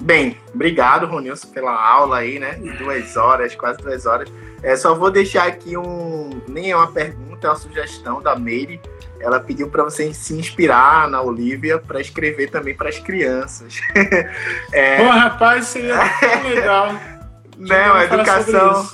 Bem, 0.00 0.36
obrigado, 0.54 1.06
Ronilson, 1.06 1.48
pela 1.48 1.72
aula 1.72 2.18
aí, 2.18 2.38
né? 2.38 2.54
Duas 2.78 3.16
horas, 3.16 3.54
quase 3.54 3.78
duas 3.78 4.06
horas. 4.06 4.32
É, 4.62 4.76
só 4.76 4.94
vou 4.94 5.10
deixar 5.10 5.46
aqui 5.46 5.76
um. 5.76 6.40
Nem 6.48 6.70
é 6.70 6.76
uma 6.76 6.90
pergunta, 6.90 7.46
é 7.46 7.50
uma 7.50 7.56
sugestão 7.56 8.22
da 8.22 8.34
Meire 8.36 8.80
ela 9.20 9.38
pediu 9.38 9.68
para 9.68 9.84
você 9.84 10.12
se 10.14 10.34
inspirar 10.34 11.08
na 11.08 11.20
Olivia 11.20 11.78
para 11.78 12.00
escrever 12.00 12.50
também 12.50 12.74
para 12.74 12.88
as 12.88 12.98
crianças. 12.98 13.78
é... 14.72 14.96
Pô, 14.96 15.10
rapaz, 15.10 15.66
seria 15.66 15.98
legal. 16.42 16.94
Não, 17.58 17.94
a 17.94 18.04
educação. 18.04 18.88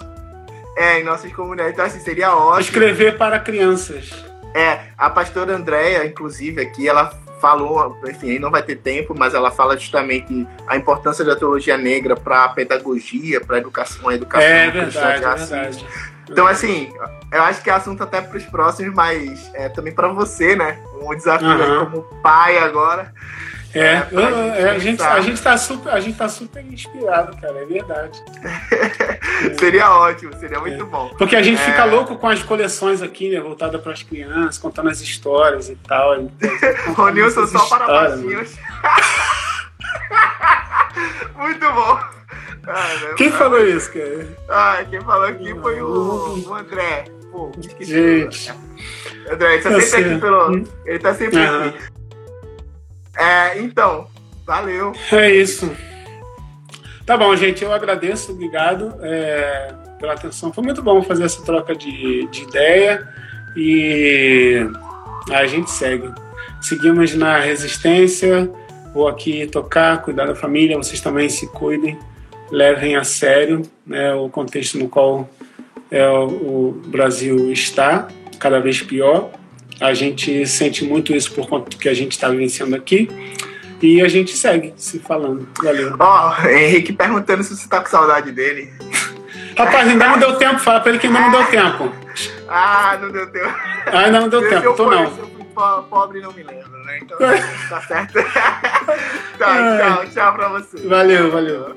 É, 0.76 1.00
em 1.00 1.04
nossas 1.04 1.32
comunidades. 1.32 1.72
Então, 1.72 1.84
assim, 1.84 2.00
seria 2.00 2.34
ótimo. 2.34 2.60
Escrever 2.60 3.16
para 3.16 3.38
crianças. 3.38 4.10
É, 4.52 4.80
a 4.98 5.08
pastora 5.08 5.54
Andréia, 5.54 6.04
inclusive, 6.04 6.60
aqui, 6.60 6.88
ela 6.88 7.14
falou, 7.40 7.98
enfim, 8.06 8.38
não 8.38 8.50
vai 8.50 8.62
ter 8.62 8.76
tempo, 8.76 9.14
mas 9.16 9.34
ela 9.34 9.50
fala 9.50 9.76
justamente 9.76 10.46
a 10.66 10.76
importância 10.76 11.24
da 11.24 11.36
teologia 11.36 11.76
negra 11.76 12.16
para 12.16 12.44
a 12.44 12.48
pedagogia, 12.48 13.40
para 13.40 13.56
a 13.56 13.58
educação, 13.58 14.08
a 14.08 14.14
educação 14.14 14.48
é 14.48 14.70
verdade, 14.70 15.24
é 15.24 15.34
verdade. 15.34 15.86
Então, 16.28 16.46
assim, 16.46 16.92
eu 17.32 17.42
acho 17.42 17.62
que 17.62 17.70
é 17.70 17.72
assunto 17.72 18.02
até 18.02 18.20
para 18.20 18.36
os 18.36 18.44
próximos, 18.44 18.92
mas 18.94 19.50
é, 19.54 19.68
também 19.68 19.92
para 19.92 20.08
você, 20.08 20.56
né? 20.56 20.78
Um 21.00 21.14
desafio 21.14 21.48
uhum. 21.48 21.84
como 21.84 22.02
pai 22.20 22.58
agora. 22.58 23.12
É, 23.74 23.80
é, 23.80 24.62
é, 24.62 24.70
a, 24.70 24.78
gente, 24.78 25.02
a, 25.02 25.20
gente 25.20 25.42
tá 25.42 25.58
super, 25.58 25.92
a 25.92 26.00
gente 26.00 26.16
tá 26.16 26.28
super 26.28 26.64
inspirado, 26.64 27.36
cara, 27.36 27.58
é 27.58 27.66
verdade. 27.66 28.22
seria 29.60 29.90
ótimo, 29.90 30.34
seria 30.38 30.60
muito 30.60 30.82
é. 30.82 30.86
bom. 30.86 31.10
Porque 31.18 31.36
a 31.36 31.42
gente 31.42 31.60
fica 31.60 31.82
é. 31.82 31.84
louco 31.84 32.16
com 32.16 32.28
as 32.28 32.42
coleções 32.42 33.02
aqui, 33.02 33.30
né, 33.30 33.40
voltada 33.40 33.78
para 33.78 33.92
as 33.92 34.02
crianças, 34.02 34.58
contando 34.58 34.88
as 34.88 35.00
histórias 35.00 35.68
e 35.68 35.76
tal. 35.76 36.16
Ronilson 36.96 37.46
só 37.46 37.66
para 37.66 37.86
baixinhos. 37.86 38.56
Muito 41.36 41.72
bom. 41.72 41.98
Ah, 42.68 43.14
quem 43.16 43.30
falou 43.30 43.64
isso, 43.64 43.92
cara? 43.92 44.26
Ah, 44.48 44.84
quem 44.88 45.00
falou 45.02 45.26
aqui 45.26 45.54
foi 45.60 45.80
o, 45.82 46.48
o 46.48 46.54
André. 46.54 47.04
Pô, 47.30 47.52
Gente. 47.80 48.52
André, 49.30 49.54
ele 49.54 49.62
tá 49.62 49.80
sempre 49.80 50.10
aqui 50.10 50.20
pelo. 50.20 50.64
Ele 50.84 50.98
tá 50.98 51.14
sempre 51.14 51.38
aqui. 51.38 51.95
É, 53.26 53.58
então, 53.60 54.06
valeu. 54.46 54.92
É 55.10 55.34
isso. 55.34 55.74
Tá 57.04 57.16
bom, 57.16 57.34
gente, 57.34 57.64
eu 57.64 57.72
agradeço, 57.72 58.32
obrigado 58.32 58.94
é, 59.00 59.74
pela 59.98 60.12
atenção. 60.12 60.52
Foi 60.52 60.62
muito 60.62 60.80
bom 60.80 61.02
fazer 61.02 61.24
essa 61.24 61.42
troca 61.42 61.74
de, 61.74 62.28
de 62.28 62.42
ideia 62.42 63.08
e 63.56 64.58
a 65.32 65.44
gente 65.46 65.70
segue. 65.70 66.12
Seguimos 66.60 67.14
na 67.14 67.38
resistência, 67.38 68.48
vou 68.94 69.08
aqui 69.08 69.46
tocar, 69.48 70.02
cuidar 70.02 70.26
da 70.26 70.34
família, 70.34 70.76
vocês 70.76 71.00
também 71.00 71.28
se 71.28 71.48
cuidem, 71.48 71.98
levem 72.50 72.94
a 72.94 73.02
sério 73.02 73.62
né, 73.84 74.14
o 74.14 74.28
contexto 74.28 74.78
no 74.78 74.88
qual 74.88 75.28
é, 75.90 76.08
o 76.08 76.80
Brasil 76.86 77.52
está, 77.52 78.08
cada 78.38 78.60
vez 78.60 78.82
pior. 78.82 79.30
A 79.80 79.92
gente 79.92 80.46
sente 80.46 80.84
muito 80.84 81.14
isso 81.14 81.32
por 81.32 81.48
conta 81.48 81.70
do 81.70 81.76
que 81.76 81.88
a 81.88 81.94
gente 81.94 82.12
está 82.12 82.28
vivenciando 82.28 82.74
aqui. 82.74 83.08
E 83.82 84.00
a 84.00 84.08
gente 84.08 84.36
segue 84.36 84.72
se 84.76 84.98
falando. 84.98 85.46
Valeu. 85.62 85.96
Ó, 85.98 86.34
oh, 86.42 86.48
Henrique 86.48 86.92
perguntando 86.92 87.42
se 87.42 87.54
você 87.54 87.68
tá 87.68 87.80
com 87.80 87.88
saudade 87.88 88.32
dele. 88.32 88.72
Rapaz, 89.56 89.88
ainda 89.88 90.08
não 90.08 90.18
deu 90.18 90.36
tempo. 90.36 90.58
Fala 90.58 90.80
pra 90.80 90.90
ele 90.90 90.98
que 90.98 91.06
ainda 91.06 91.20
não 91.20 91.30
deu 91.30 91.44
tempo. 91.50 91.92
Ah, 92.48 92.98
não 93.00 93.10
deu 93.10 93.26
tempo. 93.30 93.54
Ah, 93.86 93.98
ainda 94.00 94.20
não 94.20 94.28
deu 94.28 94.42
se 94.42 94.48
tempo, 94.48 94.72
tô 94.74 94.90
não. 94.90 95.02
Eu 95.02 95.10
fui 95.10 95.36
pobre 95.88 96.20
não 96.20 96.32
me 96.32 96.42
lembro, 96.42 96.84
né? 96.84 96.98
Então 97.02 97.18
tá 97.68 97.80
certo. 97.82 98.14
tá, 99.38 99.78
tchau, 99.78 100.06
tchau 100.12 100.34
pra 100.34 100.48
você. 100.48 100.86
Valeu, 100.86 101.30
valeu. 101.30 101.76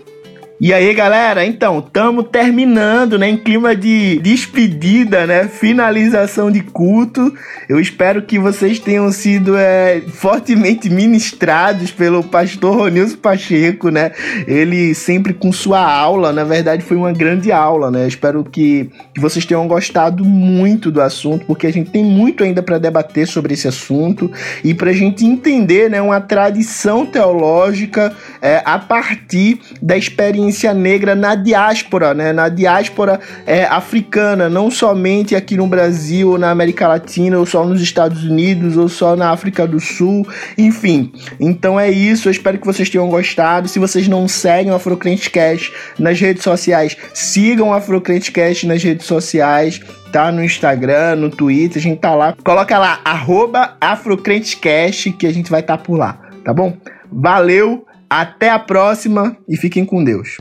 E 0.62 0.74
aí, 0.74 0.94
galera, 0.94 1.46
então, 1.46 1.80
estamos 1.80 2.26
terminando, 2.30 3.18
né, 3.18 3.30
em 3.30 3.38
clima 3.38 3.74
de 3.74 4.20
despedida, 4.20 5.26
né, 5.26 5.48
finalização 5.48 6.52
de 6.52 6.60
culto. 6.60 7.34
Eu 7.70 7.80
espero 7.80 8.24
que 8.24 8.38
vocês 8.38 8.78
tenham 8.78 9.10
sido 9.10 9.56
é, 9.56 10.02
fortemente 10.02 10.90
ministrados 10.90 11.92
pelo 11.92 12.22
pastor 12.22 12.76
Ronilson 12.76 13.16
Pacheco, 13.16 13.88
né, 13.90 14.12
ele 14.46 14.94
sempre 14.94 15.34
com 15.34 15.50
sua 15.50 15.80
aula, 15.80 16.34
na 16.34 16.44
verdade 16.44 16.84
foi 16.84 16.98
uma 16.98 17.14
grande 17.14 17.54
aula, 17.54 17.90
né, 17.90 18.04
eu 18.04 18.10
espero 18.10 18.44
que, 18.44 18.90
que 19.16 19.22
vocês 19.22 19.46
tenham 19.46 19.66
gostado 19.66 20.26
muito 20.26 20.92
do 20.92 21.02
assunto, 21.02 21.46
porque 21.46 21.68
a 21.68 21.72
gente 21.72 21.90
tem 21.90 22.04
muito 22.04 22.44
ainda 22.44 22.62
para 22.62 22.78
debater 22.78 23.26
sobre 23.26 23.54
esse 23.54 23.68
assunto. 23.70 24.30
E 24.62 24.74
para 24.74 24.90
a 24.90 24.94
gente 24.94 25.26
entender, 25.26 25.90
né, 25.90 26.02
uma 26.02 26.20
tradição 26.20 27.06
teológica 27.06 28.14
é, 28.42 28.62
a 28.66 28.78
partir 28.78 29.62
da 29.82 29.96
experiência 29.96 30.49
experiência 30.50 30.74
negra 30.74 31.16
na 31.16 31.36
diáspora, 31.36 32.14
né? 32.14 32.34
Na 32.34 32.50
diáspora 32.50 33.20
é, 33.46 33.64
africana, 33.66 34.50
não 34.50 34.70
somente 34.70 35.36
aqui 35.36 35.56
no 35.56 35.68
Brasil, 35.68 36.32
ou 36.32 36.38
na 36.38 36.50
América 36.50 36.88
Latina, 36.88 37.38
ou 37.38 37.46
só 37.46 37.66
nos 37.66 37.82
Estados 37.82 38.24
Unidos, 38.24 38.76
ou 38.76 38.90
só 38.90 39.16
na 39.16 39.30
África 39.30 39.66
do 39.66 39.80
Sul, 39.80 40.28
enfim. 40.58 41.14
Então 41.40 41.80
é 41.80 41.90
isso, 41.90 42.28
eu 42.28 42.32
espero 42.32 42.58
que 42.58 42.66
vocês 42.66 42.90
tenham 42.90 43.08
gostado. 43.08 43.68
Se 43.68 43.80
vocês 43.80 44.08
não 44.08 44.28
seguem 44.28 44.72
o 44.72 44.76
Afrocrente 44.76 45.30
Cash 45.30 45.72
nas 45.98 46.20
redes 46.20 46.44
sociais, 46.44 46.98
sigam 47.14 47.70
o 47.70 47.74
Afrocrente 47.74 48.32
Cash 48.32 48.64
nas 48.64 48.84
redes 48.84 49.06
sociais 49.06 49.80
tá 50.12 50.32
no 50.32 50.44
Instagram, 50.44 51.18
no 51.18 51.30
Twitter, 51.30 51.78
a 51.78 51.82
gente 51.82 52.00
tá 52.00 52.16
lá. 52.16 52.36
Coloca 52.44 52.80
lá, 52.80 53.00
arroba 53.06 53.78
AfrocrentesCast, 53.80 55.12
que 55.12 55.28
a 55.28 55.32
gente 55.32 55.52
vai 55.52 55.60
estar 55.60 55.78
tá 55.78 55.84
por 55.84 56.00
lá, 56.00 56.20
tá 56.44 56.52
bom? 56.52 56.76
Valeu! 57.12 57.86
Até 58.10 58.50
a 58.50 58.58
próxima 58.58 59.38
e 59.48 59.56
fiquem 59.56 59.86
com 59.86 60.04
Deus. 60.04 60.38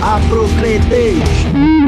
Aprocretei! 0.00 1.81